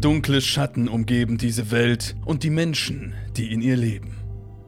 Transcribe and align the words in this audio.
Dunkle 0.00 0.42
Schatten 0.42 0.88
umgeben 0.88 1.38
diese 1.38 1.70
Welt 1.70 2.16
und 2.26 2.42
die 2.42 2.50
Menschen, 2.50 3.14
die 3.36 3.50
in 3.52 3.62
ihr 3.62 3.76
leben. 3.76 4.14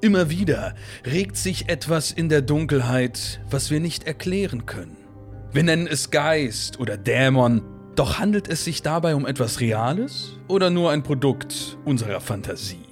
Immer 0.00 0.30
wieder 0.30 0.74
regt 1.04 1.36
sich 1.36 1.68
etwas 1.68 2.12
in 2.12 2.30
der 2.30 2.40
Dunkelheit, 2.40 3.40
was 3.50 3.70
wir 3.70 3.78
nicht 3.78 4.06
erklären 4.06 4.64
können. 4.64 4.96
Wir 5.52 5.64
nennen 5.64 5.86
es 5.86 6.10
Geist 6.10 6.80
oder 6.80 6.96
Dämon, 6.96 7.62
doch 7.94 8.18
handelt 8.18 8.48
es 8.48 8.64
sich 8.64 8.80
dabei 8.80 9.14
um 9.14 9.26
etwas 9.26 9.60
Reales 9.60 10.38
oder 10.48 10.70
nur 10.70 10.92
ein 10.92 11.02
Produkt 11.02 11.76
unserer 11.84 12.20
Fantasie? 12.20 12.86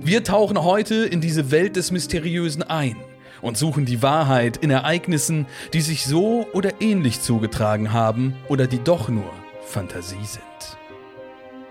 Wir 0.00 0.24
tauchen 0.24 0.64
heute 0.64 1.04
in 1.04 1.20
diese 1.20 1.52
Welt 1.52 1.76
des 1.76 1.92
Mysteriösen 1.92 2.64
ein 2.64 2.96
und 3.42 3.56
suchen 3.56 3.84
die 3.84 4.02
Wahrheit 4.02 4.56
in 4.56 4.70
Ereignissen, 4.70 5.46
die 5.72 5.82
sich 5.82 6.04
so 6.04 6.48
oder 6.52 6.80
ähnlich 6.80 7.20
zugetragen 7.20 7.92
haben 7.92 8.34
oder 8.48 8.66
die 8.66 8.82
doch 8.82 9.08
nur 9.08 9.30
Fantasie 9.62 10.24
sind. 10.24 10.81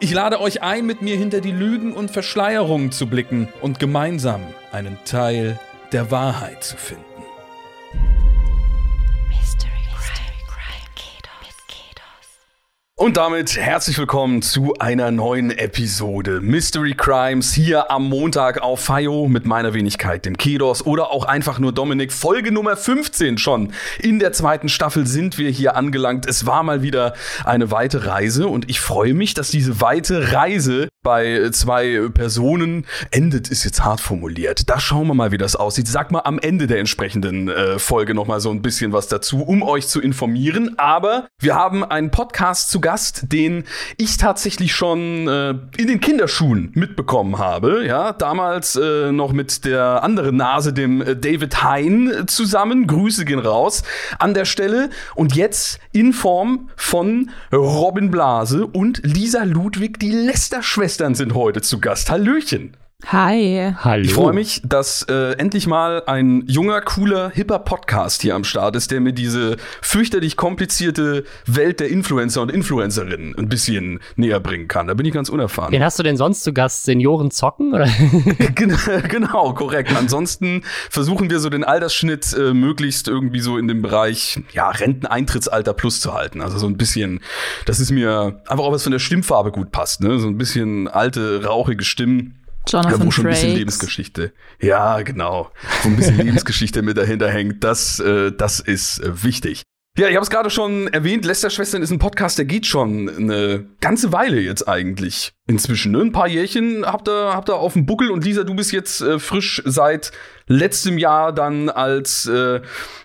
Ich 0.03 0.11
lade 0.11 0.41
euch 0.41 0.63
ein, 0.63 0.87
mit 0.87 1.03
mir 1.03 1.15
hinter 1.15 1.41
die 1.41 1.51
Lügen 1.51 1.93
und 1.93 2.09
Verschleierungen 2.09 2.91
zu 2.91 3.05
blicken 3.05 3.47
und 3.61 3.77
gemeinsam 3.77 4.41
einen 4.71 4.97
Teil 5.05 5.59
der 5.91 6.09
Wahrheit 6.09 6.63
zu 6.63 6.75
finden. 6.75 7.10
Und 13.01 13.17
damit 13.17 13.57
herzlich 13.57 13.97
willkommen 13.97 14.43
zu 14.43 14.75
einer 14.77 15.09
neuen 15.09 15.49
Episode 15.49 16.39
Mystery 16.39 16.93
Crimes 16.93 17.51
hier 17.51 17.89
am 17.89 18.07
Montag 18.07 18.61
auf 18.61 18.79
FIO 18.81 19.27
mit 19.27 19.47
meiner 19.47 19.73
Wenigkeit, 19.73 20.23
dem 20.23 20.37
Kedos 20.37 20.85
oder 20.85 21.09
auch 21.09 21.25
einfach 21.25 21.57
nur 21.57 21.71
Dominik. 21.71 22.13
Folge 22.13 22.51
Nummer 22.51 22.77
15 22.77 23.39
schon. 23.39 23.73
In 23.97 24.19
der 24.19 24.33
zweiten 24.33 24.69
Staffel 24.69 25.07
sind 25.07 25.39
wir 25.39 25.49
hier 25.49 25.75
angelangt. 25.75 26.27
Es 26.27 26.45
war 26.45 26.61
mal 26.61 26.83
wieder 26.83 27.15
eine 27.43 27.71
weite 27.71 28.05
Reise 28.05 28.45
und 28.47 28.69
ich 28.69 28.79
freue 28.79 29.15
mich, 29.15 29.33
dass 29.33 29.49
diese 29.49 29.81
weite 29.81 30.31
Reise 30.31 30.87
bei 31.01 31.49
zwei 31.51 32.07
Personen 32.13 32.85
endet, 33.09 33.49
ist 33.49 33.63
jetzt 33.63 33.83
hart 33.83 33.99
formuliert. 33.99 34.69
Da 34.69 34.79
schauen 34.79 35.07
wir 35.07 35.15
mal, 35.15 35.31
wie 35.31 35.39
das 35.39 35.55
aussieht. 35.55 35.87
Sag 35.87 36.11
mal 36.11 36.21
am 36.25 36.37
Ende 36.37 36.67
der 36.67 36.77
entsprechenden 36.77 37.49
äh, 37.49 37.79
Folge 37.79 38.13
noch 38.13 38.27
mal 38.27 38.39
so 38.39 38.51
ein 38.51 38.61
bisschen 38.61 38.93
was 38.93 39.07
dazu, 39.07 39.41
um 39.41 39.63
euch 39.63 39.87
zu 39.87 39.99
informieren. 39.99 40.77
Aber 40.77 41.27
wir 41.39 41.55
haben 41.55 41.83
einen 41.83 42.11
Podcast 42.11 42.69
zu 42.69 42.79
Gast, 42.79 42.90
den 43.31 43.63
ich 43.97 44.17
tatsächlich 44.17 44.73
schon 44.73 45.27
äh, 45.27 45.55
in 45.77 45.87
den 45.87 45.99
Kinderschuhen 45.99 46.71
mitbekommen 46.75 47.39
habe. 47.39 47.85
Ja, 47.85 48.13
damals 48.13 48.75
äh, 48.75 49.11
noch 49.11 49.33
mit 49.33 49.65
der 49.65 50.03
anderen 50.03 50.37
Nase, 50.37 50.73
dem 50.73 51.01
äh, 51.01 51.15
David 51.15 51.63
Hein, 51.63 52.25
zusammen. 52.27 52.87
Grüße 52.87 53.25
gehen 53.25 53.39
raus 53.39 53.83
an 54.19 54.33
der 54.33 54.45
Stelle. 54.45 54.89
Und 55.15 55.35
jetzt 55.35 55.79
in 55.91 56.13
Form 56.13 56.69
von 56.75 57.31
Robin 57.51 58.11
Blase 58.11 58.67
und 58.67 59.01
Lisa 59.03 59.43
Ludwig, 59.43 59.99
die 59.99 60.11
Lester-Schwester 60.11 60.81
Schwestern 60.81 61.15
sind 61.15 61.35
heute 61.35 61.61
zu 61.61 61.79
Gast. 61.79 62.11
Hallöchen. 62.11 62.75
Hi. 63.07 63.73
Hallo. 63.77 64.03
Ich 64.03 64.13
freue 64.13 64.33
mich, 64.33 64.61
dass 64.63 65.03
äh, 65.09 65.33
endlich 65.33 65.67
mal 65.67 66.03
ein 66.05 66.43
junger, 66.47 66.81
cooler, 66.81 67.29
hipper 67.29 67.59
Podcast 67.59 68.21
hier 68.21 68.35
am 68.35 68.43
Start 68.43 68.75
ist, 68.75 68.91
der 68.91 69.01
mir 69.01 69.11
diese 69.11 69.57
fürchterlich 69.81 70.37
komplizierte 70.37 71.25
Welt 71.45 71.79
der 71.79 71.89
Influencer 71.89 72.41
und 72.41 72.51
Influencerinnen 72.51 73.35
ein 73.37 73.49
bisschen 73.49 73.99
näher 74.15 74.39
bringen 74.39 74.67
kann. 74.67 74.87
Da 74.87 74.93
bin 74.93 75.05
ich 75.05 75.13
ganz 75.13 75.29
unerfahren. 75.29 75.73
Wen 75.73 75.83
hast 75.83 75.99
du 75.99 76.03
denn 76.03 76.15
sonst 76.15 76.43
zu 76.43 76.53
Gast? 76.53 76.85
Senioren 76.85 77.31
zocken? 77.31 77.73
Oder? 77.73 77.89
genau, 78.55 79.53
korrekt. 79.53 79.93
Ansonsten 79.95 80.63
versuchen 80.89 81.29
wir 81.29 81.39
so 81.39 81.49
den 81.49 81.63
Altersschnitt 81.63 82.33
äh, 82.33 82.53
möglichst 82.53 83.07
irgendwie 83.07 83.41
so 83.41 83.57
in 83.57 83.67
dem 83.67 83.81
Bereich 83.81 84.39
ja, 84.53 84.69
Renteneintrittsalter 84.69 85.73
plus 85.73 86.01
zu 86.01 86.13
halten. 86.13 86.41
Also 86.41 86.59
so 86.59 86.67
ein 86.67 86.77
bisschen, 86.77 87.19
das 87.65 87.79
ist 87.79 87.91
mir 87.91 88.41
einfach 88.47 88.63
auch 88.63 88.71
was 88.71 88.83
von 88.83 88.91
der 88.91 88.99
Stimmfarbe 88.99 89.51
gut 89.51 89.71
passt. 89.71 90.01
Ne? 90.01 90.19
So 90.19 90.27
ein 90.27 90.37
bisschen 90.37 90.87
alte, 90.87 91.43
rauchige 91.45 91.83
Stimmen 91.83 92.35
Jonathan 92.67 92.99
ja, 92.99 93.05
wo 93.05 93.11
schon 93.11 93.25
ein 93.25 93.31
bisschen 93.31 93.55
Lebensgeschichte. 93.55 94.33
Ja, 94.61 95.01
genau. 95.01 95.51
Wo 95.83 95.89
ein 95.89 95.95
bisschen 95.95 96.17
Lebensgeschichte 96.25 96.81
mit 96.81 96.97
dahinter 96.97 97.29
hängt. 97.29 97.63
Das, 97.63 97.99
äh, 97.99 98.31
das 98.31 98.59
ist 98.59 98.99
äh, 98.99 99.23
wichtig. 99.23 99.63
Ja, 99.97 100.07
ich 100.07 100.15
habe 100.15 100.23
es 100.23 100.29
gerade 100.29 100.49
schon 100.49 100.87
erwähnt, 100.87 101.25
Lester-Schwestern 101.25 101.81
ist 101.81 101.91
ein 101.91 101.99
Podcast, 101.99 102.37
der 102.37 102.45
geht 102.45 102.65
schon 102.65 103.09
eine 103.09 103.65
ganze 103.81 104.13
Weile 104.13 104.39
jetzt 104.39 104.65
eigentlich 104.65 105.33
inzwischen. 105.47 105.91
Ne? 105.91 105.99
Ein 105.99 106.13
paar 106.13 106.29
Jährchen 106.29 106.85
habt 106.85 107.09
ihr, 107.09 107.33
habt 107.33 107.49
ihr 107.49 107.55
auf 107.55 107.73
dem 107.73 107.85
Buckel 107.85 108.09
und 108.09 108.23
Lisa, 108.23 108.45
du 108.45 108.55
bist 108.55 108.71
jetzt 108.71 109.01
äh, 109.01 109.19
frisch 109.19 109.61
seit 109.65 110.13
letztem 110.47 110.97
Jahr 110.97 111.33
dann 111.33 111.69
als 111.69 112.25
äh, 112.25 112.61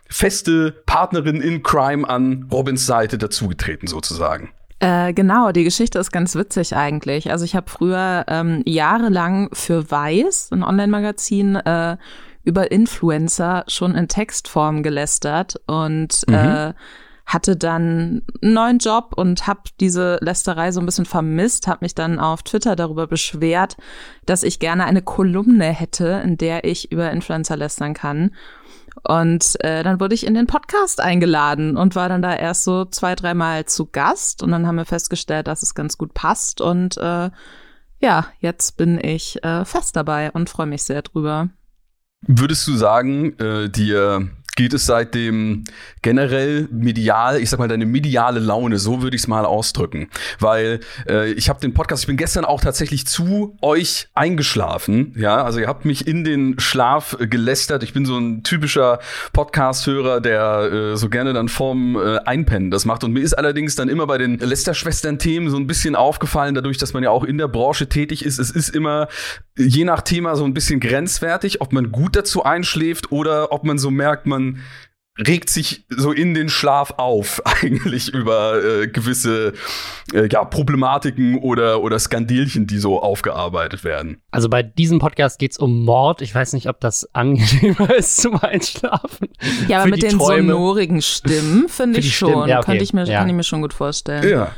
feste 0.08 0.70
Partnerin 0.86 1.40
in 1.40 1.64
Crime 1.64 2.08
an 2.08 2.48
Robins 2.52 2.86
Seite 2.86 3.18
dazugetreten 3.18 3.88
sozusagen. 3.88 4.52
Äh, 4.78 5.14
genau, 5.14 5.52
die 5.52 5.64
Geschichte 5.64 5.98
ist 5.98 6.12
ganz 6.12 6.34
witzig 6.34 6.76
eigentlich. 6.76 7.30
Also 7.30 7.44
ich 7.44 7.56
habe 7.56 7.70
früher 7.70 8.24
ähm, 8.28 8.62
jahrelang 8.66 9.48
für 9.52 9.90
Weiß, 9.90 10.50
ein 10.52 10.62
Online-Magazin, 10.62 11.56
äh, 11.56 11.96
über 12.44 12.70
Influencer 12.70 13.64
schon 13.66 13.94
in 13.94 14.06
Textform 14.06 14.82
gelästert 14.82 15.60
und 15.66 16.22
mhm. 16.28 16.34
äh, 16.34 16.74
hatte 17.26 17.56
dann 17.56 18.22
einen 18.40 18.54
neuen 18.54 18.78
Job 18.78 19.12
und 19.16 19.48
habe 19.48 19.62
diese 19.80 20.18
Lästerei 20.20 20.70
so 20.70 20.78
ein 20.78 20.86
bisschen 20.86 21.06
vermisst, 21.06 21.66
habe 21.66 21.84
mich 21.84 21.94
dann 21.94 22.20
auf 22.20 22.44
Twitter 22.44 22.76
darüber 22.76 23.08
beschwert, 23.08 23.76
dass 24.26 24.44
ich 24.44 24.60
gerne 24.60 24.84
eine 24.84 25.02
Kolumne 25.02 25.66
hätte, 25.66 26.22
in 26.24 26.36
der 26.38 26.64
ich 26.64 26.92
über 26.92 27.10
Influencer 27.10 27.56
lästern 27.56 27.94
kann. 27.94 28.30
Und 29.02 29.56
äh, 29.64 29.82
dann 29.82 30.00
wurde 30.00 30.14
ich 30.14 30.26
in 30.26 30.34
den 30.34 30.46
Podcast 30.46 31.00
eingeladen 31.00 31.76
und 31.76 31.94
war 31.94 32.08
dann 32.08 32.22
da 32.22 32.34
erst 32.34 32.64
so 32.64 32.84
zwei, 32.84 33.14
dreimal 33.14 33.64
zu 33.66 33.86
Gast. 33.86 34.42
Und 34.42 34.50
dann 34.50 34.66
haben 34.66 34.76
wir 34.76 34.84
festgestellt, 34.84 35.46
dass 35.46 35.62
es 35.62 35.74
ganz 35.74 35.98
gut 35.98 36.14
passt. 36.14 36.60
Und 36.60 36.96
äh, 36.96 37.30
ja, 38.00 38.26
jetzt 38.40 38.76
bin 38.76 38.98
ich 39.02 39.42
äh, 39.44 39.64
fest 39.64 39.96
dabei 39.96 40.30
und 40.32 40.50
freue 40.50 40.66
mich 40.66 40.82
sehr 40.82 41.02
drüber. 41.02 41.48
Würdest 42.26 42.66
du 42.66 42.76
sagen, 42.76 43.38
äh, 43.38 43.68
dir 43.68 44.28
geht 44.56 44.72
es 44.74 44.86
seitdem 44.86 45.64
generell 46.02 46.66
medial, 46.72 47.40
ich 47.40 47.50
sag 47.50 47.58
mal, 47.58 47.68
deine 47.68 47.86
mediale 47.86 48.40
Laune, 48.40 48.78
so 48.78 49.02
würde 49.02 49.14
ich 49.14 49.22
es 49.22 49.28
mal 49.28 49.44
ausdrücken. 49.44 50.08
Weil 50.40 50.80
äh, 51.08 51.30
ich 51.32 51.48
habe 51.48 51.60
den 51.60 51.74
Podcast, 51.74 52.04
ich 52.04 52.06
bin 52.06 52.16
gestern 52.16 52.44
auch 52.44 52.60
tatsächlich 52.60 53.06
zu 53.06 53.56
euch 53.60 54.08
eingeschlafen. 54.14 55.14
Ja, 55.16 55.44
also 55.44 55.60
ihr 55.60 55.68
habt 55.68 55.84
mich 55.84 56.06
in 56.06 56.24
den 56.24 56.58
Schlaf 56.58 57.16
gelästert. 57.20 57.82
Ich 57.82 57.92
bin 57.92 58.06
so 58.06 58.18
ein 58.18 58.42
typischer 58.42 58.98
Podcast-Hörer, 59.32 60.20
der 60.20 60.70
äh, 60.72 60.96
so 60.96 61.10
gerne 61.10 61.34
dann 61.34 61.48
vorm 61.48 61.96
äh, 61.96 62.18
Einpennen 62.20 62.70
das 62.70 62.86
macht. 62.86 63.04
Und 63.04 63.12
mir 63.12 63.20
ist 63.20 63.34
allerdings 63.34 63.76
dann 63.76 63.88
immer 63.88 64.06
bei 64.06 64.16
den 64.16 64.38
Lester-Schwestern-Themen 64.38 65.50
so 65.50 65.58
ein 65.58 65.66
bisschen 65.66 65.94
aufgefallen, 65.94 66.54
dadurch, 66.54 66.78
dass 66.78 66.94
man 66.94 67.02
ja 67.02 67.10
auch 67.10 67.24
in 67.24 67.36
der 67.36 67.48
Branche 67.48 67.88
tätig 67.88 68.24
ist. 68.24 68.38
Es 68.38 68.50
ist 68.50 68.70
immer 68.70 69.08
je 69.58 69.84
nach 69.84 70.00
Thema 70.00 70.36
so 70.36 70.44
ein 70.44 70.54
bisschen 70.54 70.80
grenzwertig, 70.80 71.60
ob 71.60 71.72
man 71.72 71.92
gut 71.92 72.16
dazu 72.16 72.44
einschläft 72.44 73.12
oder 73.12 73.52
ob 73.52 73.64
man 73.64 73.78
so 73.78 73.90
merkt, 73.90 74.26
man 74.26 74.45
regt 75.18 75.48
sich 75.48 75.86
so 75.88 76.12
in 76.12 76.34
den 76.34 76.48
Schlaf 76.48 76.94
auf 76.98 77.40
eigentlich 77.62 78.12
über 78.12 78.62
äh, 78.62 78.88
gewisse 78.88 79.54
äh, 80.12 80.28
ja, 80.30 80.44
Problematiken 80.44 81.38
oder, 81.38 81.82
oder 81.82 81.98
Skandilchen, 81.98 82.66
die 82.66 82.78
so 82.78 83.00
aufgearbeitet 83.00 83.84
werden. 83.84 84.18
Also 84.30 84.48
bei 84.48 84.62
diesem 84.62 84.98
Podcast 84.98 85.38
geht 85.38 85.52
es 85.52 85.58
um 85.58 85.84
Mord. 85.84 86.22
Ich 86.22 86.34
weiß 86.34 86.52
nicht, 86.52 86.68
ob 86.68 86.80
das 86.80 87.08
angenehmer 87.14 87.94
ist 87.96 88.18
zum 88.18 88.36
Einschlafen. 88.36 89.28
Ja, 89.68 89.80
aber 89.80 89.90
mit 89.90 90.02
den 90.02 90.18
Träume. 90.18 90.52
sonorigen 90.52 91.02
Stimmen 91.02 91.68
finde 91.68 92.00
ich 92.00 92.16
schon. 92.16 92.48
Ja, 92.48 92.58
okay. 92.58 92.66
Könnte 92.66 92.84
ich 92.84 92.92
mir, 92.92 93.04
ja. 93.04 93.20
Kann 93.20 93.28
ich 93.28 93.34
mir 93.34 93.44
schon 93.44 93.62
gut 93.62 93.72
vorstellen. 93.72 94.28
Ja. 94.28 94.52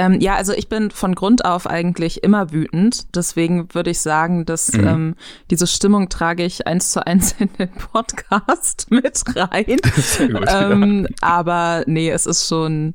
Ähm, 0.00 0.18
ja, 0.18 0.34
also 0.34 0.54
ich 0.54 0.70
bin 0.70 0.90
von 0.90 1.14
Grund 1.14 1.44
auf 1.44 1.66
eigentlich 1.66 2.24
immer 2.24 2.52
wütend. 2.52 3.14
Deswegen 3.14 3.74
würde 3.74 3.90
ich 3.90 4.00
sagen, 4.00 4.46
dass 4.46 4.72
mhm. 4.72 4.86
ähm, 4.86 5.14
diese 5.50 5.66
Stimmung 5.66 6.08
trage 6.08 6.42
ich 6.42 6.66
eins 6.66 6.90
zu 6.92 7.06
eins 7.06 7.34
in 7.38 7.52
den 7.58 7.70
Podcast 7.70 8.86
mit 8.90 9.22
rein. 9.36 9.66
Gut, 10.18 10.46
ähm, 10.48 11.06
ja. 11.06 11.16
Aber 11.20 11.84
nee, 11.86 12.08
es 12.08 12.24
ist 12.24 12.48
schon, 12.48 12.94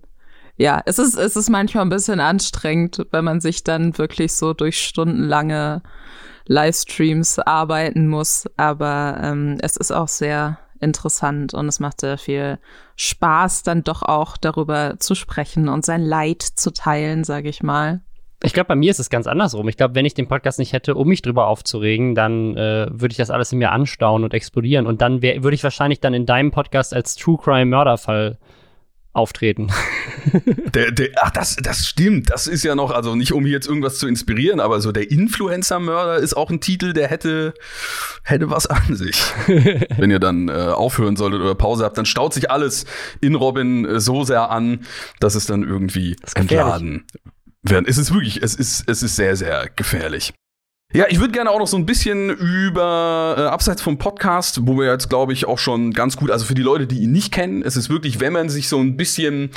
ja, 0.57 0.81
es 0.87 0.97
ist, 0.97 1.15
es 1.15 1.35
ist 1.35 1.47
manchmal 1.47 1.85
ein 1.85 1.89
bisschen 1.89 2.19
anstrengend, 2.19 3.05
wenn 3.11 3.23
man 3.23 3.39
sich 3.39 3.63
dann 3.63 3.95
wirklich 3.99 4.33
so 4.33 4.53
durch 4.53 4.81
stundenlange 4.81 5.83
Livestreams 6.47 7.37
arbeiten 7.37 8.07
muss. 8.07 8.45
Aber 8.57 9.19
ähm, 9.21 9.59
es 9.61 9.77
ist 9.77 9.91
auch 9.91 10.07
sehr 10.07 10.57
interessant 10.79 11.53
und 11.53 11.67
es 11.67 11.79
macht 11.79 12.01
sehr 12.01 12.17
viel 12.17 12.59
Spaß, 12.95 13.63
dann 13.63 13.83
doch 13.83 14.03
auch 14.03 14.37
darüber 14.37 14.95
zu 14.99 15.15
sprechen 15.15 15.69
und 15.69 15.85
sein 15.85 16.01
Leid 16.01 16.41
zu 16.41 16.71
teilen, 16.71 17.23
sage 17.23 17.49
ich 17.49 17.63
mal. 17.63 18.01
Ich 18.43 18.53
glaube, 18.53 18.67
bei 18.67 18.75
mir 18.75 18.91
ist 18.91 18.99
es 18.99 19.09
ganz 19.09 19.27
andersrum. 19.27 19.67
Ich 19.69 19.77
glaube, 19.77 19.95
wenn 19.95 20.05
ich 20.05 20.13
den 20.13 20.27
Podcast 20.27 20.59
nicht 20.59 20.73
hätte, 20.73 20.95
um 20.95 21.07
mich 21.07 21.21
drüber 21.21 21.47
aufzuregen, 21.47 22.15
dann 22.15 22.55
äh, 22.55 22.87
würde 22.91 23.11
ich 23.11 23.17
das 23.17 23.31
alles 23.31 23.51
in 23.51 23.59
mir 23.59 23.71
anstauen 23.71 24.23
und 24.23 24.33
explodieren. 24.33 24.85
Und 24.85 25.01
dann 25.01 25.21
würde 25.21 25.53
ich 25.53 25.63
wahrscheinlich 25.63 25.99
dann 25.99 26.13
in 26.13 26.25
deinem 26.25 26.51
Podcast 26.51 26.93
als 26.93 27.15
True 27.15 27.37
Crime 27.41 27.65
Mörderfall 27.65 28.37
auftreten. 29.15 29.71
Der, 30.73 30.91
der, 30.91 31.09
ach, 31.21 31.29
das, 31.29 31.55
das 31.55 31.87
stimmt. 31.87 32.31
Das 32.31 32.47
ist 32.47 32.63
ja 32.63 32.75
noch, 32.75 32.91
also 32.91 33.15
nicht 33.15 33.31
um 33.31 33.45
jetzt 33.45 33.67
irgendwas 33.67 33.99
zu 33.99 34.07
inspirieren, 34.07 34.59
aber 34.59 34.81
so 34.81 34.91
der 34.91 35.09
Influencer-Mörder 35.09 36.17
ist 36.17 36.35
auch 36.35 36.49
ein 36.49 36.59
Titel, 36.59 36.91
der 36.91 37.07
hätte, 37.07 37.53
hätte 38.23 38.49
was 38.49 38.65
an 38.65 38.95
sich. 38.95 39.21
Wenn 39.47 40.11
ihr 40.11 40.19
dann 40.19 40.49
äh, 40.49 40.51
aufhören 40.51 41.15
solltet 41.15 41.39
oder 41.41 41.55
Pause 41.55 41.85
habt, 41.85 41.97
dann 41.97 42.05
staut 42.05 42.33
sich 42.33 42.51
alles 42.51 42.85
in 43.21 43.35
Robin 43.35 43.85
äh, 43.85 43.99
so 44.01 44.23
sehr 44.25 44.49
an, 44.49 44.85
dass 45.19 45.35
es 45.35 45.45
dann 45.45 45.63
irgendwie 45.63 46.17
entladen 46.33 47.05
werden. 47.69 47.85
Es 47.87 47.97
ist 47.97 48.13
wirklich, 48.13 48.41
es 48.41 48.55
ist, 48.55 48.89
es 48.89 49.03
ist 49.03 49.15
sehr, 49.15 49.35
sehr 49.35 49.69
gefährlich. 49.75 50.33
Ja, 50.93 51.05
ich 51.09 51.19
würde 51.19 51.33
gerne 51.33 51.49
auch 51.49 51.59
noch 51.59 51.67
so 51.67 51.77
ein 51.77 51.85
bisschen 51.85 52.29
über, 52.29 53.35
äh, 53.37 53.41
abseits 53.41 53.81
vom 53.81 53.97
Podcast, 53.97 54.65
wo 54.65 54.77
wir 54.77 54.89
jetzt, 54.89 55.09
glaube 55.09 55.33
ich, 55.33 55.45
auch 55.45 55.57
schon 55.57 55.91
ganz 55.91 56.15
gut, 56.15 56.31
also 56.31 56.45
für 56.45 56.55
die 56.55 56.61
Leute, 56.61 56.87
die 56.87 56.99
ihn 56.99 57.11
nicht 57.11 57.33
kennen, 57.33 57.63
es 57.63 57.75
ist 57.75 57.89
wirklich, 57.89 58.19
wenn 58.19 58.31
man 58.31 58.49
sich 58.49 58.69
so 58.69 58.79
ein 58.79 58.95
bisschen, 58.95 59.49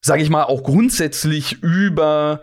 sage 0.00 0.22
ich 0.22 0.30
mal, 0.30 0.44
auch 0.44 0.64
grundsätzlich 0.64 1.62
über 1.62 2.42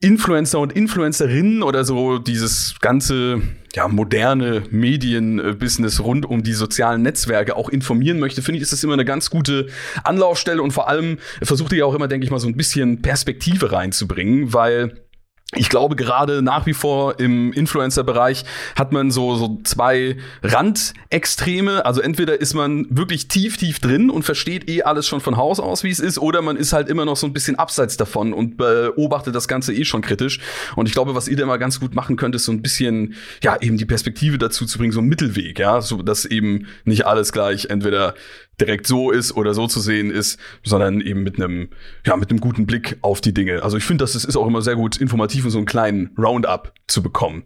Influencer 0.00 0.60
und 0.60 0.72
Influencerinnen 0.72 1.62
oder 1.62 1.84
so 1.84 2.18
dieses 2.18 2.76
ganze 2.80 3.42
ja, 3.74 3.88
moderne 3.88 4.62
Medienbusiness 4.70 6.00
rund 6.00 6.24
um 6.24 6.42
die 6.42 6.52
sozialen 6.52 7.02
Netzwerke 7.02 7.56
auch 7.56 7.68
informieren 7.68 8.18
möchte, 8.18 8.42
finde 8.42 8.58
ich, 8.58 8.62
ist 8.62 8.72
das 8.72 8.84
immer 8.84 8.94
eine 8.94 9.04
ganz 9.04 9.28
gute 9.28 9.66
Anlaufstelle 10.04 10.62
und 10.62 10.72
vor 10.72 10.88
allem 10.88 11.18
versucht 11.42 11.72
ihr 11.72 11.86
auch 11.86 11.94
immer, 11.94 12.08
denke 12.08 12.24
ich 12.24 12.30
mal, 12.30 12.38
so 12.38 12.48
ein 12.48 12.56
bisschen 12.56 13.02
Perspektive 13.02 13.72
reinzubringen, 13.72 14.52
weil 14.52 15.07
ich 15.56 15.70
glaube, 15.70 15.96
gerade 15.96 16.42
nach 16.42 16.66
wie 16.66 16.74
vor 16.74 17.18
im 17.18 17.54
Influencer-Bereich 17.54 18.44
hat 18.76 18.92
man 18.92 19.10
so, 19.10 19.34
so 19.36 19.58
zwei 19.64 20.18
Randextreme. 20.42 21.86
Also 21.86 22.02
entweder 22.02 22.38
ist 22.38 22.52
man 22.52 22.86
wirklich 22.90 23.28
tief, 23.28 23.56
tief 23.56 23.80
drin 23.80 24.10
und 24.10 24.24
versteht 24.24 24.68
eh 24.68 24.82
alles 24.82 25.06
schon 25.06 25.22
von 25.22 25.38
Haus 25.38 25.58
aus, 25.58 25.84
wie 25.84 25.90
es 25.90 26.00
ist, 26.00 26.18
oder 26.18 26.42
man 26.42 26.58
ist 26.58 26.74
halt 26.74 26.90
immer 26.90 27.06
noch 27.06 27.16
so 27.16 27.26
ein 27.26 27.32
bisschen 27.32 27.56
abseits 27.56 27.96
davon 27.96 28.34
und 28.34 28.58
beobachtet 28.58 29.34
das 29.34 29.48
Ganze 29.48 29.72
eh 29.72 29.86
schon 29.86 30.02
kritisch. 30.02 30.38
Und 30.76 30.86
ich 30.86 30.92
glaube, 30.92 31.14
was 31.14 31.28
ihr 31.28 31.36
da 31.38 31.46
mal 31.46 31.56
ganz 31.56 31.80
gut 31.80 31.94
machen 31.94 32.16
könnt, 32.16 32.34
ist 32.34 32.44
so 32.44 32.52
ein 32.52 32.60
bisschen, 32.60 33.14
ja, 33.42 33.56
eben 33.58 33.78
die 33.78 33.86
Perspektive 33.86 34.36
dazu 34.36 34.66
zu 34.66 34.76
bringen, 34.76 34.92
so 34.92 35.00
ein 35.00 35.06
Mittelweg, 35.06 35.58
ja, 35.58 35.80
so 35.80 36.02
dass 36.02 36.26
eben 36.26 36.66
nicht 36.84 37.06
alles 37.06 37.32
gleich 37.32 37.66
entweder 37.70 38.14
direkt 38.60 38.86
so 38.86 39.10
ist 39.10 39.36
oder 39.36 39.54
so 39.54 39.66
zu 39.66 39.80
sehen 39.80 40.10
ist, 40.10 40.38
sondern 40.64 41.00
eben 41.00 41.22
mit 41.22 41.36
einem, 41.36 41.68
ja, 42.04 42.16
mit 42.16 42.30
einem 42.30 42.40
guten 42.40 42.66
Blick 42.66 42.96
auf 43.02 43.20
die 43.20 43.32
Dinge. 43.32 43.62
Also 43.62 43.76
ich 43.76 43.84
finde, 43.84 44.02
das 44.02 44.14
ist 44.14 44.36
auch 44.36 44.46
immer 44.46 44.62
sehr 44.62 44.76
gut 44.76 44.96
informativ 44.96 45.37
und 45.44 45.50
so 45.50 45.58
einen 45.58 45.66
kleinen 45.66 46.14
Roundup 46.18 46.72
zu 46.86 47.02
bekommen. 47.02 47.44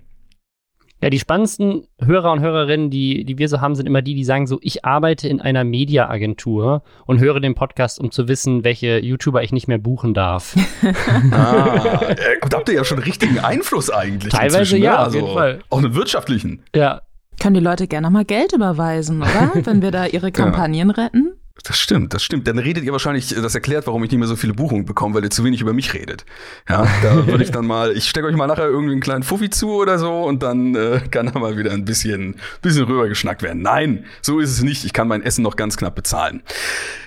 Ja, 1.02 1.10
die 1.10 1.18
spannendsten 1.18 1.88
Hörer 2.00 2.30
und 2.30 2.40
Hörerinnen, 2.40 2.88
die, 2.88 3.24
die 3.24 3.36
wir 3.36 3.48
so 3.48 3.60
haben, 3.60 3.74
sind 3.74 3.86
immer 3.86 4.02
die, 4.02 4.14
die 4.14 4.22
sagen 4.22 4.46
so, 4.46 4.58
ich 4.62 4.84
arbeite 4.84 5.26
in 5.26 5.40
einer 5.40 5.64
Mediaagentur 5.64 6.84
und 7.06 7.18
höre 7.18 7.40
den 7.40 7.56
Podcast, 7.56 7.98
um 7.98 8.12
zu 8.12 8.28
wissen, 8.28 8.62
welche 8.62 9.00
YouTuber 9.00 9.42
ich 9.42 9.50
nicht 9.50 9.66
mehr 9.66 9.78
buchen 9.78 10.14
darf. 10.14 10.54
ah, 11.32 12.14
da 12.48 12.56
habt 12.56 12.68
ihr 12.68 12.76
ja 12.76 12.84
schon 12.84 13.00
richtigen 13.00 13.40
Einfluss 13.40 13.90
eigentlich. 13.90 14.32
Teilweise 14.32 14.76
ja, 14.76 14.92
ne? 14.92 14.98
also 14.98 15.18
auf 15.18 15.24
jeden 15.24 15.34
Fall. 15.36 15.58
Auch 15.70 15.78
einen 15.78 15.94
wirtschaftlichen. 15.96 16.62
Ja, 16.72 17.02
können 17.40 17.54
die 17.54 17.60
Leute 17.60 17.88
gerne 17.88 18.08
mal 18.08 18.24
Geld 18.24 18.52
überweisen, 18.52 19.22
oder? 19.22 19.50
Wenn 19.64 19.82
wir 19.82 19.90
da 19.90 20.06
ihre 20.06 20.30
Kampagnen 20.30 20.90
ja. 20.90 20.94
retten. 20.94 21.32
Das 21.64 21.78
stimmt, 21.78 22.14
das 22.14 22.24
stimmt. 22.24 22.48
Dann 22.48 22.58
redet 22.58 22.84
ihr 22.84 22.92
wahrscheinlich, 22.92 23.28
das 23.28 23.54
erklärt, 23.54 23.86
warum 23.86 24.02
ich 24.02 24.10
nicht 24.10 24.18
mehr 24.18 24.26
so 24.26 24.36
viele 24.36 24.54
Buchungen 24.54 24.84
bekomme, 24.84 25.14
weil 25.14 25.24
ihr 25.24 25.30
zu 25.30 25.44
wenig 25.44 25.60
über 25.60 25.72
mich 25.72 25.94
redet. 25.94 26.24
Ja, 26.68 26.86
da 27.02 27.26
würde 27.26 27.44
ich 27.44 27.50
dann 27.50 27.66
mal, 27.66 27.92
ich 27.92 28.08
stecke 28.08 28.26
euch 28.26 28.34
mal 28.34 28.46
nachher 28.46 28.66
irgendwie 28.66 28.92
einen 28.92 29.00
kleinen 29.00 29.22
Fuffi 29.22 29.50
zu 29.50 29.70
oder 29.70 29.98
so 29.98 30.22
und 30.22 30.42
dann 30.42 30.74
äh, 30.74 31.00
kann 31.10 31.30
da 31.32 31.38
mal 31.38 31.56
wieder 31.56 31.72
ein 31.72 31.84
bisschen, 31.84 32.36
bisschen 32.62 32.84
rübergeschnackt 32.84 33.42
werden. 33.42 33.62
Nein, 33.62 34.06
so 34.22 34.40
ist 34.40 34.50
es 34.50 34.62
nicht. 34.62 34.84
Ich 34.84 34.92
kann 34.92 35.08
mein 35.08 35.22
Essen 35.22 35.42
noch 35.42 35.56
ganz 35.56 35.76
knapp 35.76 35.94
bezahlen. 35.94 36.42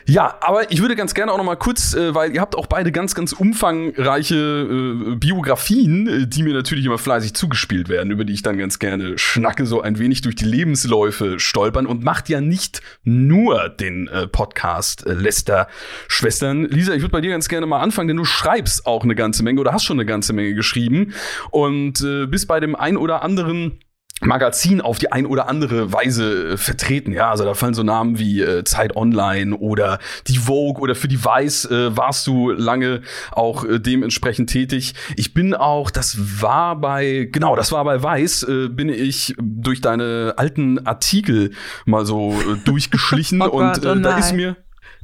Ja, 0.07 0.37
aber 0.41 0.71
ich 0.71 0.81
würde 0.81 0.95
ganz 0.95 1.15
gerne 1.15 1.31
auch 1.31 1.37
noch 1.37 1.43
mal 1.43 1.55
kurz, 1.55 1.95
äh, 1.95 2.13
weil 2.13 2.33
ihr 2.33 2.39
habt 2.41 2.55
auch 2.55 2.67
beide 2.67 2.91
ganz, 2.91 3.15
ganz 3.15 3.33
umfangreiche 3.33 4.35
äh, 4.35 5.15
Biografien, 5.15 6.07
äh, 6.07 6.27
die 6.27 6.43
mir 6.43 6.53
natürlich 6.53 6.85
immer 6.85 6.99
fleißig 6.99 7.33
zugespielt 7.33 7.89
werden, 7.89 8.11
über 8.11 8.23
die 8.23 8.33
ich 8.33 8.43
dann 8.43 8.59
ganz 8.59 8.77
gerne 8.77 9.17
schnacke, 9.17 9.65
so 9.65 9.81
ein 9.81 9.97
wenig 9.97 10.21
durch 10.21 10.35
die 10.35 10.45
Lebensläufe 10.45 11.39
stolpern 11.39 11.87
und 11.87 12.03
macht 12.03 12.29
ja 12.29 12.39
nicht 12.39 12.81
nur 13.03 13.69
den 13.69 14.07
äh, 14.07 14.27
Podcast 14.35 15.05
Lester 15.07 15.69
Schwestern. 16.09 16.65
Lisa, 16.65 16.93
ich 16.93 17.01
würde 17.01 17.13
bei 17.13 17.21
dir 17.21 17.31
ganz 17.31 17.47
gerne 17.47 17.65
mal 17.67 17.79
anfangen, 17.79 18.09
denn 18.09 18.17
du 18.17 18.25
schreibst 18.25 18.85
auch 18.85 19.05
eine 19.05 19.15
ganze 19.15 19.43
Menge 19.43 19.61
oder 19.61 19.71
hast 19.71 19.85
schon 19.85 19.95
eine 19.97 20.05
ganze 20.05 20.33
Menge 20.33 20.53
geschrieben 20.53 21.13
und 21.51 22.01
äh, 22.01 22.25
bist 22.25 22.45
bei 22.49 22.59
dem 22.59 22.75
ein 22.75 22.97
oder 22.97 23.21
anderen 23.21 23.79
Magazin 24.21 24.79
auf 24.79 24.97
die 24.97 25.11
ein 25.11 25.25
oder 25.25 25.49
andere 25.49 25.91
Weise 25.91 26.53
äh, 26.53 26.57
vertreten. 26.57 27.11
Ja, 27.11 27.31
also 27.31 27.43
da 27.43 27.53
fallen 27.53 27.73
so 27.73 27.83
Namen 27.83 28.17
wie 28.17 28.41
äh, 28.41 28.63
Zeit 28.63 28.95
Online 28.95 29.55
oder 29.55 29.99
die 30.27 30.37
Vogue 30.37 30.81
oder 30.81 30.95
für 30.95 31.07
die 31.07 31.23
Weiß 31.23 31.65
äh, 31.65 31.95
warst 31.97 32.25
du 32.27 32.49
lange 32.51 33.01
auch 33.31 33.65
äh, 33.65 33.79
dementsprechend 33.79 34.49
tätig. 34.49 34.93
Ich 35.17 35.33
bin 35.33 35.53
auch, 35.53 35.91
das 35.91 36.41
war 36.41 36.79
bei, 36.79 37.27
genau, 37.31 37.55
das 37.55 37.71
war 37.73 37.83
bei 37.83 38.01
Weiß, 38.01 38.43
äh, 38.43 38.69
bin 38.69 38.89
ich 38.89 39.35
durch 39.37 39.81
deine 39.81 40.35
alten 40.37 40.85
Artikel 40.87 41.51
mal 41.85 42.05
so 42.05 42.31
äh, 42.31 42.57
durchgeschlichen 42.63 43.41
oh 43.41 43.49
Gott, 43.49 43.85
und 43.85 43.85
oh 43.85 43.95
da 43.95 44.17
ist 44.17 44.33
mir 44.33 44.55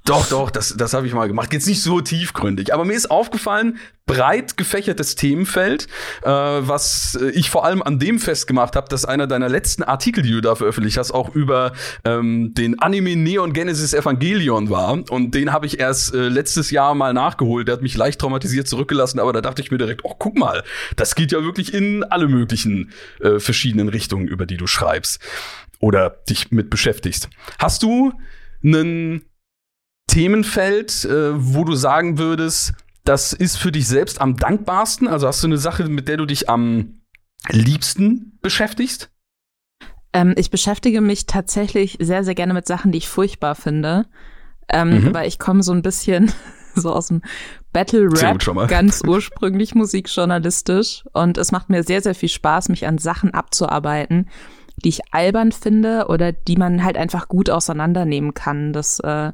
doch, 0.06 0.28
doch, 0.30 0.50
das, 0.50 0.76
das 0.76 0.94
habe 0.94 1.06
ich 1.06 1.14
mal 1.14 1.28
gemacht. 1.28 1.54
Jetzt 1.54 1.68
nicht 1.68 1.84
so 1.84 2.02
tiefgründig, 2.02 2.74
aber 2.74 2.86
mir 2.86 2.94
ist 2.94 3.12
aufgefallen, 3.12 3.78
breit 4.08 4.58
gefächertes 4.58 5.16
Themenfeld, 5.16 5.88
äh, 6.24 6.28
was 6.28 7.18
ich 7.34 7.50
vor 7.52 7.66
allem 7.66 7.84
an 7.84 8.00
dem 8.00 8.20
festgemacht 8.20 8.76
habe, 8.76 8.90
dass 8.90 9.06
einer 9.06 9.28
deiner 9.28 9.48
letzten 9.48 9.84
Artikel, 9.84 10.24
die 10.24 10.32
du 10.32 10.42
da 10.42 10.56
veröffentlicht 10.56 10.98
hast, 10.98 11.12
auch 11.12 11.36
über 11.36 11.74
ähm, 12.04 12.54
den 12.56 12.80
Anime 12.80 13.16
Neon 13.16 13.54
Genesis 13.54 13.94
Evangelion 13.94 14.70
war. 14.70 15.04
Und 15.10 15.36
den 15.36 15.54
habe 15.54 15.68
ich 15.68 15.80
erst 15.80 16.16
äh, 16.16 16.30
letztes 16.30 16.72
Jahr 16.72 16.96
mal 16.96 17.14
nachgeholt. 17.14 17.68
Der 17.68 17.74
hat 17.74 17.82
mich 17.82 17.96
leicht 17.96 18.20
traumatisiert 18.20 18.68
zurückgelassen, 18.68 19.20
aber 19.20 19.34
da 19.34 19.42
dachte 19.42 19.62
ich 19.62 19.70
mir 19.70 19.78
direkt, 19.78 20.02
oh, 20.04 20.16
guck 20.18 20.36
mal, 20.36 20.64
das 20.96 21.14
geht 21.14 21.32
ja 21.32 21.44
wirklich 21.44 21.74
in 21.74 22.04
alle 22.04 22.28
möglichen 22.28 22.92
äh, 23.20 23.40
verschiedenen 23.40 23.88
Richtungen, 23.88 24.28
über 24.28 24.48
die 24.48 24.58
du 24.58 24.66
schreibst 24.66 25.20
oder 25.80 26.10
dich 26.28 26.52
mit 26.52 26.70
beschäftigst. 26.70 27.30
Hast 27.60 27.84
du 27.84 28.14
einen 28.64 29.24
Themenfeld, 30.12 31.06
äh, 31.06 31.32
wo 31.34 31.64
du 31.64 31.74
sagen 31.74 32.18
würdest, 32.18 32.74
das 33.06 33.32
ist 33.32 33.58
für 33.58 33.72
dich 33.72 33.88
selbst 33.88 34.20
am 34.20 34.36
dankbarsten? 34.36 35.08
Also 35.08 35.26
hast 35.26 35.42
du 35.42 35.48
eine 35.48 35.58
Sache, 35.58 35.86
mit 35.88 36.10
der 36.10 36.18
du 36.18 36.26
dich 36.26 36.50
am 36.50 37.02
liebsten 37.50 38.38
beschäftigst? 38.42 39.10
Ähm, 40.12 40.34
ich 40.36 40.52
beschäftige 40.52 41.00
mich 41.00 41.28
tatsächlich 41.28 41.98
sehr, 42.02 42.26
sehr 42.26 42.36
gerne 42.36 42.54
mit 42.54 42.68
Sachen, 42.68 42.92
die 42.92 42.98
ich 42.98 43.08
furchtbar 43.08 43.56
finde. 43.56 44.06
Ähm, 44.68 45.06
mhm. 45.06 45.14
Weil 45.14 45.30
ich 45.30 45.40
komme 45.40 45.64
so 45.64 45.72
ein 45.72 45.82
bisschen 45.82 46.30
so 46.76 46.92
aus 46.92 47.08
dem 47.08 47.22
Battle 47.72 48.10
Rap, 48.12 48.68
ganz 48.68 49.04
ursprünglich 49.08 49.76
musikjournalistisch. 49.76 51.06
Und 51.14 51.38
es 51.38 51.54
macht 51.54 51.70
mir 51.70 51.84
sehr, 51.84 52.02
sehr 52.02 52.16
viel 52.16 52.28
Spaß, 52.30 52.68
mich 52.68 52.86
an 52.86 52.98
Sachen 52.98 53.34
abzuarbeiten, 53.34 54.30
die 54.84 54.90
ich 54.90 55.14
albern 55.14 55.54
finde 55.54 56.08
oder 56.10 56.34
die 56.34 56.58
man 56.58 56.84
halt 56.84 56.98
einfach 56.98 57.30
gut 57.30 57.50
auseinandernehmen 57.50 58.34
kann. 58.34 58.74
Das 58.74 59.00
äh, 59.00 59.32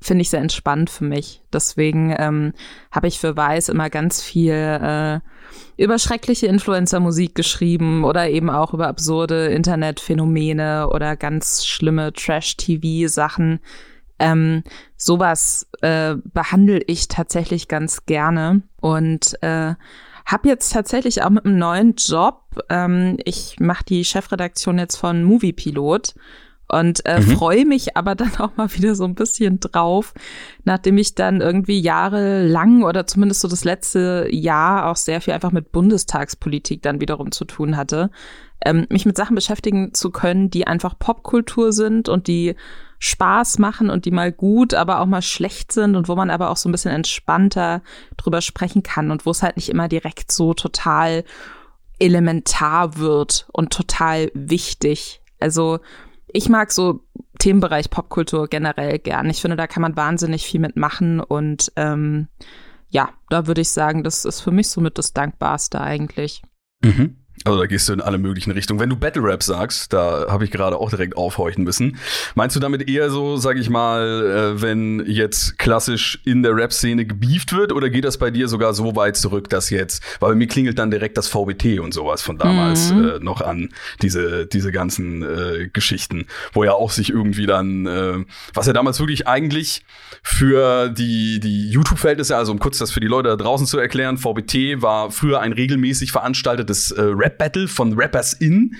finde 0.00 0.22
ich 0.22 0.30
sehr 0.30 0.40
entspannt 0.40 0.90
für 0.90 1.04
mich. 1.04 1.42
Deswegen 1.52 2.14
ähm, 2.18 2.52
habe 2.90 3.08
ich 3.08 3.18
für 3.18 3.36
Weiß 3.36 3.68
immer 3.68 3.90
ganz 3.90 4.22
viel 4.22 4.52
äh, 4.52 5.20
über 5.76 5.98
schreckliche 5.98 6.46
Influencer-Musik 6.46 7.34
geschrieben 7.34 8.04
oder 8.04 8.28
eben 8.28 8.50
auch 8.50 8.72
über 8.72 8.88
absurde 8.88 9.46
Internetphänomene 9.46 10.88
oder 10.88 11.16
ganz 11.16 11.66
schlimme 11.66 12.12
Trash-TV-Sachen. 12.12 13.60
Ähm, 14.18 14.62
sowas 14.96 15.66
äh, 15.80 16.16
behandle 16.16 16.80
ich 16.86 17.08
tatsächlich 17.08 17.68
ganz 17.68 18.04
gerne 18.04 18.62
und 18.80 19.42
äh, 19.42 19.74
habe 20.26 20.48
jetzt 20.48 20.72
tatsächlich 20.72 21.22
auch 21.22 21.30
mit 21.30 21.44
einem 21.44 21.58
neuen 21.58 21.94
Job. 21.96 22.42
Ähm, 22.68 23.16
ich 23.24 23.56
mache 23.58 23.84
die 23.84 24.04
Chefredaktion 24.04 24.78
jetzt 24.78 24.96
von 24.96 25.24
Movie 25.24 25.52
Pilot 25.52 26.14
und 26.72 27.04
äh, 27.06 27.20
mhm. 27.20 27.36
freue 27.36 27.64
mich 27.64 27.96
aber 27.96 28.14
dann 28.16 28.36
auch 28.36 28.56
mal 28.56 28.72
wieder 28.74 28.94
so 28.94 29.04
ein 29.04 29.14
bisschen 29.14 29.60
drauf, 29.60 30.14
nachdem 30.64 30.98
ich 30.98 31.14
dann 31.14 31.40
irgendwie 31.40 31.80
jahrelang 31.80 32.82
oder 32.82 33.06
zumindest 33.06 33.40
so 33.40 33.48
das 33.48 33.64
letzte 33.64 34.28
Jahr 34.30 34.90
auch 34.90 34.96
sehr 34.96 35.20
viel 35.20 35.34
einfach 35.34 35.52
mit 35.52 35.72
Bundestagspolitik 35.72 36.82
dann 36.82 37.00
wiederum 37.00 37.32
zu 37.32 37.44
tun 37.44 37.76
hatte, 37.76 38.10
ähm, 38.64 38.86
mich 38.90 39.06
mit 39.06 39.16
Sachen 39.16 39.34
beschäftigen 39.34 39.94
zu 39.94 40.10
können, 40.10 40.50
die 40.50 40.66
einfach 40.66 40.98
Popkultur 40.98 41.72
sind 41.72 42.08
und 42.08 42.26
die 42.26 42.54
Spaß 42.98 43.58
machen 43.58 43.88
und 43.88 44.04
die 44.04 44.10
mal 44.10 44.30
gut, 44.30 44.74
aber 44.74 45.00
auch 45.00 45.06
mal 45.06 45.22
schlecht 45.22 45.72
sind 45.72 45.96
und 45.96 46.08
wo 46.08 46.16
man 46.16 46.28
aber 46.28 46.50
auch 46.50 46.58
so 46.58 46.68
ein 46.68 46.72
bisschen 46.72 46.92
entspannter 46.92 47.82
drüber 48.18 48.42
sprechen 48.42 48.82
kann 48.82 49.10
und 49.10 49.24
wo 49.24 49.30
es 49.30 49.42
halt 49.42 49.56
nicht 49.56 49.70
immer 49.70 49.88
direkt 49.88 50.30
so 50.30 50.52
total 50.52 51.24
elementar 51.98 52.98
wird 52.98 53.46
und 53.52 53.72
total 53.72 54.30
wichtig. 54.34 55.22
Also 55.38 55.80
ich 56.32 56.48
mag 56.48 56.72
so 56.72 57.04
Themenbereich 57.38 57.90
Popkultur 57.90 58.48
generell 58.48 58.98
gern. 58.98 59.30
Ich 59.30 59.40
finde, 59.40 59.56
da 59.56 59.66
kann 59.66 59.82
man 59.82 59.96
wahnsinnig 59.96 60.44
viel 60.44 60.60
mitmachen 60.60 61.20
und 61.20 61.72
ähm, 61.76 62.28
ja, 62.88 63.10
da 63.28 63.46
würde 63.46 63.60
ich 63.60 63.70
sagen, 63.70 64.02
das 64.02 64.24
ist 64.24 64.40
für 64.40 64.50
mich 64.50 64.68
somit 64.68 64.98
das 64.98 65.12
Dankbarste 65.12 65.80
eigentlich. 65.80 66.42
Mhm. 66.82 67.19
Also 67.44 67.58
da 67.58 67.66
gehst 67.66 67.88
du 67.88 67.94
in 67.94 68.02
alle 68.02 68.18
möglichen 68.18 68.50
Richtungen. 68.50 68.80
Wenn 68.80 68.90
du 68.90 68.96
Battle 68.96 69.22
Rap 69.22 69.42
sagst, 69.42 69.94
da 69.94 70.26
habe 70.28 70.44
ich 70.44 70.50
gerade 70.50 70.76
auch 70.76 70.90
direkt 70.90 71.16
aufhorchen 71.16 71.64
müssen. 71.64 71.96
Meinst 72.34 72.54
du 72.54 72.60
damit 72.60 72.86
eher 72.86 73.08
so, 73.08 73.38
sag 73.38 73.56
ich 73.56 73.70
mal, 73.70 74.56
äh, 74.56 74.60
wenn 74.60 75.02
jetzt 75.06 75.58
klassisch 75.58 76.20
in 76.26 76.42
der 76.42 76.54
Rap-Szene 76.54 77.06
gebieft 77.06 77.54
wird, 77.54 77.72
oder 77.72 77.88
geht 77.88 78.04
das 78.04 78.18
bei 78.18 78.30
dir 78.30 78.46
sogar 78.46 78.74
so 78.74 78.94
weit 78.94 79.16
zurück, 79.16 79.48
dass 79.48 79.70
jetzt, 79.70 80.02
weil 80.20 80.30
bei 80.30 80.34
mir 80.34 80.48
klingelt 80.48 80.78
dann 80.78 80.90
direkt 80.90 81.16
das 81.16 81.28
VBT 81.28 81.80
und 81.80 81.94
sowas 81.94 82.20
von 82.20 82.36
damals 82.36 82.92
mhm. 82.92 83.08
äh, 83.08 83.18
noch 83.20 83.40
an, 83.40 83.70
diese, 84.02 84.46
diese 84.46 84.70
ganzen 84.70 85.22
äh, 85.22 85.70
Geschichten, 85.72 86.26
wo 86.52 86.64
ja 86.64 86.72
auch 86.72 86.90
sich 86.90 87.08
irgendwie 87.08 87.46
dann, 87.46 87.86
äh, 87.86 88.18
was 88.52 88.66
ja 88.66 88.74
damals 88.74 89.00
wirklich 89.00 89.26
eigentlich 89.26 89.82
für 90.22 90.90
die, 90.90 91.40
die 91.40 91.70
YouTube-Verhältnisse, 91.70 92.36
also 92.36 92.52
um 92.52 92.58
kurz 92.58 92.76
das 92.76 92.90
für 92.90 93.00
die 93.00 93.06
Leute 93.06 93.30
da 93.30 93.36
draußen 93.36 93.66
zu 93.66 93.78
erklären, 93.78 94.18
VBT 94.18 94.82
war 94.82 95.10
früher 95.10 95.40
ein 95.40 95.54
regelmäßig 95.54 96.12
veranstaltetes 96.12 96.90
äh, 96.90 97.00
Rap 97.00 97.29
Rap-Battle 97.30 97.68
von 97.68 97.92
Rappers 97.94 98.32
In. 98.34 98.76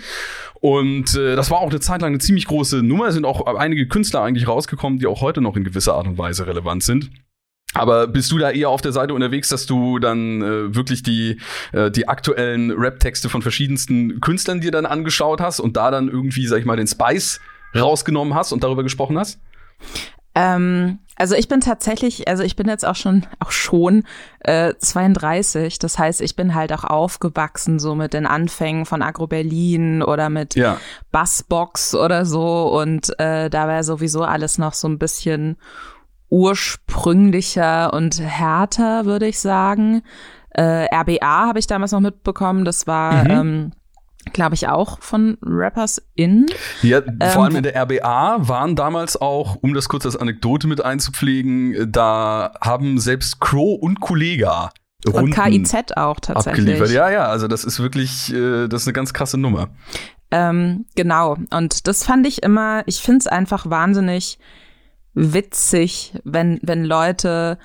Und 0.61 1.17
äh, 1.17 1.37
das 1.37 1.51
war 1.51 1.59
auch 1.59 1.71
eine 1.71 1.81
Zeit 1.81 2.03
lang 2.03 2.09
eine 2.09 2.19
ziemlich 2.19 2.47
große 2.47 2.83
Nummer. 2.83 3.09
Es 3.09 3.15
sind 3.15 3.25
auch 3.25 3.47
einige 3.57 3.89
Künstler 3.89 4.23
eigentlich 4.23 4.47
rausgekommen, 4.47 4.99
die 4.99 5.07
auch 5.07 5.21
heute 5.21 5.41
noch 5.41 5.57
in 5.57 5.65
gewisser 5.65 5.95
Art 5.95 6.07
und 6.07 6.19
Weise 6.19 6.47
relevant 6.47 6.83
sind. 6.83 7.11
Aber 7.73 8.09
bist 8.09 8.33
du 8.33 8.39
da 8.39 8.51
eher 8.51 8.69
auf 8.69 8.83
der 8.83 8.93
Seite 8.93 9.15
unterwegs, 9.15 9.49
dass 9.49 9.65
du 9.65 10.01
dann 10.01 10.43
äh, 10.43 10.75
wirklich 10.75 11.03
die, 11.03 11.39
äh, 11.73 11.91
die 11.91 12.09
aktuellen 12.09 12.73
Rap-Texte 12.73 13.29
von 13.29 13.43
verschiedensten 13.43 14.21
Künstlern 14.21 14.61
dir 14.61 14.73
dann 14.73 14.87
angeschaut 14.87 15.41
hast 15.41 15.61
und 15.61 15.77
da 15.77 15.91
dann 15.93 16.09
irgendwie, 16.09 16.47
sag 16.47 16.59
ich 16.59 16.65
mal, 16.65 16.77
den 16.77 16.89
Spice 16.89 17.41
rausgenommen 17.75 18.35
hast 18.35 18.53
und 18.53 18.65
darüber 18.65 18.83
gesprochen 18.83 19.17
hast? 19.19 19.41
Ähm, 20.35 20.99
also 21.17 21.35
ich 21.35 21.49
bin 21.49 21.61
tatsächlich, 21.61 22.29
also 22.29 22.43
ich 22.43 22.57
bin 22.57 22.67
jetzt 22.69 22.87
auch 22.87 22.95
schon 22.95 23.27
auch 23.41 23.51
schon 23.51 24.05
äh, 24.41 24.73
32. 24.79 25.79
Das 25.79 25.99
heißt, 25.99 26.23
ich 26.23 26.35
bin 26.35 26.55
halt 26.55 26.73
auch 26.73 26.85
aufgewachsen 26.85 27.79
so 27.79 27.95
mit 27.95 28.15
den 28.15 28.27
Anfängen 28.27 28.87
von 28.87 29.03
Agro 29.03 29.27
Berlin 29.27 30.03
oder 30.03 30.31
mit 30.31 30.55
ja. 30.55 30.79
Bassbox 31.13 31.95
oder 31.95 32.25
so 32.25 32.69
und 32.81 33.19
äh, 33.21 33.51
da 33.51 33.69
war 33.69 33.85
sowieso 33.85 34.23
alles 34.23 34.57
noch 34.57 34.73
so 34.73 34.89
ein 34.89 34.99
bisschen 34.99 35.57
ursprünglicher 36.31 37.93
und 37.93 38.21
härter, 38.21 39.05
würde 39.05 39.27
ich 39.27 39.41
sagen. 39.41 40.03
Äh, 40.51 40.87
RBA 40.95 41.49
habe 41.49 41.59
ich 41.59 41.67
damals 41.67 41.93
noch 41.93 42.01
mitbekommen. 42.01 42.65
Das 42.65 42.87
war 42.87 43.25
mhm. 43.25 43.31
ähm, 43.31 43.73
glaube 44.33 44.55
ich, 44.55 44.69
auch 44.69 45.01
von 45.01 45.39
Rappers 45.43 46.03
in. 46.15 46.47
Ja, 46.83 47.01
vor 47.03 47.13
ähm, 47.21 47.41
allem 47.41 47.57
in 47.57 47.63
der 47.63 47.77
RBA 47.77 48.49
waren 48.49 48.77
damals 48.77 49.21
auch, 49.21 49.57
um 49.63 49.75
das 49.75 49.89
kurz 49.89 50.05
als 50.07 50.17
Anekdote 50.17 50.67
mit 50.67 50.85
einzupflegen, 50.85 51.91
da 51.91 52.53
haben 52.61 52.99
selbst 52.99 53.41
Crow 53.41 53.81
und 53.81 54.01
Kollega 54.01 54.71
und 55.07 55.35
KIZ 55.35 55.97
auch 55.97 56.21
tatsächlich. 56.21 56.65
Abgeliefert. 56.65 56.91
Ja, 56.91 57.11
ja, 57.11 57.27
also 57.27 57.49
das 57.49 57.65
ist 57.65 57.81
wirklich, 57.81 58.33
äh, 58.33 58.69
das 58.69 58.83
ist 58.83 58.89
eine 58.89 58.93
ganz 58.93 59.13
krasse 59.13 59.39
Nummer. 59.39 59.69
Ähm, 60.31 60.87
genau, 60.95 61.37
und 61.51 61.89
das 61.89 62.05
fand 62.05 62.27
ich 62.27 62.43
immer, 62.43 62.83
ich 62.87 63.01
finde 63.01 63.19
es 63.21 63.27
einfach 63.27 63.69
wahnsinnig 63.69 64.39
witzig, 65.15 66.15
wenn, 66.25 66.61
wenn 66.63 66.85
Leute 66.85 67.59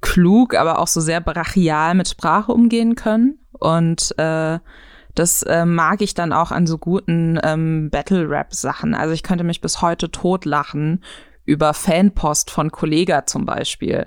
klug, 0.00 0.54
aber 0.54 0.78
auch 0.78 0.86
so 0.86 1.00
sehr 1.00 1.20
brachial 1.20 1.94
mit 1.94 2.08
Sprache 2.08 2.52
umgehen 2.52 2.94
können. 2.94 3.38
Und 3.52 4.14
äh, 4.18 4.58
das 5.16 5.42
äh, 5.42 5.64
mag 5.64 6.02
ich 6.02 6.14
dann 6.14 6.32
auch 6.32 6.52
an 6.52 6.66
so 6.66 6.78
guten 6.78 7.40
ähm, 7.42 7.90
Battle-Rap-Sachen. 7.90 8.94
Also 8.94 9.14
ich 9.14 9.22
könnte 9.22 9.44
mich 9.44 9.60
bis 9.60 9.82
heute 9.82 10.10
totlachen 10.10 11.02
über 11.44 11.74
Fanpost 11.74 12.50
von 12.50 12.70
Kollega 12.70 13.26
zum 13.26 13.46
Beispiel. 13.46 14.06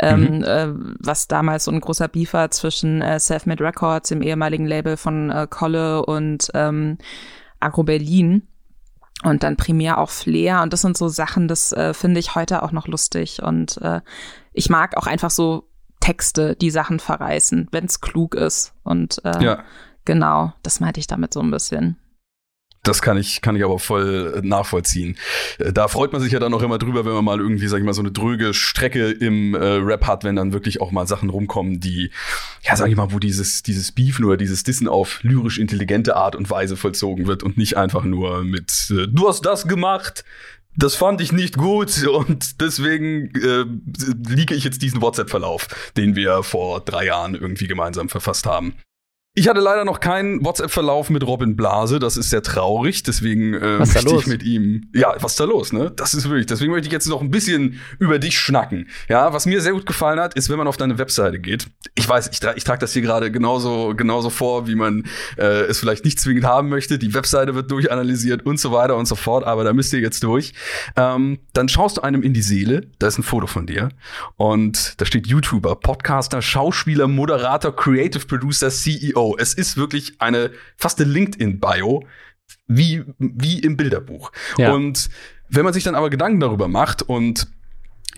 Ähm, 0.00 0.38
mhm. 0.38 0.44
äh, 0.44 0.68
was 1.00 1.26
damals 1.26 1.64
so 1.64 1.72
ein 1.72 1.80
großer 1.80 2.08
Beef 2.08 2.32
war 2.32 2.50
zwischen 2.50 3.02
äh, 3.02 3.18
Selfmade 3.18 3.64
Records, 3.64 4.08
dem 4.08 4.22
ehemaligen 4.22 4.64
Label 4.64 4.96
von 4.96 5.30
äh, 5.30 5.46
Kolle 5.50 6.06
und 6.06 6.50
ähm, 6.54 6.98
Agro 7.58 7.82
Berlin 7.82 8.46
und 9.24 9.42
dann 9.42 9.56
primär 9.56 9.98
auch 9.98 10.10
Flair 10.10 10.62
und 10.62 10.72
das 10.72 10.82
sind 10.82 10.96
so 10.96 11.08
Sachen, 11.08 11.48
das 11.48 11.72
äh, 11.72 11.94
finde 11.94 12.20
ich 12.20 12.36
heute 12.36 12.62
auch 12.62 12.70
noch 12.70 12.86
lustig 12.86 13.42
und 13.42 13.78
äh, 13.78 14.00
ich 14.52 14.70
mag 14.70 14.96
auch 14.96 15.08
einfach 15.08 15.30
so 15.30 15.68
Texte, 15.98 16.54
die 16.54 16.70
Sachen 16.70 17.00
verreißen, 17.00 17.66
wenn 17.72 17.84
es 17.84 18.00
klug 18.00 18.36
ist 18.36 18.74
und 18.84 19.20
äh, 19.24 19.42
ja. 19.42 19.64
Genau, 20.08 20.54
das 20.62 20.80
meinte 20.80 21.00
ich 21.00 21.06
damit 21.06 21.34
so 21.34 21.40
ein 21.40 21.50
bisschen. 21.50 21.98
Das 22.82 23.02
kann 23.02 23.18
ich, 23.18 23.42
kann 23.42 23.56
ich 23.56 23.62
aber 23.62 23.78
voll 23.78 24.36
äh, 24.38 24.40
nachvollziehen. 24.40 25.18
Äh, 25.58 25.70
da 25.70 25.86
freut 25.86 26.14
man 26.14 26.22
sich 26.22 26.32
ja 26.32 26.38
dann 26.38 26.54
auch 26.54 26.62
immer 26.62 26.78
drüber, 26.78 27.04
wenn 27.04 27.12
man 27.12 27.26
mal 27.26 27.40
irgendwie, 27.40 27.68
sag 27.68 27.76
ich 27.76 27.84
mal, 27.84 27.92
so 27.92 28.00
eine 28.00 28.10
dröge 28.10 28.54
Strecke 28.54 29.10
im 29.10 29.54
äh, 29.54 29.58
Rap 29.58 30.06
hat, 30.06 30.24
wenn 30.24 30.34
dann 30.34 30.54
wirklich 30.54 30.80
auch 30.80 30.92
mal 30.92 31.06
Sachen 31.06 31.28
rumkommen, 31.28 31.78
die, 31.78 32.10
ja, 32.62 32.74
sag 32.74 32.88
ich 32.88 32.96
mal, 32.96 33.12
wo 33.12 33.18
dieses, 33.18 33.62
dieses 33.62 33.92
Beef 33.92 34.18
nur, 34.18 34.38
dieses 34.38 34.62
Dissen 34.62 34.88
auf 34.88 35.22
lyrisch 35.22 35.58
intelligente 35.58 36.16
Art 36.16 36.34
und 36.34 36.48
Weise 36.48 36.78
vollzogen 36.78 37.26
wird 37.26 37.42
und 37.42 37.58
nicht 37.58 37.76
einfach 37.76 38.04
nur 38.04 38.44
mit, 38.44 38.90
äh, 38.90 39.08
du 39.08 39.28
hast 39.28 39.42
das 39.42 39.68
gemacht, 39.68 40.24
das 40.74 40.94
fand 40.94 41.20
ich 41.20 41.32
nicht 41.32 41.58
gut 41.58 42.06
und 42.06 42.62
deswegen 42.62 43.30
äh, 43.42 43.66
liege 44.26 44.54
ich 44.54 44.64
jetzt 44.64 44.80
diesen 44.80 45.02
WhatsApp-Verlauf, 45.02 45.68
den 45.98 46.16
wir 46.16 46.42
vor 46.42 46.80
drei 46.80 47.04
Jahren 47.04 47.34
irgendwie 47.34 47.66
gemeinsam 47.66 48.08
verfasst 48.08 48.46
haben. 48.46 48.72
Ich 49.38 49.46
hatte 49.46 49.60
leider 49.60 49.84
noch 49.84 50.00
keinen 50.00 50.44
WhatsApp-Verlauf 50.44 51.10
mit 51.10 51.24
Robin 51.24 51.54
Blase. 51.54 52.00
Das 52.00 52.16
ist 52.16 52.28
sehr 52.28 52.42
traurig. 52.42 53.04
Deswegen 53.04 53.54
äh, 53.54 53.78
was 53.78 53.94
möchte 53.94 54.16
ich 54.16 54.26
mit 54.26 54.42
ihm. 54.42 54.90
Ja, 54.92 55.14
was 55.20 55.32
ist 55.32 55.40
da 55.40 55.44
los, 55.44 55.72
ne? 55.72 55.92
Das 55.94 56.12
ist 56.12 56.28
wirklich. 56.28 56.46
Deswegen 56.46 56.72
möchte 56.72 56.88
ich 56.88 56.92
jetzt 56.92 57.06
noch 57.06 57.20
ein 57.20 57.30
bisschen 57.30 57.78
über 58.00 58.18
dich 58.18 58.36
schnacken. 58.36 58.88
Ja, 59.08 59.32
was 59.32 59.46
mir 59.46 59.60
sehr 59.60 59.74
gut 59.74 59.86
gefallen 59.86 60.18
hat, 60.18 60.34
ist, 60.34 60.50
wenn 60.50 60.58
man 60.58 60.66
auf 60.66 60.76
deine 60.76 60.98
Webseite 60.98 61.38
geht. 61.38 61.68
Ich 61.94 62.08
weiß, 62.08 62.30
ich, 62.32 62.40
tra 62.40 62.56
ich 62.56 62.64
trage 62.64 62.80
das 62.80 62.92
hier 62.92 63.02
gerade 63.02 63.30
genauso, 63.30 63.94
genauso 63.96 64.28
vor, 64.28 64.66
wie 64.66 64.74
man 64.74 65.04
äh, 65.36 65.66
es 65.66 65.78
vielleicht 65.78 66.04
nicht 66.04 66.18
zwingend 66.18 66.44
haben 66.44 66.68
möchte. 66.68 66.98
Die 66.98 67.14
Webseite 67.14 67.54
wird 67.54 67.70
durchanalysiert 67.70 68.44
und 68.44 68.58
so 68.58 68.72
weiter 68.72 68.96
und 68.96 69.06
so 69.06 69.14
fort. 69.14 69.44
Aber 69.44 69.62
da 69.62 69.72
müsst 69.72 69.92
ihr 69.92 70.00
jetzt 70.00 70.24
durch. 70.24 70.52
Ähm, 70.96 71.38
dann 71.52 71.68
schaust 71.68 71.98
du 71.98 72.00
einem 72.00 72.24
in 72.24 72.34
die 72.34 72.42
Seele. 72.42 72.88
Da 72.98 73.06
ist 73.06 73.18
ein 73.18 73.22
Foto 73.22 73.46
von 73.46 73.68
dir 73.68 73.90
und 74.36 75.00
da 75.00 75.06
steht 75.06 75.28
YouTuber, 75.28 75.76
Podcaster, 75.76 76.42
Schauspieler, 76.42 77.06
Moderator, 77.06 77.76
Creative 77.76 78.26
Producer, 78.26 78.68
CEO. 78.70 79.27
Es 79.36 79.54
ist 79.54 79.76
wirklich 79.76 80.20
eine 80.20 80.50
fast 80.76 81.00
eine 81.00 81.10
LinkedIn-Bio, 81.10 82.04
wie, 82.66 83.04
wie 83.18 83.58
im 83.60 83.76
Bilderbuch. 83.76 84.32
Ja. 84.56 84.72
Und 84.72 85.10
wenn 85.48 85.64
man 85.64 85.72
sich 85.72 85.84
dann 85.84 85.94
aber 85.94 86.10
Gedanken 86.10 86.40
darüber 86.40 86.68
macht 86.68 87.02
und 87.02 87.48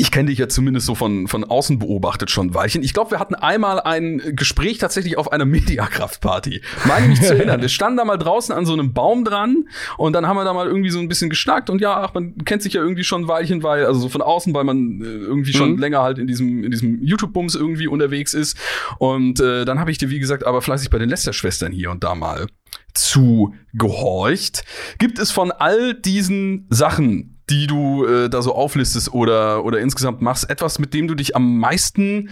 ich 0.01 0.11
kenne 0.11 0.31
dich 0.31 0.39
ja 0.39 0.49
zumindest 0.49 0.87
so 0.87 0.95
von, 0.95 1.29
von 1.29 1.45
außen 1.45 1.79
beobachtet 1.79 2.31
schon 2.31 2.49
ein 2.49 2.55
Weilchen. 2.55 2.83
Ich 2.83 2.95
glaube, 2.95 3.13
wir 3.13 3.21
hatten 3.21 3.35
einmal 3.35 3.81
ein 3.81 4.35
Gespräch 4.35 4.79
tatsächlich 4.79 5.19
auf 5.19 5.31
einer 5.31 5.45
Mediakraft-Party. 5.51 6.63
Meine 6.87 7.09
mich 7.09 7.21
zu 7.21 7.35
erinnern. 7.35 7.61
Wir 7.61 7.69
standen 7.69 7.99
da 7.99 8.05
mal 8.05 8.17
draußen 8.17 8.55
an 8.55 8.65
so 8.65 8.73
einem 8.73 8.93
Baum 8.95 9.25
dran 9.25 9.69
und 9.99 10.15
dann 10.15 10.27
haben 10.27 10.37
wir 10.37 10.45
da 10.45 10.55
mal 10.55 10.67
irgendwie 10.67 10.91
so 10.91 10.99
ein 10.99 11.09
bisschen 11.09 11.29
geschnackt 11.29 11.69
und 11.69 11.81
ja, 11.81 12.01
ach, 12.01 12.15
man 12.15 12.37
kennt 12.45 12.63
sich 12.63 12.73
ja 12.73 12.81
irgendwie 12.81 13.05
schon 13.05 13.23
ein 13.23 13.29
Weilchen, 13.29 13.63
weil, 13.63 13.85
also 13.85 14.01
so 14.01 14.09
von 14.09 14.23
außen, 14.23 14.55
weil 14.55 14.65
man 14.65 15.01
äh, 15.01 15.05
irgendwie 15.05 15.53
schon 15.53 15.73
mhm. 15.73 15.79
länger 15.79 16.03
halt 16.03 16.19
in 16.19 16.27
diesem, 16.27 16.65
in 16.65 16.71
diesem 16.71 17.03
YouTube-Bums 17.03 17.55
irgendwie 17.55 17.87
unterwegs 17.87 18.33
ist. 18.33 18.57
Und 18.99 19.41
äh, 19.41 19.65
dann 19.65 19.79
habe 19.79 19.91
ich 19.91 19.99
dir, 19.99 20.11
wie 20.11 20.19
gesagt, 20.19 20.47
aber 20.47 20.63
fleißig 20.63 20.91
bei 20.91 20.99
den 20.99 21.09
Lester-Schwestern 21.09 21.73
hier 21.73 21.91
und 21.91 22.03
da 22.05 22.15
mal 22.15 22.47
zugehorcht. 22.95 24.65
Gibt 24.99 25.19
es 25.19 25.31
von 25.31 25.53
all 25.53 25.95
diesen 25.95 26.67
Sachen, 26.71 27.30
die 27.51 27.67
du 27.67 28.07
äh, 28.07 28.31
da 28.31 28.43
so 28.43 28.55
auflistest 28.55 29.13
oder, 29.13 29.65
oder 29.65 29.81
insgesamt 29.81 30.23
machst, 30.23 30.49
etwas, 30.49 30.79
mit 30.79 30.95
dem 30.95 31.09
du 31.09 31.15
dich 31.15 31.37
am 31.37 31.59
meisten 31.59 32.31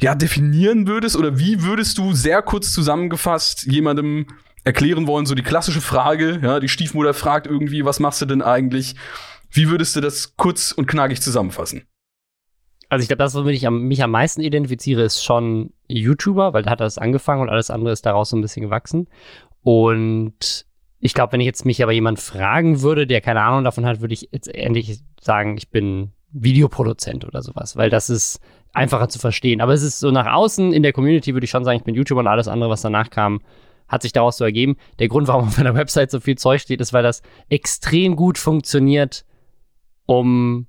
ja, 0.00 0.14
definieren 0.14 0.86
würdest? 0.86 1.16
Oder 1.16 1.38
wie 1.38 1.62
würdest 1.62 1.98
du 1.98 2.12
sehr 2.12 2.42
kurz 2.42 2.72
zusammengefasst 2.72 3.66
jemandem 3.66 4.26
erklären 4.64 5.06
wollen, 5.06 5.26
so 5.26 5.34
die 5.34 5.42
klassische 5.42 5.80
Frage, 5.80 6.40
ja, 6.42 6.60
die 6.60 6.68
Stiefmutter 6.68 7.14
fragt 7.14 7.46
irgendwie, 7.46 7.84
was 7.84 8.00
machst 8.00 8.20
du 8.20 8.26
denn 8.26 8.42
eigentlich? 8.42 8.94
Wie 9.50 9.68
würdest 9.70 9.96
du 9.96 10.00
das 10.00 10.36
kurz 10.36 10.72
und 10.72 10.86
knackig 10.86 11.22
zusammenfassen? 11.22 11.86
Also 12.88 13.02
ich 13.02 13.08
glaube, 13.08 13.22
das, 13.22 13.34
womit 13.34 13.54
ich 13.54 13.66
am, 13.66 13.82
mich 13.82 14.02
am 14.02 14.10
meisten 14.10 14.40
identifiziere, 14.40 15.02
ist 15.02 15.24
schon 15.24 15.72
YouTuber, 15.88 16.52
weil 16.52 16.64
da 16.64 16.70
hat 16.70 16.80
das 16.80 16.98
angefangen 16.98 17.42
und 17.42 17.48
alles 17.48 17.70
andere 17.70 17.92
ist 17.92 18.04
daraus 18.04 18.30
so 18.30 18.36
ein 18.36 18.42
bisschen 18.42 18.62
gewachsen. 18.62 19.08
Und 19.62 20.66
ich 21.00 21.14
glaube, 21.14 21.32
wenn 21.32 21.40
ich 21.40 21.46
jetzt 21.46 21.64
mich 21.64 21.82
aber 21.82 21.92
jemand 21.92 22.20
fragen 22.20 22.82
würde, 22.82 23.06
der 23.06 23.20
keine 23.20 23.42
Ahnung 23.42 23.64
davon 23.64 23.86
hat, 23.86 24.00
würde 24.00 24.14
ich 24.14 24.28
jetzt 24.32 24.54
endlich 24.54 25.00
sagen, 25.20 25.56
ich 25.56 25.70
bin 25.70 26.12
Videoproduzent 26.32 27.24
oder 27.24 27.42
sowas, 27.42 27.76
weil 27.76 27.90
das 27.90 28.10
ist 28.10 28.40
einfacher 28.72 29.08
zu 29.08 29.18
verstehen. 29.18 29.60
Aber 29.60 29.72
es 29.72 29.82
ist 29.82 29.98
so 29.98 30.10
nach 30.10 30.32
außen 30.32 30.72
in 30.72 30.82
der 30.82 30.92
Community 30.92 31.34
würde 31.34 31.44
ich 31.44 31.50
schon 31.50 31.64
sagen, 31.64 31.78
ich 31.78 31.84
bin 31.84 31.94
YouTuber 31.94 32.20
und 32.20 32.26
alles 32.26 32.48
andere, 32.48 32.70
was 32.70 32.82
danach 32.82 33.10
kam, 33.10 33.40
hat 33.88 34.02
sich 34.02 34.12
daraus 34.12 34.36
so 34.36 34.44
ergeben. 34.44 34.76
Der 34.98 35.08
Grund, 35.08 35.26
warum 35.26 35.48
auf 35.48 35.56
meiner 35.56 35.74
Website 35.74 36.10
so 36.10 36.20
viel 36.20 36.36
Zeug 36.36 36.60
steht, 36.60 36.80
ist, 36.80 36.92
weil 36.92 37.02
das 37.02 37.22
extrem 37.48 38.14
gut 38.14 38.38
funktioniert, 38.38 39.24
um 40.06 40.68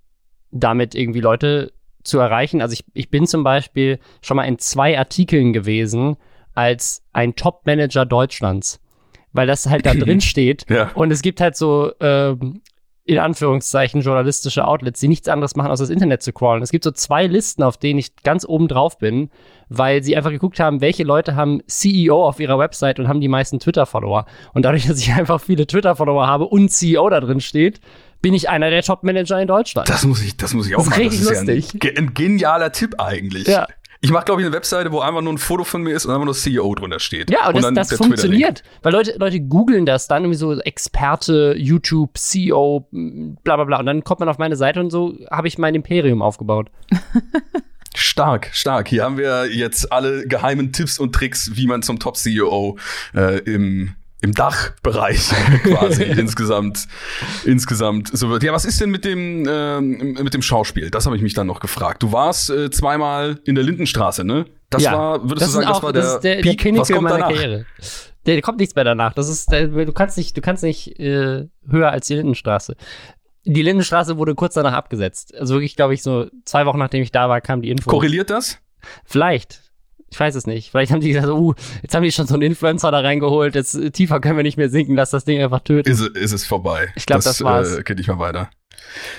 damit 0.49 0.95
irgendwie 0.95 1.19
Leute 1.19 1.73
zu 2.03 2.19
erreichen. 2.19 2.61
Also 2.61 2.73
ich, 2.73 2.85
ich 2.93 3.09
bin 3.09 3.27
zum 3.27 3.43
Beispiel 3.43 3.99
schon 4.21 4.37
mal 4.37 4.45
in 4.45 4.57
zwei 4.57 4.97
Artikeln 4.97 5.53
gewesen 5.53 6.17
als 6.53 7.03
ein 7.13 7.35
Top-Manager 7.35 8.05
Deutschlands 8.05 8.80
weil 9.33 9.47
das 9.47 9.67
halt 9.69 9.85
da 9.85 9.93
drin 9.93 10.21
steht. 10.21 10.65
Ja. 10.69 10.91
Und 10.93 11.11
es 11.11 11.21
gibt 11.21 11.41
halt 11.41 11.55
so 11.55 11.91
ähm, 11.99 12.61
in 13.03 13.17
Anführungszeichen 13.17 14.01
journalistische 14.01 14.65
Outlets, 14.65 14.99
die 14.99 15.07
nichts 15.07 15.27
anderes 15.27 15.55
machen, 15.55 15.71
als 15.71 15.79
das 15.79 15.89
Internet 15.89 16.21
zu 16.21 16.31
crawlen. 16.33 16.61
Es 16.61 16.71
gibt 16.71 16.83
so 16.83 16.91
zwei 16.91 17.25
Listen, 17.25 17.63
auf 17.63 17.77
denen 17.77 17.99
ich 17.99 18.15
ganz 18.23 18.45
oben 18.45 18.67
drauf 18.67 18.99
bin, 18.99 19.31
weil 19.69 20.03
sie 20.03 20.15
einfach 20.15 20.29
geguckt 20.29 20.59
haben, 20.59 20.81
welche 20.81 21.03
Leute 21.03 21.35
haben 21.35 21.61
CEO 21.67 22.25
auf 22.27 22.39
ihrer 22.39 22.59
Website 22.59 22.99
und 22.99 23.07
haben 23.07 23.19
die 23.19 23.27
meisten 23.27 23.59
Twitter-Follower. 23.59 24.25
Und 24.53 24.63
dadurch, 24.65 24.85
dass 24.87 24.99
ich 24.99 25.11
einfach 25.13 25.41
viele 25.41 25.65
Twitter-Follower 25.65 26.27
habe 26.27 26.45
und 26.45 26.69
CEO 26.69 27.09
da 27.09 27.19
drin 27.19 27.41
steht, 27.41 27.81
bin 28.21 28.35
ich 28.35 28.49
einer 28.49 28.69
der 28.69 28.83
Top-Manager 28.83 29.41
in 29.41 29.47
Deutschland. 29.47 29.89
Das 29.89 30.05
muss 30.05 30.23
ich, 30.23 30.37
das 30.37 30.53
muss 30.53 30.67
ich 30.67 30.75
auch 30.75 30.79
Das 30.85 30.89
machen. 30.91 31.05
das 31.05 31.13
ist 31.15 31.23
lustig. 31.29 31.73
Ja 31.83 31.89
ein, 31.89 31.97
ein 31.97 32.13
genialer 32.13 32.71
Tipp 32.71 32.95
eigentlich. 32.99 33.47
Ja. 33.47 33.65
Ich 34.03 34.11
mache, 34.11 34.25
glaube 34.25 34.41
ich, 34.41 34.47
eine 34.47 34.55
Webseite, 34.55 34.91
wo 34.91 34.99
einfach 34.99 35.21
nur 35.21 35.31
ein 35.31 35.37
Foto 35.37 35.63
von 35.63 35.83
mir 35.83 35.95
ist 35.95 36.05
und 36.05 36.11
einfach 36.11 36.25
nur 36.25 36.33
CEO 36.33 36.73
drunter 36.73 36.99
steht. 36.99 37.29
Ja, 37.29 37.47
und 37.47 37.55
das, 37.55 37.63
dann 37.63 37.75
das 37.75 37.93
funktioniert. 37.93 38.63
Weil 38.81 38.93
Leute, 38.93 39.15
Leute 39.17 39.39
googeln 39.39 39.85
das 39.85 40.07
dann 40.07 40.23
irgendwie 40.23 40.39
so 40.39 40.59
Experte, 40.59 41.53
YouTube, 41.55 42.17
CEO, 42.17 42.87
bla 42.91 43.57
bla 43.57 43.63
bla. 43.65 43.79
Und 43.79 43.85
dann 43.85 44.03
kommt 44.03 44.19
man 44.19 44.27
auf 44.27 44.39
meine 44.39 44.55
Seite 44.55 44.79
und 44.79 44.89
so 44.89 45.15
habe 45.29 45.47
ich 45.47 45.59
mein 45.59 45.75
Imperium 45.75 46.23
aufgebaut. 46.23 46.69
Stark, 47.93 48.49
stark. 48.53 48.87
Hier 48.87 49.03
haben 49.03 49.17
wir 49.17 49.53
jetzt 49.53 49.91
alle 49.91 50.25
geheimen 50.25 50.71
Tipps 50.71 50.97
und 50.97 51.13
Tricks, 51.13 51.51
wie 51.55 51.67
man 51.67 51.81
zum 51.83 51.99
Top-CEO 51.99 52.77
äh, 53.13 53.39
im, 53.39 53.95
im 54.21 54.33
Dachbereich 54.33 55.29
quasi 55.63 56.03
insgesamt, 56.03 56.87
insgesamt 57.45 58.09
so 58.15 58.29
wird. 58.29 58.43
Ja, 58.43 58.53
was 58.53 58.65
ist 58.65 58.79
denn 58.79 58.91
mit 58.91 59.03
dem, 59.05 59.45
ähm, 59.49 60.17
mit 60.21 60.33
dem 60.33 60.41
Schauspiel? 60.41 60.89
Das 60.91 61.05
habe 61.05 61.15
ich 61.15 61.21
mich 61.21 61.33
dann 61.33 61.47
noch 61.47 61.59
gefragt. 61.59 62.03
Du 62.03 62.11
warst 62.11 62.49
äh, 62.49 62.69
zweimal 62.69 63.39
in 63.45 63.55
der 63.55 63.63
Lindenstraße, 63.63 64.23
ne? 64.23 64.45
Das 64.69 64.83
Ja. 64.83 64.93
war, 64.93 65.23
würdest 65.23 65.41
Das 65.41 65.47
du 65.47 65.53
sagen, 65.53 65.63
ist 65.63 65.69
das 65.69 65.77
auch 65.77 65.83
war 65.83 65.93
das 65.93 66.05
der, 66.05 66.15
ist 66.15 66.21
der, 66.21 66.35
der 66.35 66.41
Peak? 66.43 66.59
Was 66.59 66.63
Pinnacle 66.63 66.95
kommt 66.95 67.03
meiner 67.03 67.17
danach? 67.19 67.33
Karriere. 67.33 67.65
Der, 68.25 68.35
der 68.35 68.41
kommt 68.43 68.59
nichts 68.59 68.75
mehr 68.75 68.83
danach. 68.83 69.13
Das 69.13 69.27
ist, 69.27 69.51
der, 69.51 69.67
du 69.67 69.91
kannst 69.93 70.17
nicht, 70.17 70.37
du 70.37 70.41
kannst 70.41 70.63
nicht 70.63 70.99
äh, 70.99 71.47
höher 71.67 71.89
als 71.91 72.07
die 72.07 72.15
Lindenstraße. 72.15 72.75
Die 73.45 73.63
Lindenstraße 73.63 74.17
wurde 74.17 74.35
kurz 74.35 74.53
danach 74.53 74.73
abgesetzt. 74.73 75.33
Also 75.35 75.55
wirklich, 75.55 75.75
glaube 75.75 75.95
ich, 75.95 76.03
so 76.03 76.27
zwei 76.45 76.67
Wochen 76.67 76.77
nachdem 76.77 77.01
ich 77.01 77.11
da 77.11 77.27
war, 77.27 77.41
kam 77.41 77.63
die 77.63 77.71
Info. 77.71 77.89
Korreliert 77.89 78.29
das? 78.29 78.59
Vielleicht. 79.03 79.70
Ich 80.11 80.19
weiß 80.19 80.35
es 80.35 80.45
nicht. 80.45 80.71
Vielleicht 80.71 80.91
haben 80.91 80.99
die 80.99 81.13
gesagt, 81.13 81.29
uh, 81.29 81.53
jetzt 81.81 81.95
haben 81.95 82.03
die 82.03 82.11
schon 82.11 82.27
so 82.27 82.33
einen 82.33 82.43
Influencer 82.43 82.91
da 82.91 82.99
reingeholt, 82.99 83.55
jetzt 83.55 83.75
äh, 83.75 83.91
tiefer 83.91 84.19
können 84.19 84.35
wir 84.35 84.43
nicht 84.43 84.57
mehr 84.57 84.69
sinken, 84.69 84.95
lass 84.95 85.09
das 85.09 85.23
Ding 85.23 85.41
einfach 85.41 85.61
töten. 85.61 85.89
Ist, 85.89 86.01
ist 86.01 86.33
es 86.33 86.45
vorbei. 86.45 86.91
Ich 86.95 87.05
glaub, 87.05 87.21
das 87.21 87.41
war's. 87.43 87.77
Äh, 87.77 87.83
geht 87.83 87.97
nicht 87.97 88.07
mehr 88.07 88.19
weiter. 88.19 88.49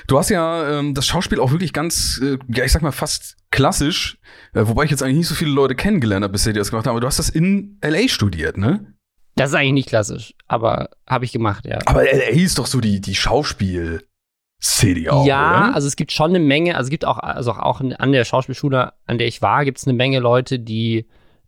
Du 0.06 0.18
hast 0.18 0.28
ja 0.28 0.78
ähm, 0.78 0.94
das 0.94 1.06
Schauspiel 1.06 1.40
auch 1.40 1.50
wirklich 1.50 1.72
ganz, 1.72 2.20
äh, 2.22 2.38
ja, 2.48 2.64
ich 2.64 2.72
sag 2.72 2.82
mal 2.82 2.92
fast 2.92 3.36
klassisch, 3.50 4.18
äh, 4.54 4.66
wobei 4.66 4.84
ich 4.84 4.90
jetzt 4.90 5.02
eigentlich 5.02 5.18
nicht 5.18 5.28
so 5.28 5.34
viele 5.34 5.50
Leute 5.50 5.74
kennengelernt 5.74 6.24
habe, 6.24 6.32
bisher 6.32 6.52
die 6.52 6.58
das 6.58 6.70
gemacht 6.70 6.86
haben, 6.86 6.92
aber 6.92 7.00
du 7.00 7.06
hast 7.06 7.18
das 7.18 7.30
in 7.30 7.78
LA 7.82 8.08
studiert, 8.08 8.58
ne? 8.58 8.94
Das 9.34 9.50
ist 9.50 9.56
eigentlich 9.56 9.72
nicht 9.72 9.88
klassisch, 9.88 10.34
aber 10.46 10.90
habe 11.06 11.24
ich 11.24 11.32
gemacht, 11.32 11.64
ja. 11.64 11.78
Aber 11.86 12.04
LA 12.04 12.30
ist 12.32 12.58
doch 12.58 12.66
so 12.66 12.80
die, 12.80 13.00
die 13.00 13.14
Auch, 15.10 15.26
ja, 15.26 15.66
oder? 15.66 15.74
also 15.74 15.88
es 15.88 15.96
gibt 15.96 16.12
schon 16.12 16.30
eine 16.30 16.38
Menge, 16.38 16.76
also 16.76 16.86
es 16.86 16.90
gibt 16.90 17.04
auch, 17.04 17.18
also 17.18 17.52
auch 17.52 17.80
an 17.80 18.12
der 18.12 18.24
Schauspielschule, 18.24 18.92
an 19.06 19.18
der 19.18 19.26
ich 19.26 19.42
war, 19.42 19.64
gibt 19.64 19.78
es 19.78 19.86
eine 19.86 19.94
Menge 19.94 20.20
Leute, 20.20 20.60
die 20.60 21.06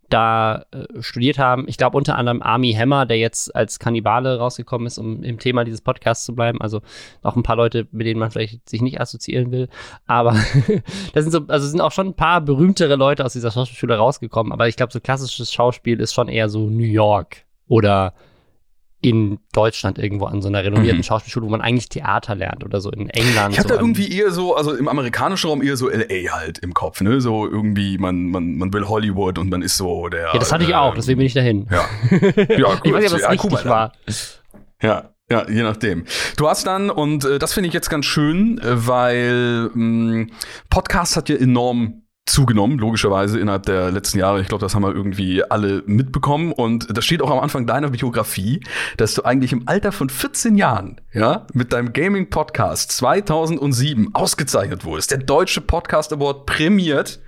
da 0.08 0.64
äh, 0.72 1.00
studiert 1.00 1.38
haben. 1.38 1.64
Ich 1.66 1.76
glaube 1.76 1.96
unter 1.96 2.16
anderem 2.16 2.42
Army 2.42 2.72
Hammer, 2.72 3.06
der 3.06 3.18
jetzt 3.18 3.54
als 3.54 3.78
Kannibale 3.78 4.38
rausgekommen 4.38 4.86
ist, 4.86 4.98
um 4.98 5.22
im 5.22 5.38
Thema 5.38 5.64
dieses 5.64 5.80
Podcasts 5.80 6.24
zu 6.24 6.34
bleiben. 6.34 6.60
Also 6.60 6.82
auch 7.22 7.36
ein 7.36 7.42
paar 7.42 7.56
Leute, 7.56 7.86
mit 7.90 8.06
denen 8.06 8.20
man 8.20 8.30
vielleicht 8.30 8.68
sich 8.68 8.82
nicht 8.82 9.00
assoziieren 9.00 9.50
will. 9.50 9.68
Aber 10.06 10.32
das 11.14 11.24
sind 11.24 11.32
so, 11.32 11.40
also 11.48 11.66
sind 11.66 11.80
auch 11.80 11.92
schon 11.92 12.08
ein 12.08 12.14
paar 12.14 12.40
berühmtere 12.40 12.96
Leute 12.96 13.24
aus 13.24 13.32
dieser 13.32 13.50
Schauspielschule 13.50 13.96
rausgekommen. 13.96 14.52
Aber 14.52 14.68
ich 14.68 14.76
glaube, 14.76 14.92
so 14.92 15.00
klassisches 15.00 15.52
Schauspiel 15.52 16.00
ist 16.00 16.14
schon 16.14 16.28
eher 16.28 16.48
so 16.48 16.68
New 16.68 16.84
York 16.84 17.38
oder 17.68 18.12
in 19.04 19.38
Deutschland 19.52 19.98
irgendwo 19.98 20.24
an 20.24 20.40
so 20.40 20.48
einer 20.48 20.64
renommierten 20.64 20.98
Mhm. 21.00 21.02
Schauspielschule, 21.04 21.44
wo 21.46 21.50
man 21.50 21.60
eigentlich 21.60 21.88
Theater 21.90 22.34
lernt 22.34 22.64
oder 22.64 22.80
so 22.80 22.90
in 22.90 23.10
England. 23.10 23.52
Ich 23.52 23.58
hatte 23.58 23.68
so 23.68 23.74
an- 23.74 23.80
irgendwie 23.80 24.10
eher 24.16 24.30
so, 24.30 24.56
also 24.56 24.72
im 24.74 24.88
amerikanischen 24.88 25.48
Raum 25.50 25.62
eher 25.62 25.76
so 25.76 25.90
LA 25.90 26.30
halt 26.32 26.58
im 26.60 26.72
Kopf, 26.74 27.00
ne? 27.02 27.20
So 27.20 27.46
irgendwie, 27.46 27.98
man, 27.98 28.26
man, 28.30 28.56
man 28.56 28.72
will 28.72 28.88
Hollywood 28.88 29.38
und 29.38 29.50
man 29.50 29.60
ist 29.62 29.76
so 29.76 30.08
der. 30.08 30.30
Ja, 30.32 30.38
das 30.38 30.52
hatte 30.52 30.64
ich 30.64 30.74
auch, 30.74 30.92
äh, 30.92 30.96
deswegen 30.96 31.18
bin 31.18 31.26
ich 31.26 31.34
dahin. 31.34 31.66
Ja. 31.70 31.84
Ja, 32.56 32.80
ich 32.82 32.92
weiß 32.92 33.02
nicht, 33.02 33.12
ob 33.12 33.12
das 33.12 33.20
ja, 33.20 33.28
richtig 33.28 33.64
war. 33.66 33.92
Ja, 34.82 35.10
ja, 35.30 35.48
je 35.48 35.62
nachdem. 35.62 36.04
Du 36.36 36.48
hast 36.48 36.66
dann, 36.66 36.90
und 36.90 37.24
äh, 37.24 37.38
das 37.38 37.52
finde 37.54 37.68
ich 37.68 37.74
jetzt 37.74 37.88
ganz 37.90 38.04
schön, 38.06 38.58
äh, 38.58 38.86
weil 38.86 39.70
mh, 39.74 40.26
Podcast 40.70 41.16
hat 41.16 41.28
ja 41.28 41.36
enorm 41.36 42.03
zugenommen, 42.26 42.78
logischerweise 42.78 43.38
innerhalb 43.38 43.64
der 43.64 43.90
letzten 43.90 44.18
Jahre. 44.18 44.40
Ich 44.40 44.48
glaube, 44.48 44.62
das 44.62 44.74
haben 44.74 44.82
wir 44.82 44.94
irgendwie 44.94 45.42
alle 45.44 45.82
mitbekommen. 45.86 46.52
Und 46.52 46.96
das 46.96 47.04
steht 47.04 47.20
auch 47.20 47.30
am 47.30 47.38
Anfang 47.38 47.66
deiner 47.66 47.90
Biografie, 47.90 48.60
dass 48.96 49.14
du 49.14 49.22
eigentlich 49.22 49.52
im 49.52 49.64
Alter 49.66 49.92
von 49.92 50.08
14 50.08 50.56
Jahren, 50.56 51.00
ja, 51.12 51.46
mit 51.52 51.72
deinem 51.72 51.92
Gaming-Podcast 51.92 52.92
2007 52.92 54.14
ausgezeichnet 54.14 54.84
wurdest. 54.84 55.10
Der 55.10 55.18
Deutsche 55.18 55.60
Podcast 55.60 56.12
Award 56.12 56.46
prämiert. 56.46 57.20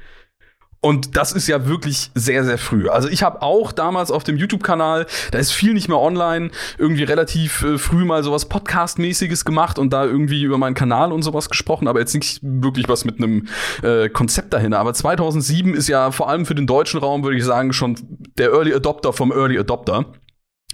Und 0.86 1.16
das 1.16 1.32
ist 1.32 1.48
ja 1.48 1.66
wirklich 1.66 2.12
sehr, 2.14 2.44
sehr 2.44 2.58
früh. 2.58 2.88
Also 2.88 3.08
ich 3.08 3.24
habe 3.24 3.42
auch 3.42 3.72
damals 3.72 4.12
auf 4.12 4.22
dem 4.22 4.36
YouTube-Kanal, 4.36 5.06
da 5.32 5.38
ist 5.40 5.50
viel 5.50 5.74
nicht 5.74 5.88
mehr 5.88 5.98
online, 5.98 6.50
irgendwie 6.78 7.02
relativ 7.02 7.62
äh, 7.62 7.76
früh 7.76 8.04
mal 8.04 8.22
sowas 8.22 8.48
Podcast-mäßiges 8.48 9.44
gemacht 9.44 9.80
und 9.80 9.92
da 9.92 10.04
irgendwie 10.04 10.44
über 10.44 10.58
meinen 10.58 10.74
Kanal 10.74 11.10
und 11.10 11.24
sowas 11.24 11.50
gesprochen, 11.50 11.88
aber 11.88 11.98
jetzt 11.98 12.14
nicht 12.14 12.38
wirklich 12.40 12.88
was 12.88 13.04
mit 13.04 13.18
einem 13.18 13.48
äh, 13.82 14.08
Konzept 14.08 14.52
dahinter. 14.52 14.78
Aber 14.78 14.94
2007 14.94 15.74
ist 15.74 15.88
ja 15.88 16.12
vor 16.12 16.28
allem 16.28 16.46
für 16.46 16.54
den 16.54 16.68
deutschen 16.68 17.00
Raum, 17.00 17.24
würde 17.24 17.36
ich 17.36 17.44
sagen, 17.44 17.72
schon 17.72 17.96
der 18.38 18.52
Early 18.52 18.72
Adopter 18.72 19.12
vom 19.12 19.32
Early 19.32 19.58
Adopter. 19.58 20.12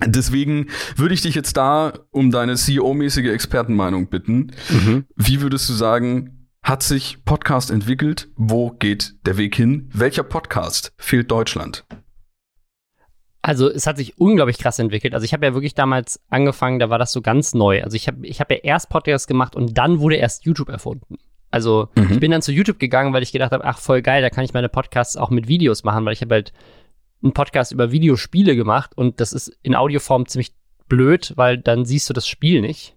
Deswegen 0.05 0.67
würde 0.95 1.15
ich 1.15 1.23
dich 1.23 1.35
jetzt 1.35 1.57
da 1.57 1.95
um 2.11 2.31
deine 2.31 2.57
CEO-mäßige 2.57 3.33
Expertenmeinung 3.33 4.09
bitten. 4.09 4.51
Mhm. 4.69 5.07
Wie 5.17 5.41
würdest 5.41 5.71
du 5.71 5.73
sagen, 5.73 6.42
hat 6.63 6.83
sich 6.83 7.25
Podcast 7.25 7.71
entwickelt? 7.71 8.29
Wo 8.37 8.71
geht 8.71 9.15
der 9.27 9.37
Weg 9.37 9.57
hin? 9.57 9.91
Welcher 9.93 10.23
Podcast 10.23 10.93
fehlt 10.97 11.31
Deutschland? 11.31 11.85
Also 13.45 13.69
es 13.69 13.89
hat 13.89 13.97
sich 13.97 14.19
unglaublich 14.19 14.59
krass 14.59 14.79
entwickelt. 14.79 15.15
Also 15.15 15.25
ich 15.25 15.33
habe 15.33 15.45
ja 15.45 15.55
wirklich 15.55 15.75
damals 15.75 16.21
angefangen, 16.31 16.79
da 16.79 16.91
war 16.91 16.99
das 16.99 17.11
so 17.11 17.21
ganz 17.21 17.55
neu. 17.55 17.83
Also 17.83 17.97
ich 17.97 18.07
habe 18.07 18.25
ich 18.25 18.41
hab 18.41 18.51
ja 18.53 18.59
erst 18.59 18.89
Podcasts 18.89 19.27
gemacht 19.27 19.57
und 19.57 19.77
dann 19.77 19.99
wurde 19.99 20.15
erst 20.17 20.45
YouTube 20.45 20.69
erfunden. 20.69 21.17
Also 21.51 21.89
Mhm. 21.97 22.13
ich 22.13 22.21
bin 22.21 22.31
dann 22.31 22.43
zu 22.43 22.53
YouTube 22.53 22.79
gegangen, 22.79 23.13
weil 23.13 23.25
ich 23.25 23.33
gedacht 23.33 23.51
habe, 23.51 23.65
ach 23.65 23.79
voll 23.79 24.01
geil, 24.01 24.23
da 24.23 24.31
kann 24.31 24.45
ich 24.45 24.55
meine 24.55 24.69
Podcasts 24.69 25.17
auch 25.17 25.31
mit 25.31 25.49
Videos 25.49 25.83
machen, 25.83 26.05
weil 26.05 26.13
ich 26.13 26.21
habe 26.23 26.35
halt 26.35 26.53
einen 27.25 27.33
Podcast 27.33 27.73
über 27.73 27.91
Videospiele 27.91 28.55
gemacht 28.55 28.93
und 28.97 29.21
das 29.21 29.33
ist 29.33 29.49
in 29.63 29.75
Audioform 29.75 30.27
ziemlich 30.29 30.55
blöd, 30.89 31.33
weil 31.35 31.59
dann 31.59 31.85
siehst 31.85 32.09
du 32.09 32.15
das 32.15 32.29
Spiel 32.29 32.61
nicht. 32.61 32.97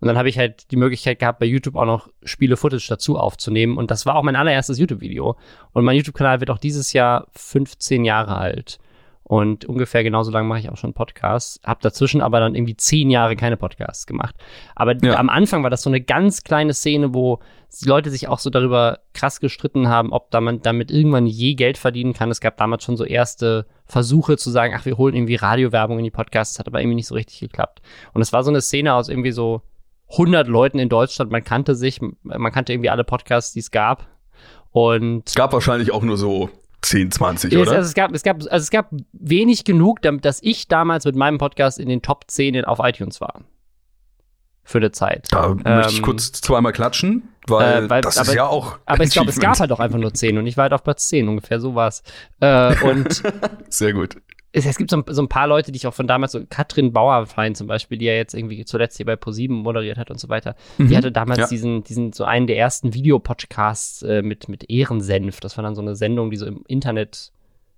Und 0.00 0.08
dann 0.08 0.16
habe 0.16 0.28
ich 0.28 0.38
halt 0.38 0.70
die 0.70 0.76
Möglichkeit 0.76 1.18
gehabt, 1.18 1.38
bei 1.40 1.46
YouTube 1.46 1.76
auch 1.76 1.84
noch 1.84 2.08
Spiele-Footage 2.24 2.86
dazu 2.88 3.18
aufzunehmen. 3.18 3.76
Und 3.76 3.90
das 3.90 4.06
war 4.06 4.16
auch 4.16 4.22
mein 4.22 4.36
allererstes 4.36 4.78
YouTube-Video. 4.78 5.36
Und 5.72 5.84
mein 5.84 5.96
YouTube-Kanal 5.96 6.40
wird 6.40 6.50
auch 6.50 6.58
dieses 6.58 6.92
Jahr 6.92 7.26
15 7.32 8.04
Jahre 8.04 8.36
alt. 8.36 8.78
Und 9.22 9.64
ungefähr 9.66 10.02
genauso 10.02 10.32
lange 10.32 10.48
mache 10.48 10.58
ich 10.58 10.70
auch 10.70 10.76
schon 10.76 10.92
Podcasts. 10.92 11.60
Hab 11.62 11.80
dazwischen 11.82 12.20
aber 12.20 12.40
dann 12.40 12.56
irgendwie 12.56 12.76
zehn 12.76 13.10
Jahre 13.10 13.36
keine 13.36 13.56
Podcasts 13.56 14.06
gemacht. 14.06 14.34
Aber 14.74 14.96
Ja. 15.04 15.16
am 15.18 15.28
Anfang 15.28 15.62
war 15.62 15.70
das 15.70 15.82
so 15.82 15.90
eine 15.90 16.00
ganz 16.00 16.42
kleine 16.42 16.74
Szene, 16.74 17.14
wo 17.14 17.38
die 17.80 17.88
Leute 17.88 18.10
sich 18.10 18.26
auch 18.26 18.40
so 18.40 18.50
darüber 18.50 18.98
krass 19.14 19.38
gestritten 19.38 19.86
haben, 19.88 20.12
ob 20.12 20.32
da 20.32 20.40
man 20.40 20.62
damit 20.62 20.90
irgendwann 20.90 21.26
je 21.26 21.54
Geld 21.54 21.78
verdienen 21.78 22.12
kann. 22.12 22.30
Es 22.32 22.40
gab 22.40 22.56
damals 22.56 22.82
schon 22.82 22.96
so 22.96 23.04
erste 23.04 23.66
Versuche 23.86 24.36
zu 24.36 24.50
sagen, 24.50 24.74
ach, 24.76 24.84
wir 24.84 24.96
holen 24.96 25.14
irgendwie 25.14 25.36
Radiowerbung 25.36 25.98
in 25.98 26.04
die 26.04 26.10
Podcasts, 26.10 26.58
hat 26.58 26.66
aber 26.66 26.80
irgendwie 26.80 26.96
nicht 26.96 27.06
so 27.06 27.14
richtig 27.14 27.38
geklappt. 27.38 27.82
Und 28.12 28.22
es 28.22 28.32
war 28.32 28.42
so 28.42 28.50
eine 28.50 28.60
Szene 28.62 28.94
aus 28.94 29.08
irgendwie 29.08 29.30
so 29.30 29.62
100 30.12 30.48
Leuten 30.48 30.78
in 30.78 30.88
Deutschland. 30.88 31.30
Man 31.30 31.44
kannte 31.44 31.74
sich, 31.74 32.00
man 32.22 32.52
kannte 32.52 32.72
irgendwie 32.72 32.90
alle 32.90 33.04
Podcasts, 33.04 33.52
die 33.52 33.60
es 33.60 33.70
gab. 33.70 34.06
Und 34.72 35.28
Es 35.28 35.34
gab 35.34 35.52
wahrscheinlich 35.52 35.92
auch 35.92 36.02
nur 36.02 36.16
so 36.16 36.50
10, 36.82 37.10
20, 37.10 37.52
es, 37.52 37.58
oder? 37.58 37.72
also 37.72 37.88
es, 37.88 37.94
gab, 37.94 38.12
es, 38.12 38.22
gab, 38.22 38.36
also 38.36 38.48
es 38.56 38.70
gab 38.70 38.90
wenig 39.12 39.64
genug, 39.64 40.02
damit, 40.02 40.24
dass 40.24 40.42
ich 40.42 40.68
damals 40.68 41.04
mit 41.04 41.16
meinem 41.16 41.38
Podcast 41.38 41.78
in 41.78 41.88
den 41.88 42.02
Top 42.02 42.24
10 42.28 42.64
auf 42.64 42.78
iTunes 42.80 43.20
war. 43.20 43.42
Für 44.62 44.78
eine 44.78 44.92
Zeit. 44.92 45.26
da 45.32 45.48
möchte 45.54 45.90
ich 45.92 45.98
ähm, 45.98 46.04
kurz 46.04 46.30
zweimal 46.32 46.72
klatschen, 46.72 47.28
weil, 47.48 47.84
äh, 47.84 47.90
weil- 47.90 48.02
das 48.02 48.18
aber- 48.18 48.28
ist 48.28 48.34
ja 48.34 48.46
auch. 48.46 48.78
Aber 48.86 49.02
ich 49.02 49.10
glaube, 49.10 49.30
es 49.30 49.40
gab 49.40 49.58
halt 49.58 49.72
auch 49.72 49.80
einfach 49.80 49.98
nur 49.98 50.14
10 50.14 50.38
und 50.38 50.46
ich 50.46 50.56
war 50.56 50.62
halt 50.64 50.72
auf 50.72 50.84
Platz 50.84 51.08
10, 51.08 51.28
ungefähr 51.28 51.58
so 51.60 51.74
war's. 51.74 52.02
Äh, 52.40 52.76
und 52.84 53.22
Sehr 53.68 53.92
gut. 53.92 54.16
Es, 54.52 54.66
es 54.66 54.76
gibt 54.76 54.90
so 54.90 54.96
ein, 54.96 55.04
so 55.08 55.22
ein 55.22 55.28
paar 55.28 55.46
Leute, 55.46 55.70
die 55.72 55.76
ich 55.76 55.86
auch 55.86 55.94
von 55.94 56.06
damals, 56.06 56.32
so 56.32 56.40
Katrin 56.48 56.92
Bauerfein 56.92 57.54
zum 57.54 57.66
Beispiel, 57.66 57.98
die 57.98 58.06
ja 58.06 58.14
jetzt 58.14 58.34
irgendwie 58.34 58.64
zuletzt 58.64 58.96
hier 58.96 59.06
bei 59.06 59.16
ProSieben 59.16 59.56
moderiert 59.58 59.96
hat 59.98 60.10
und 60.10 60.18
so 60.18 60.28
weiter. 60.28 60.56
Die 60.78 60.82
Mhm. 60.84 60.96
hatte 60.96 61.12
damals 61.12 61.38
Ja. 61.38 61.46
diesen, 61.48 61.84
diesen, 61.84 62.12
so 62.12 62.24
einen 62.24 62.46
der 62.46 62.56
ersten 62.58 62.92
Videopodcasts 62.94 64.02
äh, 64.02 64.22
mit, 64.22 64.48
mit 64.48 64.68
Ehrensenf. 64.70 65.40
Das 65.40 65.56
war 65.56 65.62
dann 65.62 65.74
so 65.74 65.82
eine 65.82 65.94
Sendung, 65.96 66.30
die 66.30 66.36
so 66.36 66.46
im 66.46 66.64
Internet 66.66 67.32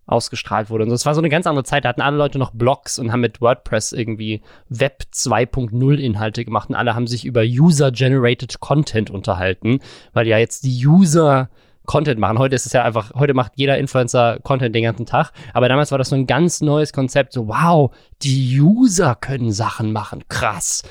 ausgestrahlt 0.06 0.68
wurde. 0.68 0.84
Und 0.84 0.90
das 0.90 1.06
war 1.06 1.14
so 1.14 1.20
eine 1.20 1.28
ganz 1.28 1.46
andere 1.46 1.64
Zeit. 1.64 1.84
Da 1.84 1.90
hatten 1.90 2.00
alle 2.00 2.16
Leute 2.16 2.38
noch 2.38 2.50
Blogs 2.52 2.98
und 2.98 3.12
haben 3.12 3.20
mit 3.20 3.40
WordPress 3.40 3.92
irgendwie 3.92 4.42
Web 4.68 5.04
2.0 5.14 5.94
Inhalte 5.96 6.44
gemacht 6.44 6.68
und 6.70 6.74
alle 6.74 6.94
haben 6.94 7.06
sich 7.06 7.24
über 7.24 7.42
User-Generated 7.42 8.58
Content 8.60 9.10
unterhalten, 9.10 9.78
weil 10.12 10.26
ja 10.26 10.38
jetzt 10.38 10.64
die 10.64 10.86
User 10.86 11.50
Content 11.84 12.20
machen. 12.20 12.38
Heute 12.38 12.54
ist 12.54 12.66
es 12.66 12.72
ja 12.72 12.84
einfach, 12.84 13.12
heute 13.14 13.34
macht 13.34 13.52
jeder 13.56 13.78
Influencer 13.78 14.38
Content 14.42 14.74
den 14.74 14.84
ganzen 14.84 15.06
Tag. 15.06 15.32
Aber 15.52 15.68
damals 15.68 15.90
war 15.90 15.98
das 15.98 16.10
so 16.10 16.16
ein 16.16 16.26
ganz 16.26 16.60
neues 16.60 16.92
Konzept. 16.92 17.32
So, 17.32 17.48
wow, 17.48 17.94
die 18.22 18.60
User 18.60 19.14
können 19.14 19.52
Sachen 19.52 19.92
machen. 19.92 20.24
Krass. 20.28 20.82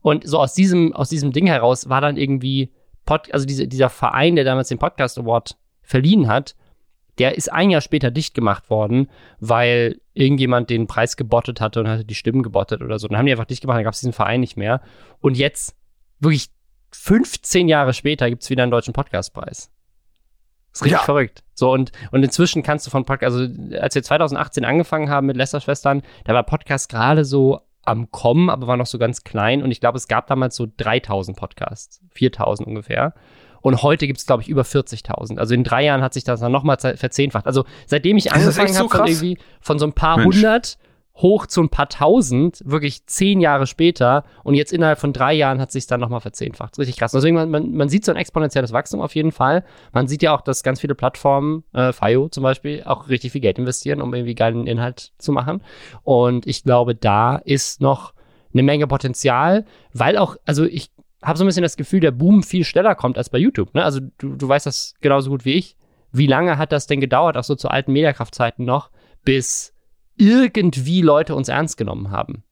Und 0.00 0.26
so 0.26 0.38
aus 0.38 0.54
diesem, 0.54 0.94
aus 0.94 1.08
diesem 1.08 1.32
Ding 1.32 1.46
heraus 1.46 1.88
war 1.88 2.00
dann 2.00 2.16
irgendwie, 2.16 2.72
Pod, 3.04 3.32
also 3.32 3.46
diese, 3.46 3.68
dieser 3.68 3.90
Verein, 3.90 4.36
der 4.36 4.44
damals 4.44 4.68
den 4.68 4.78
Podcast 4.78 5.18
Award 5.18 5.56
verliehen 5.82 6.28
hat, 6.28 6.54
der 7.18 7.36
ist 7.36 7.52
ein 7.52 7.70
Jahr 7.70 7.80
später 7.80 8.10
dicht 8.10 8.34
gemacht 8.34 8.70
worden, 8.70 9.08
weil 9.40 10.00
irgendjemand 10.14 10.70
den 10.70 10.86
Preis 10.86 11.16
gebottet 11.16 11.60
hatte 11.60 11.80
und 11.80 11.88
hatte 11.88 12.04
die 12.04 12.14
Stimmen 12.14 12.42
gebottet 12.42 12.80
oder 12.80 12.98
so. 12.98 13.08
Dann 13.08 13.18
haben 13.18 13.26
die 13.26 13.32
einfach 13.32 13.44
dicht 13.44 13.60
gemacht, 13.60 13.76
dann 13.76 13.84
gab 13.84 13.94
es 13.94 14.00
diesen 14.00 14.12
Verein 14.12 14.40
nicht 14.40 14.56
mehr. 14.56 14.80
Und 15.20 15.36
jetzt, 15.36 15.76
wirklich 16.20 16.48
15 16.92 17.68
Jahre 17.68 17.92
später, 17.92 18.30
gibt 18.30 18.42
es 18.42 18.50
wieder 18.50 18.62
einen 18.62 18.72
deutschen 18.72 18.92
Podcastpreis. 18.92 19.70
Ist 20.78 20.84
richtig 20.84 21.00
ja. 21.00 21.04
verrückt. 21.04 21.42
So, 21.54 21.72
und, 21.72 21.92
und 22.12 22.22
inzwischen 22.22 22.62
kannst 22.62 22.86
du 22.86 22.90
von 22.90 23.04
Podcast, 23.04 23.36
also 23.36 23.52
als 23.78 23.94
wir 23.94 24.02
2018 24.02 24.64
angefangen 24.64 25.10
haben 25.10 25.26
mit 25.26 25.36
Lester-Schwestern, 25.36 26.02
da 26.24 26.34
war 26.34 26.44
Podcast 26.44 26.88
gerade 26.88 27.24
so 27.24 27.60
am 27.84 28.10
Kommen, 28.10 28.50
aber 28.50 28.66
war 28.66 28.76
noch 28.76 28.86
so 28.86 28.98
ganz 28.98 29.24
klein. 29.24 29.62
Und 29.62 29.70
ich 29.70 29.80
glaube, 29.80 29.96
es 29.96 30.08
gab 30.08 30.26
damals 30.26 30.54
so 30.56 30.66
3000 30.76 31.36
Podcasts, 31.36 32.00
4000 32.12 32.68
ungefähr. 32.68 33.14
Und 33.60 33.82
heute 33.82 34.06
gibt 34.06 34.20
es, 34.20 34.26
glaube 34.26 34.42
ich, 34.42 34.48
über 34.48 34.62
40.000. 34.62 35.38
Also 35.38 35.54
in 35.54 35.64
drei 35.64 35.84
Jahren 35.84 36.02
hat 36.02 36.14
sich 36.14 36.22
das 36.22 36.40
dann 36.40 36.52
nochmal 36.52 36.78
verzehnfacht. 36.78 37.46
Also 37.46 37.64
seitdem 37.86 38.16
ich 38.16 38.32
angefangen 38.32 38.68
habe, 38.76 38.88
so 38.88 38.88
von 38.88 39.06
irgendwie 39.06 39.38
von 39.60 39.78
so 39.78 39.86
ein 39.86 39.92
paar 39.92 40.18
Mensch. 40.18 40.36
hundert 40.36 40.78
hoch 41.20 41.46
zu 41.46 41.60
ein 41.62 41.68
paar 41.68 41.88
tausend, 41.88 42.62
wirklich 42.64 43.06
zehn 43.06 43.40
Jahre 43.40 43.66
später. 43.66 44.24
Und 44.44 44.54
jetzt 44.54 44.72
innerhalb 44.72 44.98
von 44.98 45.12
drei 45.12 45.34
Jahren 45.34 45.60
hat 45.60 45.72
sich 45.72 45.86
dann 45.86 46.00
nochmal 46.00 46.20
verzehnfacht. 46.20 46.78
Richtig 46.78 46.96
krass. 46.96 47.12
Deswegen, 47.12 47.34
man, 47.34 47.50
man, 47.50 47.72
man 47.72 47.88
sieht 47.88 48.04
so 48.04 48.12
ein 48.12 48.16
exponentielles 48.16 48.72
Wachstum 48.72 49.00
auf 49.00 49.14
jeden 49.14 49.32
Fall. 49.32 49.64
Man 49.92 50.06
sieht 50.06 50.22
ja 50.22 50.34
auch, 50.34 50.40
dass 50.40 50.62
ganz 50.62 50.80
viele 50.80 50.94
Plattformen, 50.94 51.64
äh, 51.72 51.92
FIO 51.92 52.28
zum 52.28 52.42
Beispiel, 52.42 52.84
auch 52.84 53.08
richtig 53.08 53.32
viel 53.32 53.40
Geld 53.40 53.58
investieren, 53.58 54.00
um 54.00 54.14
irgendwie 54.14 54.34
geilen 54.34 54.66
Inhalt 54.66 55.12
zu 55.18 55.32
machen. 55.32 55.62
Und 56.04 56.46
ich 56.46 56.62
glaube, 56.62 56.94
da 56.94 57.36
ist 57.36 57.80
noch 57.80 58.14
eine 58.52 58.62
Menge 58.62 58.86
Potenzial, 58.86 59.64
weil 59.92 60.16
auch, 60.16 60.36
also 60.46 60.64
ich 60.64 60.90
habe 61.22 61.36
so 61.36 61.44
ein 61.44 61.48
bisschen 61.48 61.62
das 61.62 61.76
Gefühl, 61.76 62.00
der 62.00 62.12
Boom 62.12 62.42
viel 62.42 62.64
schneller 62.64 62.94
kommt 62.94 63.18
als 63.18 63.28
bei 63.28 63.38
YouTube. 63.38 63.74
Ne? 63.74 63.84
Also 63.84 64.00
du, 64.18 64.36
du 64.36 64.48
weißt 64.48 64.66
das 64.66 64.94
genauso 65.00 65.30
gut 65.30 65.44
wie 65.44 65.54
ich. 65.54 65.76
Wie 66.12 66.26
lange 66.26 66.58
hat 66.58 66.72
das 66.72 66.86
denn 66.86 67.00
gedauert, 67.00 67.36
auch 67.36 67.44
so 67.44 67.54
zu 67.54 67.68
alten 67.68 67.92
Mediakraftzeiten 67.92 68.64
noch, 68.64 68.90
bis 69.24 69.74
irgendwie 70.18 71.02
Leute 71.02 71.34
uns 71.34 71.48
ernst 71.48 71.76
genommen 71.76 72.10
haben? 72.10 72.44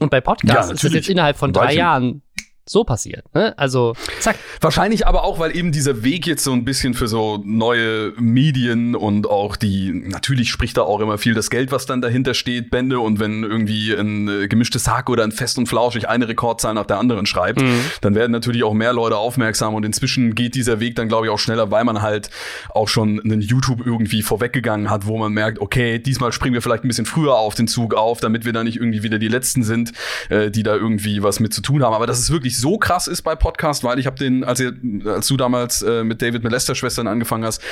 Und 0.00 0.10
bei 0.10 0.20
Podcasts 0.20 0.68
ja, 0.68 0.74
ist 0.74 0.84
das 0.84 0.92
jetzt 0.92 1.08
innerhalb 1.08 1.36
von 1.36 1.52
drei 1.52 1.74
Jahren 1.74 2.22
so 2.64 2.84
passiert. 2.84 3.24
Ne? 3.34 3.56
Also, 3.58 3.94
zack. 4.20 4.38
Wahrscheinlich 4.60 5.06
aber 5.06 5.24
auch, 5.24 5.38
weil 5.38 5.56
eben 5.56 5.72
dieser 5.72 6.04
Weg 6.04 6.26
jetzt 6.26 6.44
so 6.44 6.52
ein 6.52 6.64
bisschen 6.64 6.94
für 6.94 7.08
so 7.08 7.42
neue 7.44 8.12
Medien 8.18 8.94
und 8.94 9.28
auch 9.28 9.56
die, 9.56 9.92
natürlich 9.92 10.50
spricht 10.50 10.76
da 10.76 10.82
auch 10.82 11.00
immer 11.00 11.18
viel 11.18 11.34
das 11.34 11.50
Geld, 11.50 11.72
was 11.72 11.86
dann 11.86 12.00
dahinter 12.00 12.34
steht, 12.34 12.70
Bände. 12.70 13.00
Und 13.00 13.18
wenn 13.18 13.42
irgendwie 13.42 13.92
ein 13.92 14.28
äh, 14.28 14.48
gemischtes 14.48 14.86
Hack 14.88 15.10
oder 15.10 15.24
ein 15.24 15.32
Fest 15.32 15.58
und 15.58 15.66
Flauschig 15.66 16.08
eine 16.08 16.28
Rekordzahl 16.28 16.74
nach 16.74 16.86
der 16.86 16.98
anderen 16.98 17.26
schreibt, 17.26 17.60
mhm. 17.60 17.80
dann 18.00 18.14
werden 18.14 18.30
natürlich 18.30 18.62
auch 18.62 18.74
mehr 18.74 18.92
Leute 18.92 19.16
aufmerksam. 19.16 19.74
Und 19.74 19.84
inzwischen 19.84 20.34
geht 20.34 20.54
dieser 20.54 20.78
Weg 20.78 20.94
dann, 20.94 21.08
glaube 21.08 21.26
ich, 21.26 21.32
auch 21.32 21.38
schneller, 21.38 21.70
weil 21.70 21.84
man 21.84 22.00
halt 22.00 22.30
auch 22.70 22.88
schon 22.88 23.20
einen 23.20 23.40
YouTube 23.40 23.84
irgendwie 23.84 24.22
vorweggegangen 24.22 24.88
hat, 24.88 25.06
wo 25.06 25.18
man 25.18 25.32
merkt, 25.32 25.58
okay, 25.58 25.98
diesmal 25.98 26.32
springen 26.32 26.54
wir 26.54 26.62
vielleicht 26.62 26.84
ein 26.84 26.88
bisschen 26.88 27.06
früher 27.06 27.34
auf 27.34 27.54
den 27.54 27.66
Zug 27.66 27.94
auf, 27.94 28.20
damit 28.20 28.44
wir 28.44 28.52
da 28.52 28.62
nicht 28.62 28.76
irgendwie 28.76 29.02
wieder 29.02 29.18
die 29.18 29.28
Letzten 29.28 29.64
sind, 29.64 29.92
äh, 30.28 30.50
die 30.50 30.62
da 30.62 30.76
irgendwie 30.76 31.22
was 31.22 31.40
mit 31.40 31.52
zu 31.52 31.60
tun 31.60 31.82
haben. 31.82 31.94
Aber 31.94 32.06
das 32.06 32.20
ist 32.20 32.30
wirklich 32.30 32.51
nicht 32.52 32.60
so 32.60 32.76
krass 32.76 33.06
ist 33.06 33.22
bei 33.22 33.34
Podcast, 33.34 33.82
weil 33.82 33.98
ich 33.98 34.06
habe 34.06 34.16
den, 34.18 34.44
als, 34.44 34.60
ihr, 34.60 34.74
als 35.06 35.26
du 35.26 35.36
damals 35.36 35.82
äh, 35.82 36.04
mit 36.04 36.20
David 36.20 36.44
Melester 36.44 36.74
Schwestern 36.74 37.06
angefangen 37.06 37.44
hast, 37.44 37.62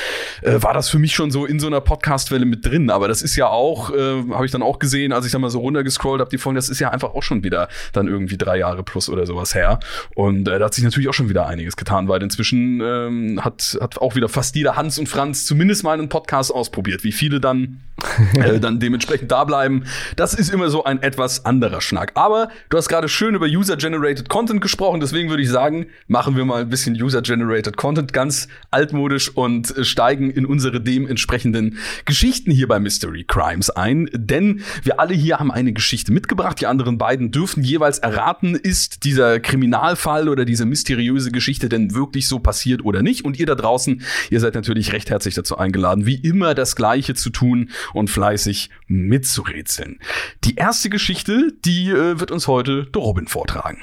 äh, 0.42 0.62
war 0.62 0.72
das 0.72 0.88
für 0.88 0.98
mich 0.98 1.14
schon 1.14 1.30
so 1.30 1.44
in 1.44 1.60
so 1.60 1.66
einer 1.66 1.80
Podcast-Welle 1.80 2.46
mit 2.46 2.64
drin. 2.64 2.88
Aber 2.90 3.06
das 3.06 3.20
ist 3.20 3.36
ja 3.36 3.48
auch, 3.48 3.90
äh, 3.90 4.24
habe 4.32 4.46
ich 4.46 4.52
dann 4.52 4.62
auch 4.62 4.78
gesehen, 4.78 5.12
als 5.12 5.26
ich 5.26 5.32
dann 5.32 5.42
mal 5.42 5.50
so 5.50 5.60
runtergescrollt 5.60 6.20
habe, 6.20 6.30
die 6.30 6.38
Folgen, 6.38 6.56
das 6.56 6.70
ist 6.70 6.78
ja 6.80 6.90
einfach 6.90 7.14
auch 7.14 7.22
schon 7.22 7.44
wieder 7.44 7.68
dann 7.92 8.08
irgendwie 8.08 8.38
drei 8.38 8.58
Jahre 8.58 8.82
plus 8.82 9.08
oder 9.10 9.26
sowas 9.26 9.54
her. 9.54 9.80
Und 10.14 10.48
äh, 10.48 10.58
da 10.58 10.64
hat 10.64 10.74
sich 10.74 10.84
natürlich 10.84 11.08
auch 11.08 11.14
schon 11.14 11.28
wieder 11.28 11.46
einiges 11.46 11.76
getan, 11.76 12.08
weil 12.08 12.22
inzwischen 12.22 12.80
ähm, 12.80 13.44
hat, 13.44 13.76
hat 13.80 13.98
auch 13.98 14.14
wieder 14.14 14.28
fast 14.28 14.56
jeder 14.56 14.76
Hans 14.76 14.98
und 14.98 15.08
Franz 15.08 15.44
zumindest 15.44 15.84
mal 15.84 15.98
einen 15.98 16.08
Podcast 16.08 16.54
ausprobiert. 16.54 17.04
Wie 17.04 17.12
viele 17.12 17.40
dann, 17.40 17.80
äh, 18.34 18.58
dann 18.58 18.80
dementsprechend 18.80 19.30
da 19.30 19.44
bleiben, 19.44 19.84
das 20.16 20.32
ist 20.32 20.50
immer 20.50 20.70
so 20.70 20.84
ein 20.84 21.02
etwas 21.02 21.44
anderer 21.44 21.82
Schnack. 21.82 22.12
Aber 22.14 22.48
du 22.70 22.78
hast 22.78 22.88
gerade 22.88 23.08
schön 23.08 23.34
über 23.34 23.46
User-Generated 23.46 24.28
Content 24.30 24.62
gesprochen 24.62 24.69
gesprochen, 24.70 25.00
deswegen 25.00 25.28
würde 25.30 25.42
ich 25.42 25.48
sagen, 25.48 25.86
machen 26.06 26.36
wir 26.36 26.44
mal 26.44 26.62
ein 26.62 26.68
bisschen 26.68 26.94
User-Generated 26.94 27.76
Content, 27.76 28.12
ganz 28.12 28.46
altmodisch 28.70 29.28
und 29.28 29.76
äh, 29.76 29.84
steigen 29.84 30.30
in 30.30 30.46
unsere 30.46 30.80
dementsprechenden 30.80 31.78
Geschichten 32.04 32.52
hier 32.52 32.68
bei 32.68 32.78
Mystery 32.78 33.24
Crimes 33.24 33.70
ein. 33.70 34.08
Denn 34.12 34.62
wir 34.84 35.00
alle 35.00 35.14
hier 35.14 35.40
haben 35.40 35.50
eine 35.50 35.72
Geschichte 35.72 36.12
mitgebracht. 36.12 36.60
Die 36.60 36.66
anderen 36.68 36.98
beiden 36.98 37.32
dürfen 37.32 37.64
jeweils 37.64 37.98
erraten, 37.98 38.54
ist 38.54 39.02
dieser 39.02 39.40
Kriminalfall 39.40 40.28
oder 40.28 40.44
diese 40.44 40.66
mysteriöse 40.66 41.32
Geschichte 41.32 41.68
denn 41.68 41.92
wirklich 41.92 42.28
so 42.28 42.38
passiert 42.38 42.84
oder 42.84 43.02
nicht. 43.02 43.24
Und 43.24 43.40
ihr 43.40 43.46
da 43.46 43.56
draußen, 43.56 44.02
ihr 44.30 44.38
seid 44.38 44.54
natürlich 44.54 44.92
recht 44.92 45.10
herzlich 45.10 45.34
dazu 45.34 45.58
eingeladen, 45.58 46.06
wie 46.06 46.14
immer 46.14 46.54
das 46.54 46.76
Gleiche 46.76 47.14
zu 47.14 47.30
tun 47.30 47.70
und 47.92 48.08
fleißig 48.08 48.70
mitzurätseln. 48.86 49.98
Die 50.44 50.54
erste 50.54 50.90
Geschichte, 50.90 51.52
die 51.64 51.90
äh, 51.90 52.20
wird 52.20 52.30
uns 52.30 52.46
heute 52.46 52.84
der 52.86 53.02
Robin 53.02 53.26
vortragen. 53.26 53.82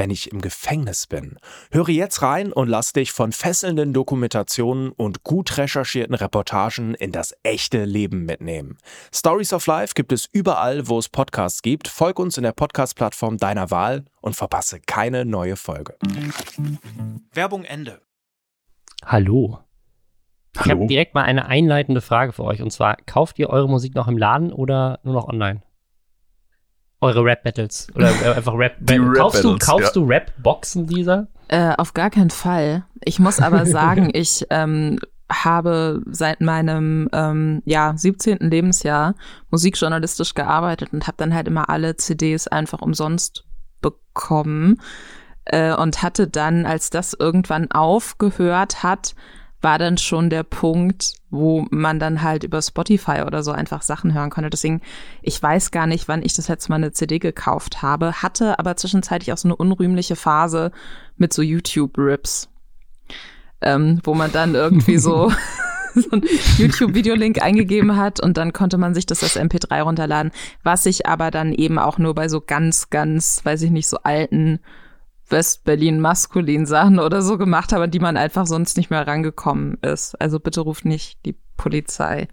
wenn 0.00 0.08
ich 0.08 0.32
im 0.32 0.40
Gefängnis 0.40 1.06
bin. 1.06 1.36
Höre 1.70 1.90
jetzt 1.90 2.22
rein 2.22 2.54
und 2.54 2.68
lass 2.68 2.94
dich 2.94 3.12
von 3.12 3.32
fesselnden 3.32 3.92
Dokumentationen 3.92 4.92
und 4.92 5.24
gut 5.24 5.58
recherchierten 5.58 6.14
Reportagen 6.14 6.94
in 6.94 7.12
das 7.12 7.36
echte 7.42 7.84
Leben 7.84 8.24
mitnehmen. 8.24 8.78
Stories 9.14 9.52
of 9.52 9.66
Life 9.66 9.92
gibt 9.94 10.12
es 10.12 10.26
überall, 10.32 10.88
wo 10.88 10.98
es 10.98 11.10
Podcasts 11.10 11.60
gibt. 11.60 11.86
Folg 11.86 12.18
uns 12.18 12.38
in 12.38 12.44
der 12.44 12.52
Podcast-Plattform 12.52 13.36
deiner 13.36 13.70
Wahl 13.70 14.06
und 14.22 14.36
verpasse 14.36 14.80
keine 14.80 15.26
neue 15.26 15.56
Folge. 15.56 15.98
Werbung 17.34 17.64
Ende. 17.64 18.00
Hallo. 19.04 19.58
Ich 20.64 20.70
habe 20.70 20.86
direkt 20.86 21.14
mal 21.14 21.24
eine 21.24 21.44
einleitende 21.44 22.00
Frage 22.00 22.32
für 22.32 22.44
euch. 22.44 22.62
Und 22.62 22.70
zwar, 22.70 22.96
kauft 23.04 23.38
ihr 23.38 23.50
eure 23.50 23.68
Musik 23.68 23.94
noch 23.94 24.08
im 24.08 24.16
Laden 24.16 24.50
oder 24.50 24.98
nur 25.02 25.12
noch 25.12 25.28
online? 25.28 25.60
Eure 27.00 27.24
Rap-Battles? 27.24 27.88
Oder 27.94 28.10
äh, 28.10 28.34
einfach 28.34 28.54
Rap, 28.54 28.76
Rap 28.88 29.14
Kaufst, 29.14 29.44
du, 29.44 29.56
kaufst 29.58 29.96
ja. 29.96 30.00
du 30.00 30.06
Rap-Boxen 30.06 30.86
dieser? 30.86 31.28
Äh, 31.48 31.74
auf 31.76 31.94
gar 31.94 32.10
keinen 32.10 32.30
Fall. 32.30 32.84
Ich 33.02 33.18
muss 33.18 33.40
aber 33.40 33.66
sagen, 33.66 34.10
ich 34.12 34.46
ähm, 34.50 34.98
habe 35.30 36.02
seit 36.10 36.40
meinem 36.40 37.08
ähm, 37.12 37.62
ja, 37.64 37.94
17. 37.96 38.38
Lebensjahr 38.38 39.14
musikjournalistisch 39.50 40.34
gearbeitet 40.34 40.92
und 40.92 41.06
habe 41.06 41.16
dann 41.16 41.34
halt 41.34 41.48
immer 41.48 41.68
alle 41.70 41.96
CDs 41.96 42.48
einfach 42.48 42.82
umsonst 42.82 43.44
bekommen 43.80 44.80
äh, 45.46 45.72
und 45.74 46.02
hatte 46.02 46.28
dann, 46.28 46.66
als 46.66 46.90
das 46.90 47.14
irgendwann 47.14 47.70
aufgehört 47.70 48.82
hat, 48.82 49.14
war 49.62 49.78
dann 49.78 49.98
schon 49.98 50.30
der 50.30 50.42
Punkt, 50.42 51.14
wo 51.30 51.66
man 51.70 51.98
dann 51.98 52.22
halt 52.22 52.44
über 52.44 52.62
Spotify 52.62 53.22
oder 53.26 53.42
so 53.42 53.52
einfach 53.52 53.82
Sachen 53.82 54.14
hören 54.14 54.30
konnte. 54.30 54.50
Deswegen, 54.50 54.80
ich 55.22 55.42
weiß 55.42 55.70
gar 55.70 55.86
nicht, 55.86 56.08
wann 56.08 56.22
ich 56.22 56.34
das 56.34 56.48
letzte 56.48 56.70
Mal 56.70 56.76
eine 56.76 56.92
CD 56.92 57.18
gekauft 57.18 57.82
habe, 57.82 58.22
hatte 58.22 58.58
aber 58.58 58.76
zwischenzeitlich 58.76 59.32
auch 59.32 59.38
so 59.38 59.48
eine 59.48 59.56
unrühmliche 59.56 60.16
Phase 60.16 60.72
mit 61.16 61.32
so 61.32 61.42
YouTube-Rips, 61.42 62.48
ähm, 63.60 64.00
wo 64.04 64.14
man 64.14 64.32
dann 64.32 64.54
irgendwie 64.54 64.98
so 64.98 65.30
so 65.94 66.10
ein 66.12 66.22
YouTube-Videolink 66.58 67.42
eingegeben 67.42 67.96
hat 67.96 68.20
und 68.20 68.36
dann 68.36 68.52
konnte 68.52 68.78
man 68.78 68.94
sich 68.94 69.06
das 69.06 69.22
als 69.22 69.38
MP3 69.38 69.82
runterladen, 69.82 70.32
was 70.62 70.86
ich 70.86 71.06
aber 71.06 71.30
dann 71.30 71.52
eben 71.52 71.78
auch 71.78 71.98
nur 71.98 72.14
bei 72.14 72.28
so 72.28 72.40
ganz, 72.40 72.90
ganz, 72.90 73.44
weiß 73.44 73.62
ich 73.62 73.70
nicht, 73.70 73.88
so 73.88 73.98
alten 74.02 74.60
West-Berlin 75.30 76.00
maskulin 76.00 76.66
Sachen 76.66 76.98
oder 76.98 77.22
so 77.22 77.38
gemacht 77.38 77.72
habe, 77.72 77.88
die 77.88 78.00
man 78.00 78.16
einfach 78.16 78.46
sonst 78.46 78.76
nicht 78.76 78.90
mehr 78.90 79.06
rangekommen 79.06 79.78
ist. 79.82 80.20
Also 80.20 80.40
bitte 80.40 80.60
ruft 80.60 80.84
nicht 80.84 81.24
die 81.24 81.36
Polizei. 81.56 82.28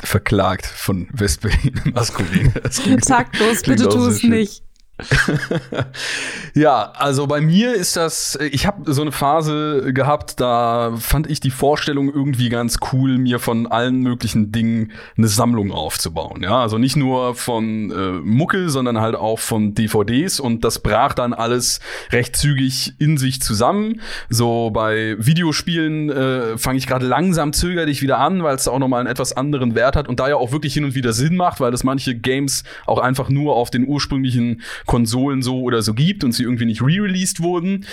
Verklagt 0.00 0.66
von 0.66 1.08
West-Berlin 1.12 1.80
maskulin. 1.94 2.52
Taktlos, 3.00 3.62
bitte 3.62 3.88
tu 3.88 4.06
es 4.06 4.22
nicht. 4.22 4.64
ja, 6.54 6.92
also 6.94 7.26
bei 7.26 7.40
mir 7.40 7.74
ist 7.74 7.96
das, 7.96 8.38
ich 8.50 8.66
habe 8.66 8.92
so 8.92 9.02
eine 9.02 9.12
Phase 9.12 9.92
gehabt, 9.92 10.40
da 10.40 10.94
fand 10.98 11.30
ich 11.30 11.40
die 11.40 11.50
Vorstellung 11.50 12.12
irgendwie 12.12 12.48
ganz 12.48 12.78
cool, 12.92 13.18
mir 13.18 13.38
von 13.38 13.66
allen 13.66 14.00
möglichen 14.00 14.52
Dingen 14.52 14.92
eine 15.16 15.28
Sammlung 15.28 15.72
aufzubauen. 15.72 16.42
Ja, 16.42 16.60
also 16.60 16.78
nicht 16.78 16.96
nur 16.96 17.34
von 17.34 17.90
äh, 17.90 18.12
Mucke, 18.24 18.68
sondern 18.70 19.00
halt 19.00 19.14
auch 19.14 19.38
von 19.38 19.74
DVDs 19.74 20.40
und 20.40 20.64
das 20.64 20.80
brach 20.80 21.14
dann 21.14 21.32
alles 21.32 21.80
recht 22.10 22.36
zügig 22.36 22.94
in 22.98 23.16
sich 23.16 23.40
zusammen. 23.42 24.00
So 24.28 24.70
bei 24.70 25.16
Videospielen 25.18 26.10
äh, 26.10 26.58
fange 26.58 26.78
ich 26.78 26.86
gerade 26.86 27.06
langsam 27.06 27.52
zögerlich 27.52 28.02
wieder 28.02 28.18
an, 28.18 28.42
weil 28.42 28.56
es 28.56 28.68
auch 28.68 28.78
nochmal 28.78 29.00
einen 29.00 29.10
etwas 29.10 29.32
anderen 29.32 29.74
Wert 29.74 29.96
hat 29.96 30.08
und 30.08 30.20
da 30.20 30.28
ja 30.28 30.36
auch 30.36 30.52
wirklich 30.52 30.74
hin 30.74 30.84
und 30.84 30.94
wieder 30.94 31.12
Sinn 31.12 31.36
macht, 31.36 31.60
weil 31.60 31.70
das 31.70 31.84
manche 31.84 32.14
Games 32.14 32.64
auch 32.86 32.98
einfach 32.98 33.28
nur 33.28 33.56
auf 33.56 33.70
den 33.70 33.86
ursprünglichen 33.86 34.62
Konsolen 34.92 35.40
so 35.40 35.62
oder 35.62 35.80
so 35.80 35.94
gibt 35.94 36.22
und 36.22 36.32
sie 36.32 36.42
irgendwie 36.42 36.66
nicht 36.66 36.82
re-released 36.82 37.42
wurden. 37.42 37.86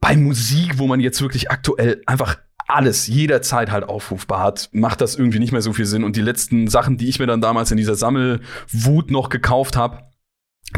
Bei 0.00 0.16
Musik, 0.16 0.78
wo 0.78 0.88
man 0.88 0.98
jetzt 0.98 1.22
wirklich 1.22 1.52
aktuell 1.52 2.02
einfach 2.04 2.36
alles 2.66 3.06
jederzeit 3.06 3.70
halt 3.70 3.84
aufrufbar 3.84 4.40
hat, 4.40 4.68
macht 4.72 5.00
das 5.00 5.14
irgendwie 5.14 5.38
nicht 5.38 5.52
mehr 5.52 5.62
so 5.62 5.72
viel 5.72 5.86
Sinn. 5.86 6.02
Und 6.02 6.16
die 6.16 6.22
letzten 6.22 6.66
Sachen, 6.66 6.96
die 6.96 7.08
ich 7.08 7.20
mir 7.20 7.28
dann 7.28 7.40
damals 7.40 7.70
in 7.70 7.76
dieser 7.76 7.94
Sammelwut 7.94 9.12
noch 9.12 9.28
gekauft 9.28 9.76
habe, 9.76 10.00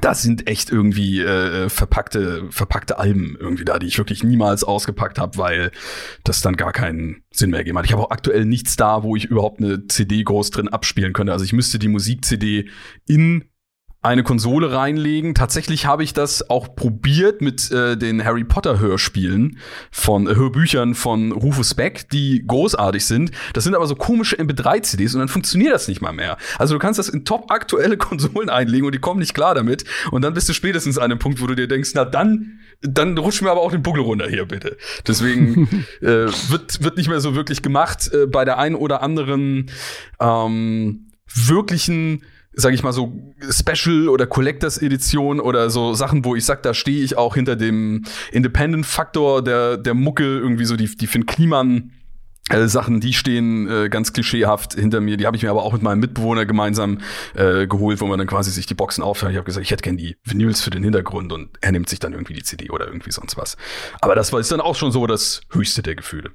das 0.02 0.20
sind 0.20 0.46
echt 0.50 0.68
irgendwie 0.68 1.22
äh, 1.22 1.70
verpackte 1.70 2.44
verpackte 2.50 2.98
Alben 2.98 3.38
irgendwie 3.40 3.64
da, 3.64 3.78
die 3.78 3.86
ich 3.86 3.96
wirklich 3.96 4.22
niemals 4.22 4.62
ausgepackt 4.62 5.18
habe, 5.18 5.38
weil 5.38 5.70
das 6.24 6.42
dann 6.42 6.56
gar 6.56 6.72
keinen 6.72 7.22
Sinn 7.30 7.48
mehr 7.48 7.60
gegeben 7.60 7.78
hat. 7.78 7.86
Ich 7.86 7.92
habe 7.92 8.02
auch 8.02 8.10
aktuell 8.10 8.44
nichts 8.44 8.76
da, 8.76 9.02
wo 9.02 9.16
ich 9.16 9.24
überhaupt 9.24 9.60
eine 9.60 9.86
CD 9.86 10.22
groß 10.22 10.50
drin 10.50 10.68
abspielen 10.68 11.14
könnte. 11.14 11.32
Also 11.32 11.46
ich 11.46 11.54
müsste 11.54 11.78
die 11.78 11.88
Musik-CD 11.88 12.68
in 13.06 13.48
eine 14.00 14.22
Konsole 14.22 14.72
reinlegen. 14.72 15.34
Tatsächlich 15.34 15.86
habe 15.86 16.04
ich 16.04 16.12
das 16.12 16.48
auch 16.48 16.76
probiert 16.76 17.40
mit 17.40 17.70
äh, 17.72 17.96
den 17.96 18.24
Harry 18.24 18.44
Potter 18.44 18.78
Hörspielen 18.78 19.58
von 19.90 20.28
äh, 20.28 20.36
Hörbüchern 20.36 20.94
von 20.94 21.32
Rufus 21.32 21.74
Beck, 21.74 22.08
die 22.10 22.44
großartig 22.46 23.04
sind. 23.04 23.32
Das 23.54 23.64
sind 23.64 23.74
aber 23.74 23.88
so 23.88 23.96
komische 23.96 24.36
MP3 24.36 24.82
CDs 24.82 25.14
und 25.14 25.20
dann 25.20 25.28
funktioniert 25.28 25.72
das 25.72 25.88
nicht 25.88 26.00
mal 26.00 26.12
mehr. 26.12 26.36
Also 26.58 26.74
du 26.74 26.78
kannst 26.78 27.00
das 27.00 27.08
in 27.08 27.24
top 27.24 27.50
aktuelle 27.50 27.96
Konsolen 27.98 28.50
einlegen 28.50 28.86
und 28.86 28.94
die 28.94 29.00
kommen 29.00 29.18
nicht 29.18 29.34
klar 29.34 29.56
damit 29.56 29.84
und 30.12 30.22
dann 30.22 30.32
bist 30.32 30.48
du 30.48 30.52
spätestens 30.52 30.96
an 30.96 31.10
einem 31.10 31.18
Punkt, 31.18 31.42
wo 31.42 31.48
du 31.48 31.56
dir 31.56 31.66
denkst, 31.66 31.90
na 31.94 32.04
dann 32.04 32.60
dann 32.80 33.18
rutsch 33.18 33.42
mir 33.42 33.50
aber 33.50 33.62
auch 33.62 33.72
den 33.72 33.82
Buckel 33.82 34.02
runter 34.02 34.28
hier 34.28 34.46
bitte. 34.46 34.76
Deswegen 35.08 35.66
äh, 36.00 36.28
wird 36.50 36.84
wird 36.84 36.96
nicht 36.96 37.08
mehr 37.08 37.20
so 37.20 37.34
wirklich 37.34 37.62
gemacht 37.62 38.10
äh, 38.12 38.26
bei 38.26 38.44
der 38.44 38.58
einen 38.58 38.76
oder 38.76 39.02
anderen 39.02 39.70
ähm, 40.20 41.08
wirklichen 41.34 42.22
sage 42.60 42.74
ich 42.74 42.82
mal 42.82 42.92
so 42.92 43.12
Special 43.50 44.08
oder 44.08 44.26
Collectors 44.26 44.78
Edition 44.78 45.40
oder 45.40 45.70
so 45.70 45.94
Sachen, 45.94 46.24
wo 46.24 46.34
ich 46.34 46.44
sag, 46.44 46.62
da 46.62 46.74
stehe 46.74 47.02
ich 47.02 47.16
auch 47.16 47.34
hinter 47.34 47.56
dem 47.56 48.04
Independent 48.32 48.84
Faktor 48.84 49.42
der 49.42 49.76
der 49.76 49.94
Mucke 49.94 50.24
irgendwie 50.24 50.64
so 50.64 50.76
die 50.76 50.94
die 50.96 51.06
Finn 51.06 51.26
Kliman 51.26 51.92
äh, 52.50 52.66
Sachen, 52.66 53.00
die 53.00 53.12
stehen 53.12 53.68
äh, 53.70 53.88
ganz 53.88 54.12
klischeehaft 54.12 54.74
hinter 54.74 55.00
mir. 55.00 55.16
Die 55.16 55.26
habe 55.26 55.36
ich 55.36 55.42
mir 55.42 55.50
aber 55.50 55.62
auch 55.62 55.72
mit 55.72 55.82
meinem 55.82 56.00
Mitbewohner 56.00 56.46
gemeinsam 56.46 56.98
äh, 57.34 57.66
geholt, 57.66 58.00
wo 58.00 58.06
man 58.06 58.18
dann 58.18 58.26
quasi 58.26 58.50
sich 58.50 58.66
die 58.66 58.74
Boxen 58.74 59.04
aufteilt. 59.04 59.32
Ich 59.32 59.36
habe 59.36 59.44
gesagt, 59.44 59.64
ich 59.64 59.70
hätte 59.70 59.82
gern 59.82 59.96
die 59.96 60.16
Vinyls 60.24 60.62
für 60.62 60.70
den 60.70 60.82
Hintergrund 60.82 61.32
und 61.32 61.50
er 61.60 61.72
nimmt 61.72 61.88
sich 61.88 61.98
dann 61.98 62.12
irgendwie 62.12 62.34
die 62.34 62.42
CD 62.42 62.70
oder 62.70 62.86
irgendwie 62.86 63.12
sonst 63.12 63.36
was. 63.36 63.56
Aber 64.00 64.14
das 64.14 64.32
war 64.32 64.40
ist 64.40 64.50
dann 64.50 64.60
auch 64.60 64.76
schon 64.76 64.92
so 64.92 65.06
das 65.06 65.42
höchste 65.50 65.82
der 65.82 65.94
Gefühle. 65.94 66.30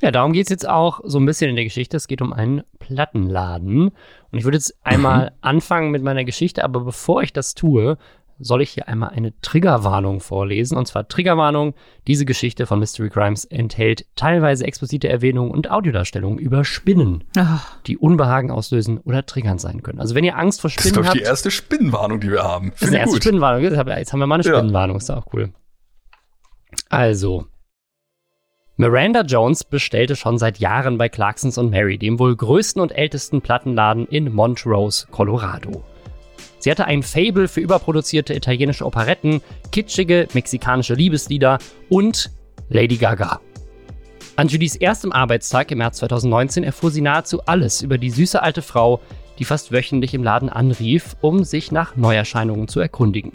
Ja, 0.00 0.10
darum 0.10 0.32
geht 0.32 0.46
es 0.46 0.50
jetzt 0.50 0.68
auch 0.68 1.00
so 1.04 1.20
ein 1.20 1.26
bisschen 1.26 1.50
in 1.50 1.56
der 1.56 1.64
Geschichte. 1.64 1.96
Es 1.96 2.08
geht 2.08 2.22
um 2.22 2.32
einen 2.32 2.62
Plattenladen. 2.80 3.88
Und 3.88 4.38
ich 4.38 4.44
würde 4.44 4.56
jetzt 4.56 4.76
einmal 4.84 5.26
mhm. 5.26 5.36
anfangen 5.42 5.90
mit 5.90 6.02
meiner 6.02 6.24
Geschichte, 6.24 6.64
aber 6.64 6.80
bevor 6.80 7.22
ich 7.22 7.32
das 7.32 7.54
tue, 7.54 7.98
soll 8.44 8.62
ich 8.62 8.70
hier 8.70 8.88
einmal 8.88 9.10
eine 9.10 9.38
Triggerwarnung 9.40 10.20
vorlesen. 10.20 10.76
Und 10.76 10.86
zwar 10.86 11.06
Triggerwarnung, 11.08 11.74
diese 12.06 12.24
Geschichte 12.24 12.66
von 12.66 12.78
Mystery 12.78 13.10
Crimes 13.10 13.44
enthält 13.44 14.06
teilweise 14.16 14.64
explizite 14.64 15.08
Erwähnungen 15.08 15.50
und 15.50 15.70
Audiodarstellungen 15.70 16.38
über 16.38 16.64
Spinnen, 16.64 17.24
Ach. 17.36 17.80
die 17.86 17.96
Unbehagen 17.96 18.50
auslösen 18.50 18.98
oder 18.98 19.24
triggernd 19.24 19.60
sein 19.60 19.82
können. 19.82 20.00
Also 20.00 20.14
wenn 20.14 20.24
ihr 20.24 20.36
Angst 20.36 20.60
vor 20.60 20.70
Spinnen 20.70 20.96
habt... 20.96 21.06
Das 21.06 21.14
ist 21.14 21.14
doch 21.14 21.22
die 21.22 21.28
erste 21.28 21.50
Spinnenwarnung, 21.50 22.20
die 22.20 22.30
wir 22.30 22.42
haben. 22.42 22.72
Das 22.72 22.82
ist 22.82 22.92
die 22.92 22.96
erste 22.96 23.14
gut. 23.14 23.22
Spinnenwarnung. 23.22 23.62
Jetzt 23.62 24.12
haben 24.12 24.20
wir 24.20 24.26
mal 24.26 24.34
eine 24.34 24.44
Spinnenwarnung, 24.44 24.96
ist 24.96 25.10
auch 25.10 25.26
cool. 25.32 25.52
Also, 26.88 27.46
Miranda 28.78 29.20
Jones 29.20 29.64
bestellte 29.64 30.16
schon 30.16 30.38
seit 30.38 30.58
Jahren 30.58 30.96
bei 30.96 31.10
Clarksons 31.10 31.58
und 31.58 31.70
Mary, 31.70 31.98
dem 31.98 32.18
wohl 32.18 32.34
größten 32.34 32.80
und 32.80 32.90
ältesten 32.92 33.42
Plattenladen 33.42 34.06
in 34.06 34.32
Montrose, 34.32 35.06
Colorado. 35.10 35.84
Sie 36.58 36.70
hatte 36.70 36.86
ein 36.86 37.02
Fable 37.02 37.48
für 37.48 37.60
überproduzierte 37.60 38.34
italienische 38.34 38.86
Operetten, 38.86 39.42
kitschige 39.72 40.26
mexikanische 40.32 40.94
Liebeslieder 40.94 41.58
und 41.90 42.30
Lady 42.70 42.96
Gaga. 42.96 43.40
An 44.36 44.48
Julies 44.48 44.76
erstem 44.76 45.12
Arbeitstag 45.12 45.70
im 45.70 45.78
März 45.78 45.98
2019 45.98 46.64
erfuhr 46.64 46.90
sie 46.90 47.02
nahezu 47.02 47.44
alles 47.44 47.82
über 47.82 47.98
die 47.98 48.10
süße 48.10 48.42
alte 48.42 48.62
Frau, 48.62 49.00
die 49.38 49.44
fast 49.44 49.72
wöchentlich 49.72 50.14
im 50.14 50.22
Laden 50.22 50.48
anrief, 50.48 51.14
um 51.20 51.44
sich 51.44 51.72
nach 51.72 51.96
Neuerscheinungen 51.96 52.68
zu 52.68 52.80
erkundigen. 52.80 53.32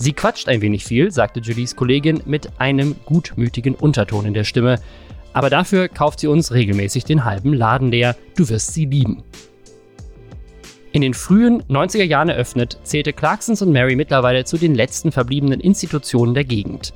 Sie 0.00 0.12
quatscht 0.12 0.48
ein 0.48 0.62
wenig 0.62 0.84
viel, 0.84 1.10
sagte 1.10 1.40
Julies 1.40 1.74
Kollegin 1.74 2.22
mit 2.24 2.60
einem 2.60 2.94
gutmütigen 3.04 3.74
Unterton 3.74 4.26
in 4.26 4.34
der 4.34 4.44
Stimme. 4.44 4.80
Aber 5.32 5.50
dafür 5.50 5.88
kauft 5.88 6.20
sie 6.20 6.28
uns 6.28 6.52
regelmäßig 6.52 7.04
den 7.04 7.24
halben 7.24 7.52
Laden 7.52 7.90
leer. 7.90 8.16
Du 8.36 8.48
wirst 8.48 8.74
sie 8.74 8.86
lieben. 8.86 9.24
In 10.92 11.02
den 11.02 11.14
frühen 11.14 11.62
90er 11.64 12.04
Jahren 12.04 12.28
eröffnet, 12.28 12.78
zählte 12.84 13.12
Clarksons 13.12 13.60
und 13.60 13.72
Mary 13.72 13.96
mittlerweile 13.96 14.44
zu 14.44 14.56
den 14.56 14.74
letzten 14.74 15.10
verbliebenen 15.10 15.60
Institutionen 15.60 16.32
der 16.32 16.44
Gegend. 16.44 16.94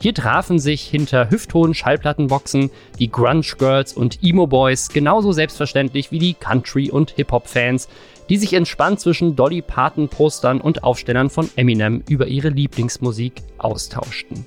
Hier 0.00 0.14
trafen 0.14 0.58
sich 0.58 0.82
hinter 0.82 1.30
hüfthohen 1.30 1.74
Schallplattenboxen 1.74 2.70
die 2.98 3.10
Grunge 3.10 3.46
Girls 3.58 3.92
und 3.92 4.22
Emo 4.22 4.46
Boys 4.46 4.88
genauso 4.88 5.32
selbstverständlich 5.32 6.10
wie 6.10 6.18
die 6.18 6.34
Country- 6.34 6.90
und 6.90 7.12
Hip-Hop-Fans, 7.12 7.88
die 8.30 8.36
sich 8.36 8.54
entspannt 8.54 9.00
zwischen 9.00 9.34
Dolly 9.34 9.60
Parton-Postern 9.60 10.60
und 10.60 10.84
Aufstellern 10.84 11.30
von 11.30 11.50
Eminem 11.56 12.02
über 12.08 12.28
ihre 12.28 12.48
Lieblingsmusik 12.48 13.42
austauschten. 13.58 14.46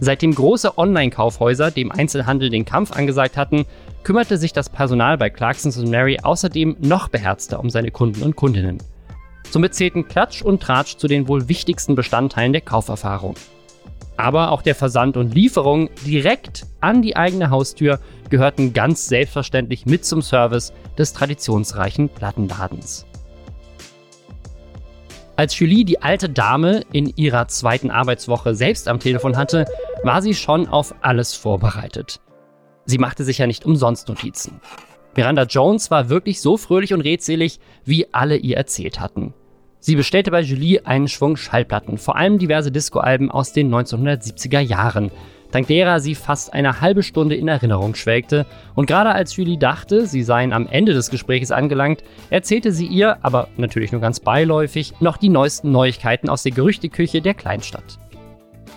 Seitdem 0.00 0.32
große 0.32 0.78
Online-Kaufhäuser 0.78 1.72
dem 1.72 1.90
Einzelhandel 1.90 2.50
den 2.50 2.64
Kampf 2.64 2.92
angesagt 2.92 3.36
hatten, 3.36 3.66
kümmerte 4.04 4.38
sich 4.38 4.52
das 4.52 4.68
Personal 4.68 5.18
bei 5.18 5.28
Clarksons 5.28 5.76
und 5.76 5.90
Mary 5.90 6.18
außerdem 6.22 6.76
noch 6.78 7.08
beherzter 7.08 7.58
um 7.58 7.68
seine 7.68 7.90
Kunden 7.90 8.22
und 8.22 8.36
Kundinnen. 8.36 8.78
Somit 9.50 9.74
zählten 9.74 10.06
Klatsch 10.06 10.40
und 10.40 10.62
Tratsch 10.62 10.98
zu 10.98 11.08
den 11.08 11.26
wohl 11.26 11.48
wichtigsten 11.48 11.96
Bestandteilen 11.96 12.52
der 12.52 12.62
Kauferfahrung. 12.62 13.34
Aber 14.18 14.50
auch 14.50 14.62
der 14.62 14.74
Versand 14.74 15.16
und 15.16 15.32
Lieferung 15.32 15.90
direkt 16.04 16.66
an 16.80 17.02
die 17.02 17.14
eigene 17.14 17.50
Haustür 17.50 18.00
gehörten 18.30 18.72
ganz 18.72 19.06
selbstverständlich 19.06 19.86
mit 19.86 20.04
zum 20.04 20.22
Service 20.22 20.72
des 20.98 21.12
traditionsreichen 21.12 22.08
Plattenladens. 22.08 23.06
Als 25.36 25.56
Julie 25.56 25.84
die 25.84 26.02
alte 26.02 26.28
Dame 26.28 26.82
in 26.92 27.12
ihrer 27.14 27.46
zweiten 27.46 27.92
Arbeitswoche 27.92 28.56
selbst 28.56 28.88
am 28.88 28.98
Telefon 28.98 29.36
hatte, 29.36 29.66
war 30.02 30.20
sie 30.20 30.34
schon 30.34 30.66
auf 30.66 30.96
alles 31.00 31.34
vorbereitet. 31.34 32.20
Sie 32.86 32.98
machte 32.98 33.22
sich 33.22 33.38
ja 33.38 33.46
nicht 33.46 33.64
umsonst 33.64 34.08
Notizen. 34.08 34.60
Miranda 35.14 35.44
Jones 35.44 35.92
war 35.92 36.08
wirklich 36.08 36.40
so 36.40 36.56
fröhlich 36.56 36.92
und 36.92 37.02
redselig, 37.02 37.60
wie 37.84 38.12
alle 38.12 38.36
ihr 38.36 38.56
erzählt 38.56 38.98
hatten. 38.98 39.32
Sie 39.80 39.94
bestellte 39.94 40.30
bei 40.30 40.40
Julie 40.40 40.84
einen 40.84 41.08
Schwung 41.08 41.36
Schallplatten, 41.36 41.98
vor 41.98 42.16
allem 42.16 42.38
diverse 42.38 42.72
Discoalben 42.72 43.30
aus 43.30 43.52
den 43.52 43.72
1970er 43.72 44.58
Jahren, 44.58 45.12
dank 45.52 45.68
derer 45.68 46.00
sie 46.00 46.14
fast 46.14 46.52
eine 46.52 46.80
halbe 46.80 47.02
Stunde 47.02 47.36
in 47.36 47.48
Erinnerung 47.48 47.94
schwelgte. 47.94 48.44
Und 48.74 48.86
gerade 48.86 49.10
als 49.10 49.36
Julie 49.36 49.56
dachte, 49.56 50.06
sie 50.06 50.22
seien 50.22 50.52
am 50.52 50.66
Ende 50.66 50.94
des 50.94 51.10
Gesprächs 51.10 51.52
angelangt, 51.52 52.02
erzählte 52.30 52.72
sie 52.72 52.86
ihr, 52.86 53.18
aber 53.22 53.48
natürlich 53.56 53.92
nur 53.92 54.00
ganz 54.00 54.20
beiläufig, 54.20 54.94
noch 55.00 55.16
die 55.16 55.28
neuesten 55.28 55.70
Neuigkeiten 55.70 56.28
aus 56.28 56.42
der 56.42 56.52
Gerüchteküche 56.52 57.22
der 57.22 57.34
Kleinstadt. 57.34 57.98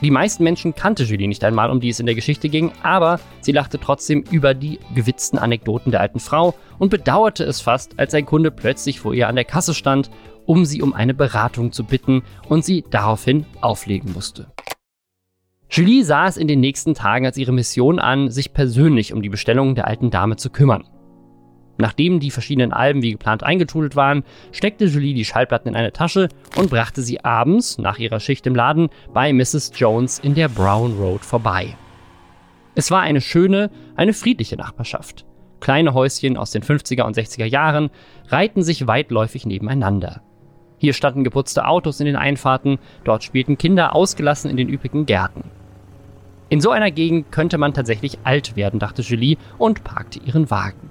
Die 0.02 0.12
meisten 0.12 0.44
Menschen 0.44 0.74
kannte 0.74 1.04
Julie 1.04 1.28
nicht 1.28 1.44
einmal, 1.44 1.70
um 1.70 1.80
die 1.80 1.90
es 1.90 2.00
in 2.00 2.08
der 2.08 2.16
Geschichte 2.16 2.50
ging, 2.50 2.72
aber 2.82 3.20
sie 3.42 3.52
lachte 3.52 3.80
trotzdem 3.80 4.24
über 4.32 4.56
die 4.56 4.80
gewitzten 4.96 5.38
Anekdoten 5.38 5.92
der 5.92 6.02
alten 6.02 6.20
Frau 6.20 6.56
und 6.80 6.90
bedauerte 6.90 7.44
es 7.44 7.62
fast, 7.62 8.00
als 8.00 8.14
ein 8.16 8.26
Kunde 8.26 8.50
plötzlich 8.50 9.00
vor 9.00 9.14
ihr 9.14 9.28
an 9.28 9.36
der 9.36 9.46
Kasse 9.46 9.74
stand 9.74 10.10
um 10.46 10.66
sie 10.66 10.82
um 10.82 10.94
eine 10.94 11.14
Beratung 11.14 11.72
zu 11.72 11.84
bitten 11.84 12.24
und 12.48 12.66
sie 12.66 12.84
daraufhin 12.90 13.46
auflegen 13.62 14.12
musste. 14.14 14.48
Julie 15.70 16.04
sah 16.04 16.28
es 16.28 16.36
in 16.36 16.48
den 16.48 16.60
nächsten 16.60 16.94
Tagen 16.94 17.26
als 17.26 17.38
ihre 17.38 17.54
Mission 17.54 18.00
an, 18.00 18.30
sich 18.30 18.54
persönlich 18.54 19.14
um 19.14 19.22
die 19.22 19.30
Bestellungen 19.30 19.76
der 19.76 19.88
alten 19.88 20.10
Dame 20.10 20.36
zu 20.36 20.50
kümmern. 20.50 20.84
Nachdem 21.78 22.20
die 22.20 22.32
verschiedenen 22.32 22.74
Alben 22.74 23.02
wie 23.02 23.12
geplant 23.12 23.44
eingetrudelt 23.44 23.96
waren, 23.96 24.24
steckte 24.52 24.86
Julie 24.86 25.14
die 25.14 25.26
Schallplatten 25.26 25.70
in 25.70 25.76
eine 25.76 25.92
Tasche 25.92 26.30
und 26.56 26.70
brachte 26.70 27.02
sie 27.02 27.24
abends, 27.24 27.78
nach 27.78 27.98
ihrer 27.98 28.20
Schicht 28.20 28.46
im 28.46 28.56
Laden, 28.56 28.90
bei 29.14 29.34
Mrs. 29.34 29.72
Jones 29.76 30.20
in 30.20 30.36
der 30.36 30.50
Brown 30.50 30.98
Road 31.00 31.26
vorbei. 31.26 31.76
Es 32.76 32.92
war 32.92 33.02
eine 33.02 33.22
schöne, 33.22 33.70
eine 33.96 34.14
friedliche 34.14 34.56
Nachbarschaft. 34.56 35.26
Kleine 35.60 35.94
Häuschen 35.94 36.38
aus 36.38 36.52
den 36.52 36.64
50er 36.64 37.04
und 37.04 37.18
60er 37.18 37.46
Jahren 37.46 37.90
reihten 38.30 38.64
sich 38.64 38.88
weitläufig 38.88 39.46
nebeneinander. 39.46 40.22
Hier 40.78 40.94
standen 40.94 41.24
geputzte 41.24 41.68
Autos 41.68 42.00
in 42.00 42.08
den 42.08 42.16
Einfahrten, 42.16 42.80
dort 43.04 43.24
spielten 43.24 43.58
Kinder 43.58 43.94
ausgelassen 43.94 44.50
in 44.50 44.58
den 44.58 44.70
üppigen 44.70 45.06
Gärten. 45.06 45.44
In 46.50 46.60
so 46.60 46.72
einer 46.72 46.90
Gegend 46.92 47.32
könnte 47.32 47.58
man 47.58 47.74
tatsächlich 47.74 48.18
alt 48.24 48.56
werden, 48.56 48.80
dachte 48.80 49.04
Julie 49.04 49.38
und 49.58 49.84
parkte 49.84 50.20
ihren 50.20 50.50
Wagen. 50.50 50.90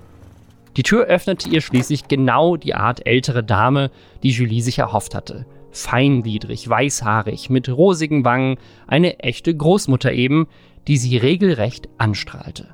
Die 0.77 0.83
Tür 0.83 1.05
öffnete 1.07 1.49
ihr 1.49 1.61
schließlich 1.61 2.09
genau 2.09 2.57
die 2.57 2.75
Art 2.75 3.07
ältere 3.07 3.43
Dame, 3.43 3.91
die 4.23 4.31
Julie 4.31 4.63
sich 4.63 4.79
erhofft 4.79 5.15
hatte. 5.15 5.47
Feingliedrig, 5.73 6.69
weißhaarig, 6.69 7.51
mit 7.51 7.69
rosigen 7.69 8.25
Wangen, 8.25 8.57
eine 8.87 9.19
echte 9.21 9.55
Großmutter 9.55 10.13
eben, 10.13 10.47
die 10.87 10.97
sie 10.97 11.17
regelrecht 11.17 11.89
anstrahlte. 11.99 12.69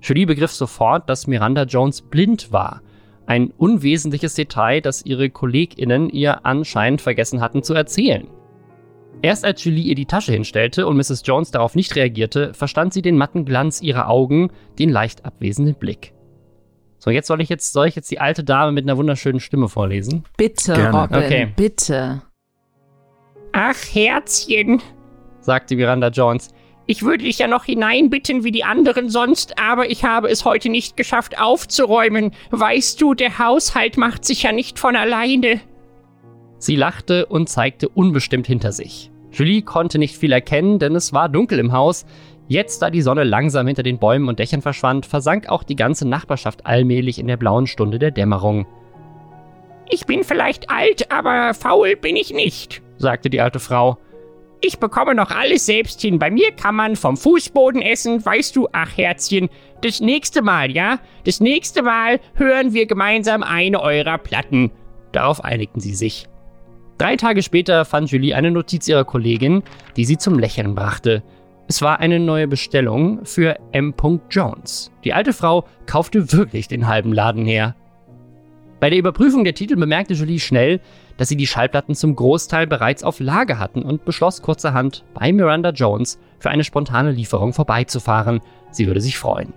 Julie 0.00 0.26
begriff 0.26 0.52
sofort, 0.52 1.08
dass 1.08 1.26
Miranda 1.26 1.64
Jones 1.64 2.02
blind 2.02 2.52
war. 2.52 2.82
Ein 3.26 3.50
unwesentliches 3.50 4.34
Detail, 4.34 4.80
das 4.80 5.04
ihre 5.04 5.30
KollegInnen 5.30 6.10
ihr 6.10 6.46
anscheinend 6.46 7.00
vergessen 7.00 7.40
hatten 7.40 7.62
zu 7.62 7.74
erzählen. 7.74 8.28
Erst 9.22 9.44
als 9.44 9.64
Julie 9.64 9.84
ihr 9.84 9.94
die 9.94 10.06
Tasche 10.06 10.32
hinstellte 10.32 10.86
und 10.86 10.96
Mrs. 10.96 11.22
Jones 11.24 11.50
darauf 11.50 11.74
nicht 11.74 11.96
reagierte, 11.96 12.54
verstand 12.54 12.92
sie 12.92 13.02
den 13.02 13.16
matten 13.16 13.44
Glanz 13.44 13.82
ihrer 13.82 14.08
Augen, 14.08 14.50
den 14.78 14.90
leicht 14.90 15.24
abwesenden 15.24 15.74
Blick. 15.74 16.12
So, 16.98 17.10
jetzt 17.10 17.26
soll 17.28 17.40
ich 17.40 17.48
jetzt, 17.48 17.72
soll 17.72 17.86
ich 17.88 17.94
jetzt 17.96 18.10
die 18.10 18.20
alte 18.20 18.42
Dame 18.42 18.72
mit 18.72 18.84
einer 18.84 18.96
wunderschönen 18.96 19.40
Stimme 19.40 19.68
vorlesen? 19.68 20.24
Bitte, 20.36 20.72
Gerne. 20.74 21.02
Robin, 21.02 21.16
Okay. 21.18 21.52
bitte. 21.54 22.22
Ach, 23.52 23.76
Herzchen, 23.92 24.82
sagte 25.40 25.76
Miranda 25.76 26.08
Jones. 26.08 26.48
ich 26.86 27.02
würde 27.02 27.24
dich 27.24 27.38
ja 27.38 27.46
noch 27.48 27.64
hineinbitten 27.64 28.44
wie 28.44 28.50
die 28.52 28.64
anderen 28.64 29.08
sonst, 29.08 29.58
aber 29.58 29.90
ich 29.90 30.04
habe 30.04 30.28
es 30.28 30.44
heute 30.44 30.68
nicht 30.68 30.96
geschafft 30.96 31.38
aufzuräumen. 31.40 32.32
Weißt 32.50 33.00
du, 33.00 33.14
der 33.14 33.38
Haushalt 33.38 33.96
macht 33.96 34.24
sich 34.24 34.42
ja 34.42 34.52
nicht 34.52 34.78
von 34.78 34.94
alleine. 34.96 35.60
Sie 36.58 36.76
lachte 36.76 37.26
und 37.26 37.48
zeigte 37.48 37.88
unbestimmt 37.88 38.46
hinter 38.46 38.72
sich. 38.72 39.10
Julie 39.30 39.62
konnte 39.62 39.98
nicht 39.98 40.16
viel 40.16 40.32
erkennen, 40.32 40.78
denn 40.78 40.94
es 40.94 41.12
war 41.12 41.28
dunkel 41.28 41.58
im 41.58 41.72
Haus. 41.72 42.06
Jetzt, 42.48 42.80
da 42.80 42.90
die 42.90 43.02
Sonne 43.02 43.24
langsam 43.24 43.66
hinter 43.66 43.82
den 43.82 43.98
Bäumen 43.98 44.28
und 44.28 44.38
Dächern 44.38 44.62
verschwand, 44.62 45.04
versank 45.04 45.48
auch 45.48 45.64
die 45.64 45.74
ganze 45.76 46.06
Nachbarschaft 46.08 46.64
allmählich 46.64 47.18
in 47.18 47.26
der 47.26 47.36
blauen 47.36 47.66
Stunde 47.66 47.98
der 47.98 48.12
Dämmerung, 48.12 48.66
Ich 49.88 50.06
bin 50.06 50.22
vielleicht 50.24 50.70
alt, 50.70 51.10
aber 51.10 51.54
faul 51.54 51.96
bin 51.96 52.16
ich 52.16 52.32
nicht. 52.32 52.82
sagte 52.98 53.30
die 53.30 53.40
alte 53.40 53.58
Frau. 53.58 53.98
Ich 54.60 54.78
bekomme 54.78 55.14
noch 55.14 55.30
alles 55.30 55.66
selbst 55.66 56.00
hin. 56.00 56.18
Bei 56.18 56.30
mir 56.30 56.50
kann 56.52 56.74
man 56.74 56.96
vom 56.96 57.16
Fußboden 57.16 57.82
essen, 57.82 58.24
weißt 58.24 58.56
du, 58.56 58.68
ach 58.72 58.96
Herzchen. 58.96 59.48
Das 59.82 60.00
nächste 60.00 60.40
Mal, 60.40 60.70
ja? 60.70 60.98
Das 61.24 61.40
nächste 61.40 61.82
Mal 61.82 62.20
hören 62.34 62.72
wir 62.72 62.86
gemeinsam 62.86 63.42
eine 63.42 63.80
eurer 63.82 64.18
Platten. 64.18 64.70
Darauf 65.12 65.44
einigten 65.44 65.80
sie 65.80 65.94
sich. 65.94 66.26
Drei 66.98 67.16
Tage 67.16 67.42
später 67.42 67.84
fand 67.84 68.10
Julie 68.10 68.34
eine 68.34 68.50
Notiz 68.50 68.88
ihrer 68.88 69.04
Kollegin, 69.04 69.62
die 69.96 70.06
sie 70.06 70.16
zum 70.16 70.38
Lächeln 70.38 70.74
brachte. 70.74 71.22
Es 71.68 71.82
war 71.82 71.98
eine 71.98 72.20
neue 72.20 72.46
Bestellung 72.46 73.24
für 73.24 73.56
M. 73.72 73.92
Jones. 74.30 74.92
Die 75.02 75.12
alte 75.12 75.32
Frau 75.32 75.64
kaufte 75.86 76.32
wirklich 76.32 76.68
den 76.68 76.86
halben 76.86 77.12
Laden 77.12 77.44
her. 77.44 77.74
Bei 78.78 78.88
der 78.88 79.00
Überprüfung 79.00 79.42
der 79.42 79.54
Titel 79.54 79.74
bemerkte 79.74 80.14
Julie 80.14 80.38
schnell, 80.38 80.80
dass 81.16 81.28
sie 81.28 81.36
die 81.36 81.46
Schallplatten 81.46 81.96
zum 81.96 82.14
Großteil 82.14 82.68
bereits 82.68 83.02
auf 83.02 83.18
Lager 83.18 83.58
hatten 83.58 83.82
und 83.82 84.04
beschloss 84.04 84.42
kurzerhand, 84.42 85.04
bei 85.14 85.32
Miranda 85.32 85.70
Jones 85.70 86.20
für 86.38 86.50
eine 86.50 86.62
spontane 86.62 87.10
Lieferung 87.10 87.52
vorbeizufahren. 87.52 88.40
Sie 88.70 88.86
würde 88.86 89.00
sich 89.00 89.18
freuen. 89.18 89.52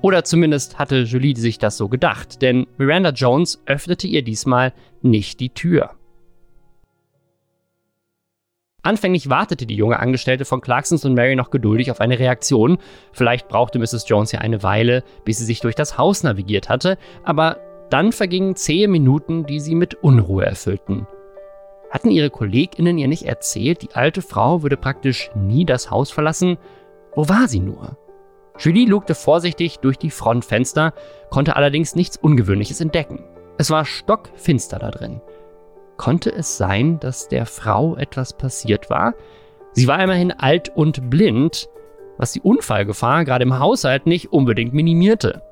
Oder 0.00 0.24
zumindest 0.24 0.78
hatte 0.78 1.02
Julie 1.02 1.36
sich 1.36 1.58
das 1.58 1.76
so 1.76 1.88
gedacht, 1.88 2.40
denn 2.40 2.66
Miranda 2.78 3.10
Jones 3.10 3.60
öffnete 3.66 4.06
ihr 4.06 4.22
diesmal 4.22 4.72
nicht 5.02 5.38
die 5.40 5.50
Tür. 5.50 5.90
Anfänglich 8.84 9.30
wartete 9.30 9.64
die 9.64 9.76
junge 9.76 10.00
Angestellte 10.00 10.44
von 10.44 10.60
Clarksons 10.60 11.04
und 11.04 11.14
Mary 11.14 11.36
noch 11.36 11.50
geduldig 11.50 11.90
auf 11.92 12.00
eine 12.00 12.18
Reaktion. 12.18 12.78
Vielleicht 13.12 13.48
brauchte 13.48 13.78
Mrs. 13.78 14.04
Jones 14.08 14.32
ja 14.32 14.40
eine 14.40 14.62
Weile, 14.64 15.04
bis 15.24 15.38
sie 15.38 15.44
sich 15.44 15.60
durch 15.60 15.76
das 15.76 15.98
Haus 15.98 16.24
navigiert 16.24 16.68
hatte, 16.68 16.98
aber 17.22 17.58
dann 17.90 18.10
vergingen 18.10 18.56
zähe 18.56 18.88
Minuten, 18.88 19.46
die 19.46 19.60
sie 19.60 19.76
mit 19.76 19.94
Unruhe 19.94 20.44
erfüllten. 20.44 21.06
Hatten 21.90 22.10
ihre 22.10 22.30
KollegInnen 22.30 22.98
ihr 22.98 23.06
nicht 23.06 23.24
erzählt, 23.24 23.82
die 23.82 23.94
alte 23.94 24.22
Frau 24.22 24.62
würde 24.62 24.78
praktisch 24.78 25.30
nie 25.36 25.64
das 25.64 25.90
Haus 25.90 26.10
verlassen? 26.10 26.56
Wo 27.14 27.28
war 27.28 27.46
sie 27.46 27.60
nur? 27.60 27.98
Julie 28.58 28.86
lugte 28.86 29.14
vorsichtig 29.14 29.78
durch 29.78 29.98
die 29.98 30.10
Frontfenster, 30.10 30.94
konnte 31.30 31.54
allerdings 31.54 31.94
nichts 31.94 32.16
Ungewöhnliches 32.16 32.80
entdecken. 32.80 33.24
Es 33.58 33.70
war 33.70 33.84
stockfinster 33.84 34.78
da 34.78 34.90
drin. 34.90 35.20
Konnte 36.02 36.32
es 36.34 36.56
sein, 36.56 36.98
dass 36.98 37.28
der 37.28 37.46
Frau 37.46 37.94
etwas 37.94 38.32
passiert 38.32 38.90
war? 38.90 39.14
Sie 39.70 39.86
war 39.86 40.02
immerhin 40.02 40.32
alt 40.32 40.68
und 40.74 41.10
blind, 41.10 41.68
was 42.18 42.32
die 42.32 42.40
Unfallgefahr 42.40 43.24
gerade 43.24 43.44
im 43.44 43.60
Haushalt 43.60 44.04
nicht 44.04 44.32
unbedingt 44.32 44.74
minimierte. 44.74 45.42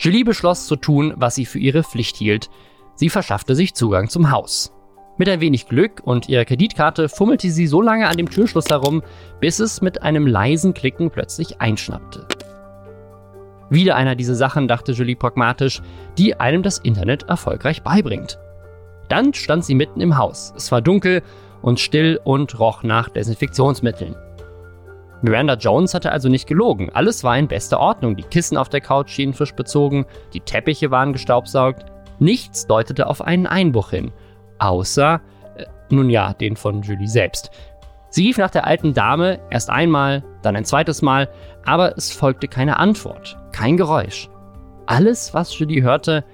Julie 0.00 0.24
beschloss 0.24 0.66
zu 0.66 0.74
tun, 0.74 1.14
was 1.14 1.36
sie 1.36 1.46
für 1.46 1.60
ihre 1.60 1.84
Pflicht 1.84 2.16
hielt. 2.16 2.50
Sie 2.96 3.08
verschaffte 3.08 3.54
sich 3.54 3.74
Zugang 3.74 4.08
zum 4.08 4.32
Haus. 4.32 4.72
Mit 5.16 5.28
ein 5.28 5.40
wenig 5.40 5.68
Glück 5.68 6.02
und 6.02 6.28
ihrer 6.28 6.44
Kreditkarte 6.44 7.08
fummelte 7.08 7.48
sie 7.52 7.68
so 7.68 7.80
lange 7.80 8.08
an 8.08 8.16
dem 8.16 8.28
Türschloss 8.28 8.68
herum, 8.68 9.04
bis 9.38 9.60
es 9.60 9.80
mit 9.80 10.02
einem 10.02 10.26
leisen 10.26 10.74
Klicken 10.74 11.12
plötzlich 11.12 11.60
einschnappte. 11.60 12.26
Wieder 13.70 13.94
einer 13.94 14.16
dieser 14.16 14.34
Sachen, 14.34 14.66
dachte 14.66 14.90
Julie 14.90 15.14
pragmatisch, 15.14 15.82
die 16.18 16.40
einem 16.40 16.64
das 16.64 16.78
Internet 16.78 17.28
erfolgreich 17.28 17.84
beibringt. 17.84 18.40
Dann 19.08 19.34
stand 19.34 19.64
sie 19.64 19.74
mitten 19.74 20.00
im 20.00 20.16
Haus. 20.16 20.52
Es 20.56 20.70
war 20.72 20.80
dunkel 20.80 21.22
und 21.62 21.80
still 21.80 22.20
und 22.24 22.58
roch 22.58 22.82
nach 22.82 23.08
Desinfektionsmitteln. 23.08 24.16
Miranda 25.22 25.54
Jones 25.54 25.94
hatte 25.94 26.12
also 26.12 26.28
nicht 26.28 26.46
gelogen. 26.46 26.90
Alles 26.92 27.24
war 27.24 27.36
in 27.38 27.48
bester 27.48 27.80
Ordnung. 27.80 28.16
Die 28.16 28.22
Kissen 28.22 28.56
auf 28.56 28.68
der 28.68 28.80
Couch 28.80 29.10
schienen 29.10 29.32
frisch 29.32 29.54
bezogen, 29.54 30.06
die 30.34 30.40
Teppiche 30.40 30.90
waren 30.90 31.12
gestaubsaugt. 31.12 31.86
Nichts 32.18 32.66
deutete 32.66 33.06
auf 33.06 33.22
einen 33.22 33.46
Einbruch 33.46 33.90
hin. 33.90 34.12
Außer, 34.58 35.20
äh, 35.56 35.64
nun 35.90 36.10
ja, 36.10 36.32
den 36.34 36.56
von 36.56 36.82
Julie 36.82 37.08
selbst. 37.08 37.50
Sie 38.10 38.26
rief 38.26 38.38
nach 38.38 38.50
der 38.50 38.66
alten 38.66 38.94
Dame 38.94 39.40
erst 39.50 39.68
einmal, 39.68 40.22
dann 40.42 40.56
ein 40.56 40.64
zweites 40.64 41.02
Mal, 41.02 41.28
aber 41.64 41.96
es 41.96 42.12
folgte 42.12 42.48
keine 42.48 42.78
Antwort, 42.78 43.36
kein 43.52 43.76
Geräusch. 43.76 44.30
Alles, 44.86 45.34
was 45.34 45.58
Julie 45.58 45.82
hörte, 45.82 46.24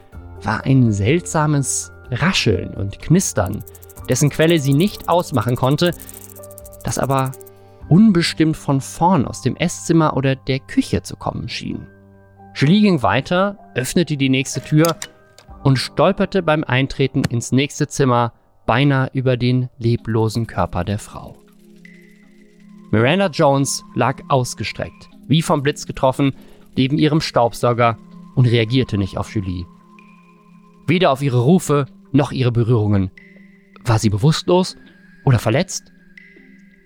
war 0.42 0.64
ein 0.64 0.92
seltsames 0.92 1.91
Rascheln 2.12 2.74
und 2.74 3.00
Knistern, 3.00 3.64
dessen 4.08 4.30
Quelle 4.30 4.58
sie 4.58 4.74
nicht 4.74 5.08
ausmachen 5.08 5.56
konnte, 5.56 5.92
das 6.84 6.98
aber 6.98 7.32
unbestimmt 7.88 8.56
von 8.56 8.80
vorn 8.80 9.26
aus 9.26 9.42
dem 9.42 9.56
Esszimmer 9.56 10.16
oder 10.16 10.36
der 10.36 10.60
Küche 10.60 11.02
zu 11.02 11.16
kommen 11.16 11.48
schien. 11.48 11.86
Julie 12.54 12.82
ging 12.82 13.02
weiter, 13.02 13.58
öffnete 13.74 14.16
die 14.16 14.28
nächste 14.28 14.62
Tür 14.62 14.96
und 15.62 15.76
stolperte 15.76 16.42
beim 16.42 16.64
Eintreten 16.64 17.22
ins 17.24 17.52
nächste 17.52 17.86
Zimmer 17.88 18.32
beinahe 18.66 19.10
über 19.12 19.36
den 19.36 19.68
leblosen 19.78 20.46
Körper 20.46 20.84
der 20.84 20.98
Frau. 20.98 21.36
Miranda 22.90 23.28
Jones 23.28 23.84
lag 23.94 24.20
ausgestreckt, 24.28 25.08
wie 25.26 25.42
vom 25.42 25.62
Blitz 25.62 25.86
getroffen, 25.86 26.34
neben 26.76 26.98
ihrem 26.98 27.20
Staubsauger 27.20 27.98
und 28.34 28.46
reagierte 28.46 28.98
nicht 28.98 29.16
auf 29.16 29.34
Julie. 29.34 29.66
Weder 30.86 31.10
auf 31.10 31.22
ihre 31.22 31.40
Rufe 31.40 31.86
noch 32.12 32.32
ihre 32.32 32.52
Berührungen. 32.52 33.10
War 33.84 33.98
sie 33.98 34.10
bewusstlos 34.10 34.76
oder 35.24 35.38
verletzt? 35.38 35.92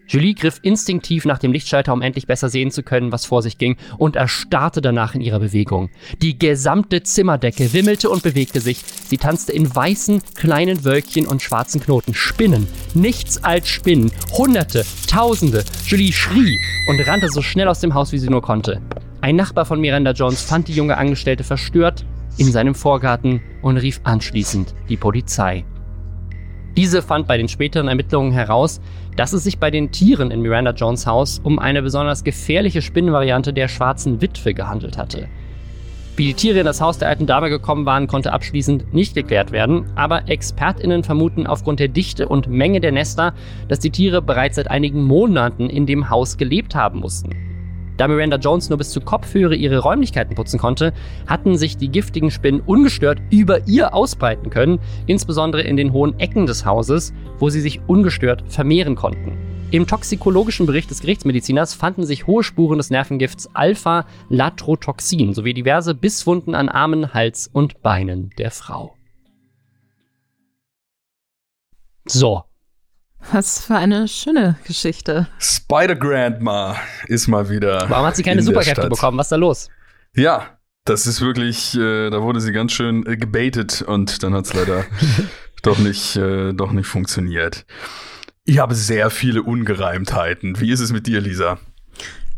Julie 0.08 0.34
griff 0.34 0.60
instinktiv 0.62 1.24
nach 1.24 1.38
dem 1.38 1.52
Lichtschalter, 1.52 1.92
um 1.92 2.00
endlich 2.00 2.26
besser 2.26 2.48
sehen 2.48 2.70
zu 2.70 2.84
können, 2.84 3.10
was 3.10 3.26
vor 3.26 3.42
sich 3.42 3.58
ging, 3.58 3.76
und 3.98 4.14
erstarrte 4.14 4.80
danach 4.80 5.16
in 5.16 5.20
ihrer 5.20 5.40
Bewegung. 5.40 5.90
Die 6.22 6.38
gesamte 6.38 7.02
Zimmerdecke 7.02 7.72
wimmelte 7.72 8.08
und 8.08 8.22
bewegte 8.22 8.60
sich. 8.60 8.84
Sie 8.84 9.18
tanzte 9.18 9.52
in 9.52 9.74
weißen, 9.74 10.22
kleinen 10.36 10.84
Wölkchen 10.84 11.26
und 11.26 11.42
schwarzen 11.42 11.80
Knoten. 11.80 12.14
Spinnen, 12.14 12.68
nichts 12.94 13.42
als 13.42 13.68
Spinnen. 13.68 14.12
Hunderte, 14.32 14.84
Tausende. 15.08 15.64
Julie 15.86 16.12
schrie 16.12 16.58
und 16.88 17.00
rannte 17.06 17.28
so 17.28 17.42
schnell 17.42 17.66
aus 17.66 17.80
dem 17.80 17.94
Haus, 17.94 18.12
wie 18.12 18.18
sie 18.18 18.30
nur 18.30 18.42
konnte. 18.42 18.80
Ein 19.22 19.34
Nachbar 19.34 19.64
von 19.64 19.80
Miranda 19.80 20.12
Jones 20.12 20.42
fand 20.42 20.68
die 20.68 20.74
junge 20.74 20.98
Angestellte 20.98 21.42
verstört 21.42 22.04
in 22.38 22.52
seinem 22.52 22.74
Vorgarten 22.74 23.40
und 23.62 23.76
rief 23.76 24.00
anschließend 24.04 24.74
die 24.88 24.96
Polizei. 24.96 25.64
Diese 26.76 27.00
fand 27.00 27.26
bei 27.26 27.38
den 27.38 27.48
späteren 27.48 27.88
Ermittlungen 27.88 28.32
heraus, 28.32 28.80
dass 29.16 29.32
es 29.32 29.44
sich 29.44 29.58
bei 29.58 29.70
den 29.70 29.92
Tieren 29.92 30.30
in 30.30 30.42
Miranda 30.42 30.72
Jones 30.72 31.06
Haus 31.06 31.40
um 31.42 31.58
eine 31.58 31.80
besonders 31.80 32.22
gefährliche 32.22 32.82
Spinnenvariante 32.82 33.54
der 33.54 33.68
schwarzen 33.68 34.20
Witwe 34.20 34.52
gehandelt 34.52 34.98
hatte. 34.98 35.28
Wie 36.16 36.26
die 36.26 36.34
Tiere 36.34 36.60
in 36.60 36.66
das 36.66 36.80
Haus 36.80 36.96
der 36.96 37.08
alten 37.08 37.26
Dame 37.26 37.50
gekommen 37.50 37.84
waren, 37.84 38.06
konnte 38.06 38.32
abschließend 38.32 38.94
nicht 38.94 39.14
geklärt 39.14 39.52
werden, 39.52 39.84
aber 39.96 40.28
ExpertInnen 40.28 41.02
vermuten 41.02 41.46
aufgrund 41.46 41.78
der 41.78 41.88
Dichte 41.88 42.28
und 42.28 42.48
Menge 42.48 42.80
der 42.80 42.92
Nester, 42.92 43.34
dass 43.68 43.80
die 43.80 43.90
Tiere 43.90 44.22
bereits 44.22 44.56
seit 44.56 44.70
einigen 44.70 45.02
Monaten 45.04 45.68
in 45.68 45.84
dem 45.84 46.08
Haus 46.08 46.38
gelebt 46.38 46.74
haben 46.74 47.00
mussten. 47.00 47.55
Da 47.96 48.08
Miranda 48.08 48.36
Jones 48.36 48.68
nur 48.68 48.78
bis 48.78 48.90
zur 48.90 49.04
Kopfhöhe 49.04 49.54
ihre 49.54 49.78
Räumlichkeiten 49.78 50.34
putzen 50.34 50.58
konnte, 50.58 50.92
hatten 51.26 51.56
sich 51.56 51.76
die 51.76 51.88
giftigen 51.88 52.30
Spinnen 52.30 52.60
ungestört 52.60 53.20
über 53.30 53.66
ihr 53.66 53.94
ausbreiten 53.94 54.50
können, 54.50 54.78
insbesondere 55.06 55.62
in 55.62 55.76
den 55.76 55.92
hohen 55.92 56.18
Ecken 56.18 56.46
des 56.46 56.64
Hauses, 56.66 57.14
wo 57.38 57.48
sie 57.48 57.60
sich 57.60 57.80
ungestört 57.86 58.44
vermehren 58.48 58.96
konnten. 58.96 59.38
Im 59.72 59.86
toxikologischen 59.86 60.66
Bericht 60.66 60.90
des 60.90 61.00
Gerichtsmediziners 61.00 61.74
fanden 61.74 62.04
sich 62.04 62.28
hohe 62.28 62.44
Spuren 62.44 62.78
des 62.78 62.90
Nervengifts 62.90 63.50
Alpha-Latrotoxin 63.52 65.34
sowie 65.34 65.54
diverse 65.54 65.94
Bisswunden 65.94 66.54
an 66.54 66.68
Armen, 66.68 67.12
Hals 67.12 67.50
und 67.52 67.82
Beinen 67.82 68.30
der 68.38 68.52
Frau. 68.52 68.94
So, 72.04 72.44
Was 73.32 73.64
für 73.64 73.74
eine 73.76 74.08
schöne 74.08 74.56
Geschichte. 74.66 75.26
Spider-Grandma 75.38 76.76
ist 77.08 77.28
mal 77.28 77.48
wieder. 77.50 77.84
warum 77.88 78.06
hat 78.06 78.16
sie 78.16 78.22
keine 78.22 78.42
Superkräfte 78.42 78.88
bekommen? 78.88 79.18
Was 79.18 79.26
ist 79.26 79.32
da 79.32 79.36
los? 79.36 79.68
Ja, 80.14 80.58
das 80.84 81.06
ist 81.06 81.20
wirklich, 81.20 81.76
äh, 81.76 82.10
da 82.10 82.22
wurde 82.22 82.40
sie 82.40 82.52
ganz 82.52 82.72
schön 82.72 83.04
äh, 83.06 83.16
gebaitet 83.16 83.82
und 83.82 84.22
dann 84.22 84.34
hat 84.34 84.46
es 84.46 84.54
leider 84.54 84.84
doch 85.62 85.78
nicht, 85.78 86.16
äh, 86.16 86.52
doch 86.52 86.72
nicht 86.72 86.86
funktioniert. 86.86 87.66
Ich 88.44 88.58
habe 88.58 88.74
sehr 88.74 89.10
viele 89.10 89.42
Ungereimtheiten. 89.42 90.60
Wie 90.60 90.70
ist 90.70 90.80
es 90.80 90.92
mit 90.92 91.06
dir, 91.08 91.20
Lisa? 91.20 91.58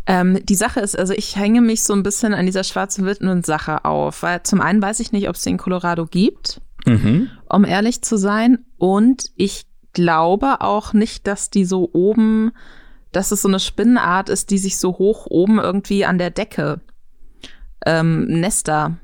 Ähm, 0.06 0.38
die 0.46 0.54
Sache 0.54 0.80
ist, 0.80 0.98
also 0.98 1.12
ich 1.12 1.36
hänge 1.36 1.60
mich 1.60 1.82
so 1.82 1.92
ein 1.92 2.02
bisschen 2.02 2.32
an 2.32 2.46
dieser 2.46 2.64
schwarzen 2.64 3.04
Witwen-Sache 3.04 3.84
auf, 3.84 4.22
weil 4.22 4.42
zum 4.42 4.62
einen 4.62 4.80
weiß 4.80 5.00
ich 5.00 5.12
nicht, 5.12 5.28
ob 5.28 5.36
es 5.36 5.42
sie 5.42 5.50
in 5.50 5.58
Colorado 5.58 6.06
gibt, 6.06 6.60
Mhm. 6.86 7.28
um 7.50 7.64
ehrlich 7.66 8.00
zu 8.00 8.16
sein. 8.16 8.64
Und 8.78 9.24
ich 9.36 9.64
glaube 9.98 10.60
auch 10.60 10.92
nicht, 10.92 11.26
dass 11.26 11.50
die 11.50 11.64
so 11.64 11.90
oben, 11.92 12.52
dass 13.10 13.32
es 13.32 13.42
so 13.42 13.48
eine 13.48 13.58
Spinnenart 13.58 14.28
ist, 14.28 14.50
die 14.50 14.58
sich 14.58 14.78
so 14.78 14.92
hoch 14.98 15.26
oben 15.28 15.58
irgendwie 15.58 16.04
an 16.04 16.18
der 16.18 16.30
Decke 16.30 16.80
ähm, 17.84 18.26
Nester 18.26 18.96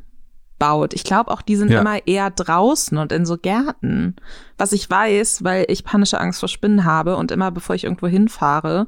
baut. 0.60 0.94
Ich 0.94 1.02
glaube 1.02 1.32
auch, 1.32 1.42
die 1.42 1.56
sind 1.56 1.70
Ja. 1.72 1.80
immer 1.80 2.06
eher 2.06 2.30
draußen 2.30 2.96
und 2.96 3.10
in 3.10 3.26
so 3.26 3.36
Gärten. 3.36 4.14
Was 4.56 4.72
ich 4.72 4.88
weiß, 4.88 5.42
weil 5.42 5.64
ich 5.68 5.82
panische 5.84 6.20
Angst 6.20 6.38
vor 6.40 6.48
Spinnen 6.48 6.84
habe 6.84 7.16
und 7.16 7.32
immer 7.32 7.50
bevor 7.50 7.74
ich 7.74 7.84
irgendwo 7.84 8.06
hinfahre, 8.06 8.86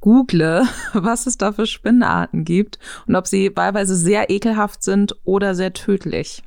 google, 0.00 0.64
was 0.92 1.26
es 1.26 1.38
da 1.38 1.52
für 1.52 1.66
Spinnenarten 1.66 2.44
gibt 2.44 2.78
und 3.06 3.16
ob 3.16 3.26
sie 3.26 3.50
wahlweise 3.56 3.96
sehr 3.96 4.28
ekelhaft 4.28 4.82
sind 4.82 5.16
oder 5.24 5.54
sehr 5.54 5.72
tödlich. 5.72 6.42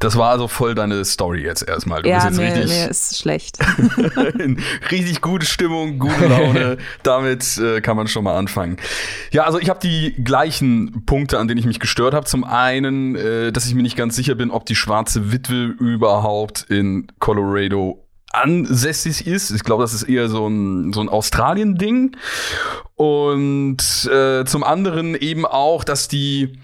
Das 0.00 0.16
war 0.16 0.30
also 0.30 0.48
voll 0.48 0.74
deine 0.74 1.04
Story 1.04 1.42
jetzt 1.42 1.68
erstmal. 1.68 2.02
Du 2.02 2.08
ja, 2.08 2.24
bist 2.24 2.38
mir, 2.38 2.46
jetzt 2.46 2.56
mir 2.56 2.64
richtig, 2.64 2.90
ist 2.90 3.18
schlecht. 3.18 3.58
richtig 4.90 5.20
gute 5.20 5.44
Stimmung, 5.44 5.98
gute 5.98 6.26
Laune. 6.26 6.78
Damit 7.02 7.58
äh, 7.58 7.82
kann 7.82 7.98
man 7.98 8.08
schon 8.08 8.24
mal 8.24 8.36
anfangen. 8.36 8.78
Ja, 9.30 9.44
also 9.44 9.58
ich 9.58 9.68
habe 9.68 9.78
die 9.78 10.14
gleichen 10.24 11.04
Punkte, 11.04 11.38
an 11.38 11.48
denen 11.48 11.60
ich 11.60 11.66
mich 11.66 11.80
gestört 11.80 12.14
habe. 12.14 12.24
Zum 12.24 12.44
einen, 12.44 13.14
äh, 13.14 13.52
dass 13.52 13.66
ich 13.66 13.74
mir 13.74 13.82
nicht 13.82 13.96
ganz 13.96 14.16
sicher 14.16 14.34
bin, 14.34 14.50
ob 14.50 14.64
die 14.64 14.74
schwarze 14.74 15.32
Witwe 15.32 15.74
überhaupt 15.78 16.62
in 16.70 17.08
Colorado 17.18 18.02
ansässig 18.32 19.26
ist. 19.26 19.50
Ich 19.50 19.64
glaube, 19.64 19.82
das 19.82 19.92
ist 19.92 20.04
eher 20.04 20.30
so 20.30 20.46
ein, 20.48 20.94
so 20.94 21.02
ein 21.02 21.10
Australien-Ding. 21.10 22.16
Und 22.94 24.08
äh, 24.10 24.46
zum 24.46 24.64
anderen 24.64 25.14
eben 25.14 25.44
auch, 25.44 25.84
dass 25.84 26.08
die, 26.08 26.58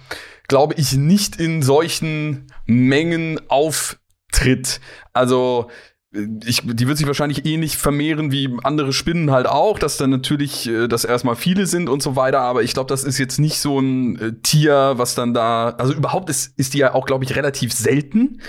glaube 0.48 0.72
ich, 0.78 0.94
nicht 0.94 1.36
in 1.36 1.60
solchen 1.60 2.46
Mengen 2.66 3.40
auftritt. 3.48 4.80
Also 5.12 5.68
ich, 6.44 6.62
die 6.64 6.88
wird 6.88 6.98
sich 6.98 7.06
wahrscheinlich 7.06 7.44
ähnlich 7.46 7.76
vermehren 7.76 8.32
wie 8.32 8.56
andere 8.62 8.92
Spinnen 8.92 9.30
halt 9.30 9.46
auch, 9.46 9.78
dass 9.78 9.96
dann 9.96 10.10
natürlich, 10.10 10.68
äh, 10.68 10.88
dass 10.88 11.04
erstmal 11.04 11.36
viele 11.36 11.66
sind 11.66 11.88
und 11.88 12.02
so 12.02 12.16
weiter, 12.16 12.40
aber 12.40 12.62
ich 12.62 12.74
glaube, 12.74 12.88
das 12.88 13.04
ist 13.04 13.18
jetzt 13.18 13.38
nicht 13.38 13.58
so 13.58 13.78
ein 13.78 14.18
äh, 14.18 14.32
Tier, 14.42 14.94
was 14.96 15.14
dann 15.14 15.34
da, 15.34 15.70
also 15.70 15.92
überhaupt 15.92 16.30
ist, 16.30 16.58
ist 16.58 16.74
die 16.74 16.78
ja 16.78 16.94
auch, 16.94 17.06
glaube 17.06 17.24
ich, 17.24 17.36
relativ 17.36 17.72
selten. 17.72 18.40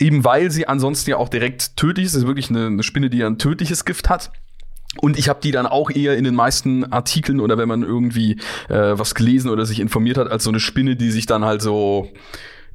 Eben 0.00 0.24
weil 0.24 0.50
sie 0.50 0.66
ansonsten 0.66 1.10
ja 1.10 1.18
auch 1.18 1.28
direkt 1.28 1.76
tödlich 1.76 2.06
ist. 2.06 2.14
Das 2.14 2.22
ist 2.22 2.26
wirklich 2.26 2.50
eine, 2.50 2.66
eine 2.66 2.82
Spinne, 2.82 3.10
die 3.10 3.18
ja 3.18 3.28
ein 3.28 3.38
tödliches 3.38 3.84
Gift 3.84 4.10
hat. 4.10 4.32
Und 5.00 5.18
ich 5.18 5.28
habe 5.28 5.40
die 5.40 5.52
dann 5.52 5.66
auch 5.66 5.90
eher 5.90 6.16
in 6.16 6.24
den 6.24 6.34
meisten 6.34 6.84
Artikeln 6.92 7.40
oder 7.40 7.58
wenn 7.58 7.68
man 7.68 7.82
irgendwie 7.82 8.40
äh, 8.68 8.98
was 8.98 9.14
gelesen 9.14 9.50
oder 9.50 9.66
sich 9.66 9.80
informiert 9.80 10.18
hat, 10.18 10.28
als 10.28 10.44
so 10.44 10.50
eine 10.50 10.60
Spinne, 10.60 10.96
die 10.96 11.10
sich 11.10 11.26
dann 11.26 11.44
halt 11.44 11.62
so 11.62 12.10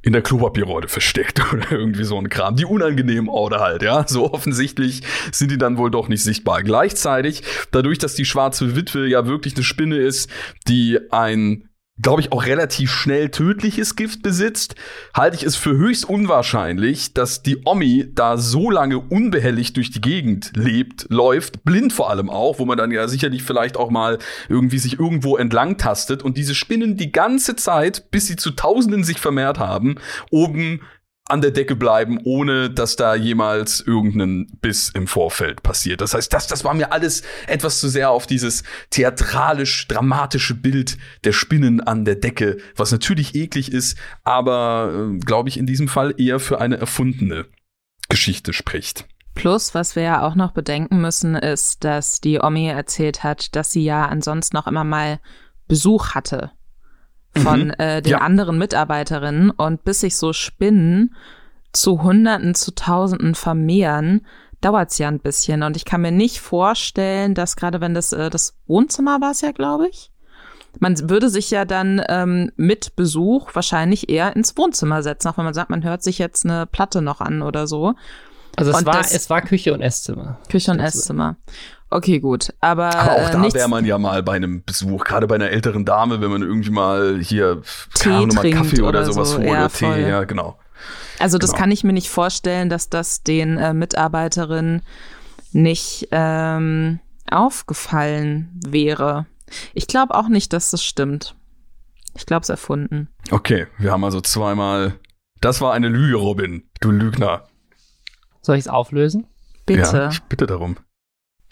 in 0.02 0.12
der 0.12 0.22
Klopapierrolle 0.22 0.88
versteckt 0.88 1.40
oder 1.52 1.72
irgendwie 1.72 2.04
so 2.04 2.18
ein 2.18 2.28
Kram. 2.28 2.56
Die 2.56 2.64
unangenehmen 2.64 3.28
Orte 3.28 3.60
halt, 3.60 3.82
ja. 3.82 4.06
So 4.06 4.32
offensichtlich 4.32 5.02
sind 5.32 5.50
die 5.50 5.58
dann 5.58 5.78
wohl 5.78 5.90
doch 5.90 6.08
nicht 6.08 6.22
sichtbar. 6.22 6.62
Gleichzeitig, 6.62 7.42
dadurch, 7.70 7.98
dass 7.98 8.14
die 8.14 8.24
schwarze 8.24 8.76
Witwe 8.76 9.06
ja 9.06 9.26
wirklich 9.26 9.54
eine 9.56 9.64
Spinne 9.64 9.96
ist, 9.96 10.30
die 10.66 10.98
ein 11.10 11.69
glaube 12.02 12.20
ich, 12.20 12.32
auch 12.32 12.44
relativ 12.44 12.90
schnell 12.90 13.30
tödliches 13.30 13.96
Gift 13.96 14.22
besitzt, 14.22 14.74
halte 15.14 15.36
ich 15.36 15.42
es 15.42 15.56
für 15.56 15.76
höchst 15.76 16.08
unwahrscheinlich, 16.08 17.14
dass 17.14 17.42
die 17.42 17.58
Omi 17.64 18.06
da 18.12 18.36
so 18.36 18.70
lange 18.70 18.98
unbehelligt 18.98 19.76
durch 19.76 19.90
die 19.90 20.00
Gegend 20.00 20.52
lebt, 20.54 21.06
läuft, 21.10 21.64
blind 21.64 21.92
vor 21.92 22.10
allem 22.10 22.30
auch, 22.30 22.58
wo 22.58 22.64
man 22.64 22.78
dann 22.78 22.90
ja 22.90 23.08
sicherlich 23.08 23.42
vielleicht 23.42 23.76
auch 23.76 23.90
mal 23.90 24.18
irgendwie 24.48 24.78
sich 24.78 24.98
irgendwo 24.98 25.36
entlang 25.36 25.76
tastet 25.76 26.22
und 26.22 26.36
diese 26.36 26.54
Spinnen 26.54 26.96
die 26.96 27.12
ganze 27.12 27.56
Zeit, 27.56 28.10
bis 28.10 28.26
sie 28.26 28.36
zu 28.36 28.52
Tausenden 28.52 29.04
sich 29.04 29.18
vermehrt 29.18 29.58
haben, 29.58 29.96
oben 30.30 30.80
an 31.30 31.40
der 31.40 31.50
Decke 31.50 31.76
bleiben, 31.76 32.18
ohne 32.24 32.70
dass 32.70 32.96
da 32.96 33.14
jemals 33.14 33.80
irgendein 33.80 34.46
Biss 34.60 34.90
im 34.90 35.06
Vorfeld 35.06 35.62
passiert. 35.62 36.00
Das 36.00 36.14
heißt, 36.14 36.32
das, 36.32 36.46
das 36.46 36.64
war 36.64 36.74
mir 36.74 36.92
alles 36.92 37.22
etwas 37.46 37.80
zu 37.80 37.88
sehr 37.88 38.10
auf 38.10 38.26
dieses 38.26 38.62
theatralisch-dramatische 38.90 40.54
Bild 40.54 40.98
der 41.24 41.32
Spinnen 41.32 41.80
an 41.80 42.04
der 42.04 42.16
Decke, 42.16 42.58
was 42.76 42.92
natürlich 42.92 43.34
eklig 43.34 43.72
ist, 43.72 43.96
aber, 44.24 45.10
äh, 45.14 45.18
glaube 45.18 45.48
ich, 45.48 45.58
in 45.58 45.66
diesem 45.66 45.88
Fall 45.88 46.14
eher 46.18 46.40
für 46.40 46.60
eine 46.60 46.78
erfundene 46.78 47.46
Geschichte 48.08 48.52
spricht. 48.52 49.06
Plus, 49.34 49.74
was 49.74 49.96
wir 49.96 50.02
ja 50.02 50.26
auch 50.26 50.34
noch 50.34 50.52
bedenken 50.52 51.00
müssen, 51.00 51.34
ist, 51.36 51.84
dass 51.84 52.20
die 52.20 52.40
Omi 52.40 52.66
erzählt 52.66 53.22
hat, 53.22 53.54
dass 53.54 53.70
sie 53.70 53.84
ja 53.84 54.06
ansonsten 54.06 54.56
noch 54.56 54.66
immer 54.66 54.84
mal 54.84 55.20
Besuch 55.68 56.14
hatte 56.14 56.50
von 57.36 57.66
Mhm. 57.68 57.74
äh, 57.78 58.02
den 58.02 58.12
Ja. 58.12 58.18
anderen 58.18 58.58
Mitarbeiterinnen 58.58 59.50
und 59.50 59.84
bis 59.84 60.00
sich 60.00 60.16
so 60.16 60.32
Spinnen 60.32 61.14
zu 61.72 62.02
Hunderten, 62.02 62.54
zu 62.54 62.74
Tausenden 62.74 63.34
vermehren, 63.34 64.26
dauert's 64.60 64.98
ja 64.98 65.08
ein 65.08 65.20
bisschen. 65.20 65.62
Und 65.62 65.76
ich 65.76 65.84
kann 65.84 66.00
mir 66.02 66.10
nicht 66.12 66.40
vorstellen, 66.40 67.34
dass 67.34 67.56
gerade 67.56 67.80
wenn 67.80 67.94
das 67.94 68.12
äh, 68.12 68.30
das 68.30 68.54
Wohnzimmer 68.66 69.20
war 69.20 69.30
es 69.30 69.40
ja, 69.40 69.52
glaube 69.52 69.88
ich, 69.88 70.10
man 70.78 71.08
würde 71.10 71.30
sich 71.30 71.50
ja 71.50 71.64
dann 71.64 72.00
ähm, 72.08 72.52
mit 72.56 72.94
Besuch 72.94 73.54
wahrscheinlich 73.54 74.08
eher 74.08 74.36
ins 74.36 74.56
Wohnzimmer 74.56 75.02
setzen, 75.02 75.28
auch 75.28 75.36
wenn 75.38 75.44
man 75.44 75.54
sagt, 75.54 75.70
man 75.70 75.82
hört 75.82 76.02
sich 76.02 76.18
jetzt 76.18 76.44
eine 76.44 76.66
Platte 76.66 77.02
noch 77.02 77.20
an 77.20 77.42
oder 77.42 77.66
so. 77.66 77.94
Also 78.56 78.70
es 78.72 78.78
Und 78.78 78.86
war, 78.86 78.94
das- 78.98 79.12
es 79.14 79.30
war 79.30 79.40
Küche 79.42 79.72
und 79.72 79.80
Esszimmer. 79.80 80.38
Küche 80.48 80.70
und 80.72 80.80
Esszimmer. 80.80 81.36
Okay, 81.90 82.20
gut. 82.20 82.54
Aber, 82.60 82.94
Aber 82.94 83.12
auch 83.12 83.28
äh, 83.28 83.32
da 83.32 83.52
wäre 83.52 83.68
man 83.68 83.84
ja 83.84 83.98
mal 83.98 84.22
bei 84.22 84.34
einem 84.34 84.62
Besuch, 84.64 85.04
gerade 85.04 85.26
bei 85.26 85.34
einer 85.34 85.50
älteren 85.50 85.84
Dame, 85.84 86.20
wenn 86.20 86.30
man 86.30 86.42
irgendwie 86.42 86.70
mal 86.70 87.18
hier 87.20 87.62
Tee 87.94 88.10
keine 88.10 88.16
Ahnung, 88.16 88.36
Kaffee 88.36 88.80
oder, 88.80 89.00
oder 89.00 89.04
sowas 89.04 89.30
so. 89.30 89.38
holt 89.38 89.46
Ja, 89.46 89.52
oder 89.52 89.68
Tee, 89.68 89.86
voll. 89.86 89.98
ja, 89.98 90.24
genau. 90.24 90.58
also 91.18 91.36
das 91.36 91.50
genau. 91.50 91.60
kann 91.60 91.70
ich 91.72 91.82
mir 91.82 91.92
nicht 91.92 92.08
vorstellen, 92.08 92.68
dass 92.68 92.88
das 92.88 93.24
den 93.24 93.58
äh, 93.58 93.74
Mitarbeiterinnen 93.74 94.82
nicht 95.52 96.08
ähm, 96.12 97.00
aufgefallen 97.28 98.60
wäre. 98.64 99.26
Ich 99.74 99.88
glaube 99.88 100.14
auch 100.14 100.28
nicht, 100.28 100.52
dass 100.52 100.70
das 100.70 100.84
stimmt. 100.84 101.34
Ich 102.14 102.24
glaube 102.24 102.42
es 102.42 102.48
erfunden. 102.48 103.08
Okay, 103.32 103.66
wir 103.78 103.90
haben 103.90 104.04
also 104.04 104.20
zweimal. 104.20 104.94
Das 105.40 105.60
war 105.60 105.72
eine 105.72 105.88
Lüge, 105.88 106.16
Robin, 106.16 106.68
du 106.80 106.92
Lügner. 106.92 107.44
Soll 108.42 108.56
ich 108.56 108.66
es 108.66 108.68
auflösen? 108.68 109.26
Bitte. 109.66 109.96
Ja, 109.96 110.08
ich 110.10 110.22
bitte 110.22 110.46
darum. 110.46 110.76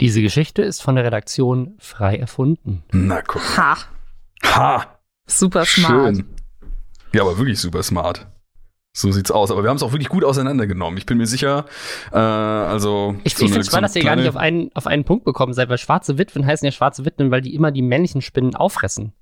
Diese 0.01 0.21
Geschichte 0.21 0.61
ist 0.61 0.81
von 0.81 0.95
der 0.95 1.03
Redaktion 1.03 1.75
frei 1.79 2.15
erfunden. 2.17 2.83
Na 2.91 3.21
guck. 3.21 3.41
Ha, 3.57 3.77
Ha! 4.45 4.99
super 5.27 5.65
smart. 5.65 6.15
Schön. 6.15 6.25
Ja, 7.13 7.21
aber 7.21 7.37
wirklich 7.37 7.59
super 7.59 7.83
smart. 7.83 8.27
So 8.93 9.11
sieht's 9.11 9.29
aus. 9.31 9.51
Aber 9.51 9.63
wir 9.63 9.69
haben 9.69 9.77
es 9.77 9.83
auch 9.83 9.91
wirklich 9.91 10.09
gut 10.09 10.23
auseinandergenommen. 10.23 10.97
Ich 10.97 11.05
bin 11.05 11.17
mir 11.17 11.27
sicher, 11.27 11.65
äh, 12.11 12.17
also. 12.17 13.15
Ich, 13.23 13.35
so 13.35 13.45
ich 13.45 13.51
finde 13.51 13.65
spannend, 13.65 13.85
dass 13.85 13.93
so 13.93 13.99
ihr 13.99 14.05
gar 14.05 14.15
nicht 14.15 14.27
auf 14.27 14.35
einen, 14.37 14.71
auf 14.73 14.87
einen 14.87 15.03
Punkt 15.03 15.25
gekommen 15.25 15.53
seid, 15.53 15.69
weil 15.69 15.77
schwarze 15.77 16.17
Witwen 16.17 16.45
heißen 16.45 16.65
ja 16.65 16.71
schwarze 16.71 17.05
Witwen, 17.05 17.29
weil 17.31 17.41
die 17.41 17.53
immer 17.53 17.71
die 17.71 17.81
männlichen 17.81 18.21
Spinnen 18.21 18.55
auffressen. 18.55 19.13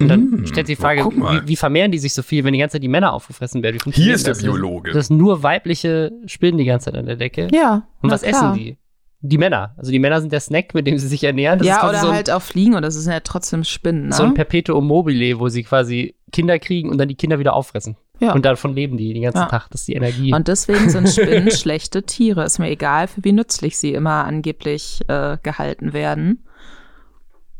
Und 0.00 0.08
dann 0.08 0.30
Mm, 0.30 0.46
stellt 0.46 0.68
sich 0.68 0.76
die 0.76 0.82
oh, 0.82 0.86
Frage, 0.86 1.04
mal. 1.10 1.42
wie, 1.42 1.48
wie 1.48 1.56
vermehren 1.56 1.90
die 1.90 1.98
sich 1.98 2.14
so 2.14 2.22
viel, 2.22 2.44
wenn 2.44 2.52
die 2.52 2.58
ganze 2.60 2.74
Zeit 2.74 2.82
die 2.84 2.88
Männer 2.88 3.12
aufgefressen 3.12 3.62
werden? 3.64 3.80
Hier 3.92 4.14
ist 4.14 4.26
der 4.26 4.34
das? 4.34 4.42
Biologe. 4.42 4.92
Das 4.92 5.08
sind 5.08 5.18
nur 5.18 5.42
weibliche 5.42 6.12
Spinnen 6.26 6.56
die 6.58 6.64
ganze 6.64 6.86
Zeit 6.86 6.94
an 6.98 7.06
der 7.06 7.16
Decke. 7.16 7.48
Ja. 7.52 7.88
Und 8.00 8.10
was 8.10 8.22
klar. 8.22 8.32
essen 8.32 8.54
die? 8.54 8.76
Die 9.20 9.38
Männer. 9.38 9.74
Also 9.76 9.90
die 9.90 9.98
Männer 9.98 10.20
sind 10.20 10.32
der 10.32 10.38
Snack, 10.40 10.74
mit 10.74 10.86
dem 10.86 10.96
sie 10.98 11.08
sich 11.08 11.24
ernähren. 11.24 11.58
Das 11.58 11.66
ist 11.66 11.74
ja, 11.74 11.88
oder 11.88 11.98
so 11.98 12.06
ein, 12.08 12.14
halt 12.14 12.30
auch 12.30 12.42
fliegen 12.42 12.74
und 12.74 12.82
das 12.82 12.94
ist 12.94 13.06
ja 13.06 13.18
trotzdem 13.20 13.64
Spinnen. 13.64 14.08
Ne? 14.08 14.14
so 14.14 14.22
ein 14.22 14.34
Perpetuum 14.34 14.86
mobile, 14.86 15.40
wo 15.40 15.48
sie 15.48 15.64
quasi 15.64 16.14
Kinder 16.30 16.58
kriegen 16.60 16.88
und 16.88 16.98
dann 16.98 17.08
die 17.08 17.16
Kinder 17.16 17.38
wieder 17.40 17.54
auffressen. 17.54 17.96
Ja. 18.20 18.32
Und 18.32 18.44
davon 18.44 18.74
leben 18.74 18.96
die 18.96 19.12
den 19.14 19.22
ganzen 19.22 19.38
Ja. 19.38 19.46
Tag. 19.46 19.68
Das 19.70 19.80
ist 19.82 19.88
die 19.88 19.94
Energie. 19.94 20.32
Und 20.32 20.46
deswegen 20.46 20.88
sind 20.90 21.08
Spinnen 21.08 21.50
schlechte 21.50 22.04
Tiere. 22.04 22.44
Ist 22.44 22.58
mir 22.60 22.68
egal, 22.70 23.08
für 23.08 23.24
wie 23.24 23.32
nützlich 23.32 23.76
sie 23.76 23.92
immer 23.92 24.24
angeblich 24.24 25.00
äh, 25.08 25.36
gehalten 25.42 25.92
werden. 25.92 26.44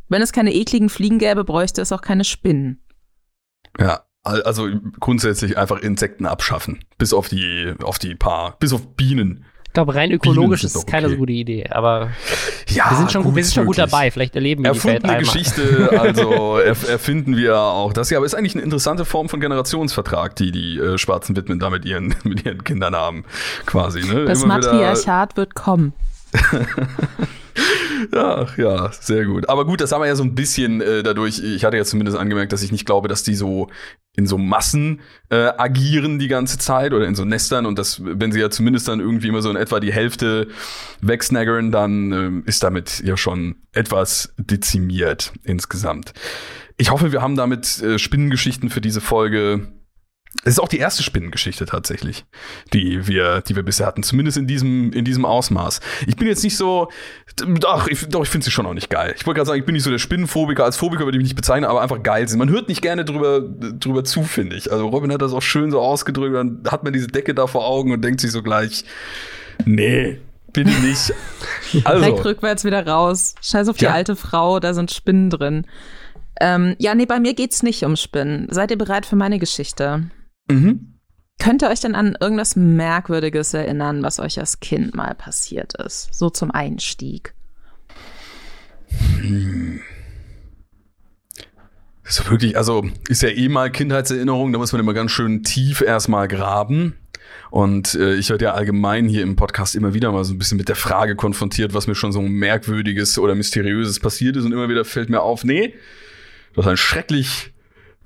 Wenn 0.09 0.23
es 0.23 0.33
keine 0.33 0.55
ekligen 0.55 0.89
Fliegen 0.89 1.19
gäbe, 1.19 1.45
bräuchte 1.45 1.83
es 1.83 1.93
auch 1.93 2.01
keine 2.03 2.25
Spinnen. 2.25 2.83
Ja, 3.79 4.03
al- 4.23 4.43
also 4.43 4.69
grundsätzlich 5.01 5.59
einfach 5.59 5.81
Insekten 5.81 6.25
abschaffen. 6.27 6.81
Bis 6.99 7.13
auf 7.13 7.29
die, 7.29 7.75
auf 7.83 7.99
die 7.99 8.15
paar, 8.15 8.57
bis 8.59 8.73
auf 8.73 8.95
Bienen. 8.97 9.45
Ich 9.79 9.81
glaube, 9.85 9.95
rein 9.95 10.11
ökologisch 10.11 10.65
ist 10.65 10.75
es 10.75 10.81
doch 10.83 10.87
keine 10.91 11.07
okay. 11.07 11.15
so 11.15 11.19
gute 11.21 11.33
Idee, 11.33 11.65
aber 11.71 12.11
Ja, 12.69 12.91
wir 12.91 12.97
sind 12.97 13.13
schon, 13.13 13.23
gut, 13.23 13.37
wir 13.37 13.45
sind 13.45 13.55
schon 13.55 13.67
gut 13.67 13.79
dabei. 13.79 14.11
Vielleicht 14.11 14.35
erleben 14.35 14.65
wir 14.65 14.73
die 14.73 14.83
Welt 14.83 15.05
Erfundene 15.05 15.19
einmal. 15.19 15.33
Geschichte, 15.33 15.91
also 16.01 16.59
erf 16.65 16.89
erfinden 16.89 17.37
wir 17.37 17.57
auch 17.57 17.93
das. 17.93 18.11
Ja, 18.11 18.19
aber 18.19 18.27
ist 18.27 18.35
eigentlich 18.35 18.57
eine 18.57 18.65
interessante 18.65 19.05
Form 19.05 19.29
von 19.29 19.39
Generationsvertrag, 19.39 20.35
die 20.35 20.51
die 20.51 20.79
äh, 20.79 20.99
schwarzen 20.99 21.37
Witwen 21.37 21.61
da 21.61 21.71
mit 21.71 21.85
ihren, 21.85 22.13
mit 22.25 22.45
ihren 22.45 22.65
Kindern 22.65 22.97
haben, 22.97 23.25
quasi. 23.67 24.01
Ne? 24.01 24.25
Das 24.25 24.43
Immer 24.43 24.59
wieder- 24.59 24.73
Matriarchat 24.73 25.37
wird 25.37 25.55
kommen. 25.55 25.93
Ja, 28.13 28.47
ja, 28.57 28.93
sehr 28.93 29.25
gut. 29.25 29.49
Aber 29.49 29.65
gut, 29.65 29.81
das 29.81 29.93
haben 29.93 30.03
wir 30.03 30.07
ja 30.07 30.17
so 30.17 30.25
ein 30.25 30.35
bisschen 30.35 30.81
äh, 30.81 31.03
dadurch, 31.03 31.43
ich 31.43 31.65
hatte 31.65 31.77
ja 31.77 31.85
zumindest 31.85 32.17
angemerkt, 32.17 32.53
dass 32.53 32.63
ich 32.63 32.73
nicht 32.73 32.87
glaube, 32.87 33.09
dass 33.09 33.23
die 33.23 33.35
so 33.35 33.69
in 34.17 34.27
so 34.27 34.37
Massen 34.37 35.01
äh, 35.31 35.53
agieren 35.57 36.19
die 36.19 36.29
ganze 36.29 36.59
Zeit 36.59 36.93
oder 36.93 37.07
in 37.07 37.15
so 37.15 37.25
Nestern 37.25 37.67
und 37.67 37.79
das, 37.79 38.03
wenn 38.05 38.33
sie 38.33 38.41
ja 38.41 38.51
zumindest 38.51 38.89
dann 38.89 38.99
irgendwie 38.99 39.29
immer 39.29 39.43
so 39.43 39.51
in 39.51 39.57
etwa 39.57 39.79
die 39.79 39.93
Hälfte 39.93 40.49
wegsnaggern, 41.01 41.71
dann 41.71 42.13
ähm, 42.13 42.43
ist 42.45 42.65
damit 42.65 43.01
ja 43.05 43.17
schon 43.17 43.57
etwas 43.73 44.35
dezimiert 44.37 45.33
insgesamt. 45.45 46.15
Ich 46.79 46.91
hoffe, 46.91 47.13
wir 47.13 47.23
haben 47.23 47.37
damit 47.37 47.81
äh, 47.81 47.99
Spinnengeschichten 47.99 48.71
für 48.71 48.81
diese 48.81 49.01
Folge. 49.01 49.69
Es 50.45 50.53
ist 50.55 50.59
auch 50.61 50.69
die 50.69 50.79
erste 50.79 51.03
Spinnengeschichte 51.03 51.65
tatsächlich, 51.67 52.25
die 52.73 53.07
wir, 53.07 53.41
die 53.41 53.57
wir 53.57 53.63
bisher 53.63 53.87
hatten, 53.87 54.03
zumindest 54.03 54.37
in 54.37 54.47
diesem, 54.47 54.93
in 54.93 55.05
diesem 55.05 55.25
Ausmaß. 55.25 55.81
Ich 56.07 56.17
bin 56.17 56.29
jetzt 56.29 56.45
nicht 56.45 56.57
so, 56.57 56.89
doch, 57.37 57.89
ich, 57.89 58.07
doch, 58.09 58.23
ich 58.23 58.29
finde 58.29 58.45
sie 58.45 58.51
schon 58.51 58.67
auch 58.67 58.75
nicht 58.75 58.91
geil. 58.91 59.15
Ich 59.17 59.27
wollte 59.27 59.39
gerade 59.39 59.49
sagen, 59.49 59.59
ich 59.61 59.65
bin 59.67 59.73
nicht 59.75 59.85
so 59.85 59.91
der 59.91 59.99
Spinnenphobiker, 59.99 60.65
als 60.65 60.77
Phobiker 60.77 61.05
würde 61.05 61.17
ich 61.17 61.23
mich 61.23 61.31
nicht 61.31 61.37
bezeichnen, 61.37 61.65
aber 61.65 61.81
einfach 61.81 62.03
geil 62.03 62.29
sind. 62.29 62.39
Man 62.39 62.51
hört 62.51 62.69
nicht 62.69 62.83
gerne 62.83 63.05
drüber, 63.05 63.41
drüber 63.41 64.05
zu, 64.05 64.23
finde 64.23 64.57
ich. 64.57 64.71
Also 64.71 64.87
Robin 64.89 65.13
hat 65.13 65.23
das 65.23 65.33
auch 65.33 65.43
schön 65.43 65.71
so 65.71 65.81
ausgedrückt, 65.81 66.35
dann 66.37 66.63
hat 66.71 66.85
man 66.85 66.93
diese 66.93 67.09
Decke 67.09 67.35
da 67.35 67.47
vor 67.47 67.67
Augen 67.67 67.91
und 67.93 68.03
denkt 68.05 68.21
sich 68.21 68.31
so 68.31 68.43
gleich, 68.43 68.85
nee, 69.65 70.21
bitte 70.53 70.71
nicht. 70.83 71.13
Direkt 71.73 71.87
Also, 71.87 72.13
rückwärts 72.17 72.65
wieder 72.65 72.87
raus. 72.87 73.35
Scheiß 73.43 73.69
auf 73.69 73.79
die 73.79 73.85
Ja. 73.85 73.93
alte 73.93 74.15
Frau, 74.15 74.61
da 74.61 74.75
sind 74.75 74.91
Spinnen 74.91 75.31
drin. 75.31 75.67
Ähm, 76.41 76.77
ja, 76.79 76.95
nee, 76.95 77.07
bei 77.07 77.19
mir 77.19 77.35
geht's 77.35 77.63
nicht 77.63 77.83
um 77.85 77.97
Spinnen. 77.97 78.47
Seid 78.51 78.71
ihr 78.71 78.79
bereit 78.79 79.07
für 79.07 79.17
meine 79.17 79.39
Geschichte? 79.39 80.05
Mhm. 80.49 80.95
Könnt 81.41 81.63
ihr 81.63 81.69
euch 81.69 81.81
denn 81.81 81.95
an 81.95 82.17
irgendwas 82.21 82.57
Merkwürdiges 82.57 83.55
erinnern, 83.55 84.03
was 84.03 84.19
euch 84.19 84.41
als 84.41 84.59
Kind 84.59 84.95
mal 84.97 85.15
passiert 85.15 85.75
ist? 85.75 86.13
So 86.13 86.31
zum 86.31 86.51
Einstieg. 86.51 87.33
So 92.03 92.29
wirklich, 92.31 92.57
also 92.57 92.85
ist 93.09 93.23
ja 93.23 93.29
eh 93.29 93.49
mal 93.49 93.71
Kindheitserinnerung, 93.71 94.53
da 94.53 94.59
muss 94.59 94.73
man 94.73 94.81
immer 94.81 94.95
ganz 94.95 95.13
schön 95.13 95.45
tief 95.45 95.81
erstmal 95.81 96.27
graben. 96.27 96.95
Und 97.51 97.95
äh, 97.95 98.15
ich 98.15 98.31
werde 98.31 98.47
ja 98.47 98.55
allgemein 98.55 99.07
hier 99.07 99.23
im 99.23 99.37
Podcast 99.37 99.77
immer 99.77 99.95
wieder 99.95 100.11
mal 100.11 100.25
so 100.25 100.35
ein 100.35 100.39
bisschen 100.39 100.59
mit 100.59 100.69
der 100.69 100.77
Frage 100.77 101.15
konfrontiert, 101.15 101.73
was 101.73 101.87
mir 101.87 101.95
schon 101.95 102.13
so 102.13 102.21
merkwürdiges 102.21 103.19
oder 103.19 103.35
mysteriöses 103.35 104.01
passiert 104.01 104.37
ist. 104.37 104.45
Und 104.45 104.53
immer 104.53 104.69
wieder 104.69 104.85
fällt 104.85 105.09
mir 105.09 105.21
auf, 105.21 105.45
nee, 105.45 105.75
du 106.55 106.63
hast 106.63 106.69
ein 106.69 106.77
schrecklich 106.77 107.53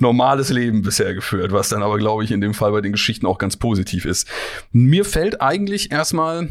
normales 0.03 0.50
Leben 0.50 0.82
bisher 0.82 1.14
geführt, 1.14 1.53
was 1.53 1.70
dann 1.70 1.82
aber, 1.82 1.96
glaube 1.96 2.24
ich, 2.24 2.30
in 2.30 2.42
dem 2.42 2.53
Fall 2.53 2.72
bei 2.72 2.82
den 2.82 2.92
Geschichten 2.92 3.24
auch 3.24 3.38
ganz 3.38 3.57
positiv 3.57 4.05
ist. 4.05 4.28
Mir 4.70 5.07
fällt 5.07 5.40
eigentlich 5.40 5.90
erstmal 5.90 6.48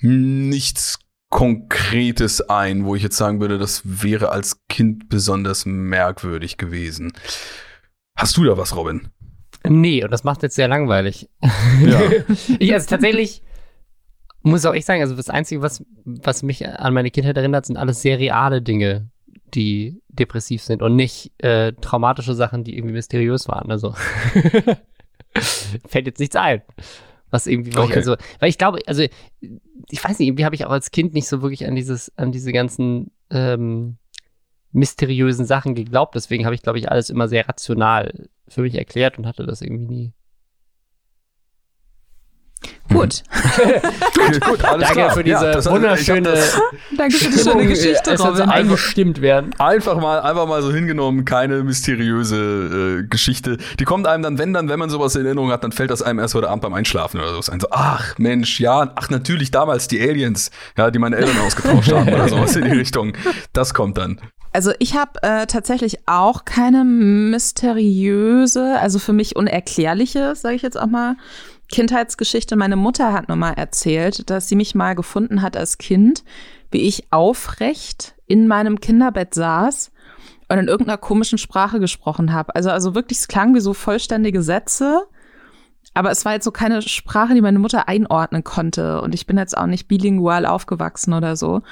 nichts 0.00 0.98
Konkretes 1.30 2.40
ein, 2.48 2.84
wo 2.84 2.94
ich 2.94 3.02
jetzt 3.02 3.18
sagen 3.18 3.40
würde, 3.40 3.58
das 3.58 3.82
wäre 3.84 4.30
als 4.30 4.66
Kind 4.68 5.08
besonders 5.08 5.66
merkwürdig 5.66 6.56
gewesen. 6.56 7.12
Hast 8.16 8.36
du 8.38 8.44
da 8.44 8.56
was, 8.56 8.74
Robin? 8.74 9.08
Nee, 9.64 10.02
und 10.02 10.10
das 10.10 10.24
macht 10.24 10.42
jetzt 10.42 10.56
sehr 10.56 10.68
langweilig. 10.68 11.28
Ja. 11.84 12.00
ich, 12.58 12.72
also 12.72 12.88
tatsächlich 12.88 13.42
muss 14.42 14.64
auch 14.64 14.72
ich 14.72 14.86
sagen, 14.86 15.02
also 15.02 15.14
das 15.14 15.28
Einzige, 15.28 15.60
was, 15.60 15.84
was 16.04 16.42
mich 16.42 16.66
an 16.66 16.94
meine 16.94 17.10
Kindheit 17.10 17.36
erinnert, 17.36 17.66
sind 17.66 17.76
alles 17.76 18.00
sehr 18.00 18.18
reale 18.18 18.62
Dinge, 18.62 19.10
die 19.54 20.00
depressiv 20.08 20.62
sind 20.62 20.82
und 20.82 20.96
nicht 20.96 21.32
äh, 21.38 21.72
traumatische 21.72 22.34
Sachen, 22.34 22.64
die 22.64 22.76
irgendwie 22.76 22.94
mysteriös 22.94 23.48
waren. 23.48 23.70
Also 23.70 23.94
fällt 25.86 26.06
jetzt 26.06 26.20
nichts 26.20 26.36
ein. 26.36 26.62
Was 27.30 27.46
irgendwie, 27.46 27.70
ich 27.70 27.78
Okay. 27.78 27.94
also, 27.94 28.16
weil 28.40 28.48
ich 28.48 28.58
glaube, 28.58 28.78
also 28.86 29.02
ich 29.02 30.04
weiß 30.04 30.18
nicht, 30.18 30.28
irgendwie 30.28 30.44
habe 30.44 30.54
ich 30.54 30.64
auch 30.64 30.70
als 30.70 30.90
Kind 30.90 31.14
nicht 31.14 31.28
so 31.28 31.42
wirklich 31.42 31.66
an 31.66 31.74
dieses, 31.74 32.16
an 32.16 32.32
diese 32.32 32.52
ganzen 32.52 33.10
ähm, 33.30 33.98
mysteriösen 34.72 35.44
Sachen 35.44 35.74
geglaubt. 35.74 36.14
Deswegen 36.14 36.44
habe 36.44 36.54
ich, 36.54 36.62
glaube 36.62 36.78
ich, 36.78 36.90
alles 36.90 37.10
immer 37.10 37.28
sehr 37.28 37.48
rational 37.48 38.28
für 38.48 38.62
mich 38.62 38.74
erklärt 38.74 39.18
und 39.18 39.26
hatte 39.26 39.44
das 39.46 39.60
irgendwie 39.60 39.86
nie. 39.86 40.12
Gut. 42.92 43.22
gut, 44.16 44.40
gut, 44.40 44.64
alles 44.64 44.80
Danke 44.88 44.94
klar. 44.94 45.10
für 45.12 45.24
diese 45.24 45.44
Ja, 45.44 45.52
das- 45.52 45.70
wunderschöne 45.70 46.22
das 46.22 46.60
Danke 46.96 47.16
für 47.16 47.26
die 47.30 47.38
Stimmung, 47.38 47.58
schöne 47.60 47.68
Geschichte, 47.68 48.10
es 48.12 48.24
Robin. 48.24 48.40
eingestimmt 48.42 49.20
werden. 49.20 49.54
Einfach 49.58 50.00
mal, 50.00 50.20
einfach 50.20 50.46
mal 50.48 50.62
so 50.62 50.72
hingenommen, 50.72 51.24
keine 51.24 51.62
mysteriöse 51.64 53.00
äh, 53.04 53.06
Geschichte. 53.08 53.58
Die 53.78 53.84
kommt 53.84 54.06
einem 54.06 54.22
dann, 54.22 54.38
wenn 54.38 54.52
dann, 54.54 54.68
wenn 54.68 54.78
man 54.78 54.88
sowas 54.90 55.14
in 55.16 55.26
Erinnerung 55.26 55.50
hat, 55.52 55.64
dann 55.64 55.72
fällt 55.72 55.90
das 55.90 56.00
einem 56.02 56.18
erst 56.18 56.34
heute 56.34 56.48
Abend 56.48 56.62
beim 56.62 56.72
Einschlafen 56.74 57.20
oder 57.20 57.40
so 57.42 57.52
ein. 57.52 57.60
So, 57.60 57.68
ach 57.70 58.14
Mensch, 58.18 58.58
ja, 58.60 58.92
ach 58.96 59.10
natürlich 59.10 59.50
damals 59.50 59.88
die 59.88 60.00
Aliens, 60.00 60.50
ja, 60.76 60.90
die 60.90 60.98
meine 60.98 61.16
Eltern 61.16 61.38
ausgetauscht 61.46 61.92
haben 61.92 62.08
oder 62.12 62.28
sowas 62.28 62.56
in 62.56 62.64
die 62.64 62.70
Richtung. 62.76 63.12
Das 63.52 63.74
kommt 63.74 63.98
dann. 63.98 64.20
Also 64.52 64.72
ich 64.78 64.94
habe 64.96 65.22
äh, 65.22 65.46
tatsächlich 65.46 65.98
auch 66.06 66.46
keine 66.46 66.82
mysteriöse, 66.84 68.78
also 68.80 68.98
für 68.98 69.12
mich 69.12 69.36
unerklärliche, 69.36 70.34
sage 70.34 70.54
ich 70.56 70.62
jetzt 70.62 70.78
auch 70.80 70.86
mal, 70.86 71.16
Kindheitsgeschichte. 71.68 72.56
Meine 72.56 72.76
Mutter 72.76 73.12
hat 73.12 73.28
nur 73.28 73.36
mal 73.36 73.52
erzählt, 73.52 74.30
dass 74.30 74.48
sie 74.48 74.56
mich 74.56 74.74
mal 74.74 74.94
gefunden 74.94 75.42
hat 75.42 75.56
als 75.56 75.78
Kind, 75.78 76.24
wie 76.70 76.82
ich 76.82 77.12
aufrecht 77.12 78.14
in 78.26 78.46
meinem 78.46 78.80
Kinderbett 78.80 79.34
saß 79.34 79.90
und 80.48 80.58
in 80.58 80.68
irgendeiner 80.68 80.98
komischen 80.98 81.38
Sprache 81.38 81.80
gesprochen 81.80 82.32
habe. 82.32 82.54
Also, 82.54 82.70
also 82.70 82.94
wirklich, 82.94 83.18
es 83.18 83.28
klang 83.28 83.54
wie 83.54 83.60
so 83.60 83.74
vollständige 83.74 84.42
Sätze. 84.42 85.06
Aber 85.94 86.10
es 86.10 86.24
war 86.24 86.32
jetzt 86.32 86.44
so 86.44 86.50
keine 86.50 86.82
Sprache, 86.82 87.34
die 87.34 87.40
meine 87.40 87.58
Mutter 87.58 87.88
einordnen 87.88 88.44
konnte. 88.44 89.00
Und 89.00 89.14
ich 89.14 89.26
bin 89.26 89.36
jetzt 89.36 89.56
auch 89.56 89.66
nicht 89.66 89.88
bilingual 89.88 90.46
aufgewachsen 90.46 91.12
oder 91.12 91.36
so. 91.36 91.62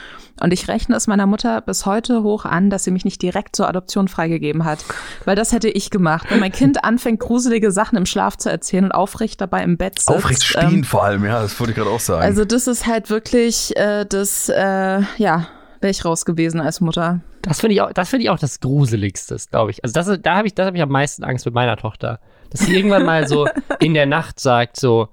Und 0.41 0.53
ich 0.53 0.69
rechne 0.69 0.97
es 0.97 1.07
meiner 1.07 1.27
Mutter 1.27 1.61
bis 1.61 1.87
heute 1.87 2.23
hoch 2.23 2.45
an, 2.45 2.71
dass 2.71 2.85
sie 2.85 2.91
mich 2.91 3.05
nicht 3.05 3.23
direkt 3.23 3.57
zur 3.57 3.69
Adoption 3.69 4.09
freigegeben 4.09 4.65
hat. 4.65 4.85
Weil 5.25 5.37
das 5.37 5.53
hätte 5.53 5.69
ich 5.69 5.91
gemacht. 5.91 6.27
Wenn 6.29 6.41
mein 6.41 6.53
Kind 6.53 6.85
anfängt, 6.85 7.21
gruselige 7.21 7.71
Sachen 7.71 7.97
im 7.97 8.07
Schlaf 8.07 8.37
zu 8.37 8.51
erzählen 8.51 8.85
und 8.85 8.93
aufrecht 8.93 9.41
dabei 9.41 9.63
im 9.63 9.77
Bett 9.77 9.99
sitzt. 9.99 10.11
Aufrecht 10.11 10.45
stehen 10.45 10.75
ähm, 10.75 10.85
vor 10.85 11.05
allem, 11.05 11.25
ja, 11.25 11.43
das 11.43 11.59
wollte 11.61 11.73
ich 11.73 11.77
gerade 11.77 11.91
auch 11.91 12.01
sagen. 12.01 12.23
Also 12.23 12.45
das 12.45 12.67
ist 12.67 12.87
halt 12.87 13.11
wirklich 13.11 13.77
äh, 13.77 14.05
das, 14.07 14.49
äh, 14.49 15.01
ja, 15.19 15.47
wäre 15.81 15.91
ich 15.91 16.05
raus 16.05 16.25
gewesen 16.25 16.61
als 16.61 16.81
Mutter. 16.81 17.21
Das 17.43 17.61
finde 17.61 17.75
ich 17.75 17.81
auch, 17.81 17.93
das 17.93 18.09
finde 18.09 18.25
ich 18.25 18.31
auch 18.31 18.39
das 18.39 18.61
Gruseligste, 18.61 19.37
glaube 19.51 19.71
ich. 19.71 19.85
Also 19.85 19.93
das, 19.93 20.21
da 20.21 20.37
habe 20.37 20.49
ich, 20.49 20.55
das 20.55 20.67
habe 20.67 20.77
ich 20.77 20.83
am 20.83 20.89
meisten 20.89 21.23
Angst 21.23 21.45
mit 21.45 21.55
meiner 21.55 21.77
Tochter, 21.77 22.19
dass 22.51 22.61
sie 22.61 22.77
irgendwann 22.77 23.05
mal 23.05 23.27
so 23.29 23.47
in 23.81 23.95
der 23.95 24.07
Nacht 24.07 24.41
sagt 24.41 24.79
so, 24.79 25.09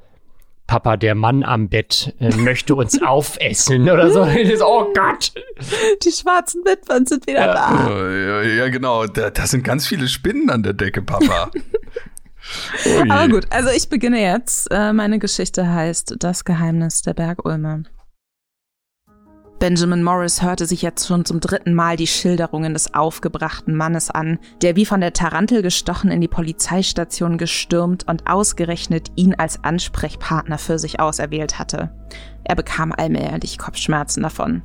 Papa, 0.67 0.95
der 0.97 1.13
Mann 1.13 1.43
am 1.43 1.67
Bett 1.67 2.13
äh, 2.19 2.33
möchte 2.35 2.75
uns 2.75 3.01
aufessen 3.01 3.89
oder 3.89 4.11
so. 4.11 4.21
oh 4.65 4.93
Gott. 4.93 5.33
Die 6.03 6.11
schwarzen 6.11 6.63
Witwen 6.63 7.05
sind 7.05 7.27
wieder 7.27 7.47
da. 7.47 7.87
Oh, 7.87 8.09
ja, 8.09 8.41
ja, 8.41 8.69
genau. 8.69 9.05
Da, 9.05 9.29
da 9.29 9.45
sind 9.45 9.63
ganz 9.63 9.85
viele 9.85 10.07
Spinnen 10.07 10.49
an 10.49 10.63
der 10.63 10.73
Decke, 10.73 11.01
Papa. 11.01 11.51
Ui. 12.85 13.09
Aber 13.09 13.27
gut, 13.29 13.45
also 13.51 13.69
ich 13.69 13.89
beginne 13.89 14.21
jetzt. 14.21 14.67
Äh, 14.71 14.93
meine 14.93 15.19
Geschichte 15.19 15.67
heißt 15.67 16.15
Das 16.19 16.45
Geheimnis 16.45 17.01
der 17.01 17.13
Bergulme. 17.13 17.83
Benjamin 19.63 20.03
Morris 20.03 20.41
hörte 20.41 20.65
sich 20.65 20.81
jetzt 20.81 21.07
schon 21.07 21.23
zum 21.23 21.39
dritten 21.39 21.73
Mal 21.73 21.95
die 21.95 22.05
Schilderungen 22.05 22.73
des 22.73 22.93
aufgebrachten 22.93 23.77
Mannes 23.77 24.11
an, 24.11 24.37
der 24.61 24.75
wie 24.75 24.85
von 24.85 24.99
der 24.99 25.13
Tarantel 25.13 25.61
gestochen 25.61 26.11
in 26.11 26.19
die 26.19 26.27
Polizeistation 26.27 27.37
gestürmt 27.37 28.05
und 28.09 28.27
ausgerechnet 28.27 29.13
ihn 29.15 29.35
als 29.35 29.63
Ansprechpartner 29.63 30.57
für 30.57 30.77
sich 30.79 30.99
auserwählt 30.99 31.59
hatte. 31.59 31.95
Er 32.43 32.55
bekam 32.55 32.91
allmählich 32.91 33.57
Kopfschmerzen 33.57 34.23
davon. 34.23 34.63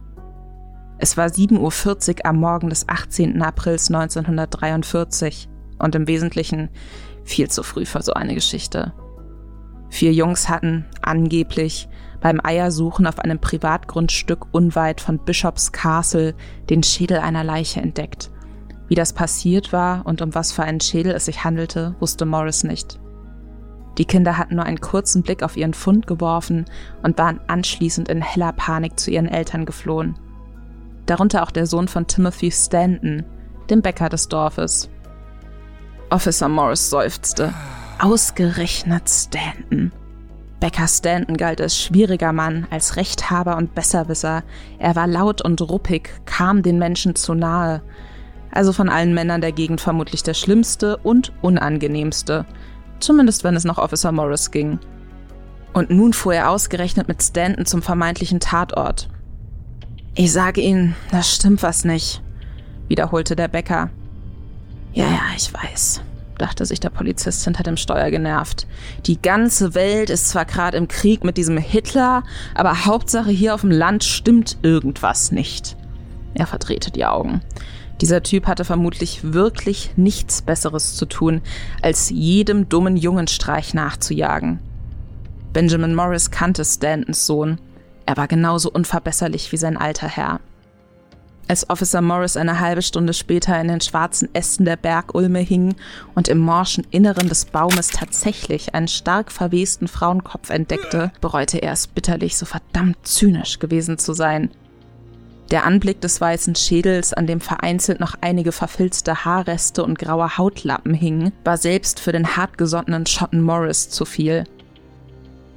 Es 0.99 1.17
war 1.17 1.29
7.40 1.29 2.09
Uhr 2.09 2.27
am 2.27 2.41
Morgen 2.41 2.69
des 2.69 2.89
18. 2.89 3.41
Aprils 3.41 3.95
1943 3.95 5.49
und 5.79 5.95
im 5.95 6.09
Wesentlichen 6.09 6.71
viel 7.23 7.49
zu 7.49 7.63
früh 7.63 7.87
für 7.87 8.03
so 8.03 8.15
eine 8.15 8.35
Geschichte. 8.35 8.93
Vier 9.91 10.13
Jungs 10.13 10.49
hatten, 10.49 10.87
angeblich, 11.03 11.89
beim 12.21 12.41
Eiersuchen 12.43 13.07
auf 13.07 13.19
einem 13.19 13.39
Privatgrundstück 13.39 14.47
unweit 14.53 15.01
von 15.01 15.19
Bishops 15.19 15.73
Castle 15.73 16.35
den 16.69 16.83
Schädel 16.83 17.19
einer 17.19 17.45
Leiche 17.45 17.81
entdeckt. 17.81 18.31
Wie 18.89 18.95
das 18.95 19.13
passiert 19.13 19.73
war 19.73 20.07
und 20.07 20.23
um 20.23 20.35
was 20.35 20.53
für 20.53 20.63
einen 20.63 20.81
Schädel 20.81 21.13
es 21.13 21.27
sich 21.27 21.45
handelte, 21.45 21.95
wusste 22.01 22.25
Morris 22.25 22.65
nicht. 22.65 22.99
Die 23.99 24.05
Kinder 24.05 24.39
hatten 24.39 24.55
nur 24.55 24.65
einen 24.65 24.81
kurzen 24.81 25.23
Blick 25.23 25.43
auf 25.43 25.57
ihren 25.57 25.75
Fund 25.75 26.07
geworfen 26.07 26.65
und 27.03 27.19
waren 27.19 27.41
anschließend 27.49 28.09
in 28.09 28.23
heller 28.23 28.53
Panik 28.53 28.99
zu 28.99 29.11
ihren 29.11 29.29
Eltern 29.29 29.67
geflohen. 29.67 30.19
darunter 31.07 31.43
auch 31.43 31.51
der 31.51 31.67
Sohn 31.67 31.89
von 31.89 32.07
Timothy 32.07 32.51
Stanton, 32.51 33.25
dem 33.71 33.83
Bäcker 33.83 34.09
des 34.09 34.29
Dorfes. 34.29 34.91
Officer 36.11 36.49
Morris 36.49 36.91
seufzte. 36.91 37.53
Ausgerechnet 37.99 39.09
Stanton. 39.09 39.93
Becker 40.61 40.89
Stanton 40.89 41.37
galt 41.37 41.61
als 41.61 41.81
schwieriger 41.81 42.33
Mann, 42.33 42.67
als 42.71 42.97
Rechthaber 42.97 43.57
und 43.57 43.75
Besserwisser. 43.75 44.43
Er 44.79 44.97
war 44.97 45.07
laut 45.07 45.41
und 45.43 45.61
ruppig, 45.63 46.11
kam 46.25 46.63
den 46.63 46.79
Menschen 46.79 47.15
zu 47.15 47.35
nahe. 47.35 47.83
Also 48.51 48.73
von 48.73 48.89
allen 48.89 49.15
Männern 49.15 49.41
der 49.41 49.53
Gegend 49.53 49.81
vermutlich 49.81 50.23
der 50.23 50.35
schlimmste 50.35 50.97
und 50.97 51.33
unangenehmste. 51.43 52.45
Zumindest 52.99 53.45
wenn 53.45 53.55
es 53.55 53.65
nach 53.65 53.79
Officer 53.79 54.11
Morris 54.11 54.51
ging. 54.51 54.81
Und 55.73 55.91
nun 55.91 56.13
fuhr 56.13 56.35
er 56.35 56.51
ausgerechnet 56.51 57.07
mit 57.07 57.23
Stanton 57.23 57.67
zum 57.67 57.83
vermeintlichen 57.83 58.41
Tatort. 58.41 59.09
Ich 60.17 60.33
sage 60.33 60.61
Ihnen, 60.61 60.97
da 61.13 61.23
stimmt 61.23 61.63
was 61.63 61.85
nicht, 61.85 62.23
wiederholte 62.89 63.37
der 63.37 63.47
Bäcker. 63.47 63.91
Ja, 64.93 65.05
ja, 65.05 65.21
ich 65.37 65.53
weiß, 65.55 66.01
dachte 66.39 66.65
sich 66.65 66.81
der 66.81 66.91
Polizist 66.91 67.45
hinter 67.45 67.63
dem 67.63 67.77
Steuer 67.77 68.11
genervt. 68.11 68.67
Die 69.07 69.21
ganze 69.21 69.75
Welt 69.75 70.11
ist 70.11 70.29
zwar 70.29 70.45
gerade 70.45 70.77
im 70.77 70.89
Krieg 70.89 71.25
mit 71.25 71.37
diesem 71.37 71.59
Hitler, 71.59 72.23
aber 72.55 72.87
Hauptsache 72.87 73.31
hier 73.31 73.55
auf 73.55 73.61
dem 73.63 73.71
Land 73.71 74.05
stimmt 74.05 74.57
irgendwas 74.63 75.33
nicht. 75.33 75.77
Er 76.35 76.47
verdrehte 76.47 76.91
die 76.91 77.05
Augen. 77.05 77.41
Dieser 78.01 78.23
Typ 78.23 78.47
hatte 78.47 78.65
vermutlich 78.65 79.33
wirklich 79.33 79.91
nichts 79.97 80.43
Besseres 80.43 80.95
zu 80.95 81.07
tun, 81.07 81.43
als 81.83 82.11
jedem 82.11 82.69
dummen 82.69 82.97
Jungenstreich 82.97 83.75
nachzujagen. 83.75 84.61
Benjamin 85.53 85.95
Morris 85.95 86.31
kannte 86.31 86.65
Stantons 86.65 87.27
Sohn. 87.27 87.61
Er 88.07 88.17
war 88.17 88.29
genauso 88.29 88.71
unverbesserlich 88.71 89.51
wie 89.51 89.57
sein 89.57 89.77
alter 89.77 90.07
Herr. 90.07 90.41
Als 91.49 91.71
Officer 91.71 92.03
Morris 92.03 92.37
eine 92.37 92.61
halbe 92.61 92.83
Stunde 92.83 93.15
später 93.15 93.59
in 93.59 93.69
den 93.69 93.81
schwarzen 93.81 94.29
Ästen 94.35 94.67
der 94.67 94.77
Bergulme 94.77 95.39
hing 95.39 95.77
und 96.15 96.29
im 96.29 96.39
morschen 96.39 96.87
Inneren 96.91 97.31
des 97.31 97.47
Baumes 97.47 97.89
tatsächlich 97.89 98.75
einen 98.75 98.87
stark 98.87 99.33
verwesten 99.33 99.89
Frauenkopf 99.89 100.51
entdeckte, 100.51 101.11
bereute 101.23 101.57
er 101.57 101.73
es 101.73 101.87
bitterlich, 101.87 102.37
so 102.37 102.45
verdammt 102.45 102.99
zynisch 103.03 103.61
gewesen 103.61 103.97
zu 103.97 104.13
sein. 104.13 104.51
Der 105.51 105.65
Anblick 105.65 106.03
des 106.03 106.21
weißen 106.21 106.55
Schädels, 106.55 107.15
an 107.15 107.27
dem 107.27 107.41
vereinzelt 107.41 107.99
noch 107.99 108.17
einige 108.21 108.53
verfilzte 108.53 109.25
Haarreste 109.25 109.83
und 109.83 109.99
graue 109.99 110.37
Hautlappen 110.37 110.93
hingen, 110.93 111.33
war 111.45 111.57
selbst 111.57 111.99
für 111.99 112.13
den 112.13 112.37
hartgesottenen 112.37 113.07
Schotten 113.07 113.41
Morris 113.41 113.89
zu 113.89 114.05
viel. 114.05 114.45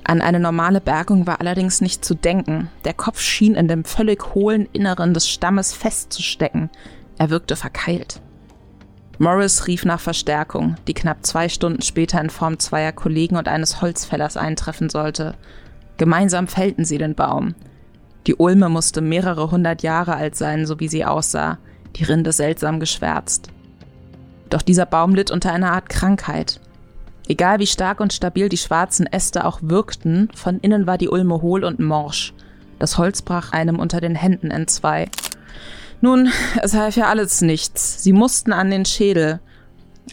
An 0.04 0.22
eine 0.22 0.40
normale 0.40 0.82
Bergung 0.82 1.28
war 1.28 1.40
allerdings 1.40 1.82
nicht 1.82 2.04
zu 2.04 2.16
denken. 2.16 2.70
Der 2.86 2.94
Kopf 2.94 3.20
schien 3.20 3.56
in 3.56 3.68
dem 3.68 3.84
völlig 3.84 4.34
hohlen 4.34 4.68
Inneren 4.74 5.14
des 5.14 5.30
Stammes 5.30 5.74
festzustecken. 5.74 6.70
Er 7.18 7.30
wirkte 7.30 7.56
verkeilt. 7.56 8.22
Morris 9.20 9.68
rief 9.68 9.86
nach 9.86 10.00
Verstärkung, 10.00 10.76
die 10.88 10.96
knapp 10.96 11.26
zwei 11.26 11.48
Stunden 11.50 11.84
später 11.84 12.20
in 12.20 12.32
Form 12.32 12.58
zweier 12.58 12.92
Kollegen 12.92 13.36
und 13.36 13.48
eines 13.48 13.82
Holzfällers 13.82 14.38
eintreffen 14.38 14.90
sollte. 14.90 15.36
Gemeinsam 15.98 16.48
fällten 16.48 16.86
sie 16.86 16.98
den 16.98 17.14
Baum. 17.14 17.54
Die 18.26 18.36
Ulme 18.36 18.70
musste 18.70 19.02
mehrere 19.02 19.52
hundert 19.52 19.84
Jahre 19.84 20.16
alt 20.16 20.36
sein, 20.36 20.66
so 20.66 20.80
wie 20.80 20.88
sie 20.88 21.06
aussah, 21.06 21.60
die 21.96 22.04
Rinde 22.04 22.32
seltsam 22.32 22.80
geschwärzt. 22.80 23.50
Doch 24.50 24.62
dieser 24.62 24.86
Baum 24.86 25.16
litt 25.16 25.32
unter 25.32 25.52
einer 25.52 25.72
Art 25.72 25.90
Krankheit. 25.90 26.60
Egal 27.32 27.60
wie 27.60 27.68
stark 27.68 28.02
und 28.02 28.12
stabil 28.12 28.50
die 28.50 28.58
schwarzen 28.58 29.06
Äste 29.06 29.46
auch 29.46 29.60
wirkten, 29.62 30.28
von 30.36 30.60
innen 30.60 30.86
war 30.86 30.98
die 30.98 31.08
Ulme 31.08 31.42
hohl 31.42 31.64
und 31.64 31.80
morsch. 31.80 32.34
Das 32.78 32.98
Holz 32.98 33.22
brach 33.22 33.54
einem 33.54 33.80
unter 33.80 34.02
den 34.02 34.16
Händen 34.16 34.52
entzwei. 34.52 35.10
Nun, 36.02 36.28
es 36.62 36.74
half 36.74 36.98
ja 36.98 37.06
alles 37.06 37.40
nichts. 37.40 38.04
Sie 38.04 38.12
mussten 38.12 38.52
an 38.52 38.70
den 38.70 38.84
Schädel. 38.84 39.40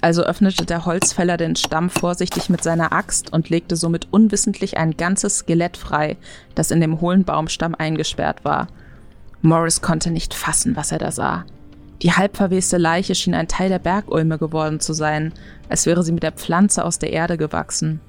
Also 0.00 0.22
öffnete 0.22 0.64
der 0.64 0.86
Holzfäller 0.86 1.36
den 1.36 1.56
Stamm 1.56 1.90
vorsichtig 1.90 2.50
mit 2.50 2.62
seiner 2.62 2.92
Axt 2.92 3.32
und 3.32 3.50
legte 3.50 3.74
somit 3.74 4.06
unwissentlich 4.12 4.78
ein 4.78 4.96
ganzes 4.96 5.38
Skelett 5.38 5.76
frei, 5.76 6.18
das 6.54 6.70
in 6.70 6.80
dem 6.80 7.00
hohlen 7.00 7.24
Baumstamm 7.24 7.74
eingesperrt 7.74 8.44
war. 8.44 8.68
Morris 9.42 9.82
konnte 9.82 10.12
nicht 10.12 10.34
fassen, 10.34 10.76
was 10.76 10.92
er 10.92 10.98
da 10.98 11.10
sah. 11.10 11.44
Die 12.02 12.12
halbverweste 12.12 12.78
Leiche 12.78 13.14
schien 13.14 13.34
ein 13.34 13.48
Teil 13.48 13.68
der 13.68 13.80
Bergulme 13.80 14.38
geworden 14.38 14.78
zu 14.78 14.92
sein, 14.92 15.32
als 15.68 15.86
wäre 15.86 16.04
sie 16.04 16.12
mit 16.12 16.22
der 16.22 16.32
Pflanze 16.32 16.84
aus 16.84 16.98
der 16.98 17.12
Erde 17.12 17.36
gewachsen. 17.36 18.00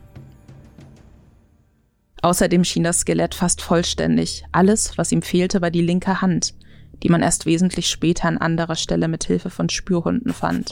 Außerdem 2.21 2.63
schien 2.63 2.83
das 2.83 2.99
Skelett 2.99 3.33
fast 3.33 3.61
vollständig. 3.61 4.43
Alles, 4.51 4.97
was 4.97 5.11
ihm 5.11 5.21
fehlte, 5.21 5.61
war 5.61 5.71
die 5.71 5.81
linke 5.81 6.21
Hand, 6.21 6.53
die 7.01 7.09
man 7.09 7.23
erst 7.23 7.45
wesentlich 7.45 7.89
später 7.89 8.27
an 8.27 8.37
anderer 8.37 8.75
Stelle 8.75 9.07
mit 9.07 9.23
Hilfe 9.23 9.49
von 9.49 9.69
Spürhunden 9.69 10.33
fand. 10.33 10.71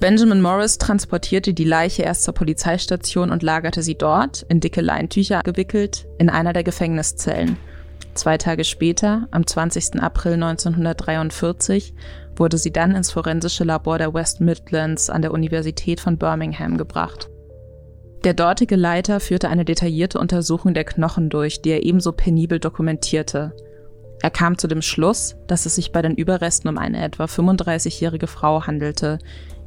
Benjamin 0.00 0.42
Morris 0.42 0.78
transportierte 0.78 1.54
die 1.54 1.64
Leiche 1.64 2.02
erst 2.02 2.24
zur 2.24 2.34
Polizeistation 2.34 3.30
und 3.30 3.42
lagerte 3.42 3.82
sie 3.82 3.96
dort, 3.96 4.42
in 4.48 4.60
dicke 4.60 4.82
Leintücher 4.82 5.40
gewickelt, 5.42 6.06
in 6.18 6.30
einer 6.30 6.52
der 6.52 6.62
Gefängniszellen– 6.62 7.56
Zwei 8.14 8.38
Tage 8.38 8.62
später, 8.62 9.26
am 9.32 9.44
20. 9.44 10.00
April 10.00 10.34
1943, 10.34 11.94
wurde 12.36 12.58
sie 12.58 12.72
dann 12.72 12.94
ins 12.94 13.10
forensische 13.10 13.64
Labor 13.64 13.98
der 13.98 14.14
West 14.14 14.40
Midlands 14.40 15.10
an 15.10 15.22
der 15.22 15.32
Universität 15.32 16.00
von 16.00 16.16
Birmingham 16.16 16.76
gebracht. 16.76 17.28
Der 18.22 18.32
dortige 18.32 18.76
Leiter 18.76 19.20
führte 19.20 19.48
eine 19.48 19.64
detaillierte 19.64 20.18
Untersuchung 20.18 20.74
der 20.74 20.84
Knochen 20.84 21.28
durch, 21.28 21.60
die 21.60 21.70
er 21.70 21.84
ebenso 21.84 22.12
penibel 22.12 22.58
dokumentierte. 22.58 23.52
Er 24.22 24.30
kam 24.30 24.56
zu 24.56 24.68
dem 24.68 24.80
Schluss, 24.80 25.36
dass 25.48 25.66
es 25.66 25.74
sich 25.74 25.92
bei 25.92 26.00
den 26.00 26.14
Überresten 26.14 26.70
um 26.70 26.78
eine 26.78 27.04
etwa 27.04 27.24
35-jährige 27.24 28.28
Frau 28.28 28.66
handelte, 28.66 29.18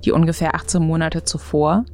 die 0.06 0.12
ungefähr 0.12 0.56
18 0.56 0.82
Monate 0.82 1.24
zuvor, 1.24 1.86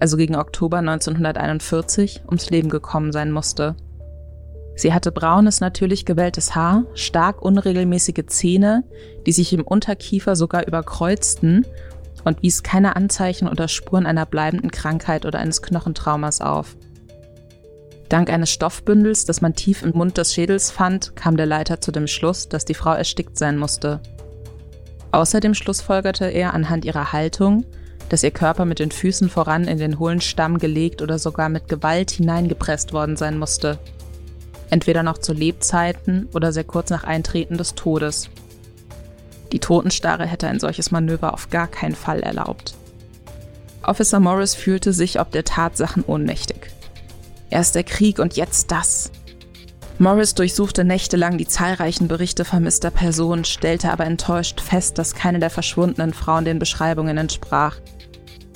also 0.00 0.16
gegen 0.16 0.34
Oktober 0.34 0.78
1941, 0.78 2.22
ums 2.26 2.50
Leben 2.50 2.68
gekommen 2.68 3.12
sein 3.12 3.30
musste. 3.30 3.76
Sie 4.74 4.94
hatte 4.94 5.12
braunes, 5.12 5.60
natürlich 5.60 6.06
gewelltes 6.06 6.54
Haar, 6.54 6.84
stark 6.94 7.42
unregelmäßige 7.42 8.24
Zähne, 8.26 8.84
die 9.26 9.32
sich 9.32 9.52
im 9.52 9.62
Unterkiefer 9.62 10.36
sogar 10.36 10.66
überkreuzten 10.66 11.66
und 12.24 12.42
wies 12.42 12.62
keine 12.62 12.96
Anzeichen 12.96 13.48
oder 13.48 13.68
Spuren 13.68 14.06
einer 14.06 14.26
bleibenden 14.26 14.70
Krankheit 14.70 15.26
oder 15.26 15.38
eines 15.38 15.62
Knochentraumas 15.62 16.40
auf. 16.40 16.76
Dank 18.08 18.30
eines 18.30 18.50
Stoffbündels, 18.50 19.24
das 19.24 19.40
man 19.40 19.54
tief 19.54 19.82
im 19.82 19.90
Mund 19.90 20.18
des 20.18 20.34
Schädels 20.34 20.70
fand, 20.70 21.14
kam 21.14 21.36
der 21.36 21.46
Leiter 21.46 21.80
zu 21.80 21.92
dem 21.92 22.06
Schluss, 22.06 22.48
dass 22.48 22.64
die 22.64 22.74
Frau 22.74 22.92
erstickt 22.92 23.38
sein 23.38 23.56
musste. 23.56 24.00
Außerdem 25.12 25.54
schlussfolgerte 25.54 26.26
er 26.26 26.54
anhand 26.54 26.84
ihrer 26.84 27.12
Haltung, 27.12 27.64
dass 28.08 28.22
ihr 28.22 28.32
Körper 28.32 28.64
mit 28.64 28.80
den 28.80 28.90
Füßen 28.90 29.28
voran 29.28 29.64
in 29.64 29.78
den 29.78 29.98
hohlen 29.98 30.20
Stamm 30.20 30.58
gelegt 30.58 31.02
oder 31.02 31.18
sogar 31.18 31.48
mit 31.48 31.68
Gewalt 31.68 32.10
hineingepresst 32.10 32.92
worden 32.92 33.16
sein 33.16 33.38
musste 33.38 33.78
entweder 34.70 35.02
noch 35.02 35.18
zu 35.18 35.32
Lebzeiten 35.32 36.28
oder 36.32 36.52
sehr 36.52 36.64
kurz 36.64 36.90
nach 36.90 37.04
Eintreten 37.04 37.56
des 37.56 37.74
Todes. 37.74 38.30
Die 39.52 39.58
Totenstarre 39.58 40.26
hätte 40.26 40.48
ein 40.48 40.60
solches 40.60 40.90
Manöver 40.90 41.34
auf 41.34 41.50
gar 41.50 41.66
keinen 41.66 41.96
Fall 41.96 42.20
erlaubt. 42.20 42.74
Officer 43.82 44.20
Morris 44.20 44.54
fühlte 44.54 44.92
sich 44.92 45.20
ob 45.20 45.30
der 45.32 45.44
Tatsachen 45.44 46.04
ohnmächtig. 46.04 46.70
Erst 47.50 47.74
der 47.74 47.84
Krieg 47.84 48.18
und 48.18 48.36
jetzt 48.36 48.70
das. 48.70 49.10
Morris 49.98 50.34
durchsuchte 50.34 50.84
nächtelang 50.84 51.36
die 51.36 51.46
zahlreichen 51.46 52.08
Berichte 52.08 52.44
vermisster 52.44 52.90
Personen, 52.90 53.44
stellte 53.44 53.92
aber 53.92 54.06
enttäuscht 54.06 54.60
fest, 54.60 54.96
dass 54.96 55.14
keine 55.14 55.40
der 55.40 55.50
verschwundenen 55.50 56.14
Frauen 56.14 56.44
den 56.44 56.58
Beschreibungen 56.58 57.18
entsprach. 57.18 57.76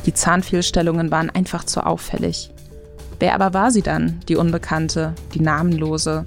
Die 0.07 0.15
Zahnfehlstellungen 0.15 1.11
waren 1.11 1.31
einfach 1.31 1.65
zu 1.65 1.85
auffällig. 1.85 2.54
Wer 3.21 3.35
aber 3.35 3.55
war 3.55 3.71
sie 3.71 3.83
dann, 3.83 4.21
die 4.29 4.37
Unbekannte, 4.37 5.15
die 5.35 5.41
Namenlose? 5.41 6.25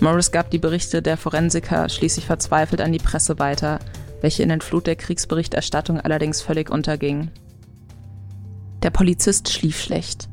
Morris 0.00 0.30
gab 0.30 0.50
die 0.50 0.58
Berichte 0.58 1.02
der 1.02 1.16
Forensiker 1.16 1.88
schließlich 1.88 2.26
verzweifelt 2.26 2.80
an 2.80 2.92
die 2.92 2.98
Presse 2.98 3.38
weiter, 3.38 3.78
welche 4.20 4.42
in 4.42 4.48
den 4.48 4.60
Flut 4.60 4.86
der 4.86 4.96
Kriegsberichterstattung 4.96 6.00
allerdings 6.00 6.40
völlig 6.40 6.70
unterging. 6.70 7.30
Der 8.82 8.90
Polizist 8.90 9.50
schlief 9.50 9.80
schlecht. 9.80 10.28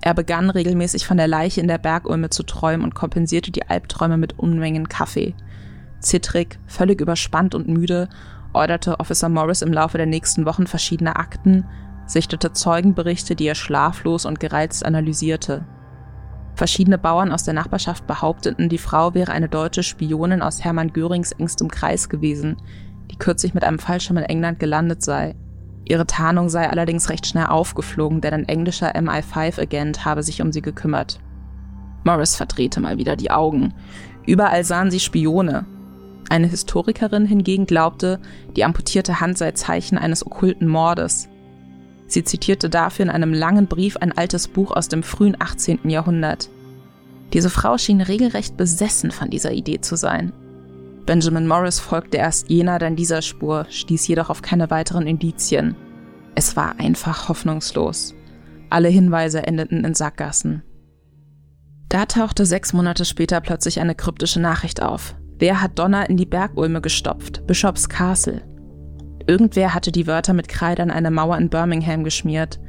Er 0.00 0.14
begann 0.14 0.50
regelmäßig 0.50 1.06
von 1.06 1.16
der 1.16 1.28
Leiche 1.28 1.60
in 1.60 1.68
der 1.68 1.78
Bergulme 1.78 2.30
zu 2.30 2.42
träumen 2.42 2.84
und 2.84 2.94
kompensierte 2.94 3.50
die 3.50 3.68
Albträume 3.68 4.18
mit 4.18 4.38
Unmengen 4.38 4.88
Kaffee. 4.88 5.34
Zittrig, 6.00 6.58
völlig 6.66 7.00
überspannt 7.00 7.54
und 7.54 7.68
müde, 7.68 8.08
orderte 8.52 9.00
Officer 9.00 9.28
Morris 9.28 9.62
im 9.62 9.72
Laufe 9.72 9.96
der 9.96 10.06
nächsten 10.06 10.44
Wochen 10.44 10.66
verschiedene 10.66 11.16
Akten, 11.16 11.64
sichtete 12.06 12.52
Zeugenberichte, 12.52 13.34
die 13.36 13.46
er 13.46 13.54
schlaflos 13.54 14.26
und 14.26 14.40
gereizt 14.40 14.84
analysierte. 14.84 15.64
Verschiedene 16.54 16.98
Bauern 16.98 17.32
aus 17.32 17.42
der 17.42 17.54
Nachbarschaft 17.54 18.06
behaupteten, 18.06 18.68
die 18.68 18.78
Frau 18.78 19.14
wäre 19.14 19.32
eine 19.32 19.48
deutsche 19.48 19.82
Spionin 19.82 20.42
aus 20.42 20.62
Hermann 20.62 20.92
Görings 20.92 21.32
engstem 21.32 21.68
Kreis 21.68 22.08
gewesen, 22.08 22.56
die 23.10 23.16
kürzlich 23.16 23.54
mit 23.54 23.64
einem 23.64 23.78
Fallschirm 23.78 24.18
in 24.18 24.24
England 24.24 24.60
gelandet 24.60 25.02
sei. 25.02 25.34
Ihre 25.84 26.06
Tarnung 26.06 26.48
sei 26.48 26.70
allerdings 26.70 27.10
recht 27.10 27.26
schnell 27.26 27.46
aufgeflogen, 27.46 28.20
denn 28.20 28.32
ein 28.32 28.48
englischer 28.48 28.94
MI5-Agent 28.94 30.04
habe 30.04 30.22
sich 30.22 30.40
um 30.40 30.52
sie 30.52 30.62
gekümmert. 30.62 31.20
Morris 32.04 32.36
verdrehte 32.36 32.80
mal 32.80 32.98
wieder 32.98 33.16
die 33.16 33.30
Augen. 33.30 33.74
Überall 34.26 34.64
sahen 34.64 34.90
sie 34.90 35.00
Spione. 35.00 35.66
Eine 36.30 36.46
Historikerin 36.46 37.26
hingegen 37.26 37.66
glaubte, 37.66 38.20
die 38.56 38.64
amputierte 38.64 39.20
Hand 39.20 39.36
sei 39.36 39.52
Zeichen 39.52 39.98
eines 39.98 40.24
okkulten 40.24 40.68
Mordes. 40.68 41.28
Sie 42.14 42.22
zitierte 42.22 42.70
dafür 42.70 43.06
in 43.06 43.10
einem 43.10 43.32
langen 43.32 43.66
Brief 43.66 43.96
ein 43.96 44.16
altes 44.16 44.46
Buch 44.46 44.70
aus 44.70 44.86
dem 44.86 45.02
frühen 45.02 45.34
18. 45.36 45.90
Jahrhundert. 45.90 46.48
Diese 47.32 47.50
Frau 47.50 47.76
schien 47.76 48.00
regelrecht 48.00 48.56
besessen 48.56 49.10
von 49.10 49.30
dieser 49.30 49.50
Idee 49.50 49.80
zu 49.80 49.96
sein. 49.96 50.32
Benjamin 51.06 51.48
Morris 51.48 51.80
folgte 51.80 52.18
erst 52.18 52.48
jener, 52.48 52.78
dann 52.78 52.94
dieser 52.94 53.20
Spur, 53.20 53.66
stieß 53.68 54.06
jedoch 54.06 54.30
auf 54.30 54.42
keine 54.42 54.70
weiteren 54.70 55.08
Indizien. 55.08 55.74
Es 56.36 56.54
war 56.54 56.78
einfach 56.78 57.28
hoffnungslos. 57.28 58.14
Alle 58.70 58.90
Hinweise 58.90 59.44
endeten 59.44 59.84
in 59.84 59.94
Sackgassen. 59.94 60.62
Da 61.88 62.06
tauchte 62.06 62.46
sechs 62.46 62.72
Monate 62.72 63.04
später 63.04 63.40
plötzlich 63.40 63.80
eine 63.80 63.96
kryptische 63.96 64.38
Nachricht 64.38 64.80
auf. 64.80 65.16
Wer 65.40 65.60
hat 65.60 65.80
Donner 65.80 66.08
in 66.08 66.16
die 66.16 66.26
Bergulme 66.26 66.80
gestopft? 66.80 67.44
Bishops 67.48 67.88
Castle. 67.88 68.53
Irgendwer 69.26 69.74
hatte 69.74 69.90
die 69.90 70.06
Wörter 70.06 70.34
mit 70.34 70.48
Kreide 70.48 70.82
an 70.82 70.90
eine 70.90 71.10
Mauer 71.10 71.38
in 71.38 71.48
Birmingham 71.48 72.04
geschmiert. 72.04 72.60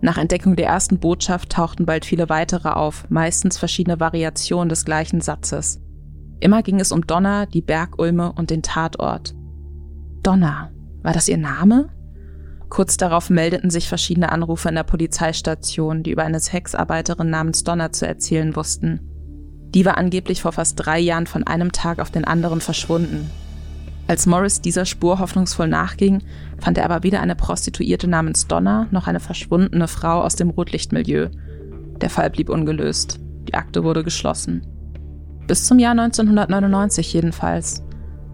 Nach 0.00 0.18
Entdeckung 0.18 0.56
der 0.56 0.66
ersten 0.66 0.98
Botschaft 0.98 1.50
tauchten 1.50 1.86
bald 1.86 2.04
viele 2.04 2.28
weitere 2.28 2.70
auf, 2.70 3.04
meistens 3.10 3.58
verschiedene 3.58 4.00
Variationen 4.00 4.68
des 4.68 4.84
gleichen 4.84 5.20
Satzes. 5.20 5.80
Immer 6.40 6.62
ging 6.62 6.80
es 6.80 6.90
um 6.90 7.06
Donner, 7.06 7.46
die 7.46 7.60
Bergulme 7.60 8.32
und 8.32 8.50
den 8.50 8.62
Tatort. 8.62 9.34
Donner, 10.22 10.70
war 11.02 11.12
das 11.12 11.28
ihr 11.28 11.36
Name? 11.38 11.90
Kurz 12.70 12.96
darauf 12.96 13.30
meldeten 13.30 13.68
sich 13.68 13.88
verschiedene 13.88 14.32
Anrufe 14.32 14.68
in 14.68 14.76
der 14.76 14.84
Polizeistation, 14.84 16.02
die 16.02 16.12
über 16.12 16.24
eine 16.24 16.40
Sexarbeiterin 16.40 17.28
namens 17.28 17.64
Donner 17.64 17.92
zu 17.92 18.06
erzählen 18.06 18.56
wussten. 18.56 19.00
Die 19.74 19.84
war 19.84 19.98
angeblich 19.98 20.42
vor 20.42 20.52
fast 20.52 20.74
drei 20.76 20.98
Jahren 20.98 21.26
von 21.26 21.46
einem 21.46 21.72
Tag 21.72 22.00
auf 22.00 22.10
den 22.10 22.24
anderen 22.24 22.60
verschwunden. 22.60 23.30
Als 24.10 24.26
Morris 24.26 24.60
dieser 24.60 24.86
Spur 24.86 25.20
hoffnungsvoll 25.20 25.68
nachging, 25.68 26.24
fand 26.58 26.76
er 26.76 26.84
aber 26.84 27.04
weder 27.04 27.20
eine 27.20 27.36
Prostituierte 27.36 28.08
namens 28.08 28.48
Donna 28.48 28.88
noch 28.90 29.06
eine 29.06 29.20
verschwundene 29.20 29.86
Frau 29.86 30.22
aus 30.22 30.34
dem 30.34 30.50
Rotlichtmilieu. 30.50 31.28
Der 32.00 32.10
Fall 32.10 32.28
blieb 32.28 32.48
ungelöst. 32.48 33.20
Die 33.46 33.54
Akte 33.54 33.84
wurde 33.84 34.02
geschlossen. 34.02 34.66
Bis 35.46 35.64
zum 35.64 35.78
Jahr 35.78 35.92
1999 35.92 37.12
jedenfalls. 37.12 37.84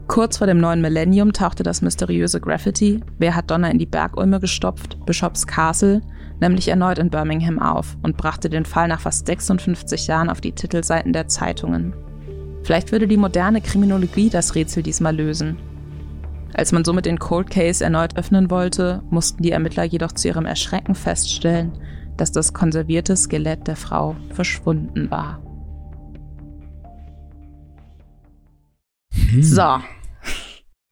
Kurz 0.06 0.38
vor 0.38 0.46
dem 0.46 0.60
neuen 0.60 0.80
Millennium 0.80 1.34
tauchte 1.34 1.62
das 1.62 1.82
mysteriöse 1.82 2.40
Graffiti 2.40 3.00
Wer 3.18 3.36
hat 3.36 3.50
Donner 3.50 3.70
in 3.70 3.78
die 3.78 3.84
Bergulme 3.84 4.40
gestopft? 4.40 4.96
Bishops 5.04 5.46
Castle 5.46 6.00
nämlich 6.40 6.68
erneut 6.68 6.98
in 6.98 7.10
Birmingham 7.10 7.58
auf 7.58 7.98
und 8.02 8.16
brachte 8.16 8.48
den 8.48 8.64
Fall 8.64 8.88
nach 8.88 9.00
fast 9.00 9.26
56 9.26 10.06
Jahren 10.06 10.30
auf 10.30 10.40
die 10.40 10.52
Titelseiten 10.52 11.12
der 11.12 11.28
Zeitungen. 11.28 11.94
Vielleicht 12.66 12.90
würde 12.90 13.06
die 13.06 13.16
moderne 13.16 13.60
Kriminologie 13.60 14.28
das 14.28 14.56
Rätsel 14.56 14.82
diesmal 14.82 15.14
lösen. 15.14 15.56
Als 16.52 16.72
man 16.72 16.84
somit 16.84 17.06
den 17.06 17.20
Cold 17.20 17.48
Case 17.48 17.84
erneut 17.84 18.16
öffnen 18.16 18.50
wollte, 18.50 19.04
mussten 19.08 19.40
die 19.44 19.52
Ermittler 19.52 19.84
jedoch 19.84 20.10
zu 20.10 20.26
ihrem 20.26 20.46
Erschrecken 20.46 20.96
feststellen, 20.96 21.78
dass 22.16 22.32
das 22.32 22.54
konservierte 22.54 23.16
Skelett 23.16 23.68
der 23.68 23.76
Frau 23.76 24.16
verschwunden 24.32 25.12
war. 25.12 25.40
Hm. 29.12 29.42
So, 29.44 29.78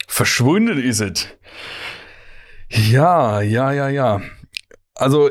Verschwunden 0.07 0.79
ist 0.79 1.01
es. 1.01 1.27
Ja, 2.71 3.41
ja, 3.41 3.73
ja, 3.73 3.89
ja. 3.89 4.21
Also 4.95 5.29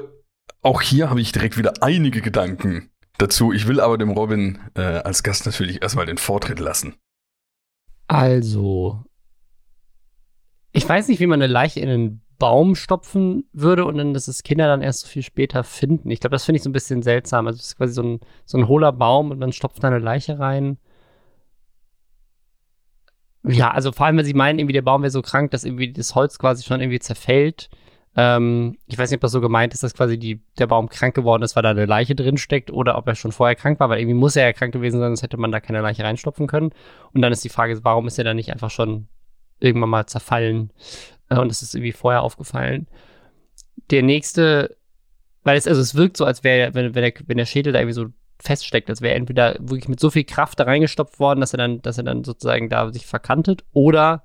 auch 0.61 0.81
hier 0.81 1.09
habe 1.09 1.21
ich 1.21 1.31
direkt 1.31 1.57
wieder 1.57 1.75
einige 1.79 2.19
Gedanken 2.19 2.89
dazu. 3.23 3.51
Ich 3.51 3.67
will 3.67 3.79
aber 3.79 3.97
dem 3.97 4.11
Robin 4.11 4.59
äh, 4.75 4.81
als 4.81 5.23
Gast 5.23 5.45
natürlich 5.45 5.81
erstmal 5.81 6.05
den 6.05 6.17
Vortritt 6.17 6.59
lassen. 6.59 6.95
Also, 8.07 9.03
ich 10.71 10.87
weiß 10.87 11.07
nicht, 11.07 11.19
wie 11.19 11.27
man 11.27 11.41
eine 11.41 11.51
Leiche 11.51 11.79
in 11.79 11.89
einen 11.89 12.21
Baum 12.37 12.75
stopfen 12.75 13.45
würde 13.53 13.85
und 13.85 13.97
dann, 13.97 14.13
dass 14.13 14.27
es 14.27 14.43
Kinder 14.43 14.67
dann 14.67 14.81
erst 14.81 15.01
so 15.01 15.07
viel 15.07 15.23
später 15.23 15.63
finden. 15.63 16.11
Ich 16.11 16.19
glaube, 16.19 16.35
das 16.35 16.45
finde 16.45 16.57
ich 16.57 16.63
so 16.63 16.69
ein 16.69 16.73
bisschen 16.73 17.01
seltsam. 17.01 17.47
Also, 17.47 17.59
es 17.59 17.67
ist 17.67 17.77
quasi 17.77 17.93
so 17.93 18.03
ein, 18.03 18.19
so 18.45 18.57
ein 18.57 18.67
hohler 18.67 18.91
Baum 18.91 19.31
und 19.31 19.39
man 19.39 19.53
stopft 19.53 19.83
da 19.83 19.87
eine 19.87 19.99
Leiche 19.99 20.37
rein. 20.37 20.77
Ja, 23.45 23.71
also 23.71 23.91
vor 23.91 24.05
allem, 24.05 24.17
wenn 24.17 24.25
sie 24.25 24.33
meinen, 24.33 24.59
irgendwie 24.59 24.73
der 24.73 24.81
Baum 24.81 25.01
wäre 25.01 25.11
so 25.11 25.21
krank, 25.21 25.51
dass 25.51 25.65
irgendwie 25.65 25.91
das 25.91 26.15
Holz 26.15 26.39
quasi 26.39 26.63
schon 26.63 26.79
irgendwie 26.79 26.99
zerfällt. 26.99 27.69
Ähm, 28.15 28.77
ich 28.85 28.97
weiß 28.97 29.09
nicht, 29.09 29.17
ob 29.17 29.21
das 29.21 29.31
so 29.31 29.41
gemeint 29.41 29.73
ist, 29.73 29.81
dass 29.81 29.95
quasi 29.95 30.19
die, 30.19 30.41
der 30.59 30.67
Baum 30.67 30.87
krank 30.89 31.15
geworden 31.15 31.41
ist, 31.41 31.55
weil 31.55 31.63
da 31.63 31.71
eine 31.71 31.85
Leiche 31.85 32.15
drin 32.15 32.37
steckt 32.37 32.71
oder 32.71 32.97
ob 32.97 33.07
er 33.07 33.15
schon 33.15 33.31
vorher 33.31 33.55
krank 33.55 33.79
war, 33.79 33.89
weil 33.89 33.99
irgendwie 33.99 34.17
muss 34.17 34.35
er 34.35 34.45
ja 34.45 34.53
krank 34.53 34.71
gewesen 34.71 34.99
sein, 34.99 35.09
sonst 35.09 35.23
hätte 35.23 35.37
man 35.37 35.51
da 35.51 35.59
keine 35.59 35.81
Leiche 35.81 36.03
reinstopfen 36.03 36.47
können. 36.47 36.71
Und 37.13 37.21
dann 37.21 37.31
ist 37.31 37.43
die 37.43 37.49
Frage, 37.49 37.83
warum 37.83 38.07
ist 38.07 38.17
er 38.17 38.23
dann 38.23 38.35
nicht 38.35 38.51
einfach 38.51 38.69
schon 38.69 39.07
irgendwann 39.59 39.89
mal 39.89 40.05
zerfallen? 40.05 40.71
Äh, 41.29 41.39
und 41.39 41.51
es 41.51 41.61
ist 41.63 41.73
irgendwie 41.73 41.91
vorher 41.91 42.21
aufgefallen. 42.21 42.87
Der 43.89 44.03
nächste, 44.03 44.77
weil 45.43 45.57
es, 45.57 45.67
also 45.67 45.81
es 45.81 45.95
wirkt 45.95 46.17
so, 46.17 46.25
als 46.25 46.43
wäre, 46.43 46.73
wenn, 46.75 46.93
wenn, 46.93 47.03
der, 47.03 47.13
wenn 47.25 47.37
der 47.37 47.45
Schädel 47.45 47.73
da 47.73 47.79
irgendwie 47.79 47.93
so 47.93 48.07
feststeckt, 48.39 48.89
als 48.89 49.01
wäre 49.01 49.13
er 49.13 49.17
entweder 49.17 49.55
wirklich 49.59 49.87
mit 49.87 49.99
so 49.99 50.11
viel 50.11 50.23
Kraft 50.23 50.59
da 50.59 50.65
reingestopft 50.65 51.19
worden, 51.19 51.39
dass 51.39 51.53
er 51.53 51.57
dann, 51.57 51.81
dass 51.81 51.97
er 51.97 52.03
dann 52.03 52.23
sozusagen 52.23 52.69
da 52.69 52.91
sich 52.91 53.05
verkantet, 53.07 53.63
oder 53.71 54.23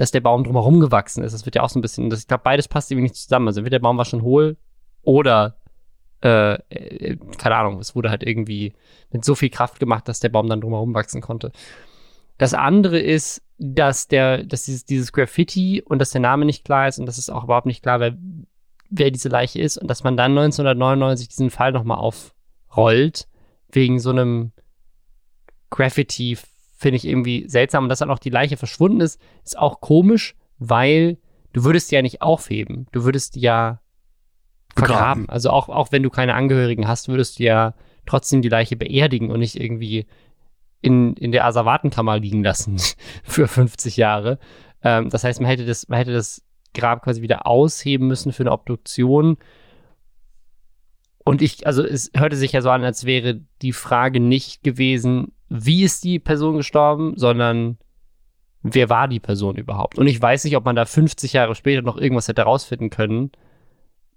dass 0.00 0.10
der 0.10 0.20
Baum 0.20 0.44
drumherum 0.44 0.80
gewachsen 0.80 1.22
ist. 1.22 1.32
Das 1.32 1.44
wird 1.44 1.56
ja 1.56 1.62
auch 1.62 1.68
so 1.68 1.78
ein 1.78 1.82
bisschen, 1.82 2.10
das, 2.10 2.20
ich 2.20 2.26
glaube, 2.26 2.44
beides 2.44 2.68
passt 2.68 2.90
irgendwie 2.90 3.04
nicht 3.04 3.16
zusammen. 3.16 3.48
Also 3.48 3.60
entweder 3.60 3.78
der 3.78 3.82
Baum 3.82 3.98
war 3.98 4.04
schon 4.04 4.22
hohl 4.22 4.56
oder 5.02 5.56
äh, 6.22 6.54
äh, 6.54 7.16
keine 7.36 7.56
Ahnung, 7.56 7.78
es 7.78 7.94
wurde 7.94 8.10
halt 8.10 8.24
irgendwie 8.24 8.72
mit 9.10 9.24
so 9.24 9.34
viel 9.34 9.50
Kraft 9.50 9.78
gemacht, 9.78 10.08
dass 10.08 10.20
der 10.20 10.30
Baum 10.30 10.48
dann 10.48 10.60
drumherum 10.60 10.94
wachsen 10.94 11.20
konnte. 11.20 11.52
Das 12.38 12.54
andere 12.54 12.98
ist, 12.98 13.42
dass 13.58 14.08
der, 14.08 14.44
dass 14.44 14.64
dieses, 14.64 14.84
dieses 14.84 15.12
Graffiti 15.12 15.82
und 15.82 15.98
dass 15.98 16.10
der 16.10 16.20
Name 16.20 16.44
nicht 16.44 16.64
klar 16.64 16.88
ist 16.88 16.98
und 16.98 17.06
dass 17.06 17.18
es 17.18 17.30
auch 17.30 17.44
überhaupt 17.44 17.66
nicht 17.66 17.82
klar, 17.82 18.00
wer, 18.00 18.16
wer 18.90 19.10
diese 19.10 19.28
Leiche 19.28 19.60
ist 19.60 19.76
und 19.78 19.88
dass 19.88 20.04
man 20.04 20.16
dann 20.16 20.32
1999 20.32 21.28
diesen 21.28 21.50
Fall 21.50 21.72
nochmal 21.72 21.98
aufrollt 21.98 23.28
wegen 23.70 23.98
so 23.98 24.10
einem 24.10 24.52
Graffiti 25.70 26.36
finde 26.78 26.96
ich 26.96 27.06
irgendwie 27.06 27.46
seltsam. 27.48 27.84
Und 27.84 27.88
dass 27.90 27.98
dann 27.98 28.10
auch 28.10 28.20
die 28.20 28.30
Leiche 28.30 28.56
verschwunden 28.56 29.00
ist, 29.00 29.20
ist 29.44 29.58
auch 29.58 29.80
komisch, 29.80 30.36
weil 30.58 31.18
du 31.52 31.64
würdest 31.64 31.90
die 31.90 31.96
ja 31.96 32.02
nicht 32.02 32.22
aufheben. 32.22 32.86
Du 32.92 33.04
würdest 33.04 33.34
die 33.34 33.40
ja 33.40 33.80
vergraben. 34.74 35.24
Begraben. 35.24 35.28
Also 35.28 35.50
auch, 35.50 35.68
auch 35.68 35.92
wenn 35.92 36.04
du 36.04 36.10
keine 36.10 36.34
Angehörigen 36.34 36.86
hast, 36.86 37.08
würdest 37.08 37.38
du 37.38 37.42
ja 37.42 37.74
trotzdem 38.06 38.42
die 38.42 38.48
Leiche 38.48 38.76
beerdigen 38.76 39.30
und 39.30 39.40
nicht 39.40 39.60
irgendwie 39.60 40.06
in, 40.80 41.14
in 41.14 41.32
der 41.32 41.44
Asservatenkammer 41.44 42.20
liegen 42.20 42.44
lassen 42.44 42.78
für 43.24 43.48
50 43.48 43.96
Jahre. 43.96 44.38
Ähm, 44.82 45.10
das 45.10 45.24
heißt, 45.24 45.40
man 45.40 45.50
hätte 45.50 45.66
das, 45.66 45.88
man 45.88 45.98
hätte 45.98 46.12
das 46.12 46.44
Grab 46.74 47.02
quasi 47.02 47.22
wieder 47.22 47.46
ausheben 47.46 48.06
müssen 48.06 48.32
für 48.32 48.44
eine 48.44 48.52
Obduktion. 48.52 49.36
Und 51.24 51.42
ich, 51.42 51.66
also 51.66 51.82
es 51.84 52.12
hörte 52.14 52.36
sich 52.36 52.52
ja 52.52 52.62
so 52.62 52.70
an, 52.70 52.84
als 52.84 53.04
wäre 53.04 53.40
die 53.62 53.72
Frage 53.72 54.20
nicht 54.20 54.62
gewesen, 54.62 55.32
wie 55.48 55.84
ist 55.84 56.04
die 56.04 56.18
Person 56.18 56.56
gestorben, 56.56 57.14
sondern 57.16 57.78
wer 58.62 58.88
war 58.88 59.08
die 59.08 59.20
Person 59.20 59.56
überhaupt? 59.56 59.98
Und 59.98 60.06
ich 60.06 60.20
weiß 60.20 60.44
nicht, 60.44 60.56
ob 60.56 60.64
man 60.64 60.76
da 60.76 60.84
50 60.84 61.32
Jahre 61.32 61.54
später 61.54 61.82
noch 61.82 61.96
irgendwas 61.96 62.28
hätte 62.28 62.42
rausfinden 62.42 62.90
können 62.90 63.32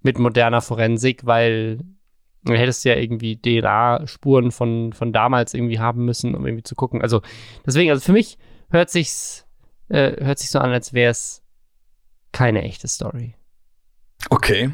mit 0.02 0.18
moderner 0.18 0.60
Forensik, 0.60 1.24
weil 1.24 1.78
dann 2.44 2.56
hättest 2.56 2.84
du 2.84 2.88
ja 2.88 2.96
irgendwie 2.96 3.36
DNA-Spuren 3.36 4.50
von, 4.50 4.92
von 4.92 5.12
damals 5.12 5.54
irgendwie 5.54 5.78
haben 5.78 6.04
müssen, 6.04 6.34
um 6.34 6.44
irgendwie 6.44 6.64
zu 6.64 6.74
gucken. 6.74 7.00
Also 7.00 7.22
deswegen, 7.64 7.90
also 7.90 8.02
für 8.02 8.12
mich 8.12 8.36
hört 8.70 8.90
sich's, 8.90 9.46
äh, 9.88 10.24
hört 10.24 10.38
sich 10.38 10.50
so 10.50 10.58
an, 10.58 10.72
als 10.72 10.92
wäre 10.92 11.12
es 11.12 11.42
keine 12.32 12.62
echte 12.62 12.88
Story. 12.88 13.34
Okay. 14.30 14.70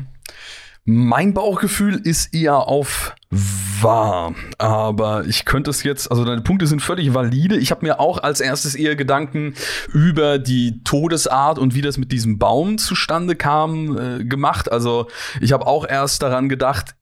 Mein 0.91 1.35
Bauchgefühl 1.35 2.01
ist 2.03 2.35
eher 2.35 2.67
auf 2.67 3.15
wahr, 3.31 4.35
aber 4.57 5.27
ich 5.27 5.45
könnte 5.45 5.69
es 5.69 5.83
jetzt, 5.83 6.11
also 6.11 6.25
deine 6.25 6.41
Punkte 6.41 6.67
sind 6.67 6.81
völlig 6.81 7.13
valide. 7.13 7.59
Ich 7.59 7.71
habe 7.71 7.85
mir 7.85 8.01
auch 8.01 8.23
als 8.23 8.41
erstes 8.41 8.75
eher 8.75 8.97
Gedanken 8.97 9.53
über 9.93 10.39
die 10.39 10.83
Todesart 10.85 11.59
und 11.59 11.75
wie 11.75 11.83
das 11.83 11.99
mit 11.99 12.11
diesem 12.11 12.39
Baum 12.39 12.79
zustande 12.79 13.37
kam 13.37 13.99
äh, 13.99 14.25
gemacht. 14.25 14.73
Also 14.73 15.09
ich 15.43 15.53
habe 15.53 15.67
auch 15.67 15.87
erst 15.87 16.23
daran 16.23 16.49
gedacht, 16.49 16.95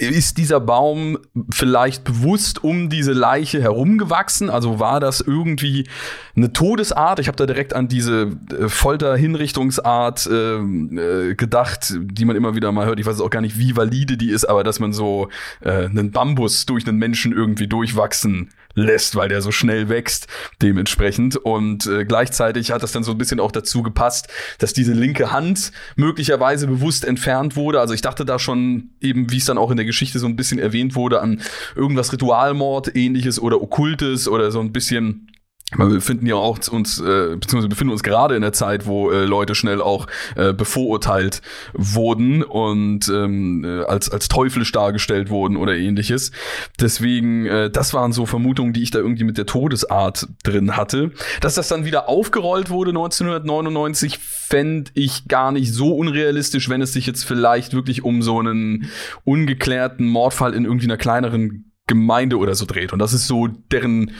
ist 0.00 0.38
dieser 0.38 0.60
Baum 0.60 1.18
vielleicht 1.52 2.04
bewusst 2.04 2.64
um 2.64 2.88
diese 2.88 3.12
Leiche 3.12 3.60
herumgewachsen? 3.60 4.48
Also 4.48 4.80
war 4.80 4.98
das 4.98 5.20
irgendwie 5.20 5.86
eine 6.34 6.52
Todesart? 6.52 7.18
Ich 7.18 7.28
habe 7.28 7.36
da 7.36 7.46
direkt 7.46 7.74
an 7.74 7.88
diese 7.88 8.36
äh, 8.58 8.68
Folterhinrichtungsart 8.68 10.26
äh, 10.26 10.56
äh, 10.56 11.34
gedacht, 11.34 11.94
die 11.98 12.24
man 12.24 12.36
immer 12.36 12.54
wieder 12.54 12.72
mal 12.72 12.86
hört. 12.86 12.98
Ich 12.98 13.06
weiß 13.06 13.20
auch 13.20 13.30
gar 13.30 13.42
nicht, 13.42 13.58
wie 13.58 13.76
valide 13.76 14.16
die 14.16 14.30
ist, 14.30 14.46
aber 14.46 14.64
dass 14.64 14.80
man 14.80 14.92
so 14.92 15.28
äh, 15.60 15.84
einen 15.84 16.10
Bambus 16.10 16.64
durch 16.64 16.86
einen 16.88 16.98
Menschen 16.98 17.32
irgendwie 17.32 17.66
durchwachsen 17.66 18.50
lässt, 18.74 19.16
weil 19.16 19.28
der 19.28 19.42
so 19.42 19.50
schnell 19.50 19.88
wächst 19.88 20.26
dementsprechend. 20.62 21.36
Und 21.36 21.86
äh, 21.86 22.04
gleichzeitig 22.04 22.70
hat 22.72 22.82
das 22.82 22.92
dann 22.92 23.04
so 23.04 23.12
ein 23.12 23.18
bisschen 23.18 23.40
auch 23.40 23.52
dazu 23.52 23.82
gepasst, 23.82 24.28
dass 24.58 24.72
diese 24.72 24.92
linke 24.92 25.32
Hand 25.32 25.72
möglicherweise 25.96 26.66
bewusst 26.66 27.04
entfernt 27.04 27.56
wurde. 27.56 27.80
Also 27.80 27.94
ich 27.94 28.02
dachte 28.02 28.24
da 28.24 28.38
schon 28.38 28.90
eben, 29.00 29.30
wie 29.30 29.38
es 29.38 29.44
dann 29.44 29.58
auch 29.58 29.70
in 29.70 29.76
der 29.76 29.86
Geschichte 29.86 30.18
so 30.18 30.26
ein 30.26 30.36
bisschen 30.36 30.58
erwähnt 30.58 30.94
wurde, 30.94 31.20
an 31.20 31.40
irgendwas 31.74 32.12
Ritualmord 32.12 32.94
ähnliches 32.94 33.40
oder 33.40 33.60
Okkultes 33.60 34.28
oder 34.28 34.50
so 34.50 34.60
ein 34.60 34.72
bisschen 34.72 35.30
wir 35.76 35.86
befinden 35.86 36.26
ja 36.26 36.34
auch 36.34 36.58
uns, 36.68 37.00
äh, 37.00 37.36
beziehungsweise 37.36 37.68
befinden 37.68 37.92
uns 37.92 38.02
gerade 38.02 38.34
in 38.34 38.42
der 38.42 38.52
Zeit, 38.52 38.86
wo 38.86 39.10
äh, 39.10 39.24
Leute 39.24 39.54
schnell 39.54 39.80
auch 39.80 40.06
äh, 40.36 40.52
bevorurteilt 40.52 41.42
wurden 41.72 42.42
und 42.42 43.08
ähm, 43.08 43.64
äh, 43.64 43.84
als, 43.84 44.10
als 44.10 44.28
teuflisch 44.28 44.72
dargestellt 44.72 45.30
wurden 45.30 45.56
oder 45.56 45.76
ähnliches. 45.76 46.32
Deswegen, 46.80 47.46
äh, 47.46 47.70
das 47.70 47.94
waren 47.94 48.12
so 48.12 48.26
Vermutungen, 48.26 48.72
die 48.72 48.82
ich 48.82 48.90
da 48.90 48.98
irgendwie 48.98 49.24
mit 49.24 49.38
der 49.38 49.46
Todesart 49.46 50.26
drin 50.42 50.76
hatte. 50.76 51.12
Dass 51.40 51.54
das 51.54 51.68
dann 51.68 51.84
wieder 51.84 52.08
aufgerollt 52.08 52.70
wurde 52.70 52.90
1999, 52.90 54.18
fände 54.18 54.90
ich 54.94 55.28
gar 55.28 55.52
nicht 55.52 55.72
so 55.72 55.94
unrealistisch, 55.94 56.68
wenn 56.68 56.82
es 56.82 56.92
sich 56.92 57.06
jetzt 57.06 57.24
vielleicht 57.24 57.74
wirklich 57.74 58.02
um 58.02 58.22
so 58.22 58.40
einen 58.40 58.90
ungeklärten 59.24 60.08
Mordfall 60.08 60.54
in 60.54 60.64
irgendwie 60.64 60.86
einer 60.86 60.96
kleineren 60.96 61.70
Gemeinde 61.86 62.38
oder 62.38 62.54
so 62.54 62.66
dreht. 62.66 62.92
Und 62.92 62.98
das 62.98 63.12
ist 63.12 63.26
so 63.26 63.46
deren 63.46 64.12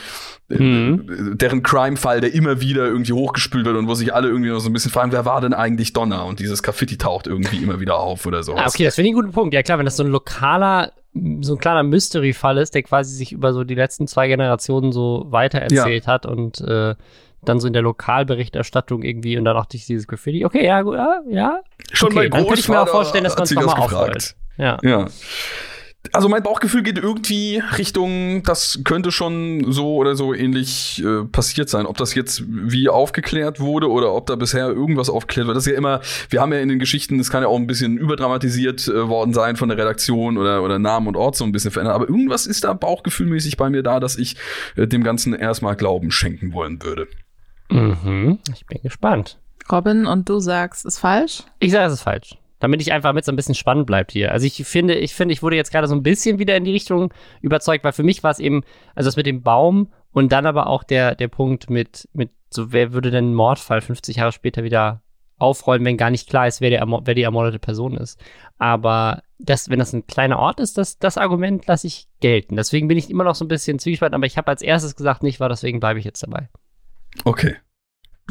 mhm. 0.59 1.39
deren 1.39 1.63
Crime-Fall, 1.63 2.21
der 2.21 2.35
immer 2.35 2.61
wieder 2.61 2.87
irgendwie 2.87 3.13
hochgespült 3.13 3.65
wird 3.65 3.77
und 3.77 3.87
wo 3.87 3.95
sich 3.95 4.15
alle 4.15 4.29
irgendwie 4.29 4.51
noch 4.51 4.61
so 4.61 4.69
ein 4.69 4.73
bisschen 4.73 4.91
fragen, 4.91 5.13
wer 5.13 5.25
war 5.25 5.41
denn 5.41 5.55
eigentlich 5.55 5.93
Donner? 5.93 6.27
Und 6.27 6.41
dieses 6.41 6.63
Graffiti 6.63 6.99
taucht 6.99 7.27
irgendwie 7.27 7.63
immer 7.63 7.81
wieder 7.81 7.99
auf 7.99 8.27
oder 8.27 8.43
so. 8.43 8.55
Ah, 8.55 8.67
okay, 8.67 8.85
das 8.85 8.95
finde 8.95 9.09
ich 9.09 9.15
einen 9.15 9.23
guten 9.23 9.33
Punkt. 9.33 9.55
Ja 9.55 9.63
klar, 9.63 9.79
wenn 9.79 9.85
das 9.85 9.97
so 9.97 10.03
ein 10.03 10.11
lokaler, 10.11 10.93
so 11.41 11.55
ein 11.55 11.59
kleiner 11.59 11.83
Mystery-Fall 11.83 12.59
ist, 12.59 12.75
der 12.75 12.83
quasi 12.83 13.15
sich 13.15 13.33
über 13.33 13.53
so 13.53 13.65
die 13.65 13.75
letzten 13.75 14.07
zwei 14.07 14.29
Generationen 14.29 14.93
so 14.93 15.27
weitererzählt 15.31 16.07
ja. 16.07 16.13
hat 16.13 16.27
und 16.27 16.61
äh, 16.61 16.95
dann 17.43 17.61
so 17.61 17.67
in 17.67 17.73
der 17.73 17.83
Lokalberichterstattung 17.83 19.03
irgendwie 19.03 19.39
und 19.39 19.45
dann 19.45 19.57
auch 19.57 19.67
durch 19.67 19.87
dieses 19.87 20.07
Graffiti. 20.07 20.45
Okay, 20.45 20.65
ja, 20.67 20.83
gut, 20.83 20.97
ja, 20.97 21.21
ja. 21.29 21.61
Schon 21.93 22.13
okay, 22.13 22.29
dann 22.29 22.45
könnte 22.45 22.61
ich 22.61 22.69
mir 22.69 22.81
auch 22.81 22.89
vorstellen, 22.89 23.25
dass 23.25 23.35
man 23.35 23.45
es 23.45 23.51
nochmal 23.53 23.79
aufrollt. 23.79 24.37
Ja. 24.59 24.79
ja. 24.83 25.07
Also 26.13 26.31
mein 26.31 26.43
Bauchgefühl 26.43 26.83
geht 26.83 26.97
irgendwie 26.97 27.63
Richtung, 27.77 28.43
das 28.43 28.81
könnte 28.85 29.13
schon 29.13 29.71
so 29.71 29.97
oder 29.97 30.17
so 30.17 30.33
ähnlich 30.33 31.05
äh, 31.05 31.25
passiert 31.25 31.69
sein. 31.69 31.85
Ob 31.85 31.99
das 31.99 32.15
jetzt 32.15 32.43
wie 32.49 32.89
aufgeklärt 32.89 33.61
wurde 33.61 33.91
oder 33.91 34.15
ob 34.15 34.27
da 34.27 34.35
bisher 34.35 34.69
irgendwas 34.69 35.11
aufgeklärt 35.11 35.47
wird. 35.47 35.57
Das 35.57 35.67
ist 35.67 35.73
ja 35.73 35.77
immer, 35.77 36.01
wir 36.31 36.41
haben 36.41 36.53
ja 36.55 36.61
in 36.61 36.71
den 36.71 36.79
Geschichten, 36.79 37.19
das 37.19 37.31
kann 37.31 37.43
ja 37.43 37.49
auch 37.49 37.57
ein 37.57 37.67
bisschen 37.67 37.99
überdramatisiert 37.99 38.89
äh, 38.89 39.09
worden 39.09 39.35
sein 39.35 39.57
von 39.57 39.69
der 39.69 39.77
Redaktion 39.77 40.39
oder, 40.39 40.63
oder 40.63 40.79
Namen 40.79 41.07
und 41.07 41.17
Ort 41.17 41.37
so 41.37 41.45
ein 41.45 41.53
bisschen 41.53 41.71
verändert. 41.71 41.97
Aber 41.97 42.09
irgendwas 42.09 42.47
ist 42.47 42.65
da 42.65 42.73
bauchgefühlmäßig 42.73 43.59
bei 43.59 43.69
mir 43.69 43.83
da, 43.83 44.01
dass 44.01 44.17
ich 44.17 44.37
äh, 44.77 44.87
dem 44.87 45.05
Ganzen 45.05 45.35
erstmal 45.35 45.77
Glauben 45.77 46.11
schenken 46.11 46.55
wollen 46.55 46.83
würde. 46.83 47.09
Mhm. 47.69 48.39
Ich 48.55 48.65
bin 48.67 48.81
gespannt. 48.83 49.39
Robin, 49.71 50.07
und 50.07 50.29
du 50.29 50.41
sagst, 50.41 50.87
ist 50.87 50.99
falsch? 50.99 51.45
Ich 51.59 51.73
sage, 51.73 51.87
es 51.87 51.93
ist 51.93 52.03
falsch 52.03 52.37
damit 52.61 52.81
ich 52.81 52.93
einfach 52.93 53.13
mit 53.13 53.25
so 53.25 53.33
ein 53.33 53.37
bisschen 53.37 53.55
spannend 53.55 53.87
bleibt 53.87 54.13
hier. 54.13 54.31
Also 54.31 54.47
ich 54.47 54.65
finde, 54.65 54.95
ich 54.95 55.15
finde, 55.15 55.33
ich 55.33 55.43
wurde 55.43 55.57
jetzt 55.57 55.73
gerade 55.73 55.89
so 55.89 55.95
ein 55.95 56.03
bisschen 56.03 56.39
wieder 56.39 56.57
in 56.57 56.65
die 56.65 56.73
Richtung 56.73 57.13
überzeugt, 57.41 57.83
weil 57.85 57.93
für 57.93 58.05
mich 58.05 58.23
war 58.23 58.31
es 58.31 58.39
eben, 58.39 58.63
also 58.95 59.09
das 59.09 59.17
mit 59.17 59.27
dem 59.27 59.43
Baum 59.43 59.89
und 60.13 60.31
dann 60.31 60.47
aber 60.47 60.69
auch 60.69 60.85
der, 60.85 61.15
der 61.17 61.29
Punkt 61.29 61.71
mit, 61.71 62.09
mit 62.13 62.31
so, 62.51 62.73
wer 62.73 62.93
würde 62.93 63.11
denn 63.11 63.27
einen 63.27 63.35
Mordfall 63.35 63.81
50 63.81 64.17
Jahre 64.17 64.33
später 64.33 64.63
wieder 64.63 65.03
aufrollen, 65.39 65.85
wenn 65.85 65.97
gar 65.97 66.11
nicht 66.11 66.29
klar 66.29 66.47
ist, 66.47 66.61
wer, 66.61 66.71
der, 66.71 66.87
wer 66.87 67.15
die 67.15 67.23
ermordete 67.23 67.59
Person 67.59 67.97
ist. 67.97 68.21
Aber 68.59 69.23
das, 69.39 69.71
wenn 69.71 69.79
das 69.79 69.93
ein 69.93 70.07
kleiner 70.07 70.39
Ort 70.39 70.61
ist, 70.61 70.77
das, 70.77 70.99
das 70.99 71.17
Argument 71.17 71.67
lasse 71.67 71.87
ich 71.87 72.09
gelten. 72.21 72.57
Deswegen 72.57 72.89
bin 72.89 72.99
ich 72.99 73.09
immer 73.09 73.25
noch 73.25 73.35
so 73.35 73.45
ein 73.45 73.49
bisschen 73.49 73.79
zwiespalten, 73.79 74.15
aber 74.15 74.27
ich 74.27 74.37
habe 74.37 74.49
als 74.49 74.61
erstes 74.61 74.97
gesagt, 74.97 75.23
nicht 75.23 75.41
war, 75.41 75.49
deswegen 75.49 75.81
bleibe 75.81 75.99
ich 75.99 76.05
jetzt 76.05 76.23
dabei. 76.23 76.51
Okay. 77.25 77.57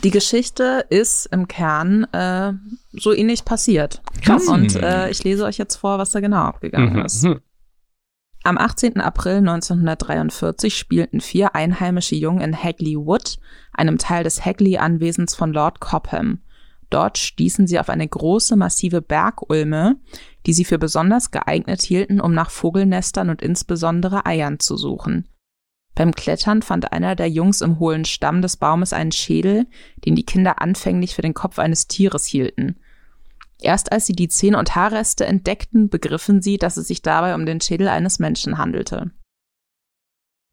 Die 0.03 0.11
Geschichte 0.11 0.85
ist 0.89 1.25
im 1.27 1.47
Kern 1.47 2.05
äh, 2.13 2.53
so 2.93 3.13
ähnlich 3.13 3.43
passiert. 3.43 4.01
Krass. 4.21 4.47
Und 4.47 4.75
äh, 4.75 5.09
ich 5.09 5.23
lese 5.23 5.43
euch 5.43 5.57
jetzt 5.57 5.75
vor, 5.75 5.97
was 5.97 6.11
da 6.11 6.19
genau 6.19 6.43
abgegangen 6.43 6.93
mhm. 6.93 7.05
ist. 7.05 7.27
Am 8.43 8.57
18. 8.57 9.01
April 9.01 9.37
1943 9.37 10.77
spielten 10.77 11.19
vier 11.19 11.55
einheimische 11.55 12.15
Jungen 12.15 12.39
in 12.39 12.55
Hagley 12.55 12.95
Wood, 12.95 13.37
einem 13.73 13.97
Teil 13.97 14.23
des 14.23 14.45
Hagley-Anwesens 14.45 15.35
von 15.35 15.51
Lord 15.51 15.81
Cobham. 15.81 16.39
Dort 16.89 17.17
stießen 17.17 17.67
sie 17.67 17.79
auf 17.79 17.89
eine 17.89 18.07
große, 18.07 18.55
massive 18.55 19.01
Bergulme, 19.01 19.97
die 20.45 20.53
sie 20.53 20.65
für 20.65 20.79
besonders 20.79 21.31
geeignet 21.31 21.81
hielten, 21.81 22.21
um 22.21 22.33
nach 22.33 22.49
Vogelnestern 22.49 23.29
und 23.29 23.41
insbesondere 23.41 24.25
Eiern 24.25 24.59
zu 24.59 24.77
suchen. 24.77 25.27
Beim 25.95 26.13
Klettern 26.13 26.61
fand 26.61 26.93
einer 26.93 27.15
der 27.15 27.29
Jungs 27.29 27.61
im 27.61 27.79
hohlen 27.79 28.05
Stamm 28.05 28.41
des 28.41 28.57
Baumes 28.57 28.93
einen 28.93 29.11
Schädel, 29.11 29.67
den 30.05 30.15
die 30.15 30.25
Kinder 30.25 30.61
anfänglich 30.61 31.15
für 31.15 31.21
den 31.21 31.33
Kopf 31.33 31.59
eines 31.59 31.87
Tieres 31.87 32.25
hielten. 32.25 32.79
Erst 33.61 33.91
als 33.91 34.05
sie 34.05 34.13
die 34.13 34.29
Zähne 34.29 34.57
und 34.57 34.75
Haarreste 34.75 35.25
entdeckten, 35.25 35.89
begriffen 35.89 36.41
sie, 36.41 36.57
dass 36.57 36.77
es 36.77 36.87
sich 36.87 37.01
dabei 37.01 37.35
um 37.35 37.45
den 37.45 37.59
Schädel 37.59 37.89
eines 37.89 38.19
Menschen 38.19 38.57
handelte. 38.57 39.11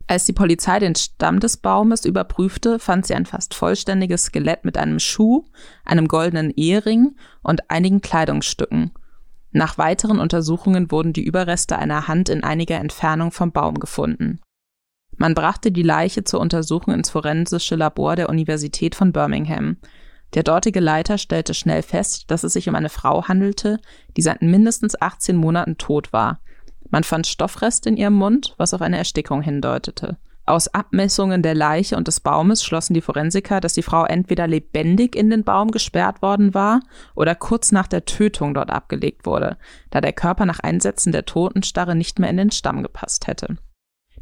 Als 0.09 0.25
die 0.25 0.33
Polizei 0.33 0.79
den 0.79 0.95
Stamm 0.95 1.41
des 1.41 1.57
Baumes 1.57 2.05
überprüfte, 2.05 2.79
fand 2.79 3.07
sie 3.07 3.15
ein 3.15 3.27
fast 3.27 3.55
vollständiges 3.55 4.27
Skelett 4.27 4.65
mit 4.65 4.79
einem 4.79 5.01
Schuh, 5.01 5.45
einem 5.85 6.07
goldenen 6.07 6.51
Ehering 6.51 7.17
und 7.43 7.71
einigen 7.71 8.01
Kleidungsstücken. 8.01 8.93
Nach 9.51 9.79
weiteren 9.79 10.21
Untersuchungen 10.21 10.91
wurden 10.91 11.13
die 11.13 11.25
Überreste 11.25 11.79
einer 11.79 12.07
Hand 12.07 12.29
in 12.29 12.45
einiger 12.45 12.77
Entfernung 12.77 13.33
vom 13.33 13.53
Baum 13.53 13.81
gefunden. 13.81 14.41
Man 15.17 15.35
brachte 15.35 15.73
die 15.73 15.83
Leiche 15.83 16.25
zur 16.25 16.41
Untersuchung 16.41 16.95
ins 16.95 17.11
forensische 17.11 17.77
Labor 17.77 18.17
der 18.17 18.29
Universität 18.29 18.95
von 18.95 19.13
Birmingham. 19.13 19.79
Der 20.35 20.43
dortige 20.43 20.81
Leiter 20.81 21.19
stellte 21.19 21.55
schnell 21.55 21.83
fest, 21.83 22.31
dass 22.31 22.45
es 22.45 22.53
sich 22.53 22.69
um 22.69 22.75
eine 22.75 22.91
Frau 22.91 23.27
handelte, 23.27 23.79
die 24.17 24.23
seit 24.23 24.43
mindestens 24.43 25.01
18 25.01 25.37
Monaten 25.37 25.79
tot 25.79 26.13
war. 26.13 26.41
Man 26.91 27.05
fand 27.05 27.27
Stoffreste 27.27 27.89
in 27.89 27.97
ihrem 27.97 28.15
Mund, 28.15 28.55
was 28.59 28.75
auf 28.75 28.83
eine 28.83 28.99
Erstickung 28.99 29.41
hindeutete. 29.41 30.19
Aus 30.49 30.69
Abmessungen 30.69 31.43
der 31.43 31.57
Leiche 31.57 31.97
und 31.97 32.07
des 32.07 32.21
Baumes 32.21 32.63
schlossen 32.63 32.95
die 32.95 33.01
Forensiker, 33.01 33.61
dass 33.61 33.73
die 33.73 33.83
Frau 33.83 34.05
entweder 34.05 34.47
lebendig 34.47 35.17
in 35.17 35.29
den 35.29 35.43
Baum 35.43 35.73
gesperrt 35.73 36.23
worden 36.23 36.55
war 36.55 36.81
oder 37.17 37.35
kurz 37.35 37.73
nach 37.73 37.89
der 37.89 38.05
Tötung 38.05 38.55
dort 38.55 38.71
abgelegt 38.71 39.27
wurde, 39.27 39.57
da 39.91 40.01
der 40.01 40.13
Körper 40.13 40.47
nach 40.47 40.61
Einsetzen 40.61 41.11
der 41.11 41.25
Totenstarre 41.25 41.97
nicht 41.97 42.21
mehr 42.21 42.31
in 42.31 42.37
den 42.37 42.53
Stamm 42.53 42.85
gepasst 42.85 43.27
hätte. 43.27 43.57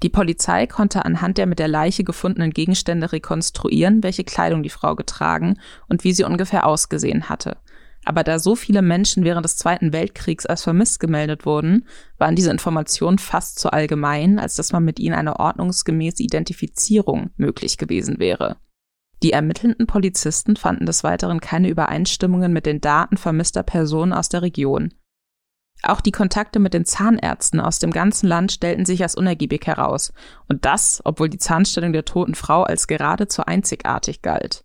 Die 0.02 0.08
Polizei 0.08 0.66
konnte 0.66 1.04
anhand 1.04 1.38
der 1.38 1.46
mit 1.46 1.58
der 1.58 1.68
Leiche 1.68 2.04
gefundenen 2.04 2.50
Gegenstände 2.50 3.12
rekonstruieren, 3.12 4.02
welche 4.02 4.24
Kleidung 4.24 4.62
die 4.62 4.70
Frau 4.70 4.96
getragen 4.96 5.58
und 5.88 6.04
wie 6.04 6.12
sie 6.12 6.24
ungefähr 6.24 6.66
ausgesehen 6.66 7.28
hatte. 7.28 7.56
Aber 8.04 8.22
da 8.22 8.38
so 8.38 8.54
viele 8.54 8.82
Menschen 8.82 9.24
während 9.24 9.44
des 9.44 9.56
Zweiten 9.56 9.92
Weltkriegs 9.92 10.44
als 10.44 10.62
vermisst 10.62 11.00
gemeldet 11.00 11.46
wurden, 11.46 11.86
waren 12.18 12.36
diese 12.36 12.50
Informationen 12.50 13.18
fast 13.18 13.58
zu 13.58 13.70
allgemein, 13.70 14.38
als 14.38 14.56
dass 14.56 14.72
man 14.72 14.84
mit 14.84 14.98
ihnen 14.98 15.14
eine 15.14 15.40
ordnungsgemäße 15.40 16.22
Identifizierung 16.22 17.30
möglich 17.36 17.78
gewesen 17.78 18.18
wäre. 18.18 18.56
Die 19.22 19.32
ermittelnden 19.32 19.86
Polizisten 19.86 20.56
fanden 20.56 20.84
des 20.84 21.02
Weiteren 21.02 21.40
keine 21.40 21.70
Übereinstimmungen 21.70 22.52
mit 22.52 22.66
den 22.66 22.82
Daten 22.82 23.16
vermisster 23.16 23.62
Personen 23.62 24.12
aus 24.12 24.28
der 24.28 24.42
Region. 24.42 24.92
Auch 25.86 26.00
die 26.00 26.12
Kontakte 26.12 26.60
mit 26.60 26.72
den 26.72 26.86
Zahnärzten 26.86 27.60
aus 27.60 27.78
dem 27.78 27.90
ganzen 27.90 28.26
Land 28.26 28.52
stellten 28.52 28.86
sich 28.86 29.02
als 29.02 29.16
unergiebig 29.16 29.66
heraus. 29.66 30.12
Und 30.48 30.64
das, 30.64 31.02
obwohl 31.04 31.28
die 31.28 31.38
Zahnstellung 31.38 31.92
der 31.92 32.06
toten 32.06 32.34
Frau 32.34 32.62
als 32.62 32.86
geradezu 32.86 33.44
einzigartig 33.44 34.22
galt. 34.22 34.64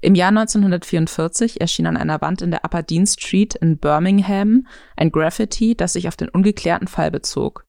Im 0.00 0.14
Jahr 0.14 0.28
1944 0.28 1.60
erschien 1.60 1.86
an 1.86 1.96
einer 1.96 2.20
Wand 2.20 2.42
in 2.42 2.50
der 2.50 2.64
Upper 2.64 2.82
Dean 2.82 3.06
Street 3.06 3.54
in 3.56 3.78
Birmingham 3.78 4.66
ein 4.96 5.12
Graffiti, 5.12 5.76
das 5.76 5.92
sich 5.92 6.08
auf 6.08 6.16
den 6.16 6.28
ungeklärten 6.28 6.88
Fall 6.88 7.10
bezog. 7.10 7.64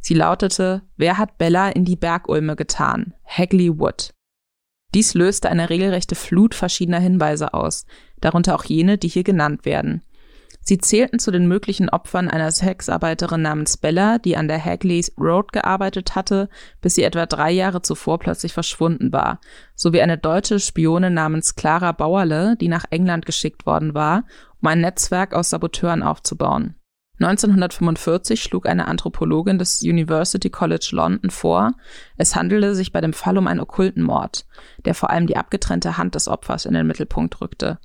Sie 0.00 0.14
lautete, 0.14 0.82
wer 0.96 1.18
hat 1.18 1.38
Bella 1.38 1.68
in 1.68 1.84
die 1.84 1.96
Bergulme 1.96 2.56
getan? 2.56 3.14
Hagley 3.24 3.78
Wood. 3.78 4.14
Dies 4.94 5.14
löste 5.14 5.48
eine 5.48 5.70
regelrechte 5.70 6.16
Flut 6.16 6.54
verschiedener 6.54 6.98
Hinweise 6.98 7.54
aus, 7.54 7.86
darunter 8.20 8.56
auch 8.56 8.64
jene, 8.64 8.98
die 8.98 9.08
hier 9.08 9.22
genannt 9.24 9.64
werden. 9.64 10.02
Sie 10.62 10.78
zählten 10.78 11.18
zu 11.18 11.30
den 11.30 11.48
möglichen 11.48 11.88
Opfern 11.88 12.28
einer 12.28 12.50
Sexarbeiterin 12.50 13.42
namens 13.42 13.76
Bella, 13.76 14.18
die 14.18 14.36
an 14.36 14.46
der 14.46 14.62
Hagley 14.62 15.04
Road 15.18 15.52
gearbeitet 15.52 16.14
hatte, 16.14 16.48
bis 16.80 16.94
sie 16.94 17.02
etwa 17.02 17.26
drei 17.26 17.50
Jahre 17.50 17.82
zuvor 17.82 18.18
plötzlich 18.18 18.52
verschwunden 18.52 19.12
war, 19.12 19.40
sowie 19.74 20.02
eine 20.02 20.18
deutsche 20.18 20.60
Spionin 20.60 21.14
namens 21.14 21.54
Clara 21.54 21.92
Bauerle, 21.92 22.56
die 22.60 22.68
nach 22.68 22.84
England 22.90 23.26
geschickt 23.26 23.66
worden 23.66 23.94
war, 23.94 24.24
um 24.60 24.68
ein 24.68 24.80
Netzwerk 24.80 25.34
aus 25.34 25.50
Saboteuren 25.50 26.02
aufzubauen. 26.02 26.74
1945 27.20 28.42
schlug 28.42 28.66
eine 28.66 28.88
Anthropologin 28.88 29.58
des 29.58 29.82
University 29.82 30.48
College 30.48 30.90
London 30.92 31.30
vor, 31.30 31.72
es 32.16 32.34
handelte 32.34 32.74
sich 32.74 32.92
bei 32.92 33.02
dem 33.02 33.12
Fall 33.12 33.36
um 33.36 33.46
einen 33.46 33.60
okkulten 33.60 34.02
Mord, 34.02 34.46
der 34.86 34.94
vor 34.94 35.10
allem 35.10 35.26
die 35.26 35.36
abgetrennte 35.36 35.98
Hand 35.98 36.14
des 36.14 36.28
Opfers 36.28 36.64
in 36.64 36.72
den 36.72 36.86
Mittelpunkt 36.86 37.40
rückte. 37.42 37.78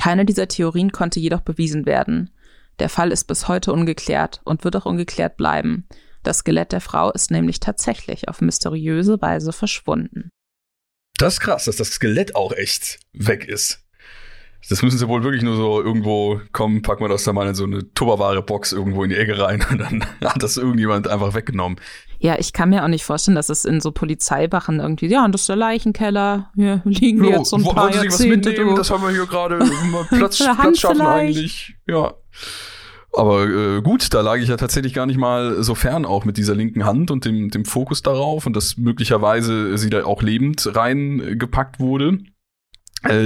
Keine 0.00 0.24
dieser 0.24 0.48
Theorien 0.48 0.92
konnte 0.92 1.20
jedoch 1.20 1.40
bewiesen 1.40 1.86
werden. 1.86 2.30
Der 2.78 2.88
Fall 2.88 3.12
ist 3.12 3.24
bis 3.24 3.48
heute 3.48 3.72
ungeklärt 3.72 4.40
und 4.44 4.64
wird 4.64 4.76
auch 4.76 4.86
ungeklärt 4.86 5.36
bleiben. 5.36 5.86
Das 6.22 6.38
Skelett 6.38 6.72
der 6.72 6.80
Frau 6.80 7.10
ist 7.12 7.30
nämlich 7.30 7.60
tatsächlich 7.60 8.28
auf 8.28 8.40
mysteriöse 8.40 9.20
Weise 9.22 9.52
verschwunden. 9.52 10.30
Das 11.18 11.34
ist 11.34 11.40
krass, 11.40 11.64
dass 11.64 11.76
das 11.76 11.88
Skelett 11.88 12.34
auch 12.34 12.52
echt 12.52 12.98
weg 13.12 13.46
ist. 13.46 13.86
Das 14.68 14.82
müssen 14.82 14.98
sie 14.98 15.06
wohl 15.06 15.22
wirklich 15.22 15.42
nur 15.42 15.56
so 15.56 15.80
irgendwo, 15.80 16.40
kommen, 16.50 16.82
packen 16.82 17.04
wir 17.04 17.08
das 17.08 17.22
da 17.22 17.32
mal 17.32 17.46
in 17.46 17.54
so 17.54 17.64
eine 17.64 17.92
Tupperware-Box 17.94 18.72
irgendwo 18.72 19.04
in 19.04 19.10
die 19.10 19.16
Ecke 19.16 19.38
rein 19.38 19.64
und 19.70 19.78
dann 19.78 20.04
hat 20.20 20.42
das 20.42 20.56
irgendjemand 20.56 21.06
einfach 21.06 21.34
weggenommen. 21.34 21.78
Ja, 22.18 22.38
ich 22.38 22.52
kann 22.52 22.70
mir 22.70 22.82
auch 22.84 22.88
nicht 22.88 23.04
vorstellen, 23.04 23.34
dass 23.34 23.48
es 23.48 23.64
in 23.64 23.80
so 23.80 23.92
Polizeiwachen 23.92 24.80
irgendwie, 24.80 25.06
ja, 25.06 25.24
und 25.24 25.32
das 25.32 25.42
ist 25.42 25.48
der 25.48 25.56
Leichenkeller, 25.56 26.50
hier 26.54 26.80
liegen 26.84 27.22
wir 27.22 27.30
jetzt 27.30 27.50
so 27.50 27.56
ein 27.56 27.64
wo- 27.64 27.72
paar 27.72 27.92
Sie 27.92 27.98
sich 28.00 28.08
was 28.10 28.20
mitnehmen? 28.20 28.66
durch. 28.66 28.76
Das 28.78 28.90
haben 28.90 29.02
wir 29.02 29.10
hier 29.10 29.26
gerade 29.26 29.58
mal 29.90 30.04
Platz, 30.08 30.38
Platz 30.38 30.78
schaffen 30.78 31.00
eigentlich. 31.02 31.76
Ja. 31.86 32.14
Aber 33.12 33.44
äh, 33.46 33.80
gut, 33.82 34.12
da 34.12 34.20
lag 34.20 34.36
ich 34.36 34.48
ja 34.48 34.56
tatsächlich 34.58 34.92
gar 34.92 35.06
nicht 35.06 35.16
mal 35.18 35.62
so 35.62 35.74
fern 35.74 36.04
auch 36.04 36.24
mit 36.26 36.36
dieser 36.36 36.54
linken 36.54 36.84
Hand 36.84 37.10
und 37.10 37.24
dem, 37.24 37.48
dem 37.50 37.64
Fokus 37.64 38.02
darauf 38.02 38.44
und 38.46 38.54
dass 38.54 38.76
möglicherweise 38.76 39.78
sie 39.78 39.88
da 39.88 40.04
auch 40.04 40.22
lebend 40.22 40.68
reingepackt 40.76 41.80
wurde. 41.80 42.18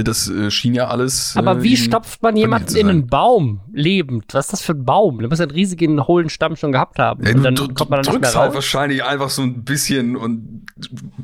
Das 0.03 0.29
äh, 0.29 0.51
schien 0.51 0.73
ja 0.73 0.87
alles. 0.87 1.35
Aber 1.35 1.57
äh, 1.57 1.63
wie 1.63 1.77
stopft 1.77 2.21
man 2.21 2.35
jemanden 2.35 2.75
in 2.75 2.89
einen 2.89 3.07
Baum 3.07 3.61
lebend? 3.71 4.25
Was 4.33 4.45
ist 4.45 4.53
das 4.53 4.61
für 4.61 4.73
ein 4.73 4.85
Baum? 4.85 5.19
Der 5.19 5.29
muss 5.29 5.39
einen 5.39 5.51
riesigen 5.51 6.07
hohlen 6.07 6.29
Stamm 6.29 6.55
schon 6.55 6.71
gehabt 6.71 6.99
haben. 6.99 7.23
Ja, 7.25 7.33
und 7.33 7.43
dann 7.43 7.55
kommt 7.73 7.89
man 7.89 8.01
dann 8.01 8.13
nicht 8.13 8.23
drückst 8.23 8.37
halt 8.37 8.53
wahrscheinlich 8.53 9.03
einfach 9.03 9.29
so 9.29 9.41
ein 9.41 9.63
bisschen 9.63 10.15
und 10.15 10.65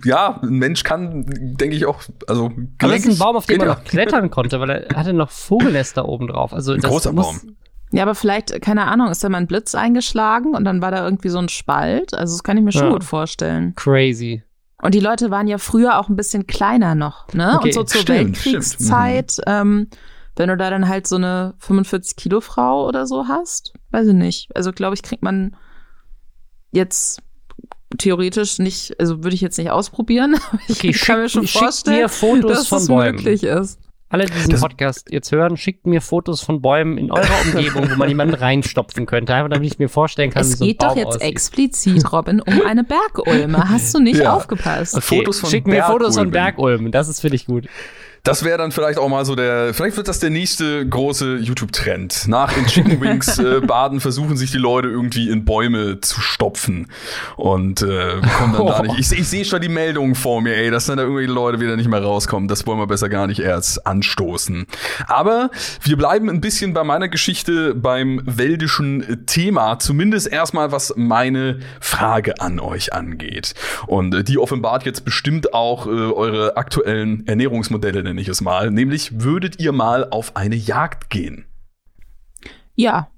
ja, 0.04 0.40
ein 0.42 0.58
Mensch 0.60 0.84
kann, 0.84 1.26
denke 1.28 1.76
ich 1.76 1.86
auch, 1.86 2.02
also 2.28 2.46
Aber 2.82 2.92
das 2.94 3.06
ist 3.06 3.14
ein 3.14 3.18
Baum, 3.18 3.36
auf 3.36 3.46
dem 3.46 3.58
man 3.58 3.68
ja. 3.68 3.74
noch 3.76 3.84
klettern 3.84 4.30
konnte, 4.32 4.60
weil 4.60 4.70
er 4.70 4.96
hatte 4.96 5.14
noch 5.14 5.30
Vogelnester 5.32 6.08
oben 6.08 6.28
drauf. 6.28 6.54
Also 6.54 6.74
Ein 6.74 6.82
das 6.82 6.92
großer 6.92 7.14
muss, 7.14 7.26
Baum. 7.26 7.56
Ja, 7.92 8.04
aber 8.04 8.16
vielleicht, 8.16 8.62
keine 8.62 8.86
Ahnung, 8.86 9.10
ist 9.10 9.24
da 9.24 9.30
mal 9.30 9.38
ein 9.38 9.48
Blitz 9.48 9.74
eingeschlagen 9.74 10.56
und 10.56 10.66
dann 10.66 10.82
war 10.82 10.92
da 10.92 11.06
irgendwie 11.06 11.30
so 11.30 11.40
ein 11.40 11.50
Spalt. 11.50 12.14
Also 12.14 12.36
das 12.36 12.44
kann 12.44 12.58
ich 12.58 12.64
mir 12.64 12.72
schon 12.74 12.88
Ja. 12.88 12.92
gut 12.92 13.04
vorstellen. 13.04 13.74
Crazy. 13.76 14.44
Und 14.82 14.94
die 14.94 15.00
Leute 15.00 15.32
waren 15.32 15.48
ja 15.48 15.58
früher 15.58 16.00
auch 16.00 16.08
ein 16.08 16.16
bisschen 16.16 16.46
kleiner 16.46 16.94
noch, 16.96 17.34
ne? 17.34 17.56
Okay, 17.58 17.68
und 17.70 17.74
so 17.74 17.84
zur 17.84 18.02
stimmt, 18.02 18.46
Weltkriegszeit, 18.46 19.38
ähm, 19.48 19.88
wenn 20.36 20.50
du 20.50 20.58
da 20.58 20.70
dann 20.70 20.88
halt 20.88 21.08
so 21.08 21.16
eine 21.16 21.56
45 21.58 22.16
Kilo 22.16 22.42
Frau 22.42 22.88
oder 22.88 23.08
so 23.08 23.28
hast, 23.28 23.74
weiß 23.92 24.08
ich 24.10 24.14
nicht. 24.14 24.56
Also 24.56 24.72
glaube 24.72 24.94
ich, 24.94 25.02
kriegt 25.02 25.24
man 25.24 25.56
jetzt 26.72 27.22
theoretisch 27.98 28.60
nicht, 28.60 29.00
also 29.00 29.24
würde 29.24 29.34
ich 29.34 29.42
jetzt 29.42 29.58
nicht 29.58 29.72
ausprobieren. 29.72 30.36
aber 30.52 30.62
Ich 30.68 30.78
Okay, 30.78 30.92
kann 30.92 31.22
mir 31.22 31.30
schon 31.30 31.48
vorstellen, 31.48 32.02
mir 32.02 32.10
Fotos 32.10 32.52
dass 32.52 32.68
von 32.68 32.78
es 32.80 32.88
Bäumen. 32.88 33.16
möglich 33.16 33.44
ist. 33.44 33.80
Alle, 34.10 34.26
die 34.26 34.32
diesen 34.34 34.52
Das- 34.52 34.62
Podcast 34.62 35.12
jetzt 35.12 35.32
hören, 35.34 35.58
schickt 35.58 35.86
mir 35.86 36.00
Fotos 36.02 36.42
von 36.42 36.62
Bäumen 36.62 36.98
in 36.98 37.12
eurer 37.12 37.28
Umgebung, 37.46 37.90
wo 37.92 37.96
man 37.98 38.08
jemanden 38.08 38.36
reinstopfen 38.36 39.06
könnte. 39.06 39.34
Einfach 39.36 39.50
damit 39.50 39.70
ich 39.74 39.80
mir 39.80 39.90
vorstellen 39.90 40.32
kann, 40.32 40.46
wie 40.46 40.52
Es 40.52 40.58
so 40.58 40.64
ein 40.64 40.68
geht 40.70 40.82
doch 40.82 40.96
jetzt 40.96 41.08
aussieht. 41.08 41.22
explizit, 41.24 42.12
Robin, 42.14 42.40
um 42.42 42.62
eine 42.66 42.86
Bergulme. 42.86 43.70
Hast 43.70 43.94
du 43.94 44.00
nicht 44.00 44.20
Ja. 44.22 44.34
aufgepasst? 44.34 44.96
Okay, 44.96 45.18
Fotos 45.20 45.42
von 45.42 45.50
schickt 45.50 45.68
mir 45.68 45.84
Fotos 45.84 46.18
von 46.18 46.32
Bergulmen. 46.32 46.56
Bergulmen. 46.78 46.92
Das 46.94 47.10
ist 47.10 47.20
für 47.20 47.30
dich 47.30 47.46
gut. 47.48 47.68
Das 48.28 48.44
wäre 48.44 48.58
dann 48.58 48.74
vielleicht 48.74 49.00
auch 49.00 49.08
mal 49.08 49.24
so 49.24 49.36
der, 49.36 49.74
vielleicht 49.74 49.96
wird 49.96 50.10
das 50.10 50.20
der 50.20 50.30
nächste 50.30 50.86
große 50.86 51.38
YouTube-Trend. 51.38 52.28
Nach 52.28 52.58
in 52.58 52.66
Chicken 52.66 53.00
Wings 53.02 53.40
äh, 53.40 53.62
baden 53.62 54.02
versuchen 54.02 54.36
sich 54.36 54.52
die 54.52 54.58
Leute 54.58 54.90
irgendwie 54.90 55.30
in 55.30 55.46
Bäume 55.46 56.02
zu 56.02 56.20
stopfen 56.20 56.88
und 57.38 57.82
äh, 57.84 58.20
kommen 58.38 58.54
dann 58.54 58.68
da 58.68 58.82
nicht. 58.98 59.00
Ich, 59.00 59.18
ich 59.18 59.30
sehe 59.30 59.46
schon 59.46 59.62
die 59.62 59.70
Meldungen 59.70 60.14
vor 60.14 60.42
mir, 60.42 60.58
ey, 60.58 60.70
dass 60.70 60.88
dann 60.88 60.98
da 60.98 61.04
irgendwelche 61.04 61.32
Leute 61.32 61.62
wieder 61.62 61.78
nicht 61.78 61.88
mehr 61.88 62.04
rauskommen. 62.04 62.50
Das 62.50 62.68
wollen 62.68 62.80
wir 62.80 62.88
besser 62.88 63.08
gar 63.08 63.28
nicht 63.28 63.40
erst 63.40 63.88
anstoßen. 63.88 64.66
Aber 65.08 65.50
wir 65.84 65.96
bleiben 65.96 66.30
ein 66.30 66.42
bisschen 66.42 66.74
bei 66.74 66.84
meiner 66.84 67.08
Geschichte 67.08 67.76
beim 67.76 68.22
wäldischen 68.26 69.26
Thema, 69.26 69.80
zumindest 69.80 70.30
erstmal 70.30 70.74
was 70.74 70.94
meine 70.98 71.60
Frage 71.80 72.42
an 72.42 72.60
euch 72.60 72.92
angeht. 72.92 73.54
Und 73.86 74.14
äh, 74.14 74.26
die 74.26 74.38
offenbart 74.38 74.86
jetzt 74.86 75.06
bestimmt 75.06 75.54
auch 75.54 75.88
äh, 75.88 75.92
eure 75.92 76.58
aktuellen 76.58 77.26
Ernährungsmodelle, 77.26 78.17
nenne 78.18 78.24
ich 78.24 78.28
es 78.30 78.42
mal. 78.42 78.72
Nämlich, 78.72 79.22
würdet 79.22 79.60
ihr 79.60 79.72
mal 79.72 80.10
auf 80.10 80.36
eine 80.36 80.56
Jagd 80.56 81.10
gehen? 81.12 81.46
Ja. 82.76 83.10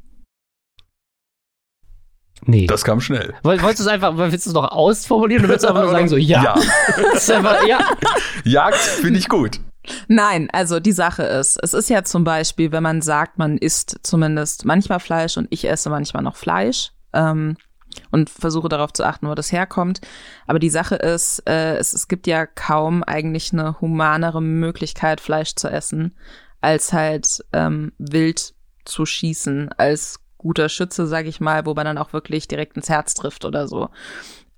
Nee. 2.46 2.68
Das 2.68 2.84
kam 2.84 3.00
schnell. 3.02 3.34
Woll- 3.44 3.62
Wolltest 3.62 3.80
du 3.80 3.84
es 3.84 3.88
einfach, 3.88 4.16
willst 4.18 4.46
du 4.46 4.50
es 4.50 4.54
noch 4.54 4.72
ausformulieren 4.72 5.44
oder 5.46 5.54
willst 5.54 5.64
du 5.64 5.70
einfach 5.70 5.84
nur 5.84 5.92
sagen 5.92 6.08
so, 6.10 6.18
ja. 6.18 6.44
Ja. 6.44 6.54
Einfach, 7.36 7.66
ja. 7.68 7.80
Jagd 8.44 8.76
finde 8.78 9.20
ich 9.20 9.28
gut. 9.30 9.60
Nein, 10.08 10.50
also 10.52 10.80
die 10.80 10.92
Sache 10.92 11.24
ist, 11.24 11.58
es 11.64 11.74
ist 11.74 11.90
ja 11.90 12.04
zum 12.04 12.24
Beispiel, 12.24 12.72
wenn 12.72 12.84
man 12.84 13.02
sagt, 13.02 13.38
man 13.38 13.58
isst 13.58 14.00
zumindest 14.04 14.66
manchmal 14.66 15.00
Fleisch 15.00 15.38
und 15.38 15.48
ich 15.50 15.66
esse 15.68 15.90
manchmal 15.90 16.24
noch 16.24 16.36
Fleisch 16.36 16.92
ähm, 17.14 17.56
und 18.12 18.30
versuche 18.30 18.70
darauf 18.70 18.94
zu 18.94 19.04
achten, 19.04 19.28
wo 19.28 19.36
das 19.36 19.52
herkommt. 19.52 20.02
Aber 20.48 20.60
die 20.60 20.70
Sache 20.70 20.96
ist, 20.96 21.44
äh, 21.48 21.78
es, 21.78 21.94
es 21.94 22.08
gibt 22.08 22.28
ja 22.28 22.46
kaum 22.46 23.04
eigentlich 23.04 23.54
eine 23.54 23.80
humanere 23.82 24.42
Möglichkeit, 24.42 25.22
Fleisch 25.22 25.56
zu 25.56 25.70
essen, 25.70 26.16
als 26.62 26.94
halt 26.94 27.44
ähm, 27.54 27.92
wild 27.98 28.54
zu 28.86 29.06
schießen, 29.06 29.70
als 29.78 30.20
guter 30.38 30.70
Schütze, 30.70 31.06
sag 31.06 31.26
ich 31.26 31.40
mal, 31.40 31.66
wo 31.66 31.74
man 31.74 31.86
dann 31.86 31.98
auch 31.98 32.14
wirklich 32.14 32.48
direkt 32.48 32.76
ins 32.76 32.90
Herz 32.90 33.14
trifft 33.14 33.46
oder 33.46 33.68
so. 33.68 33.90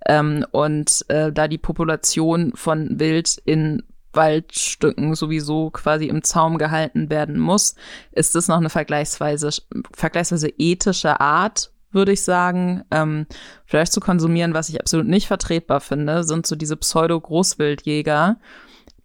Ähm, 0.05 0.45
und 0.51 1.05
äh, 1.09 1.31
da 1.31 1.47
die 1.47 1.57
Population 1.57 2.53
von 2.55 2.99
Wild 2.99 3.37
in 3.45 3.83
Waldstücken 4.13 5.15
sowieso 5.15 5.69
quasi 5.69 6.07
im 6.07 6.23
Zaum 6.23 6.57
gehalten 6.57 7.09
werden 7.09 7.39
muss, 7.39 7.75
ist 8.11 8.35
es 8.35 8.47
noch 8.47 8.57
eine 8.57 8.69
vergleichsweise, 8.69 9.49
vergleichsweise 9.93 10.49
ethische 10.57 11.19
Art, 11.19 11.70
würde 11.91 12.11
ich 12.11 12.23
sagen, 12.23 12.83
ähm, 12.91 13.25
Fleisch 13.65 13.89
zu 13.89 13.99
konsumieren, 13.99 14.53
was 14.53 14.69
ich 14.69 14.79
absolut 14.79 15.07
nicht 15.07 15.27
vertretbar 15.27 15.81
finde, 15.81 16.23
sind 16.23 16.47
so 16.47 16.55
diese 16.55 16.77
Pseudo-Großwildjäger, 16.77 18.37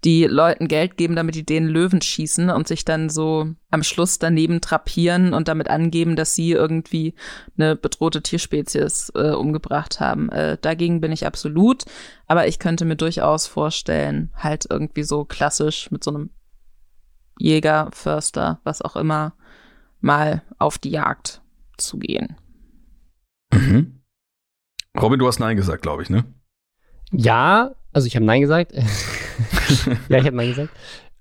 die 0.05 0.25
Leuten 0.25 0.69
Geld 0.69 0.97
geben, 0.97 1.17
damit 1.17 1.35
die 1.35 1.45
den 1.45 1.67
Löwen 1.67 2.01
schießen 2.01 2.51
und 2.51 2.69
sich 2.69 2.85
dann 2.85 3.09
so 3.09 3.49
am 3.71 3.83
Schluss 3.83 4.19
daneben 4.19 4.61
trapieren 4.61 5.33
und 5.33 5.49
damit 5.49 5.69
angeben, 5.69 6.17
dass 6.17 6.35
sie 6.35 6.53
irgendwie 6.53 7.15
eine 7.57 7.77
bedrohte 7.77 8.23
Tierspezies 8.23 9.11
äh, 9.15 9.31
umgebracht 9.31 9.99
haben. 9.99 10.29
Äh, 10.31 10.59
dagegen 10.61 11.01
bin 11.01 11.13
ich 11.13 11.27
absolut, 11.27 11.85
aber 12.27 12.47
ich 12.47 12.59
könnte 12.59 12.85
mir 12.85 12.97
durchaus 12.97 13.47
vorstellen, 13.47 14.31
halt 14.37 14.67
irgendwie 14.71 15.03
so 15.03 15.25
klassisch 15.25 15.91
mit 15.91 16.05
so 16.05 16.11
einem 16.13 16.31
Jäger, 17.39 17.91
Förster, 17.93 18.61
was 18.65 18.83
auch 18.83 18.97
immer, 18.97 19.35
mal 20.01 20.43
auf 20.59 20.79
die 20.79 20.91
Jagd 20.91 21.43
zu 21.77 21.99
gehen. 21.99 22.37
Mhm. 23.53 24.03
Robin, 25.01 25.19
du 25.19 25.27
hast 25.27 25.39
Nein 25.39 25.57
gesagt, 25.57 25.83
glaube 25.83 26.03
ich, 26.03 26.11
ne? 26.11 26.25
Ja, 27.13 27.75
also 27.93 28.07
ich 28.07 28.17
habe 28.17 28.27
Nein 28.27 28.41
gesagt. 28.41 28.73
ja, 30.09 30.19
ich 30.19 30.27
habe 30.27 30.37
Nein 30.37 30.49
gesagt. 30.49 30.71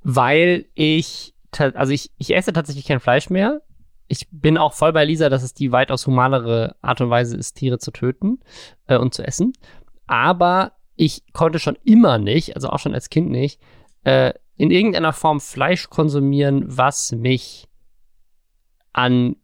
Weil 0.01 0.65
ich, 0.73 1.33
also 1.57 1.91
ich, 1.91 2.11
ich 2.17 2.35
esse 2.35 2.53
tatsächlich 2.53 2.85
kein 2.85 2.99
Fleisch 2.99 3.29
mehr. 3.29 3.61
Ich 4.07 4.27
bin 4.31 4.57
auch 4.57 4.73
voll 4.73 4.93
bei 4.93 5.03
Lisa, 5.03 5.29
dass 5.29 5.43
es 5.43 5.53
die 5.53 5.71
weitaus 5.71 6.05
humanere 6.05 6.75
Art 6.81 7.01
und 7.01 7.09
Weise 7.09 7.37
ist, 7.37 7.53
Tiere 7.53 7.79
zu 7.79 7.91
töten 7.91 8.39
äh, 8.87 8.97
und 8.97 9.13
zu 9.13 9.23
essen. 9.23 9.53
Aber 10.05 10.73
ich 10.95 11.23
konnte 11.33 11.59
schon 11.59 11.77
immer 11.83 12.17
nicht, 12.17 12.55
also 12.55 12.69
auch 12.69 12.79
schon 12.79 12.93
als 12.93 13.09
Kind 13.09 13.29
nicht, 13.29 13.59
äh, 14.03 14.33
in 14.57 14.71
irgendeiner 14.71 15.11
Form 15.11 15.41
Fleisch 15.41 15.89
konsumieren, 15.89 16.63
was 16.67 17.11
mich 17.11 17.67
an 18.93 19.35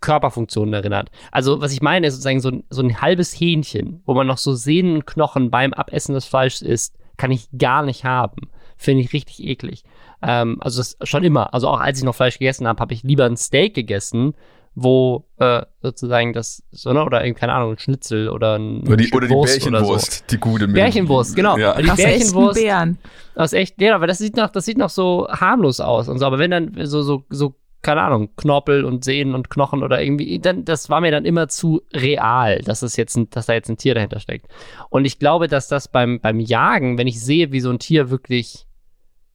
Körperfunktionen 0.00 0.72
erinnert. 0.74 1.10
Also, 1.30 1.60
was 1.60 1.72
ich 1.72 1.82
meine, 1.82 2.06
ist 2.06 2.14
sozusagen 2.14 2.40
so 2.40 2.50
ein, 2.50 2.64
so 2.70 2.82
ein 2.82 3.00
halbes 3.00 3.32
Hähnchen, 3.38 4.02
wo 4.06 4.14
man 4.14 4.26
noch 4.26 4.38
so 4.38 4.54
Sehnen 4.54 4.94
und 4.96 5.06
Knochen 5.06 5.50
beim 5.50 5.72
Abessen 5.72 6.14
des 6.14 6.24
Fleisches 6.24 6.62
isst, 6.62 6.96
kann 7.16 7.30
ich 7.30 7.48
gar 7.56 7.82
nicht 7.82 8.04
haben. 8.04 8.50
Finde 8.76 9.02
ich 9.02 9.12
richtig 9.12 9.44
eklig. 9.44 9.84
Ähm, 10.22 10.56
also, 10.60 10.78
das 10.80 10.96
schon 11.02 11.22
immer. 11.24 11.52
Also, 11.52 11.68
auch 11.68 11.80
als 11.80 11.98
ich 11.98 12.04
noch 12.04 12.14
Fleisch 12.14 12.38
gegessen 12.38 12.66
habe, 12.66 12.80
habe 12.80 12.94
ich 12.94 13.02
lieber 13.02 13.26
ein 13.26 13.36
Steak 13.36 13.74
gegessen, 13.74 14.34
wo 14.74 15.26
äh, 15.38 15.62
sozusagen 15.82 16.32
das, 16.32 16.62
so, 16.70 16.92
ne, 16.92 17.04
oder 17.04 17.30
keine 17.32 17.52
Ahnung, 17.52 17.72
ein 17.72 17.78
Schnitzel 17.78 18.28
oder 18.28 18.56
ein 18.56 18.86
Oder 18.86 18.96
die, 18.96 19.12
oder 19.12 19.26
die 19.26 19.34
Wurst 19.34 19.66
oder 19.66 19.80
Bärchenwurst, 19.80 20.30
die 20.30 20.38
gute 20.38 20.64
So. 20.64 20.66
mit. 20.68 20.76
Bärchenwurst, 20.76 21.36
genau. 21.36 21.58
Ja. 21.58 21.74
Die 21.74 21.90
Aus 21.90 21.98
echten 21.98 22.18
Bärchenwurst 22.18 22.60
Bären. 22.60 22.98
aus 23.34 23.52
echt, 23.52 23.80
ja, 23.82 23.94
aber 23.96 24.06
das 24.06 24.18
sieht 24.18 24.36
noch, 24.36 24.48
das 24.50 24.64
sieht 24.64 24.78
noch 24.78 24.88
so 24.90 25.26
harmlos 25.28 25.80
aus 25.80 26.08
und 26.08 26.18
so. 26.18 26.26
Aber 26.26 26.38
wenn 26.38 26.52
dann 26.52 26.72
so, 26.84 27.02
so, 27.02 27.24
so, 27.30 27.54
keine 27.82 28.02
Ahnung, 28.02 28.30
Knorpel 28.36 28.84
und 28.84 29.04
Sehnen 29.04 29.34
und 29.34 29.50
Knochen 29.50 29.82
oder 29.82 30.02
irgendwie, 30.02 30.38
dann, 30.38 30.64
das 30.64 30.90
war 30.90 31.00
mir 31.00 31.10
dann 31.10 31.24
immer 31.24 31.48
zu 31.48 31.82
real, 31.94 32.60
dass 32.60 32.82
es 32.82 32.96
jetzt 32.96 33.16
ein, 33.16 33.30
dass 33.30 33.46
da 33.46 33.54
jetzt 33.54 33.70
ein 33.70 33.78
Tier 33.78 33.94
dahinter 33.94 34.20
steckt. 34.20 34.46
Und 34.90 35.04
ich 35.04 35.18
glaube, 35.18 35.48
dass 35.48 35.68
das 35.68 35.88
beim, 35.88 36.20
beim 36.20 36.40
Jagen, 36.40 36.98
wenn 36.98 37.06
ich 37.06 37.20
sehe, 37.20 37.52
wie 37.52 37.60
so 37.60 37.70
ein 37.70 37.78
Tier 37.78 38.10
wirklich 38.10 38.66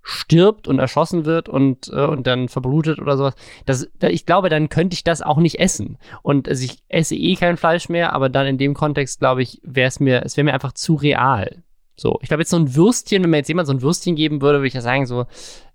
stirbt 0.07 0.67
und 0.67 0.77
erschossen 0.77 1.25
wird 1.25 1.49
und, 1.49 1.87
äh, 1.91 2.05
und 2.05 2.27
dann 2.27 2.47
verblutet 2.47 2.99
oder 2.99 3.17
sowas, 3.17 3.33
das, 3.65 3.89
da, 3.97 4.07
ich 4.07 4.27
glaube, 4.27 4.49
dann 4.49 4.69
könnte 4.69 4.93
ich 4.93 5.03
das 5.03 5.23
auch 5.23 5.37
nicht 5.37 5.59
essen. 5.59 5.97
Und 6.21 6.47
also 6.47 6.63
ich 6.63 6.83
esse 6.89 7.15
eh 7.15 7.35
kein 7.35 7.57
Fleisch 7.57 7.89
mehr, 7.89 8.13
aber 8.13 8.29
dann 8.29 8.45
in 8.45 8.59
dem 8.59 8.75
Kontext, 8.75 9.19
glaube 9.19 9.41
ich, 9.41 9.59
wäre 9.63 9.87
es 9.87 9.99
mir, 9.99 10.23
es 10.23 10.37
wäre 10.37 10.45
mir 10.45 10.53
einfach 10.53 10.73
zu 10.73 10.93
real. 10.93 11.63
So, 11.97 12.19
ich 12.21 12.27
glaube, 12.27 12.41
jetzt 12.41 12.49
so 12.49 12.57
ein 12.57 12.75
Würstchen, 12.75 13.23
wenn 13.23 13.29
mir 13.29 13.37
jetzt 13.37 13.47
jemand 13.47 13.67
so 13.67 13.73
ein 13.73 13.81
Würstchen 13.81 14.15
geben 14.15 14.41
würde, 14.41 14.59
würde 14.59 14.67
ich 14.67 14.73
ja 14.73 14.81
sagen, 14.81 15.05
so, 15.05 15.25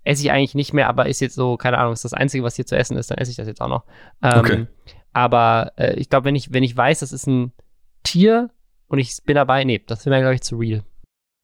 esse 0.03 0.23
ich 0.23 0.31
eigentlich 0.31 0.55
nicht 0.55 0.73
mehr, 0.73 0.87
aber 0.87 1.07
ist 1.07 1.19
jetzt 1.19 1.35
so, 1.35 1.57
keine 1.57 1.77
Ahnung, 1.77 1.93
ist 1.93 2.05
das 2.05 2.13
Einzige, 2.13 2.43
was 2.43 2.55
hier 2.55 2.65
zu 2.65 2.77
essen 2.77 2.97
ist, 2.97 3.09
dann 3.11 3.17
esse 3.17 3.31
ich 3.31 3.37
das 3.37 3.47
jetzt 3.47 3.61
auch 3.61 3.69
noch. 3.69 3.83
Ähm, 4.21 4.39
Okay. 4.39 4.67
Aber 5.13 5.73
äh, 5.77 5.95
ich 5.95 6.09
glaube, 6.09 6.25
wenn 6.25 6.35
ich, 6.35 6.53
wenn 6.53 6.63
ich 6.63 6.75
weiß, 6.75 6.99
das 6.99 7.11
ist 7.11 7.27
ein 7.27 7.51
Tier 8.03 8.49
und 8.87 8.99
ich 8.99 9.17
bin 9.25 9.35
dabei, 9.35 9.63
nee, 9.63 9.81
das 9.85 10.05
wäre 10.05 10.15
mir, 10.15 10.21
glaube 10.21 10.35
ich, 10.35 10.41
zu 10.41 10.57
real. 10.57 10.83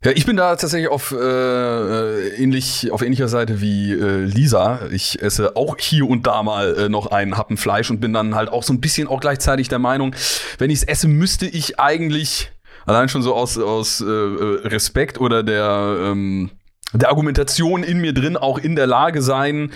Ja, 0.06 0.12
ich 0.12 0.28
bin 0.28 0.38
da 0.38 0.56
tatsächlich 0.56 0.90
auf, 0.90 1.12
äh, 1.12 2.30
ähnlich, 2.36 2.92
auf 2.92 3.02
ähnlicher 3.02 3.28
Seite 3.28 3.62
wie 3.62 3.94
äh, 3.94 4.26
Lisa. 4.26 4.88
Ich 4.92 5.22
esse 5.24 5.56
auch 5.56 5.76
hier 5.80 6.08
und 6.08 6.28
da 6.28 6.44
mal 6.44 6.76
äh, 6.78 6.90
noch 6.90 7.08
einen 7.08 7.36
Happen 7.36 7.58
Fleisch 7.58 7.90
und 7.90 8.00
bin 8.00 8.14
dann 8.14 8.36
halt 8.36 8.50
auch 8.50 8.62
so 8.62 8.74
ein 8.74 8.80
bisschen 8.80 9.08
auch 9.08 9.20
gleichzeitig 9.20 9.70
der 9.70 9.80
Meinung, 9.80 10.16
wenn 10.60 10.70
ich 10.70 10.80
es 10.80 10.84
esse, 10.84 11.08
müsste 11.08 11.48
ich 11.48 11.80
eigentlich 11.80 12.52
allein 12.88 13.10
schon 13.10 13.22
so 13.22 13.36
aus, 13.36 13.58
aus 13.60 14.02
äh, 14.02 14.06
Respekt 14.06 15.20
oder 15.20 15.44
der, 15.44 15.98
ähm, 16.02 16.50
der 16.94 17.10
Argumentation 17.10 17.84
in 17.84 18.00
mir 18.00 18.14
drin 18.14 18.38
auch 18.38 18.58
in 18.58 18.76
der 18.76 18.88
Lage 18.88 19.22
sein, 19.22 19.72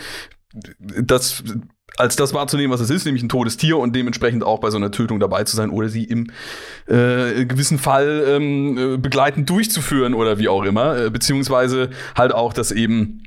das 0.80 1.44
als 1.98 2.16
das 2.16 2.34
wahrzunehmen, 2.34 2.72
was 2.72 2.80
es 2.80 2.90
ist, 2.90 3.06
nämlich 3.06 3.22
ein 3.22 3.30
totes 3.30 3.58
Tier 3.58 3.78
und 3.78 3.96
dementsprechend 3.96 4.44
auch 4.44 4.60
bei 4.60 4.70
so 4.70 4.78
einer 4.78 4.92
Tötung 4.92 5.20
dabei 5.20 5.44
zu 5.44 5.56
sein 5.56 5.70
oder 5.70 5.90
sie 5.90 6.06
im 6.06 6.32
äh, 6.88 7.46
gewissen 7.46 7.78
Fall 7.78 8.24
ähm, 8.28 8.78
äh, 8.78 8.98
begleitend 8.98 9.50
durchzuführen 9.50 10.14
oder 10.14 10.40
wie 10.40 10.48
auch 10.48 10.64
immer, 10.64 10.98
äh, 10.98 11.10
beziehungsweise 11.10 11.90
halt 12.16 12.34
auch 12.34 12.54
das 12.54 12.72
eben 12.72 13.24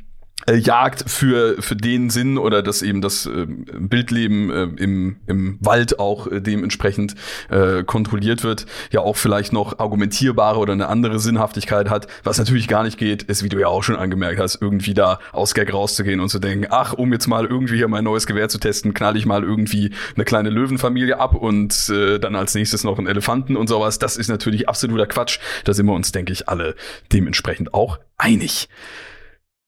äh, 0.47 0.57
Jagd 0.57 1.09
für, 1.09 1.61
für 1.63 1.77
den 1.77 2.11
Sinn 2.11 2.39
oder 2.39 2.63
dass 2.63 2.83
eben 2.83 3.01
das 3.01 3.27
äh, 3.27 3.47
Bildleben 3.47 4.51
äh, 4.51 4.63
im, 4.83 5.17
im 5.27 5.59
Wald 5.61 5.99
auch 5.99 6.27
äh, 6.27 6.41
dementsprechend 6.41 7.15
äh, 7.51 7.83
kontrolliert 7.85 8.45
wird, 8.45 8.67
ja 8.91 9.01
auch 9.01 9.17
vielleicht 9.17 9.53
noch 9.53 9.79
argumentierbare 9.79 10.59
oder 10.59 10.73
eine 10.73 10.89
andere 10.89 11.19
Sinnhaftigkeit 11.19 11.89
hat. 11.89 12.09
Was 12.25 12.39
natürlich 12.39 12.69
gar 12.69 12.83
nicht 12.83 12.99
geht, 12.99 13.23
ist, 13.23 13.43
wie 13.43 13.49
du 13.49 13.59
ja 13.59 13.69
auch 13.69 13.83
schon 13.83 13.97
angemerkt 13.97 14.39
hast, 14.39 14.61
irgendwie 14.61 14.95
da 14.95 15.19
aus 15.33 15.55
Gag 15.55 15.73
rauszugehen 15.73 16.21
und 16.21 16.29
zu 16.29 16.39
denken, 16.39 16.67
ach, 16.71 16.93
um 16.93 17.13
jetzt 17.13 17.27
mal 17.27 17.47
irgendwie 17.47 17.77
hier 17.77 17.89
mein 17.89 18.05
neues 18.05 18.27
Gewehr 18.27 18.49
zu 18.49 18.59
testen, 18.59 18.93
knall 18.93 19.17
ich 19.17 19.27
mal 19.27 19.43
irgendwie 19.43 19.93
eine 20.15 20.25
kleine 20.25 20.51
Löwenfamilie 20.51 21.19
ab 21.19 21.35
und 21.35 21.89
äh, 21.91 22.19
dann 22.19 22.35
als 22.35 22.55
nächstes 22.55 22.85
noch 22.85 22.99
einen 22.99 23.07
Elefanten 23.07 23.57
und 23.57 23.69
sowas. 23.69 23.99
Das 23.99 24.17
ist 24.17 24.29
natürlich 24.29 24.69
absoluter 24.69 25.07
Quatsch. 25.07 25.39
Da 25.65 25.73
sind 25.73 25.87
wir 25.87 25.95
uns, 25.95 26.13
denke 26.13 26.33
ich, 26.33 26.49
alle 26.49 26.75
dementsprechend 27.13 27.73
auch 27.73 27.99
einig. 28.19 28.69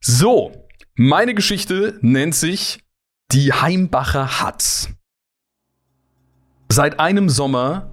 So, 0.09 0.53
meine 0.95 1.35
Geschichte 1.35 1.99
nennt 2.01 2.37
sich 2.37 2.79
Die 3.33 3.53
Heimbacher 3.53 4.41
Hatz. 4.41 4.91
Seit 6.71 7.01
einem 7.01 7.29
Sommer 7.29 7.93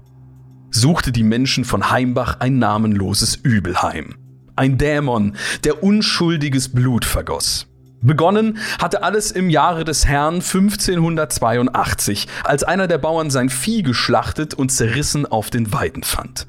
suchte 0.70 1.10
die 1.10 1.24
Menschen 1.24 1.64
von 1.64 1.90
Heimbach 1.90 2.38
ein 2.38 2.60
namenloses 2.60 3.34
Übelheim. 3.34 4.14
Ein 4.54 4.78
Dämon, 4.78 5.34
der 5.64 5.82
unschuldiges 5.82 6.68
Blut 6.68 7.04
vergoss. 7.04 7.66
Begonnen 8.00 8.58
hatte 8.78 9.02
alles 9.02 9.32
im 9.32 9.50
Jahre 9.50 9.82
des 9.82 10.06
Herrn 10.06 10.34
1582, 10.34 12.28
als 12.44 12.62
einer 12.62 12.86
der 12.86 12.98
Bauern 12.98 13.30
sein 13.30 13.48
Vieh 13.48 13.82
geschlachtet 13.82 14.54
und 14.54 14.70
zerrissen 14.70 15.26
auf 15.26 15.50
den 15.50 15.72
Weiden 15.72 16.04
fand. 16.04 16.46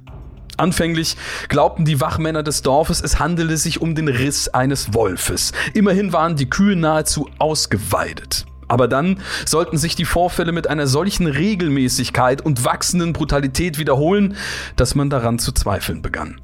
Anfänglich 0.57 1.17
glaubten 1.49 1.85
die 1.85 1.99
Wachmänner 1.99 2.43
des 2.43 2.61
Dorfes, 2.61 3.01
es 3.01 3.19
handele 3.19 3.57
sich 3.57 3.81
um 3.81 3.95
den 3.95 4.07
Riss 4.07 4.47
eines 4.49 4.93
Wolfes. 4.93 5.51
Immerhin 5.73 6.13
waren 6.13 6.35
die 6.35 6.49
Kühe 6.49 6.75
nahezu 6.75 7.29
ausgeweidet. 7.39 8.45
Aber 8.67 8.87
dann 8.87 9.19
sollten 9.45 9.77
sich 9.77 9.95
die 9.95 10.05
Vorfälle 10.05 10.51
mit 10.51 10.67
einer 10.67 10.87
solchen 10.87 11.27
Regelmäßigkeit 11.27 12.41
und 12.41 12.65
wachsenden 12.65 13.13
Brutalität 13.13 13.77
wiederholen, 13.77 14.35
dass 14.75 14.95
man 14.95 15.09
daran 15.09 15.39
zu 15.39 15.51
zweifeln 15.51 16.01
begann. 16.01 16.41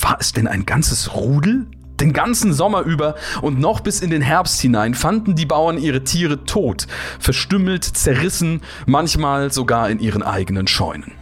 War 0.00 0.16
es 0.18 0.32
denn 0.32 0.46
ein 0.46 0.64
ganzes 0.64 1.14
Rudel? 1.14 1.66
Den 2.00 2.12
ganzen 2.12 2.52
Sommer 2.52 2.82
über 2.82 3.14
und 3.42 3.60
noch 3.60 3.80
bis 3.80 4.00
in 4.00 4.10
den 4.10 4.22
Herbst 4.22 4.60
hinein 4.60 4.94
fanden 4.94 5.36
die 5.36 5.46
Bauern 5.46 5.78
ihre 5.78 6.02
Tiere 6.02 6.44
tot, 6.44 6.88
verstümmelt, 7.20 7.84
zerrissen, 7.84 8.62
manchmal 8.86 9.52
sogar 9.52 9.88
in 9.88 10.00
ihren 10.00 10.22
eigenen 10.22 10.66
Scheunen. 10.66 11.12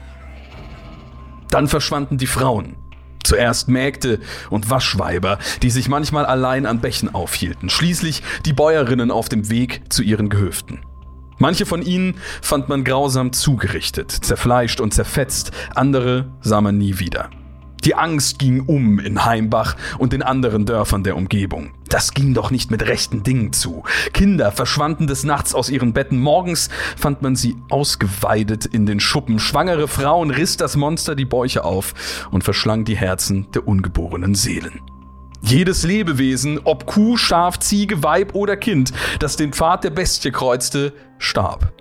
Dann 1.50 1.68
verschwanden 1.68 2.18
die 2.18 2.26
Frauen. 2.26 2.76
Zuerst 3.22 3.68
Mägde 3.68 4.18
und 4.48 4.70
Waschweiber, 4.70 5.38
die 5.62 5.70
sich 5.70 5.88
manchmal 5.88 6.24
allein 6.24 6.64
an 6.64 6.80
Bächen 6.80 7.14
aufhielten, 7.14 7.68
schließlich 7.68 8.22
die 8.46 8.52
Bäuerinnen 8.54 9.10
auf 9.10 9.28
dem 9.28 9.50
Weg 9.50 9.82
zu 9.92 10.02
ihren 10.02 10.30
Gehöften. 10.30 10.80
Manche 11.38 11.64
von 11.66 11.82
ihnen 11.82 12.16
fand 12.42 12.68
man 12.68 12.84
grausam 12.84 13.32
zugerichtet, 13.32 14.10
zerfleischt 14.10 14.80
und 14.80 14.92
zerfetzt, 14.92 15.52
andere 15.74 16.32
sah 16.40 16.60
man 16.60 16.76
nie 16.76 16.98
wieder. 16.98 17.30
Die 17.84 17.94
Angst 17.94 18.38
ging 18.38 18.60
um 18.60 18.98
in 18.98 19.24
Heimbach 19.24 19.76
und 19.98 20.12
den 20.12 20.22
anderen 20.22 20.66
Dörfern 20.66 21.02
der 21.02 21.16
Umgebung. 21.16 21.70
Das 21.88 22.12
ging 22.12 22.34
doch 22.34 22.50
nicht 22.50 22.70
mit 22.70 22.86
rechten 22.86 23.22
Dingen 23.22 23.52
zu. 23.52 23.82
Kinder 24.12 24.52
verschwanden 24.52 25.06
des 25.06 25.24
Nachts 25.24 25.54
aus 25.54 25.70
ihren 25.70 25.92
Betten. 25.92 26.20
Morgens 26.20 26.68
fand 26.96 27.22
man 27.22 27.36
sie 27.36 27.56
ausgeweidet 27.70 28.66
in 28.66 28.86
den 28.86 29.00
Schuppen. 29.00 29.38
Schwangere 29.38 29.88
Frauen 29.88 30.30
riss 30.30 30.56
das 30.56 30.76
Monster 30.76 31.14
die 31.14 31.24
Bäuche 31.24 31.64
auf 31.64 32.28
und 32.30 32.44
verschlang 32.44 32.84
die 32.84 32.96
Herzen 32.96 33.50
der 33.52 33.66
ungeborenen 33.66 34.34
Seelen. 34.34 34.80
Jedes 35.42 35.84
Lebewesen, 35.84 36.60
ob 36.64 36.86
Kuh, 36.86 37.16
Schaf, 37.16 37.58
Ziege, 37.58 38.02
Weib 38.02 38.34
oder 38.34 38.56
Kind, 38.56 38.92
das 39.20 39.36
den 39.36 39.52
Pfad 39.52 39.84
der 39.84 39.90
Bestie 39.90 40.30
kreuzte, 40.30 40.92
starb. 41.18 41.72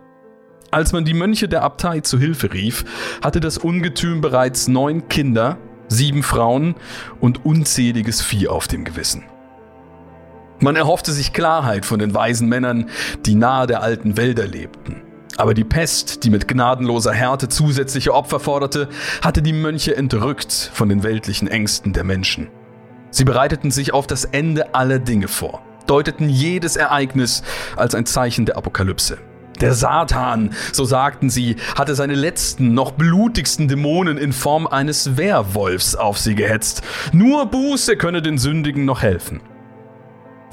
Als 0.71 0.93
man 0.93 1.03
die 1.03 1.13
Mönche 1.13 1.49
der 1.49 1.63
Abtei 1.63 1.99
zu 1.99 2.19
Hilfe 2.19 2.53
rief, 2.53 2.85
hatte 3.21 3.39
das 3.39 3.57
Ungetüm 3.57 4.21
bereits 4.21 4.67
neun 4.67 5.09
Kinder 5.09 5.57
sieben 5.89 6.23
Frauen 6.23 6.75
und 7.19 7.45
unzähliges 7.45 8.21
Vieh 8.21 8.47
auf 8.47 8.67
dem 8.67 8.85
Gewissen. 8.85 9.25
Man 10.61 10.75
erhoffte 10.75 11.11
sich 11.11 11.33
Klarheit 11.33 11.85
von 11.85 11.99
den 11.99 12.13
weisen 12.13 12.49
Männern, 12.49 12.89
die 13.25 13.35
nahe 13.35 13.67
der 13.67 13.81
alten 13.81 14.17
Wälder 14.17 14.45
lebten. 14.47 15.01
Aber 15.37 15.53
die 15.53 15.63
Pest, 15.63 16.25
die 16.25 16.29
mit 16.29 16.49
gnadenloser 16.49 17.13
Härte 17.13 17.47
zusätzliche 17.47 18.13
Opfer 18.13 18.41
forderte, 18.41 18.89
hatte 19.21 19.41
die 19.41 19.53
Mönche 19.53 19.95
entrückt 19.95 20.51
von 20.73 20.89
den 20.89 21.03
weltlichen 21.03 21.47
Ängsten 21.47 21.93
der 21.93 22.03
Menschen. 22.03 22.49
Sie 23.09 23.23
bereiteten 23.23 23.71
sich 23.71 23.93
auf 23.93 24.05
das 24.05 24.25
Ende 24.25 24.75
aller 24.75 24.99
Dinge 24.99 25.29
vor, 25.29 25.61
deuteten 25.87 26.29
jedes 26.29 26.75
Ereignis 26.75 27.41
als 27.77 27.95
ein 27.95 28.05
Zeichen 28.05 28.45
der 28.45 28.57
Apokalypse. 28.57 29.17
Der 29.61 29.73
Satan, 29.73 30.51
so 30.71 30.85
sagten 30.85 31.29
sie, 31.29 31.57
hatte 31.75 31.95
seine 31.95 32.15
letzten, 32.15 32.73
noch 32.73 32.91
blutigsten 32.91 33.67
Dämonen 33.67 34.17
in 34.17 34.31
Form 34.31 34.67
eines 34.67 35.17
Werwolfs 35.17 35.95
auf 35.95 36.17
sie 36.17 36.35
gehetzt. 36.35 36.81
Nur 37.11 37.45
Buße 37.47 37.97
könne 37.97 38.21
den 38.21 38.37
Sündigen 38.37 38.85
noch 38.85 39.01
helfen. 39.01 39.41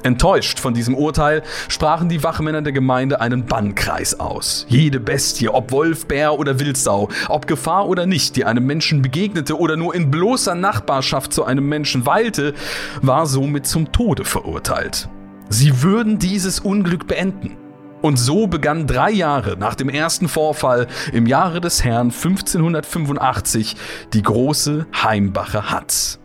Enttäuscht 0.03 0.59
von 0.59 0.73
diesem 0.73 0.95
Urteil 0.95 1.41
sprachen 1.67 2.07
die 2.07 2.23
Wachmänner 2.23 2.61
der 2.61 2.71
Gemeinde 2.73 3.19
einen 3.19 3.45
Bannkreis 3.45 4.19
aus. 4.19 4.65
Jede 4.69 4.99
Bestie, 4.99 5.49
ob 5.49 5.71
Wolf, 5.71 6.05
Bär 6.05 6.37
oder 6.37 6.59
Wildsau, 6.59 7.09
ob 7.29 7.47
Gefahr 7.47 7.87
oder 7.87 8.05
nicht, 8.05 8.35
die 8.35 8.45
einem 8.45 8.65
Menschen 8.65 9.01
begegnete 9.01 9.57
oder 9.57 9.75
nur 9.75 9.95
in 9.95 10.11
bloßer 10.11 10.55
Nachbarschaft 10.55 11.33
zu 11.33 11.45
einem 11.45 11.67
Menschen 11.67 12.05
weilte, 12.05 12.53
war 13.01 13.25
somit 13.25 13.65
zum 13.65 13.91
Tode 13.91 14.23
verurteilt. 14.23 15.09
Sie 15.49 15.81
würden 15.81 16.19
dieses 16.19 16.59
Unglück 16.59 17.07
beenden. 17.07 17.57
Und 18.01 18.17
so 18.17 18.47
begann 18.47 18.85
drei 18.85 19.11
Jahre 19.11 19.57
nach 19.57 19.75
dem 19.75 19.89
ersten 19.89 20.27
Vorfall 20.27 20.87
im 21.13 21.25
Jahre 21.25 21.61
des 21.61 21.83
Herrn 21.83 22.11
1585 22.11 23.75
die 24.13 24.21
große 24.21 24.85
Heimbacher 25.03 25.71
Hatz. 25.71 26.19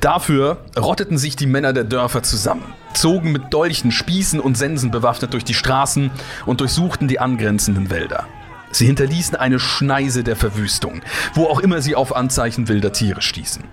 Dafür 0.00 0.58
rotteten 0.78 1.18
sich 1.18 1.34
die 1.34 1.46
Männer 1.46 1.72
der 1.72 1.82
Dörfer 1.82 2.22
zusammen, 2.22 2.72
zogen 2.94 3.32
mit 3.32 3.52
Dolchen, 3.52 3.90
Spießen 3.90 4.38
und 4.38 4.56
Sensen 4.56 4.92
bewaffnet 4.92 5.32
durch 5.32 5.44
die 5.44 5.54
Straßen 5.54 6.12
und 6.46 6.60
durchsuchten 6.60 7.08
die 7.08 7.18
angrenzenden 7.18 7.90
Wälder. 7.90 8.26
Sie 8.70 8.86
hinterließen 8.86 9.34
eine 9.34 9.58
Schneise 9.58 10.22
der 10.22 10.36
Verwüstung, 10.36 11.00
wo 11.34 11.46
auch 11.46 11.58
immer 11.58 11.82
sie 11.82 11.96
auf 11.96 12.14
Anzeichen 12.14 12.68
wilder 12.68 12.92
Tiere 12.92 13.22
stießen. 13.22 13.64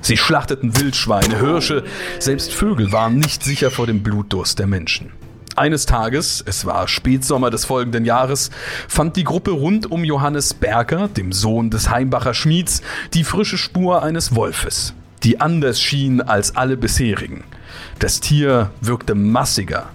Sie 0.00 0.16
schlachteten 0.16 0.78
Wildschweine, 0.80 1.38
Hirsche, 1.38 1.84
selbst 2.18 2.54
Vögel 2.54 2.92
waren 2.92 3.18
nicht 3.18 3.42
sicher 3.42 3.70
vor 3.70 3.86
dem 3.86 4.02
Blutdurst 4.02 4.58
der 4.58 4.66
Menschen. 4.66 5.12
Eines 5.56 5.86
Tages, 5.86 6.42
es 6.44 6.66
war 6.66 6.88
Spätsommer 6.88 7.48
des 7.48 7.64
folgenden 7.64 8.04
Jahres, 8.04 8.50
fand 8.88 9.14
die 9.14 9.22
Gruppe 9.22 9.52
rund 9.52 9.88
um 9.88 10.02
Johannes 10.02 10.52
Berger, 10.52 11.06
dem 11.06 11.30
Sohn 11.30 11.70
des 11.70 11.90
Heimbacher 11.90 12.34
Schmieds, 12.34 12.82
die 13.12 13.22
frische 13.22 13.56
Spur 13.56 14.02
eines 14.02 14.34
Wolfes, 14.34 14.94
die 15.22 15.40
anders 15.40 15.80
schien 15.80 16.20
als 16.20 16.56
alle 16.56 16.76
bisherigen. 16.76 17.44
Das 18.00 18.18
Tier 18.18 18.70
wirkte 18.80 19.14
massiger, 19.14 19.90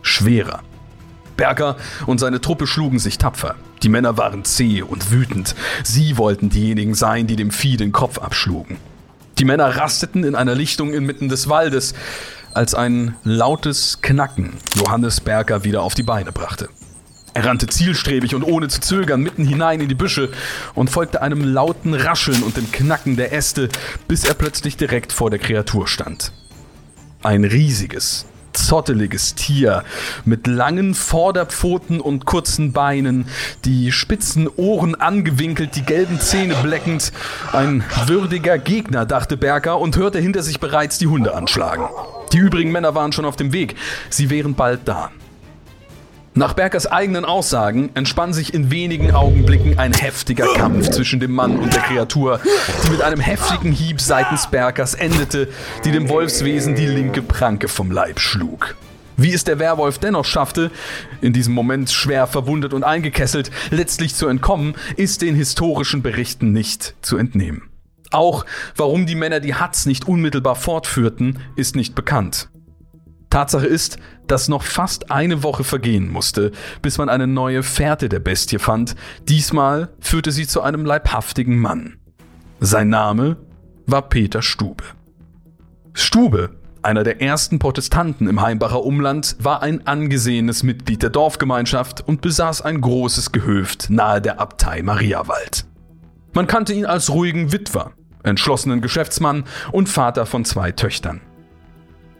schwerer. 0.00 0.60
Berger 1.36 1.76
und 2.06 2.18
seine 2.18 2.40
Truppe 2.40 2.66
schlugen 2.66 2.98
sich 2.98 3.18
tapfer. 3.18 3.56
Die 3.82 3.90
Männer 3.90 4.16
waren 4.16 4.44
zäh 4.44 4.80
und 4.80 5.10
wütend. 5.10 5.54
Sie 5.84 6.16
wollten 6.16 6.48
diejenigen 6.48 6.94
sein, 6.94 7.26
die 7.26 7.36
dem 7.36 7.50
Vieh 7.50 7.76
den 7.76 7.92
Kopf 7.92 8.18
abschlugen. 8.18 8.78
Die 9.38 9.44
Männer 9.44 9.76
rasteten 9.76 10.24
in 10.24 10.34
einer 10.34 10.54
Lichtung 10.54 10.94
inmitten 10.94 11.28
des 11.28 11.48
Waldes 11.48 11.94
als 12.54 12.74
ein 12.74 13.14
lautes 13.24 14.00
Knacken 14.02 14.54
Johannes 14.76 15.20
Berger 15.20 15.64
wieder 15.64 15.82
auf 15.82 15.94
die 15.94 16.02
Beine 16.02 16.32
brachte. 16.32 16.68
Er 17.34 17.46
rannte 17.46 17.66
zielstrebig 17.66 18.34
und 18.34 18.42
ohne 18.42 18.68
zu 18.68 18.80
zögern 18.80 19.22
mitten 19.22 19.46
hinein 19.46 19.80
in 19.80 19.88
die 19.88 19.94
Büsche 19.94 20.30
und 20.74 20.90
folgte 20.90 21.22
einem 21.22 21.42
lauten 21.42 21.94
Rascheln 21.94 22.42
und 22.42 22.56
dem 22.58 22.70
Knacken 22.70 23.16
der 23.16 23.32
Äste, 23.32 23.70
bis 24.06 24.24
er 24.24 24.34
plötzlich 24.34 24.76
direkt 24.76 25.12
vor 25.12 25.30
der 25.30 25.38
Kreatur 25.38 25.88
stand. 25.88 26.32
Ein 27.22 27.44
riesiges, 27.44 28.26
zotteliges 28.56 29.34
Tier 29.34 29.84
mit 30.24 30.46
langen 30.46 30.94
Vorderpfoten 30.94 32.00
und 32.00 32.24
kurzen 32.24 32.72
Beinen, 32.72 33.26
die 33.64 33.92
spitzen 33.92 34.48
Ohren 34.56 34.94
angewinkelt, 34.94 35.76
die 35.76 35.82
gelben 35.82 36.20
Zähne 36.20 36.54
bleckend. 36.62 37.12
Ein 37.52 37.84
würdiger 38.06 38.58
Gegner, 38.58 39.06
dachte 39.06 39.36
Berker 39.36 39.78
und 39.78 39.96
hörte 39.96 40.18
hinter 40.18 40.42
sich 40.42 40.60
bereits 40.60 40.98
die 40.98 41.06
Hunde 41.06 41.34
anschlagen. 41.34 41.88
Die 42.32 42.38
übrigen 42.38 42.72
Männer 42.72 42.94
waren 42.94 43.12
schon 43.12 43.24
auf 43.24 43.36
dem 43.36 43.52
Weg. 43.52 43.76
Sie 44.08 44.30
wären 44.30 44.54
bald 44.54 44.80
da. 44.86 45.10
Nach 46.34 46.54
Berkers 46.54 46.86
eigenen 46.86 47.26
Aussagen 47.26 47.90
entspann 47.92 48.32
sich 48.32 48.54
in 48.54 48.70
wenigen 48.70 49.10
Augenblicken 49.10 49.78
ein 49.78 49.92
heftiger 49.92 50.46
Kampf 50.54 50.88
zwischen 50.88 51.20
dem 51.20 51.32
Mann 51.32 51.58
und 51.58 51.74
der 51.74 51.82
Kreatur, 51.82 52.40
die 52.84 52.90
mit 52.90 53.02
einem 53.02 53.20
heftigen 53.20 53.70
Hieb 53.70 54.00
seitens 54.00 54.46
Berkers 54.46 54.94
endete, 54.94 55.48
die 55.84 55.92
dem 55.92 56.08
Wolfswesen 56.08 56.74
die 56.74 56.86
linke 56.86 57.20
Pranke 57.20 57.68
vom 57.68 57.90
Leib 57.90 58.18
schlug. 58.18 58.76
Wie 59.18 59.34
es 59.34 59.44
der 59.44 59.58
Werwolf 59.58 59.98
dennoch 59.98 60.24
schaffte, 60.24 60.70
in 61.20 61.34
diesem 61.34 61.52
Moment 61.52 61.90
schwer 61.90 62.26
verwundet 62.26 62.72
und 62.72 62.82
eingekesselt, 62.82 63.50
letztlich 63.70 64.14
zu 64.14 64.26
entkommen, 64.26 64.74
ist 64.96 65.20
den 65.20 65.34
historischen 65.34 66.00
Berichten 66.00 66.52
nicht 66.52 66.94
zu 67.02 67.18
entnehmen. 67.18 67.68
Auch 68.10 68.46
warum 68.74 69.04
die 69.04 69.16
Männer 69.16 69.40
die 69.40 69.54
Hatz 69.54 69.84
nicht 69.84 70.08
unmittelbar 70.08 70.56
fortführten, 70.56 71.40
ist 71.56 71.76
nicht 71.76 71.94
bekannt. 71.94 72.48
Tatsache 73.32 73.66
ist, 73.66 73.96
dass 74.26 74.48
noch 74.48 74.62
fast 74.62 75.10
eine 75.10 75.42
Woche 75.42 75.64
vergehen 75.64 76.10
musste, 76.10 76.52
bis 76.82 76.98
man 76.98 77.08
eine 77.08 77.26
neue 77.26 77.62
Fährte 77.62 78.10
der 78.10 78.20
Bestie 78.20 78.58
fand. 78.58 78.94
Diesmal 79.26 79.88
führte 80.00 80.32
sie 80.32 80.46
zu 80.46 80.60
einem 80.60 80.84
leibhaftigen 80.84 81.58
Mann. 81.58 81.96
Sein 82.60 82.90
Name 82.90 83.38
war 83.86 84.02
Peter 84.02 84.42
Stube. 84.42 84.84
Stube, 85.94 86.50
einer 86.82 87.04
der 87.04 87.22
ersten 87.22 87.58
Protestanten 87.58 88.28
im 88.28 88.42
Heimbacher 88.42 88.84
Umland, 88.84 89.36
war 89.38 89.62
ein 89.62 89.86
angesehenes 89.86 90.62
Mitglied 90.62 91.02
der 91.02 91.10
Dorfgemeinschaft 91.10 92.06
und 92.06 92.20
besaß 92.20 92.60
ein 92.60 92.82
großes 92.82 93.32
Gehöft 93.32 93.88
nahe 93.88 94.20
der 94.20 94.40
Abtei 94.40 94.82
Mariawald. 94.82 95.64
Man 96.34 96.46
kannte 96.46 96.74
ihn 96.74 96.84
als 96.84 97.08
ruhigen 97.08 97.50
Witwer, 97.50 97.92
entschlossenen 98.24 98.82
Geschäftsmann 98.82 99.44
und 99.72 99.88
Vater 99.88 100.26
von 100.26 100.44
zwei 100.44 100.70
Töchtern. 100.72 101.22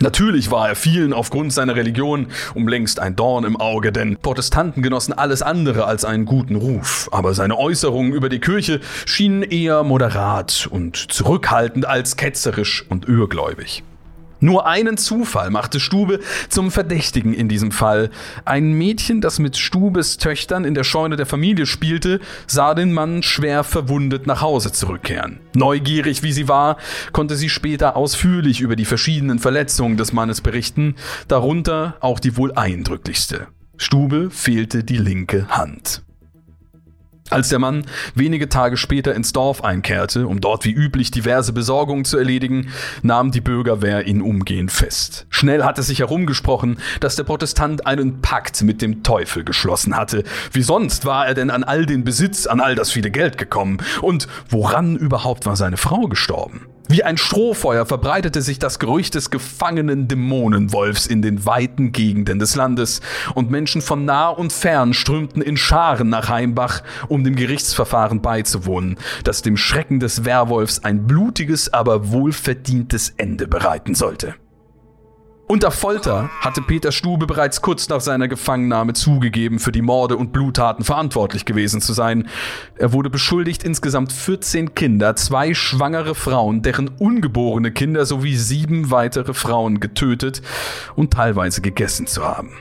Natürlich 0.02 0.50
war 0.50 0.68
er 0.68 0.74
vielen 0.74 1.12
aufgrund 1.12 1.52
seiner 1.52 1.76
Religion 1.76 2.26
um 2.54 2.66
längst 2.66 2.98
ein 2.98 3.14
Dorn 3.14 3.44
im 3.44 3.56
Auge, 3.56 3.92
denn 3.92 4.16
Protestanten 4.16 4.82
genossen 4.82 5.12
alles 5.12 5.42
andere 5.42 5.84
als 5.84 6.04
einen 6.04 6.24
guten 6.24 6.56
Ruf, 6.56 7.08
aber 7.12 7.34
seine 7.34 7.56
Äußerungen 7.56 8.12
über 8.12 8.28
die 8.28 8.40
Kirche 8.40 8.80
schienen 9.06 9.44
eher 9.44 9.84
moderat 9.84 10.66
und 10.68 10.96
zurückhaltend 10.96 11.86
als 11.86 12.16
ketzerisch 12.16 12.84
und 12.88 13.04
übergläubig. 13.04 13.84
Nur 14.42 14.66
einen 14.66 14.96
Zufall 14.96 15.50
machte 15.50 15.78
Stube 15.78 16.18
zum 16.48 16.72
Verdächtigen 16.72 17.32
in 17.32 17.48
diesem 17.48 17.70
Fall. 17.70 18.10
Ein 18.44 18.72
Mädchen, 18.72 19.20
das 19.20 19.38
mit 19.38 19.56
Stubes 19.56 20.16
Töchtern 20.16 20.64
in 20.64 20.74
der 20.74 20.82
Scheune 20.82 21.14
der 21.14 21.26
Familie 21.26 21.64
spielte, 21.64 22.18
sah 22.48 22.74
den 22.74 22.92
Mann 22.92 23.22
schwer 23.22 23.62
verwundet 23.62 24.26
nach 24.26 24.40
Hause 24.40 24.72
zurückkehren. 24.72 25.38
Neugierig 25.54 26.24
wie 26.24 26.32
sie 26.32 26.48
war, 26.48 26.76
konnte 27.12 27.36
sie 27.36 27.48
später 27.48 27.96
ausführlich 27.96 28.60
über 28.60 28.74
die 28.74 28.84
verschiedenen 28.84 29.38
Verletzungen 29.38 29.96
des 29.96 30.12
Mannes 30.12 30.40
berichten, 30.40 30.96
darunter 31.28 31.94
auch 32.00 32.18
die 32.18 32.36
wohl 32.36 32.52
eindrücklichste. 32.52 33.46
Stube 33.76 34.30
fehlte 34.30 34.82
die 34.82 34.98
linke 34.98 35.46
Hand. 35.50 36.02
Als 37.32 37.48
der 37.48 37.58
Mann 37.58 37.86
wenige 38.14 38.48
Tage 38.48 38.76
später 38.76 39.14
ins 39.14 39.32
Dorf 39.32 39.64
einkehrte, 39.64 40.26
um 40.26 40.40
dort 40.40 40.64
wie 40.64 40.72
üblich 40.72 41.10
diverse 41.10 41.52
Besorgungen 41.52 42.04
zu 42.04 42.18
erledigen, 42.18 42.68
nahm 43.02 43.30
die 43.30 43.40
Bürgerwehr 43.40 44.06
ihn 44.06 44.20
umgehend 44.20 44.70
fest. 44.70 45.26
Schnell 45.30 45.64
hatte 45.64 45.82
sich 45.82 46.00
herumgesprochen, 46.00 46.78
dass 47.00 47.16
der 47.16 47.24
Protestant 47.24 47.86
einen 47.86 48.20
Pakt 48.20 48.62
mit 48.62 48.82
dem 48.82 49.02
Teufel 49.02 49.44
geschlossen 49.44 49.96
hatte. 49.96 50.24
Wie 50.52 50.62
sonst 50.62 51.06
war 51.06 51.26
er 51.26 51.34
denn 51.34 51.50
an 51.50 51.64
all 51.64 51.86
den 51.86 52.04
Besitz, 52.04 52.46
an 52.46 52.60
all 52.60 52.74
das 52.74 52.92
viele 52.92 53.10
Geld 53.10 53.38
gekommen? 53.38 53.78
Und 54.02 54.28
woran 54.48 54.96
überhaupt 54.96 55.46
war 55.46 55.56
seine 55.56 55.78
Frau 55.78 56.08
gestorben? 56.08 56.66
Wie 56.88 57.04
ein 57.04 57.16
Strohfeuer 57.16 57.86
verbreitete 57.86 58.42
sich 58.42 58.58
das 58.58 58.78
Gerücht 58.78 59.14
des 59.14 59.30
gefangenen 59.30 60.08
Dämonenwolfs 60.08 61.06
in 61.06 61.22
den 61.22 61.46
weiten 61.46 61.92
Gegenden 61.92 62.38
des 62.38 62.54
Landes, 62.56 63.00
und 63.34 63.50
Menschen 63.50 63.80
von 63.80 64.04
nah 64.04 64.28
und 64.28 64.52
fern 64.52 64.92
strömten 64.92 65.42
in 65.42 65.56
Scharen 65.56 66.08
nach 66.08 66.28
Heimbach, 66.28 66.82
um 67.08 67.24
dem 67.24 67.36
Gerichtsverfahren 67.36 68.20
beizuwohnen, 68.20 68.98
das 69.24 69.42
dem 69.42 69.56
Schrecken 69.56 70.00
des 70.00 70.24
Werwolfs 70.24 70.80
ein 70.84 71.06
blutiges, 71.06 71.72
aber 71.72 72.10
wohlverdientes 72.10 73.14
Ende 73.16 73.46
bereiten 73.46 73.94
sollte. 73.94 74.34
Unter 75.52 75.70
Folter 75.70 76.30
hatte 76.40 76.62
Peter 76.62 76.92
Stube 76.92 77.26
bereits 77.26 77.60
kurz 77.60 77.86
nach 77.90 78.00
seiner 78.00 78.26
Gefangennahme 78.26 78.94
zugegeben, 78.94 79.58
für 79.58 79.70
die 79.70 79.82
Morde 79.82 80.16
und 80.16 80.32
Bluttaten 80.32 80.82
verantwortlich 80.82 81.44
gewesen 81.44 81.82
zu 81.82 81.92
sein. 81.92 82.26
Er 82.78 82.94
wurde 82.94 83.10
beschuldigt, 83.10 83.62
insgesamt 83.62 84.14
14 84.14 84.74
Kinder, 84.74 85.14
zwei 85.14 85.52
schwangere 85.52 86.14
Frauen, 86.14 86.62
deren 86.62 86.88
ungeborene 86.88 87.70
Kinder 87.70 88.06
sowie 88.06 88.34
sieben 88.34 88.90
weitere 88.90 89.34
Frauen 89.34 89.78
getötet 89.78 90.40
und 90.96 91.12
teilweise 91.12 91.60
gegessen 91.60 92.06
zu 92.06 92.24
haben. 92.24 92.54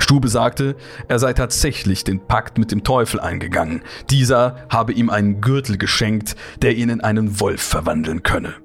Stube 0.00 0.26
sagte, 0.26 0.74
er 1.06 1.20
sei 1.20 1.32
tatsächlich 1.32 2.02
den 2.02 2.26
Pakt 2.26 2.58
mit 2.58 2.72
dem 2.72 2.82
Teufel 2.82 3.20
eingegangen. 3.20 3.82
Dieser 4.10 4.66
habe 4.68 4.92
ihm 4.94 5.10
einen 5.10 5.40
Gürtel 5.40 5.78
geschenkt, 5.78 6.34
der 6.60 6.74
ihn 6.74 6.88
in 6.88 7.02
einen 7.02 7.38
Wolf 7.38 7.62
verwandeln 7.62 8.24
könne. 8.24 8.56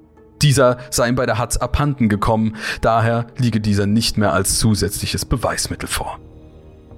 Dieser 0.44 0.78
sei 0.90 1.08
ihm 1.08 1.16
bei 1.16 1.26
der 1.26 1.40
Hatz 1.40 1.58
abhanden 1.58 2.10
gekommen, 2.10 2.58
daher 2.82 3.28
liege 3.38 3.62
dieser 3.62 3.88
nicht 3.88 4.18
mehr 4.18 4.34
als 4.34 4.60
zusätzliches 4.60 5.26
Beweismittel 5.26 5.88
vor. 5.88 6.20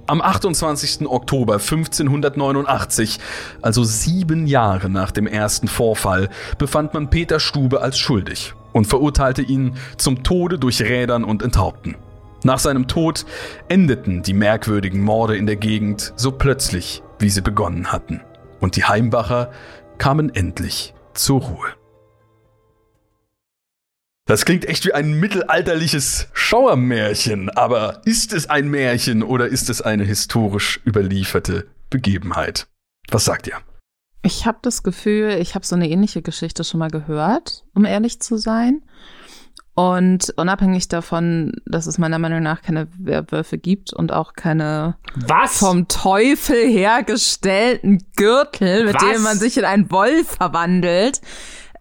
Am 0.08 0.20
28. 0.20 1.06
Oktober 1.08 1.54
1589, 1.54 3.18
also 3.62 3.82
sieben 3.82 4.46
Jahre 4.46 4.88
nach 4.90 5.10
dem 5.10 5.26
ersten 5.26 5.68
Vorfall, 5.68 6.28
befand 6.58 6.94
man 6.94 7.08
Peter 7.08 7.40
Stube 7.40 7.80
als 7.80 7.98
schuldig 7.98 8.54
und 8.72 8.86
verurteilte 8.86 9.42
ihn 9.42 9.74
zum 9.96 10.22
Tode 10.22 10.58
durch 10.58 10.82
Rädern 10.82 11.24
und 11.24 11.42
Enthaupten. 11.42 11.96
Nach 12.44 12.58
seinem 12.58 12.86
Tod 12.86 13.26
endeten 13.68 14.22
die 14.22 14.34
merkwürdigen 14.34 15.00
Morde 15.00 15.36
in 15.36 15.46
der 15.46 15.56
Gegend 15.56 16.12
so 16.16 16.30
plötzlich, 16.30 17.02
wie 17.18 17.30
sie 17.30 17.40
begonnen 17.40 17.90
hatten. 17.90 18.20
Und 18.60 18.76
die 18.76 18.84
Heimwacher 18.84 19.50
kamen 19.98 20.34
endlich 20.34 20.94
zur 21.14 21.42
Ruhe. 21.42 21.85
Das 24.28 24.44
klingt 24.44 24.64
echt 24.64 24.84
wie 24.84 24.92
ein 24.92 25.20
mittelalterliches 25.20 26.26
Schauermärchen, 26.32 27.48
aber 27.48 28.02
ist 28.04 28.32
es 28.32 28.50
ein 28.50 28.68
Märchen 28.68 29.22
oder 29.22 29.46
ist 29.46 29.70
es 29.70 29.80
eine 29.82 30.02
historisch 30.02 30.80
überlieferte 30.84 31.68
Begebenheit? 31.90 32.66
Was 33.08 33.24
sagt 33.24 33.46
ihr? 33.46 33.58
Ich 34.22 34.44
habe 34.44 34.58
das 34.62 34.82
Gefühl, 34.82 35.38
ich 35.40 35.54
habe 35.54 35.64
so 35.64 35.76
eine 35.76 35.88
ähnliche 35.88 36.22
Geschichte 36.22 36.64
schon 36.64 36.80
mal 36.80 36.90
gehört, 36.90 37.64
um 37.72 37.84
ehrlich 37.84 38.20
zu 38.20 38.36
sein. 38.36 38.82
Und 39.76 40.32
unabhängig 40.36 40.88
davon, 40.88 41.52
dass 41.66 41.86
es 41.86 41.98
meiner 41.98 42.18
Meinung 42.18 42.42
nach 42.42 42.62
keine 42.62 42.88
Werwölfe 42.98 43.58
gibt 43.58 43.92
und 43.92 44.10
auch 44.10 44.32
keine 44.32 44.96
Was? 45.14 45.58
vom 45.58 45.86
Teufel 45.86 46.56
hergestellten 46.66 48.04
Gürtel, 48.16 48.86
mit 48.86 48.94
Was? 48.94 49.04
dem 49.04 49.22
man 49.22 49.38
sich 49.38 49.58
in 49.58 49.66
einen 49.66 49.90
Wolf 49.90 50.36
verwandelt, 50.38 51.20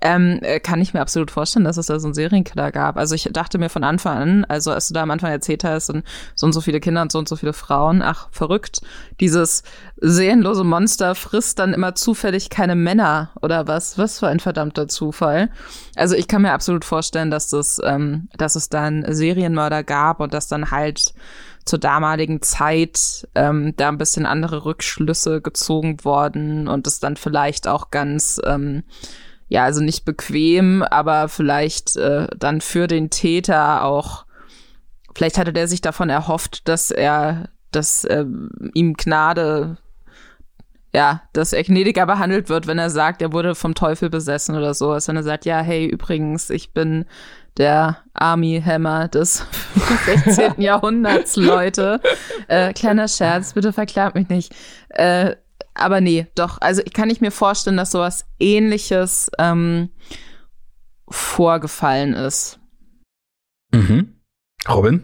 ähm, 0.06 0.40
äh, 0.44 0.60
kann 0.60 0.82
ich 0.82 0.94
mir 0.94 1.02
absolut 1.02 1.32
vorstellen, 1.32 1.66
dass 1.66 1.78
es 1.78 1.88
da 1.88 2.00
so 2.00 2.08
einen 2.08 2.14
Serienkiller 2.14 2.72
gab. 2.72 2.96
Also 2.96 3.16
ich 3.16 3.28
dachte 3.34 3.58
mir 3.58 3.70
von 3.70 3.84
Anfang 3.84 4.18
an, 4.18 4.46
also 4.46 4.72
als 4.72 4.88
du 4.88 4.94
da 4.94 5.02
am 5.02 5.10
Anfang 5.10 5.32
erzählt 5.32 5.64
hast, 5.64 5.90
und 5.90 6.04
so 6.36 6.46
und 6.46 6.54
so 6.54 6.62
viele 6.62 6.80
Kinder 6.80 7.02
und 7.02 7.12
so 7.12 7.18
und 7.18 7.28
so 7.28 7.36
viele 7.36 7.54
Frauen, 7.54 8.04
ach, 8.04 8.28
verrückt. 8.32 8.82
Dieses 9.20 9.64
seelenlose 9.98 10.64
Monster 10.64 11.16
frisst 11.16 11.58
dann 11.58 11.74
immer 11.74 11.96
zufällig 11.96 12.52
keine 12.52 12.76
Männer 12.76 13.32
oder 13.42 13.68
was? 13.68 13.98
Was 13.98 14.20
für 14.20 14.28
ein 14.28 14.40
verdammter 14.40 14.88
Zufall. 14.88 15.50
Also 15.96 16.16
ich 16.16 16.28
kann 16.28 16.44
mir 16.44 16.54
absolut 16.54 16.86
vorstellen, 16.86 17.32
dass 17.32 17.50
das, 17.50 17.82
ähm, 17.84 18.30
dass 18.38 18.56
es 18.56 18.70
dann 18.70 19.06
Serienmörder 19.08 19.84
gab 19.84 20.20
und 20.20 20.36
dass 20.36 20.48
dann 20.48 20.70
halt 20.70 21.16
zur 21.66 21.80
damaligen 21.80 22.44
Zeit 22.44 23.28
ähm, 23.34 23.74
da 23.76 23.90
ein 23.90 23.98
bisschen 23.98 24.28
andere 24.28 24.66
Rückschlüsse 24.66 25.42
gezogen 25.42 26.04
worden 26.06 26.68
und 26.68 26.86
es 26.86 27.00
dann 27.00 27.16
vielleicht 27.18 27.68
auch 27.68 27.90
ganz 27.90 28.40
ähm, 28.46 28.84
ja, 29.48 29.64
also 29.64 29.82
nicht 29.82 30.06
bequem, 30.06 30.82
aber 30.84 31.30
vielleicht 31.30 31.96
äh, 31.98 32.28
dann 32.38 32.62
für 32.62 32.88
den 32.88 33.10
Täter 33.10 33.84
auch, 33.84 34.26
vielleicht 35.16 35.38
hatte 35.38 35.54
der 35.54 35.68
sich 35.68 35.82
davon 35.82 36.10
erhofft, 36.10 36.68
dass 36.68 36.92
er, 36.92 37.50
dass 37.72 38.04
äh, 38.06 38.26
ihm 38.74 38.96
Gnade, 38.96 39.78
ja, 40.94 41.22
dass 41.34 41.54
er 41.54 41.64
gnädiger 41.64 42.06
behandelt 42.06 42.50
wird, 42.50 42.68
wenn 42.68 42.80
er 42.80 42.90
sagt, 42.90 43.22
er 43.22 43.34
wurde 43.34 43.54
vom 43.54 43.76
Teufel 43.76 44.10
besessen 44.10 44.56
oder 44.56 44.74
so, 44.74 44.92
als 44.92 45.08
wenn 45.08 45.18
er 45.18 45.24
sagt, 45.24 45.46
ja, 45.46 45.60
hey, 45.60 45.86
übrigens, 45.86 46.50
ich 46.50 46.74
bin 46.74 47.06
der 47.58 47.98
Army 48.14 48.62
Hammer 48.66 49.08
des 49.08 49.46
16. 50.26 50.60
Jahrhunderts, 50.62 51.36
Leute. 51.36 52.02
Äh, 52.48 52.74
kleiner 52.74 53.08
Scherz, 53.08 53.54
bitte 53.54 53.74
verklagt 53.74 54.16
mich 54.16 54.30
nicht. 54.30 54.54
Äh, 54.90 55.36
aber 55.76 56.02
nee, 56.02 56.28
doch. 56.36 56.60
Also 56.62 56.82
ich 56.86 56.94
kann 56.94 57.10
nicht 57.10 57.22
mir 57.22 57.32
vorstellen, 57.32 57.78
dass 57.78 57.92
sowas 57.92 58.26
ähnliches 58.40 59.30
ähm, 59.38 59.90
vorgefallen 61.08 62.14
ist. 62.14 62.60
Mhm. 63.72 64.16
Robin? 64.68 65.04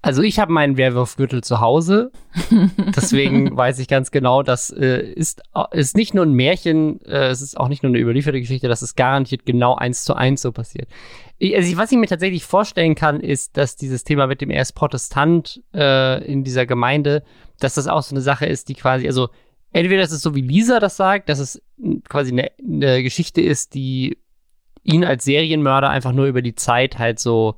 Also 0.00 0.22
ich 0.22 0.38
habe 0.38 0.52
meinen 0.52 0.76
Werwolfgürtel 0.76 1.42
zu 1.42 1.60
Hause, 1.60 2.12
deswegen 2.96 3.56
weiß 3.56 3.80
ich 3.80 3.88
ganz 3.88 4.12
genau, 4.12 4.44
das 4.44 4.70
äh, 4.70 5.00
ist, 5.02 5.42
ist 5.72 5.96
nicht 5.96 6.14
nur 6.14 6.24
ein 6.24 6.34
Märchen, 6.34 7.00
äh, 7.00 7.26
es 7.26 7.42
ist 7.42 7.58
auch 7.58 7.66
nicht 7.66 7.82
nur 7.82 7.90
eine 7.90 7.98
überlieferte 7.98 8.38
Geschichte, 8.38 8.68
das 8.68 8.80
ist 8.80 8.96
garantiert 8.96 9.44
genau 9.44 9.74
eins 9.74 10.04
zu 10.04 10.14
eins 10.14 10.42
so 10.42 10.52
passiert. 10.52 10.88
Ich, 11.38 11.54
also 11.56 11.76
was 11.76 11.90
ich 11.90 11.98
mir 11.98 12.06
tatsächlich 12.06 12.44
vorstellen 12.44 12.94
kann, 12.94 13.18
ist, 13.18 13.56
dass 13.56 13.74
dieses 13.74 14.04
Thema 14.04 14.28
mit 14.28 14.40
dem 14.40 14.50
erst 14.50 14.76
Protestant 14.76 15.62
äh, 15.74 16.24
in 16.24 16.44
dieser 16.44 16.64
Gemeinde, 16.64 17.24
dass 17.58 17.74
das 17.74 17.88
auch 17.88 18.02
so 18.02 18.14
eine 18.14 18.22
Sache 18.22 18.46
ist, 18.46 18.68
die 18.68 18.74
quasi, 18.74 19.08
also 19.08 19.30
entweder 19.72 20.02
ist 20.02 20.12
es 20.12 20.22
so 20.22 20.34
wie 20.34 20.40
Lisa 20.40 20.80
das 20.80 20.96
sagt, 20.96 21.28
dass 21.28 21.38
es 21.38 21.62
quasi 22.08 22.32
eine, 22.32 22.50
eine 22.62 23.02
Geschichte 23.02 23.40
ist, 23.40 23.74
die 23.74 24.18
ihn 24.82 25.04
als 25.04 25.24
Serienmörder 25.24 25.90
einfach 25.90 26.12
nur 26.12 26.26
über 26.26 26.42
die 26.42 26.54
Zeit 26.54 26.98
halt 26.98 27.18
so 27.18 27.56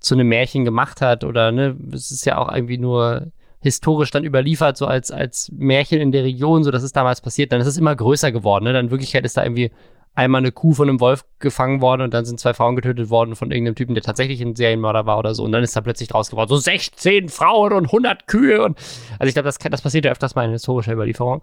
zu 0.00 0.14
einem 0.14 0.28
Märchen 0.28 0.64
gemacht 0.64 1.00
hat 1.00 1.24
oder 1.24 1.52
ne, 1.52 1.76
es 1.92 2.10
ist 2.10 2.24
ja 2.24 2.38
auch 2.38 2.52
irgendwie 2.52 2.78
nur 2.78 3.32
historisch 3.60 4.10
dann 4.10 4.24
überliefert, 4.24 4.76
so 4.76 4.86
als, 4.86 5.10
als 5.10 5.50
Märchen 5.52 6.00
in 6.00 6.12
der 6.12 6.24
Region, 6.24 6.64
so 6.64 6.70
dass 6.70 6.82
es 6.82 6.92
damals 6.92 7.20
passiert, 7.20 7.52
dann 7.52 7.60
ist 7.60 7.68
es 7.68 7.78
immer 7.78 7.94
größer 7.94 8.32
geworden. 8.32 8.64
Ne? 8.64 8.72
Dann 8.72 8.86
in 8.86 8.90
Wirklichkeit 8.90 9.24
ist 9.24 9.36
da 9.36 9.44
irgendwie 9.44 9.70
einmal 10.14 10.40
eine 10.40 10.52
Kuh 10.52 10.74
von 10.74 10.88
einem 10.88 11.00
Wolf 11.00 11.24
gefangen 11.38 11.80
worden 11.80 12.02
und 12.02 12.12
dann 12.12 12.24
sind 12.24 12.38
zwei 12.38 12.52
Frauen 12.52 12.76
getötet 12.76 13.08
worden 13.08 13.34
von 13.34 13.50
irgendeinem 13.50 13.74
Typen, 13.74 13.94
der 13.94 14.02
tatsächlich 14.02 14.42
ein 14.42 14.54
Serienmörder 14.54 15.06
war 15.06 15.18
oder 15.18 15.34
so. 15.34 15.42
Und 15.42 15.52
dann 15.52 15.62
ist 15.62 15.74
da 15.74 15.80
plötzlich 15.80 16.08
draus 16.08 16.30
geworden, 16.30 16.48
so 16.48 16.56
16 16.56 17.30
Frauen 17.30 17.72
und 17.72 17.86
100 17.86 18.26
Kühe. 18.26 18.62
Und 18.62 18.78
also 19.18 19.28
ich 19.28 19.34
glaube, 19.34 19.46
das, 19.46 19.58
das 19.58 19.80
passiert 19.80 20.04
ja 20.04 20.12
öfters 20.12 20.34
mal 20.34 20.44
in 20.44 20.50
historischer 20.50 20.92
Überlieferung. 20.92 21.42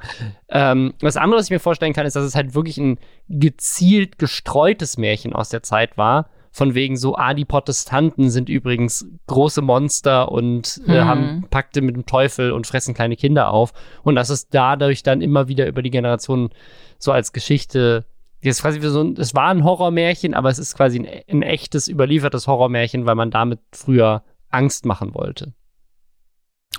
Ähm, 0.50 0.94
was 1.02 1.18
anderes, 1.18 1.42
was 1.42 1.46
ich 1.48 1.52
mir 1.52 1.60
vorstellen 1.60 1.94
kann, 1.94 2.06
ist, 2.06 2.16
dass 2.16 2.24
es 2.24 2.36
halt 2.36 2.54
wirklich 2.54 2.78
ein 2.78 3.00
gezielt 3.28 4.20
gestreutes 4.20 4.98
Märchen 4.98 5.34
aus 5.34 5.50
der 5.50 5.64
Zeit 5.64 5.98
war 5.98 6.30
von 6.52 6.74
wegen 6.74 6.98
so, 6.98 7.16
ah, 7.16 7.34
die 7.34 7.46
Protestanten 7.46 8.30
sind 8.30 8.50
übrigens 8.50 9.08
große 9.28 9.62
Monster 9.62 10.32
und 10.32 10.82
äh, 10.88 10.94
hm. 10.94 11.06
haben 11.06 11.46
Pakte 11.50 11.82
mit 11.82 11.96
dem 11.96 12.06
Teufel 12.06 12.52
und 12.52 12.66
fressen 12.66 12.94
kleine 12.94 13.16
Kinder 13.16 13.52
auf. 13.52 13.72
Und 14.04 14.16
dass 14.16 14.30
es 14.30 14.50
dadurch 14.50 15.04
dann 15.04 15.22
immer 15.22 15.48
wieder 15.48 15.68
über 15.68 15.82
die 15.82 15.92
Generationen 15.92 16.50
so 16.98 17.12
als 17.12 17.34
Geschichte, 17.34 18.06
jetzt 18.42 18.62
quasi 18.62 18.82
wie 18.82 18.88
so 18.88 19.02
ein, 19.02 19.16
es 19.18 19.34
war 19.36 19.50
ein 19.50 19.64
Horrormärchen, 19.64 20.34
aber 20.34 20.50
es 20.50 20.60
ist 20.60 20.76
quasi 20.76 21.00
ein, 21.00 21.08
ein 21.30 21.42
echtes, 21.42 21.88
überliefertes 21.88 22.48
Horrormärchen, 22.48 23.06
weil 23.06 23.16
man 23.16 23.32
damit 23.32 23.60
früher 23.72 24.24
Angst 24.50 24.86
machen 24.86 25.14
wollte. 25.14 25.54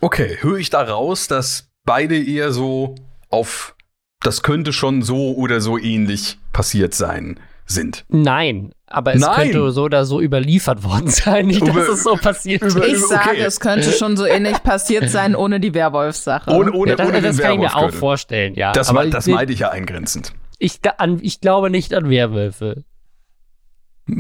Okay, 0.01 0.39
höre 0.41 0.59
ich 0.59 0.71
da 0.71 0.83
raus, 0.83 1.27
dass 1.29 1.71
beide 1.85 2.23
eher 2.23 2.53
so 2.53 2.95
auf 3.29 3.75
das 4.23 4.43
könnte 4.43 4.73
schon 4.73 5.03
so 5.03 5.35
oder 5.35 5.61
so 5.61 5.79
ähnlich 5.79 6.39
passiert 6.53 6.95
sein 6.95 7.41
sind. 7.65 8.05
Nein, 8.09 8.73
aber 8.87 9.15
es 9.15 9.21
Nein. 9.21 9.53
könnte 9.53 9.71
so 9.71 9.85
oder 9.85 10.05
so 10.05 10.21
überliefert 10.21 10.83
worden 10.85 11.09
sein, 11.09 11.47
nicht, 11.47 11.67
dass 11.67 11.89
es 11.89 12.03
so 12.03 12.17
passiert 12.17 12.63
ist. 12.63 12.77
Ich 12.77 12.99
sage, 12.99 13.31
okay. 13.31 13.41
es 13.41 13.61
könnte 13.61 13.93
schon 13.93 14.17
so 14.17 14.27
ähnlich 14.27 14.63
passiert 14.63 15.09
sein 15.09 15.35
ohne 15.37 15.61
die 15.61 15.73
Werwolf-Sache. 15.73 16.51
Ohne, 16.51 16.73
ohne, 16.73 16.91
ja, 16.91 16.97
das, 16.97 17.09
ohne 17.09 17.23
das 17.23 17.39
kann 17.39 17.53
ich 17.55 17.61
mir 17.61 17.75
auch 17.75 17.93
vorstellen, 17.93 18.55
ja. 18.55 18.73
Das, 18.73 18.91
aber 18.91 19.07
das 19.07 19.27
meinte 19.27 19.53
ich 19.53 19.61
ja 19.61 19.71
eingrenzend. 19.71 20.33
Ich, 20.61 20.81
an, 20.99 21.19
ich 21.23 21.41
glaube 21.41 21.71
nicht 21.71 21.95
an 21.95 22.11
Werwölfe. 22.11 22.85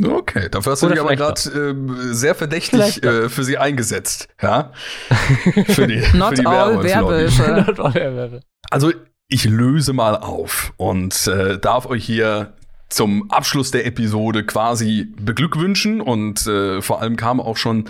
Okay, 0.05 0.49
dafür 0.51 0.73
hast 0.73 0.83
du 0.83 0.89
dich 0.89 1.01
aber 1.01 1.15
gerade 1.15 1.41
äh, 1.51 2.15
sehr 2.15 2.35
verdächtig 2.35 3.03
äh, 3.03 3.29
für 3.29 3.45
sie 3.45 3.59
eingesetzt, 3.59 4.29
ja? 4.41 4.73
für 5.67 5.87
die, 5.87 6.03
Not 6.15 6.31
für 6.31 6.35
die 6.37 6.47
all 6.47 6.83
Werwölfe. 6.83 8.41
Also 8.71 8.93
ich 9.29 9.45
löse 9.45 9.93
mal 9.93 10.17
auf 10.17 10.73
und 10.77 11.27
äh, 11.27 11.59
darf 11.59 11.87
euch 11.87 12.05
hier 12.05 12.55
zum 12.89 13.31
Abschluss 13.31 13.71
der 13.71 13.85
Episode 13.87 14.45
quasi 14.45 15.13
beglückwünschen 15.21 16.01
und 16.01 16.47
äh, 16.47 16.81
vor 16.81 17.03
allem 17.03 17.17
kam 17.17 17.41
auch 17.41 17.57
schon 17.57 17.85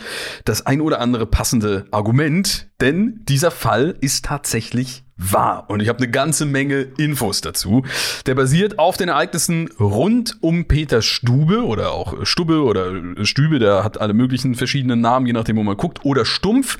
das 0.44 0.66
ein 0.66 0.80
oder 0.80 1.00
andere 1.00 1.26
passende 1.26 1.86
Argument, 1.92 2.69
denn 2.80 3.20
dieser 3.28 3.50
Fall 3.50 3.96
ist 4.00 4.24
tatsächlich 4.24 5.04
wahr. 5.20 5.66
Und 5.68 5.80
ich 5.80 5.88
habe 5.88 5.98
eine 5.98 6.10
ganze 6.10 6.46
Menge 6.46 6.86
Infos 6.96 7.40
dazu. 7.40 7.84
Der 8.26 8.34
basiert 8.34 8.78
auf 8.78 8.96
den 8.96 9.08
Ereignissen 9.08 9.68
rund 9.78 10.38
um 10.40 10.66
Peter 10.66 11.02
Stube 11.02 11.64
oder 11.64 11.92
auch 11.92 12.24
Stube 12.24 12.62
oder 12.62 12.92
Stübe, 13.24 13.58
der 13.58 13.84
hat 13.84 14.00
alle 14.00 14.14
möglichen 14.14 14.54
verschiedenen 14.54 15.00
Namen, 15.00 15.26
je 15.26 15.32
nachdem, 15.32 15.56
wo 15.56 15.62
man 15.62 15.76
guckt, 15.76 16.04
oder 16.04 16.24
Stumpf, 16.24 16.78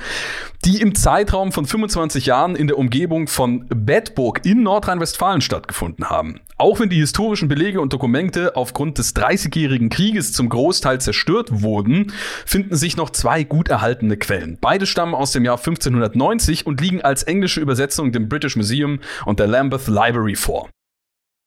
die 0.65 0.81
im 0.81 0.95
Zeitraum 0.95 1.53
von 1.53 1.67
25 1.67 2.27
Jahren 2.27 2.57
in 2.57 2.67
der 2.67 2.79
Umgebung 2.79 3.29
von 3.29 3.67
Bedburg 3.69 4.41
in 4.45 4.63
Nordrhein-Westfalen 4.63 5.41
stattgefunden 5.41 6.09
haben. 6.09 6.41
Auch 6.59 6.79
wenn 6.79 6.91
die 6.91 7.01
historischen 7.01 7.49
Belege 7.49 7.81
und 7.81 7.95
Dokumente 7.95 8.55
aufgrund 8.57 8.99
des 8.99 9.15
Dreißigjährigen 9.15 9.89
Krieges 9.89 10.35
zum 10.35 10.51
Großteil 10.51 11.01
zerstört 11.01 11.63
wurden, 11.63 12.13
finden 12.45 12.77
sich 12.77 12.99
noch 12.99 13.09
zwei 13.09 13.45
gut 13.45 13.69
erhaltene 13.69 14.19
Quellen. 14.19 14.59
Beide 14.61 14.85
stammen 14.85 15.15
aus 15.15 15.33
dem 15.33 15.47
Jahr 15.47 15.57
1590 15.95 16.67
und 16.67 16.81
liegen 16.81 17.03
als 17.03 17.23
englische 17.25 17.61
Übersetzung 17.61 18.13
dem 18.13 18.29
British 18.29 18.57
Museum 18.57 19.01
und 19.27 19.39
der 19.39 19.47
Lambeth 19.47 19.89
Library 19.89 20.37
vor. 20.37 20.71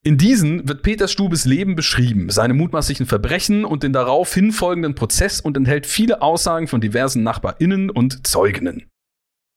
In 0.06 0.18
diesen 0.18 0.68
wird 0.68 0.82
Peters 0.82 1.12
Stubes 1.12 1.46
Leben 1.46 1.76
beschrieben, 1.76 2.28
seine 2.28 2.52
mutmaßlichen 2.52 3.06
Verbrechen 3.06 3.64
und 3.64 3.82
den 3.82 3.94
darauf 3.94 4.34
hinfolgenden 4.34 4.94
Prozess 4.94 5.40
und 5.40 5.56
enthält 5.56 5.86
viele 5.86 6.20
Aussagen 6.20 6.68
von 6.68 6.82
diversen 6.82 7.22
NachbarInnen 7.22 7.88
und 7.88 8.26
Zeuginnen. 8.26 8.86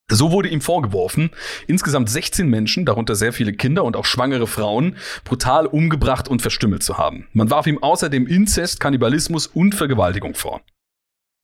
So 0.09 0.31
wurde 0.31 0.47
ihm 0.47 0.61
vorgeworfen, 0.61 1.31
insgesamt 1.67 2.09
16 2.09 2.47
Menschen, 2.47 2.85
darunter 2.85 3.13
sehr 3.15 3.33
viele 3.33 3.51
Kinder 3.51 3.83
und 3.83 3.97
auch 3.97 4.05
schwangere 4.05 4.47
Frauen, 4.47 4.95
brutal 5.25 5.65
umgebracht 5.65 6.29
und 6.29 6.41
verstümmelt 6.41 6.81
zu 6.81 6.97
haben. 6.97 7.27
Man 7.33 7.51
warf 7.51 7.67
ihm 7.67 7.83
außerdem 7.83 8.25
Inzest, 8.25 8.79
Kannibalismus 8.79 9.47
und 9.47 9.75
Vergewaltigung 9.75 10.33
vor. 10.33 10.61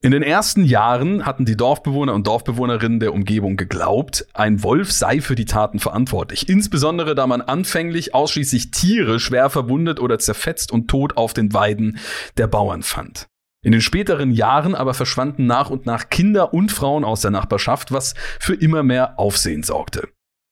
In 0.03 0.11
den 0.11 0.21
ersten 0.21 0.65
Jahren 0.65 1.25
hatten 1.25 1.45
die 1.45 1.55
Dorfbewohner 1.55 2.13
und 2.13 2.27
Dorfbewohnerinnen 2.27 2.99
der 2.99 3.13
Umgebung 3.13 3.55
geglaubt, 3.55 4.27
ein 4.33 4.61
Wolf 4.61 4.91
sei 4.91 5.21
für 5.21 5.35
die 5.35 5.45
Taten 5.45 5.79
verantwortlich. 5.79 6.49
Insbesondere 6.49 7.15
da 7.15 7.25
man 7.25 7.39
anfänglich 7.39 8.13
ausschließlich 8.13 8.71
Tiere 8.71 9.21
schwer 9.21 9.49
verwundet 9.49 10.01
oder 10.01 10.19
zerfetzt 10.19 10.73
und 10.73 10.89
tot 10.89 11.15
auf 11.15 11.31
den 11.31 11.53
Weiden 11.53 11.99
der 12.35 12.47
Bauern 12.47 12.83
fand. 12.83 13.27
In 13.63 13.71
den 13.71 13.79
späteren 13.79 14.31
Jahren 14.31 14.75
aber 14.75 14.93
verschwanden 14.93 15.45
nach 15.45 15.69
und 15.69 15.85
nach 15.85 16.09
Kinder 16.09 16.53
und 16.53 16.73
Frauen 16.73 17.05
aus 17.05 17.21
der 17.21 17.31
Nachbarschaft, 17.31 17.93
was 17.93 18.13
für 18.41 18.55
immer 18.55 18.83
mehr 18.83 19.17
Aufsehen 19.17 19.63
sorgte. 19.63 20.09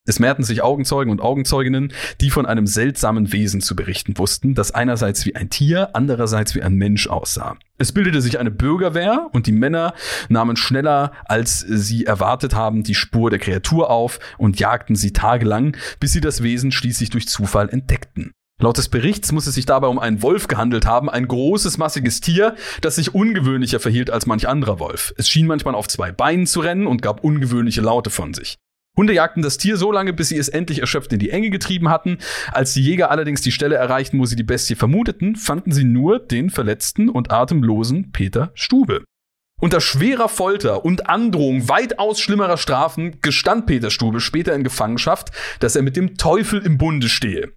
Es 0.07 0.19
mehrten 0.19 0.43
sich 0.43 0.63
Augenzeugen 0.63 1.11
und 1.11 1.21
Augenzeuginnen, 1.21 1.93
die 2.21 2.31
von 2.31 2.47
einem 2.47 2.65
seltsamen 2.65 3.31
Wesen 3.31 3.61
zu 3.61 3.75
berichten 3.75 4.17
wussten, 4.17 4.55
das 4.55 4.71
einerseits 4.71 5.27
wie 5.27 5.35
ein 5.35 5.51
Tier, 5.51 5.91
andererseits 5.93 6.55
wie 6.55 6.63
ein 6.63 6.73
Mensch 6.73 7.07
aussah. 7.07 7.55
Es 7.77 7.91
bildete 7.91 8.19
sich 8.19 8.39
eine 8.39 8.49
Bürgerwehr 8.49 9.29
und 9.31 9.45
die 9.45 9.51
Männer 9.51 9.93
nahmen 10.27 10.57
schneller, 10.57 11.11
als 11.25 11.59
sie 11.59 12.05
erwartet 12.05 12.55
haben, 12.55 12.81
die 12.81 12.95
Spur 12.95 13.29
der 13.29 13.37
Kreatur 13.37 13.91
auf 13.91 14.19
und 14.39 14.59
jagten 14.59 14.95
sie 14.95 15.13
tagelang, 15.13 15.77
bis 15.99 16.13
sie 16.13 16.21
das 16.21 16.41
Wesen 16.41 16.71
schließlich 16.71 17.11
durch 17.11 17.27
Zufall 17.27 17.69
entdeckten. 17.69 18.31
Laut 18.59 18.77
des 18.77 18.89
Berichts 18.89 19.31
muss 19.31 19.45
es 19.45 19.55
sich 19.55 19.65
dabei 19.65 19.87
um 19.87 19.99
einen 19.99 20.23
Wolf 20.23 20.47
gehandelt 20.47 20.85
haben, 20.87 21.09
ein 21.09 21.27
großes, 21.27 21.77
massiges 21.77 22.21
Tier, 22.21 22.55
das 22.81 22.95
sich 22.95 23.13
ungewöhnlicher 23.13 23.79
verhielt 23.79 24.09
als 24.09 24.25
manch 24.25 24.47
anderer 24.47 24.79
Wolf. 24.79 25.13
Es 25.17 25.29
schien 25.29 25.47
manchmal 25.47 25.75
auf 25.75 25.87
zwei 25.87 26.11
Beinen 26.11 26.47
zu 26.47 26.59
rennen 26.59 26.87
und 26.87 27.03
gab 27.03 27.23
ungewöhnliche 27.23 27.81
Laute 27.81 28.09
von 28.09 28.33
sich. 28.33 28.57
Hunde 28.97 29.13
jagten 29.13 29.41
das 29.41 29.57
Tier 29.57 29.77
so 29.77 29.91
lange, 29.91 30.11
bis 30.11 30.29
sie 30.29 30.37
es 30.37 30.49
endlich 30.49 30.79
erschöpft 30.79 31.13
in 31.13 31.19
die 31.19 31.29
Enge 31.29 31.49
getrieben 31.49 31.89
hatten. 31.89 32.17
Als 32.51 32.73
die 32.73 32.83
Jäger 32.83 33.09
allerdings 33.09 33.41
die 33.41 33.51
Stelle 33.51 33.75
erreichten, 33.75 34.19
wo 34.19 34.25
sie 34.25 34.35
die 34.35 34.43
Bestie 34.43 34.75
vermuteten, 34.75 35.35
fanden 35.35 35.71
sie 35.71 35.85
nur 35.85 36.19
den 36.19 36.49
verletzten 36.49 37.09
und 37.09 37.31
atemlosen 37.31 38.11
Peter 38.11 38.51
Stube. 38.53 39.03
Unter 39.61 39.79
schwerer 39.79 40.27
Folter 40.27 40.83
und 40.83 41.07
Androhung 41.07 41.69
weitaus 41.69 42.19
schlimmerer 42.19 42.57
Strafen 42.57 43.21
gestand 43.21 43.67
Peter 43.67 43.91
Stube 43.91 44.19
später 44.19 44.55
in 44.55 44.63
Gefangenschaft, 44.63 45.31
dass 45.59 45.75
er 45.75 45.83
mit 45.83 45.95
dem 45.95 46.17
Teufel 46.17 46.61
im 46.65 46.77
Bunde 46.77 47.09
stehe. 47.09 47.53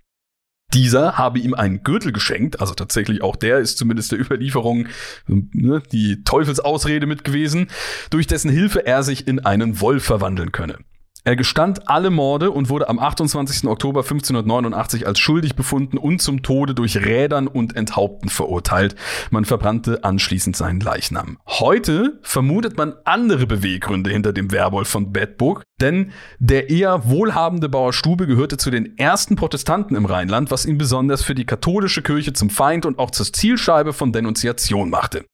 Dieser 0.73 1.19
habe 1.19 1.39
ihm 1.39 1.55
einen 1.55 1.83
Gürtel 1.83 2.13
geschenkt, 2.13 2.61
also 2.61 2.75
tatsächlich 2.75 3.23
auch 3.23 3.37
der 3.37 3.59
ist 3.59 3.79
zumindest 3.79 4.13
der 4.13 4.21
Überlieferung 4.21 4.89
ne, 5.27 5.83
die 5.93 6.23
Teufelsausrede 6.25 7.07
mit 7.07 7.25
gewesen, 7.25 7.69
durch 8.11 8.27
dessen 8.27 8.51
Hilfe 8.51 8.87
er 8.87 9.03
sich 9.03 9.27
in 9.27 9.41
einen 9.41 9.81
Wolf 9.81 10.05
verwandeln 10.05 10.53
könne. 10.53 10.79
Er 11.27 11.37
gestand 11.37 11.89
alle 11.89 12.11
Morde 12.11 12.51
und 12.51 12.69
wurde 12.69 12.91
am 12.91 12.99
28. 12.99 13.67
Oktober 13.67 14.01
1589 14.01 15.07
als 15.07 15.19
schuldig 15.19 15.57
befunden 15.57 15.97
und 15.97 16.21
zum 16.21 16.43
Tode 16.43 16.75
durch 16.75 16.99
Rädern 16.99 17.47
und 17.47 17.75
Enthaupten 17.77 18.29
verurteilt. 18.29 18.95
Man 19.31 19.47
verbrannte 19.47 20.05
anschließend 20.05 20.55
seinen 20.55 20.81
Leichnam. 20.81 21.39
Heute 21.47 22.19
vermutet 22.21 22.77
man 22.77 22.93
andere 23.05 23.47
Beweggründe 23.47 24.11
hinter 24.11 24.35
dem 24.35 24.53
Werwolf 24.53 24.89
von 24.89 25.13
Bedburg, 25.13 25.63
denn 25.81 26.13
der 26.41 26.69
eher 26.69 27.09
wohlhabende 27.09 27.71
Bauer 27.71 27.95
Stube 27.95 28.27
gehörte 28.27 28.59
zu 28.59 28.71
den 28.71 28.99
ersten 28.99 29.35
Protestanten 29.35 29.97
im 29.97 30.05
Rheinland, 30.05 30.51
was 30.51 30.67
ihn 30.67 30.77
besonders 30.77 31.23
für 31.25 31.35
die 31.35 31.47
katholische 31.47 32.03
Kirche 32.03 32.35
zum 32.35 32.51
Feind 32.51 32.85
und 32.85 32.99
auch 32.99 33.11
zur 33.11 33.33
Zielscheibe 33.33 33.95
von 33.95 34.13
Denunziation 34.13 34.91
machte. 34.91 35.25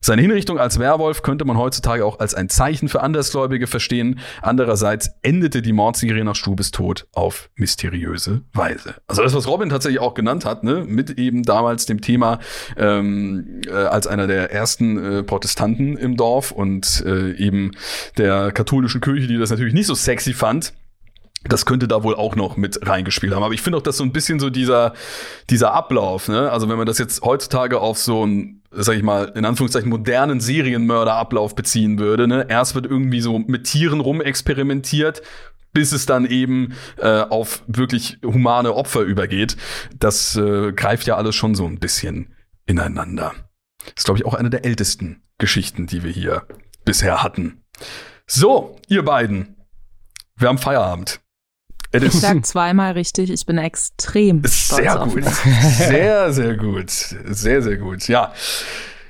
Seine 0.00 0.22
Hinrichtung 0.22 0.58
als 0.58 0.78
Werwolf 0.78 1.22
könnte 1.22 1.44
man 1.44 1.58
heutzutage 1.58 2.04
auch 2.04 2.20
als 2.20 2.32
ein 2.34 2.48
Zeichen 2.48 2.88
für 2.88 3.02
Andersgläubige 3.02 3.66
verstehen. 3.66 4.20
Andererseits 4.42 5.10
endete 5.22 5.60
die 5.60 5.72
Mordserie 5.72 6.24
nach 6.24 6.36
Stubes 6.36 6.70
Tod 6.70 7.08
auf 7.12 7.50
mysteriöse 7.56 8.42
Weise. 8.52 8.94
Also 9.08 9.22
das, 9.22 9.34
was 9.34 9.48
Robin 9.48 9.70
tatsächlich 9.70 10.00
auch 10.00 10.14
genannt 10.14 10.44
hat, 10.44 10.62
ne, 10.62 10.84
mit 10.86 11.18
eben 11.18 11.42
damals 11.42 11.86
dem 11.86 12.00
Thema 12.00 12.38
ähm, 12.76 13.60
äh, 13.66 13.72
als 13.72 14.06
einer 14.06 14.28
der 14.28 14.52
ersten 14.52 15.18
äh, 15.18 15.22
Protestanten 15.24 15.96
im 15.96 16.16
Dorf 16.16 16.52
und 16.52 17.02
äh, 17.04 17.32
eben 17.32 17.72
der 18.16 18.52
katholischen 18.52 19.00
Kirche, 19.00 19.26
die 19.26 19.36
das 19.36 19.50
natürlich 19.50 19.74
nicht 19.74 19.86
so 19.86 19.94
sexy 19.94 20.32
fand 20.32 20.74
das 21.48 21.66
könnte 21.66 21.88
da 21.88 22.02
wohl 22.02 22.14
auch 22.14 22.36
noch 22.36 22.56
mit 22.56 22.86
reingespielt 22.86 23.34
haben. 23.34 23.42
Aber 23.42 23.54
ich 23.54 23.62
finde 23.62 23.78
auch, 23.78 23.82
dass 23.82 23.96
so 23.96 24.04
ein 24.04 24.12
bisschen 24.12 24.40
so 24.40 24.50
dieser, 24.50 24.94
dieser 25.50 25.72
Ablauf, 25.72 26.28
ne? 26.28 26.50
Also 26.50 26.68
wenn 26.68 26.76
man 26.76 26.86
das 26.86 26.98
jetzt 26.98 27.22
heutzutage 27.22 27.80
auf 27.80 27.98
so 27.98 28.26
ein, 28.26 28.62
sag 28.70 28.96
ich 28.96 29.02
mal, 29.02 29.32
in 29.34 29.44
Anführungszeichen 29.44 29.88
modernen 29.88 30.40
Serienmörderablauf 30.40 31.54
beziehen 31.54 31.98
würde, 31.98 32.28
ne? 32.28 32.46
Erst 32.48 32.74
wird 32.74 32.86
irgendwie 32.86 33.20
so 33.20 33.38
mit 33.38 33.64
Tieren 33.64 34.00
rumexperimentiert, 34.00 35.22
bis 35.72 35.92
es 35.92 36.06
dann 36.06 36.26
eben 36.26 36.74
äh, 36.96 37.20
auf 37.22 37.62
wirklich 37.66 38.18
humane 38.24 38.74
Opfer 38.74 39.02
übergeht. 39.02 39.56
Das 39.98 40.36
äh, 40.36 40.72
greift 40.72 41.06
ja 41.06 41.16
alles 41.16 41.34
schon 41.34 41.54
so 41.54 41.66
ein 41.66 41.78
bisschen 41.78 42.34
ineinander. 42.66 43.32
Ist, 43.96 44.04
glaube 44.04 44.18
ich, 44.18 44.26
auch 44.26 44.34
eine 44.34 44.50
der 44.50 44.64
ältesten 44.64 45.22
Geschichten, 45.38 45.86
die 45.86 46.02
wir 46.02 46.10
hier 46.10 46.46
bisher 46.84 47.22
hatten. 47.22 47.62
So, 48.26 48.76
ihr 48.88 49.04
beiden. 49.04 49.56
Wir 50.36 50.48
haben 50.48 50.58
Feierabend. 50.58 51.20
Ich 51.92 52.12
sag 52.12 52.44
zweimal 52.44 52.92
richtig, 52.92 53.30
ich 53.30 53.46
bin 53.46 53.58
extrem 53.58 54.42
sehr 54.44 54.96
gut. 54.96 55.24
Sehr, 55.24 56.32
sehr 56.32 56.56
gut. 56.56 56.90
Sehr, 56.90 57.62
sehr 57.62 57.76
gut. 57.78 58.08
Ja. 58.08 58.32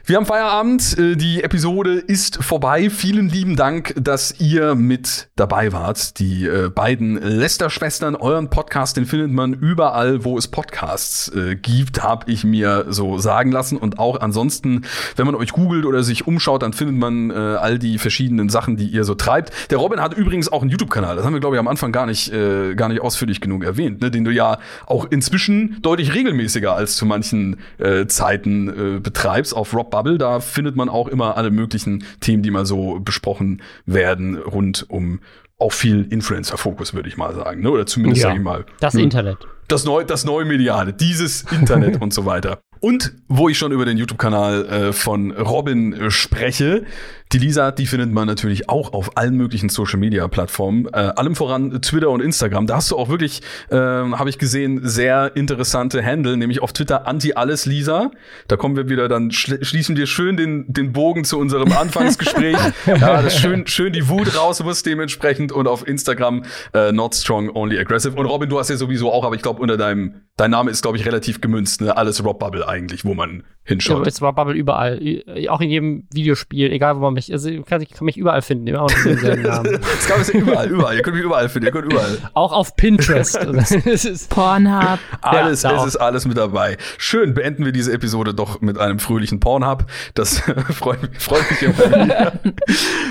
Wir 0.08 0.16
haben 0.16 0.24
Feierabend. 0.24 0.96
Äh, 0.98 1.16
Die 1.16 1.44
Episode 1.44 1.98
ist 1.98 2.42
vorbei. 2.42 2.88
Vielen 2.88 3.28
lieben 3.28 3.56
Dank, 3.56 3.92
dass 3.94 4.40
ihr 4.40 4.74
mit 4.74 5.28
dabei 5.36 5.74
wart. 5.74 6.18
Die 6.18 6.46
äh, 6.46 6.70
beiden 6.70 7.20
Lester-Schwestern, 7.20 8.16
euren 8.16 8.48
Podcast, 8.48 8.96
den 8.96 9.04
findet 9.04 9.30
man 9.32 9.52
überall, 9.52 10.24
wo 10.24 10.38
es 10.38 10.48
Podcasts 10.48 11.28
äh, 11.34 11.56
gibt, 11.56 12.02
habe 12.02 12.32
ich 12.32 12.42
mir 12.42 12.86
so 12.88 13.18
sagen 13.18 13.52
lassen. 13.52 13.76
Und 13.76 13.98
auch 13.98 14.18
ansonsten, 14.22 14.86
wenn 15.16 15.26
man 15.26 15.34
euch 15.34 15.52
googelt 15.52 15.84
oder 15.84 16.02
sich 16.02 16.26
umschaut, 16.26 16.62
dann 16.62 16.72
findet 16.72 16.96
man 16.96 17.28
äh, 17.28 17.34
all 17.34 17.78
die 17.78 17.98
verschiedenen 17.98 18.48
Sachen, 18.48 18.78
die 18.78 18.86
ihr 18.86 19.04
so 19.04 19.14
treibt. 19.14 19.52
Der 19.70 19.76
Robin 19.76 20.00
hat 20.00 20.14
übrigens 20.14 20.50
auch 20.50 20.62
einen 20.62 20.70
YouTube-Kanal. 20.70 21.16
Das 21.16 21.26
haben 21.26 21.34
wir, 21.34 21.40
glaube 21.40 21.56
ich, 21.56 21.60
am 21.60 21.68
Anfang 21.68 21.92
gar 21.92 22.06
nicht, 22.06 22.32
äh, 22.32 22.74
gar 22.76 22.88
nicht 22.88 23.02
ausführlich 23.02 23.42
genug 23.42 23.62
erwähnt, 23.62 24.00
ne? 24.00 24.10
den 24.10 24.24
du 24.24 24.30
ja 24.30 24.56
auch 24.86 25.04
inzwischen 25.10 25.82
deutlich 25.82 26.14
regelmäßiger 26.14 26.74
als 26.74 26.96
zu 26.96 27.04
manchen 27.04 27.58
äh, 27.76 28.06
Zeiten 28.06 28.96
äh, 28.96 29.00
betreibst 29.00 29.54
auf 29.54 29.74
Rob 29.74 29.97
Bubble. 30.02 30.18
Da 30.18 30.40
findet 30.40 30.76
man 30.76 30.88
auch 30.88 31.08
immer 31.08 31.36
alle 31.36 31.50
möglichen 31.50 32.04
Themen, 32.20 32.42
die 32.42 32.50
mal 32.50 32.66
so 32.66 33.00
besprochen 33.00 33.62
werden, 33.86 34.36
rund 34.38 34.86
um 34.88 35.20
auch 35.58 35.72
viel 35.72 36.06
Influencer-Fokus, 36.08 36.94
würde 36.94 37.08
ich 37.08 37.16
mal 37.16 37.34
sagen. 37.34 37.62
Ne? 37.62 37.70
Oder 37.70 37.84
zumindest, 37.86 38.22
Ja. 38.22 38.28
sag 38.30 38.36
ich 38.36 38.42
mal, 38.44 38.64
Das 38.80 38.94
ne? 38.94 39.02
Internet. 39.02 39.38
das, 39.66 39.84
neu, 39.84 40.04
das 40.04 40.24
neue 40.24 40.44
Mediale, 40.44 40.92
dieses 40.92 41.42
Internet 41.50 42.00
und 42.00 42.14
so 42.14 42.26
weiter. 42.26 42.60
Und 42.80 43.12
wo 43.28 43.48
ich 43.48 43.58
schon 43.58 43.72
über 43.72 43.84
den 43.84 43.98
YouTube-Kanal 43.98 44.66
äh, 44.66 44.92
von 44.92 45.32
Robin 45.32 45.92
äh, 45.92 46.10
spreche, 46.10 46.84
die 47.32 47.38
Lisa, 47.38 47.72
die 47.72 47.86
findet 47.86 48.10
man 48.10 48.26
natürlich 48.26 48.70
auch 48.70 48.94
auf 48.94 49.18
allen 49.18 49.34
möglichen 49.36 49.68
Social-Media-Plattformen, 49.68 50.86
äh, 50.86 51.12
allem 51.16 51.36
voran 51.36 51.82
Twitter 51.82 52.08
und 52.08 52.22
Instagram. 52.22 52.66
Da 52.66 52.76
hast 52.76 52.90
du 52.90 52.96
auch 52.96 53.10
wirklich, 53.10 53.42
äh, 53.70 53.76
habe 53.76 54.30
ich 54.30 54.38
gesehen, 54.38 54.80
sehr 54.82 55.32
interessante 55.36 56.02
Handle, 56.02 56.38
nämlich 56.38 56.62
auf 56.62 56.72
Twitter 56.72 57.06
Anti-Alles-Lisa. 57.06 58.10
Da 58.48 58.56
kommen 58.56 58.76
wir 58.76 58.88
wieder, 58.88 59.08
dann 59.08 59.30
schl 59.30 59.62
schließen 59.62 59.96
wir 59.96 60.06
schön 60.06 60.36
den, 60.38 60.72
den 60.72 60.92
Bogen 60.92 61.24
zu 61.24 61.38
unserem 61.38 61.72
Anfangsgespräch. 61.76 62.56
ja, 62.86 63.20
das 63.22 63.38
schön, 63.38 63.66
schön 63.66 63.92
die 63.92 64.08
Wut 64.08 64.34
raus 64.34 64.62
muss 64.62 64.82
dementsprechend 64.82 65.52
und 65.52 65.68
auf 65.68 65.86
Instagram 65.86 66.44
äh, 66.72 66.92
Not 66.92 67.14
Strong, 67.14 67.50
Only 67.54 67.78
Aggressive. 67.78 68.16
Und 68.16 68.24
Robin, 68.24 68.48
du 68.48 68.58
hast 68.58 68.70
ja 68.70 68.76
sowieso 68.76 69.12
auch, 69.12 69.24
aber 69.24 69.34
ich 69.34 69.42
glaube, 69.42 69.60
unter 69.60 69.76
deinem, 69.76 70.22
dein 70.38 70.50
Name 70.50 70.70
ist, 70.70 70.80
glaube 70.80 70.96
ich, 70.96 71.04
relativ 71.04 71.42
gemünzt, 71.42 71.82
ne? 71.82 71.94
Alles 71.96 72.24
Rob 72.24 72.38
Bubble 72.38 72.66
eigentlich, 72.66 73.04
wo 73.04 73.12
man 73.12 73.38
Ja, 73.40 73.44
hinschaut. 73.64 74.06
es 74.06 74.22
war 74.22 74.32
Bubble 74.34 74.54
überall. 74.54 75.02
I- 75.02 75.48
Auch 75.50 75.60
in 75.60 75.68
jedem 75.68 76.06
Videospiel, 76.14 76.72
egal 76.72 76.96
wo 76.96 77.00
man 77.00 77.12
mich, 77.14 77.30
also 77.30 77.50
ich 77.50 77.62
kann, 77.66 77.82
ich 77.82 77.90
kann 77.90 78.06
mich 78.06 78.16
überall 78.16 78.40
finden, 78.40 78.66
immer 78.66 78.82
unter 78.84 79.02
demselben 79.04 79.42
Namen. 79.48 79.72
Das 79.80 80.08
gab 80.08 80.20
es 80.20 80.32
ja 80.32 80.40
überall, 80.40 80.70
überall. 80.70 80.96
Ihr 80.96 81.02
könnt 81.02 81.16
mich 81.16 81.24
überall 81.24 81.48
finden, 81.50 81.66
ihr 81.66 81.72
könnt 81.72 81.92
überall. 81.92 82.16
Auch 82.34 82.52
auf 82.52 82.74
Pinterest. 82.76 83.36
Also, 83.48 83.52
es 83.84 84.04
ist, 84.06 84.30
Pornhub. 84.30 84.98
Alles, 85.20 85.62
da 85.62 85.76
es 85.76 85.84
ist 85.86 85.96
alles 85.96 86.24
mit 86.26 86.38
dabei. 86.38 86.76
Schön, 86.96 87.34
beenden 87.34 87.64
wir 87.66 87.72
diese 87.72 87.92
Episode 87.92 88.32
doch 88.32 88.60
mit 88.62 88.78
einem 88.78 88.98
fröhlichen 89.00 89.40
Pornhub. 89.40 89.84
Das 90.14 90.40
freut 90.70 91.02
mich, 91.02 91.18
freut 91.20 91.50
mich 91.50 91.62
immer 91.62 91.78
wieder. 92.04 92.32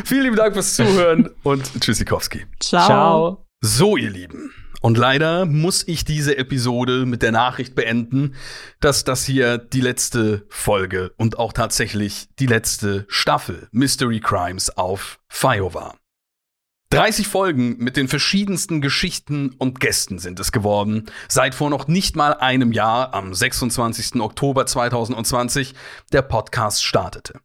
Vielen 0.05 0.23
lieben 0.23 0.35
Dank 0.37 0.53
fürs 0.53 0.75
Zuhören 0.75 1.29
und 1.43 1.79
Tschüssikowski. 1.81 2.45
Ciao. 2.59 2.85
ciao. 2.87 3.45
So, 3.61 3.97
ihr 3.97 4.09
Lieben. 4.09 4.51
Und 4.81 4.97
leider 4.97 5.45
muss 5.45 5.87
ich 5.87 6.05
diese 6.05 6.37
Episode 6.37 7.05
mit 7.05 7.21
der 7.21 7.31
Nachricht 7.31 7.75
beenden, 7.75 8.35
dass 8.79 9.03
das 9.03 9.25
hier 9.25 9.57
die 9.57 9.81
letzte 9.81 10.45
Folge 10.49 11.13
und 11.17 11.39
auch 11.39 11.53
tatsächlich 11.53 12.27
die 12.39 12.45
letzte 12.45 13.05
Staffel 13.07 13.67
Mystery 13.71 14.19
Crimes 14.19 14.69
auf 14.77 15.19
FIO 15.27 15.73
war. 15.73 15.95
30 16.91 17.27
Folgen 17.27 17.77
mit 17.79 17.97
den 17.97 18.07
verschiedensten 18.07 18.79
Geschichten 18.79 19.49
und 19.57 19.81
Gästen 19.81 20.19
sind 20.19 20.39
es 20.39 20.53
geworden, 20.53 21.07
seit 21.27 21.53
vor 21.53 21.69
noch 21.69 21.89
nicht 21.89 22.15
mal 22.15 22.33
einem 22.35 22.71
Jahr, 22.71 23.13
am 23.13 23.33
26. 23.33 24.21
Oktober 24.21 24.65
2020, 24.65 25.73
der 26.13 26.21
Podcast 26.21 26.85
startete. 26.85 27.41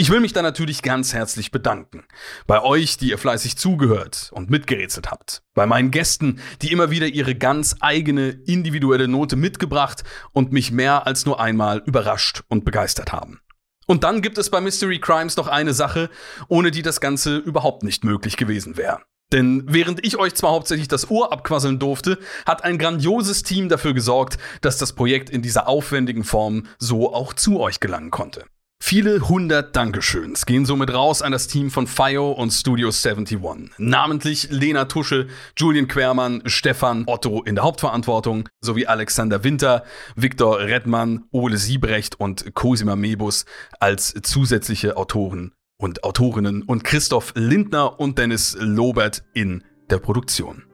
Ich 0.00 0.08
will 0.08 0.20
mich 0.20 0.32
da 0.32 0.40
natürlich 0.40 0.80
ganz 0.80 1.12
herzlich 1.12 1.50
bedanken. 1.50 2.04
Bei 2.46 2.62
euch, 2.62 2.96
die 2.96 3.10
ihr 3.10 3.18
fleißig 3.18 3.58
zugehört 3.58 4.30
und 4.32 4.48
mitgerätselt 4.48 5.10
habt. 5.10 5.42
Bei 5.52 5.66
meinen 5.66 5.90
Gästen, 5.90 6.40
die 6.62 6.72
immer 6.72 6.90
wieder 6.90 7.06
ihre 7.06 7.34
ganz 7.34 7.76
eigene 7.80 8.30
individuelle 8.30 9.08
Note 9.08 9.36
mitgebracht 9.36 10.02
und 10.32 10.52
mich 10.52 10.72
mehr 10.72 11.06
als 11.06 11.26
nur 11.26 11.38
einmal 11.38 11.82
überrascht 11.84 12.44
und 12.48 12.64
begeistert 12.64 13.12
haben. 13.12 13.40
Und 13.86 14.02
dann 14.02 14.22
gibt 14.22 14.38
es 14.38 14.48
bei 14.48 14.62
Mystery 14.62 15.00
Crimes 15.00 15.36
noch 15.36 15.48
eine 15.48 15.74
Sache, 15.74 16.08
ohne 16.48 16.70
die 16.70 16.80
das 16.80 17.02
Ganze 17.02 17.36
überhaupt 17.36 17.82
nicht 17.82 18.02
möglich 18.02 18.38
gewesen 18.38 18.78
wäre. 18.78 19.02
Denn 19.34 19.64
während 19.66 20.02
ich 20.06 20.16
euch 20.16 20.34
zwar 20.34 20.52
hauptsächlich 20.52 20.88
das 20.88 21.10
Ohr 21.10 21.30
abquasseln 21.30 21.78
durfte, 21.78 22.18
hat 22.46 22.64
ein 22.64 22.78
grandioses 22.78 23.42
Team 23.42 23.68
dafür 23.68 23.92
gesorgt, 23.92 24.38
dass 24.62 24.78
das 24.78 24.94
Projekt 24.94 25.28
in 25.28 25.42
dieser 25.42 25.68
aufwendigen 25.68 26.24
Form 26.24 26.68
so 26.78 27.12
auch 27.12 27.34
zu 27.34 27.60
euch 27.60 27.80
gelangen 27.80 28.10
konnte. 28.10 28.46
Viele 28.82 29.28
hundert 29.28 29.76
Dankeschöns 29.76 30.46
gehen 30.46 30.64
somit 30.64 30.92
raus 30.92 31.22
an 31.22 31.32
das 31.32 31.46
Team 31.46 31.70
von 31.70 31.86
FIO 31.86 32.32
und 32.32 32.50
Studio 32.50 32.88
71. 32.88 33.38
Namentlich 33.78 34.48
Lena 34.50 34.86
Tusche, 34.86 35.28
Julian 35.56 35.86
Quermann, 35.86 36.42
Stefan 36.46 37.04
Otto 37.06 37.42
in 37.42 37.54
der 37.54 37.64
Hauptverantwortung, 37.64 38.48
sowie 38.60 38.86
Alexander 38.86 39.44
Winter, 39.44 39.84
Viktor 40.16 40.58
Redmann, 40.60 41.24
Ole 41.30 41.58
Siebrecht 41.58 42.18
und 42.18 42.54
Cosima 42.54 42.96
Mebus 42.96 43.44
als 43.78 44.14
zusätzliche 44.22 44.96
Autoren 44.96 45.52
und 45.76 46.02
Autorinnen 46.02 46.62
und 46.62 46.82
Christoph 46.82 47.32
Lindner 47.36 48.00
und 48.00 48.18
Dennis 48.18 48.56
Lobert 48.58 49.22
in 49.34 49.62
der 49.90 49.98
Produktion. 49.98 50.64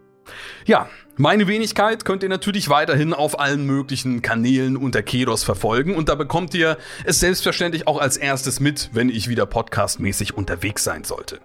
Ja, 0.65 0.89
meine 1.17 1.47
Wenigkeit 1.47 2.05
könnt 2.05 2.23
ihr 2.23 2.29
natürlich 2.29 2.69
weiterhin 2.69 3.15
auf 3.15 3.41
allen 3.41 3.65
möglichen 3.65 4.21
Kanälen 4.23 4.77
unter 4.77 5.03
Kedos 5.03 5.45
verfolgen 5.45 5.97
und 5.97 6.09
da 6.09 6.15
bekommt 6.15 6.53
ihr 6.55 6.77
es 7.05 7.21
selbstverständlich 7.21 7.87
auch 7.87 7.99
als 7.99 8.17
erstes 8.17 8.61
mit, 8.61 8.91
wenn 8.93 9.09
ich 9.09 9.29
wieder 9.29 9.47
podcastmäßig 9.47 10.37
unterwegs 10.37 10.85
sein 10.85 11.05
sollte. 11.05 11.41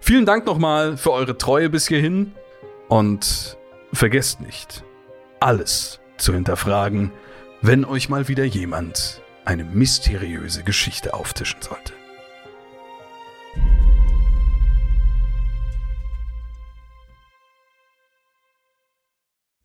Vielen 0.00 0.26
Dank 0.26 0.46
nochmal 0.46 0.96
für 0.96 1.12
eure 1.12 1.36
Treue 1.36 1.70
bis 1.70 1.88
hierhin 1.88 2.32
und 2.88 3.58
vergesst 3.92 4.40
nicht, 4.40 4.84
alles 5.40 6.00
zu 6.16 6.32
hinterfragen, 6.32 7.10
wenn 7.62 7.84
euch 7.84 8.08
mal 8.08 8.28
wieder 8.28 8.44
jemand 8.44 9.22
eine 9.44 9.64
mysteriöse 9.64 10.62
Geschichte 10.62 11.14
auftischen 11.14 11.60
sollte. 11.62 11.99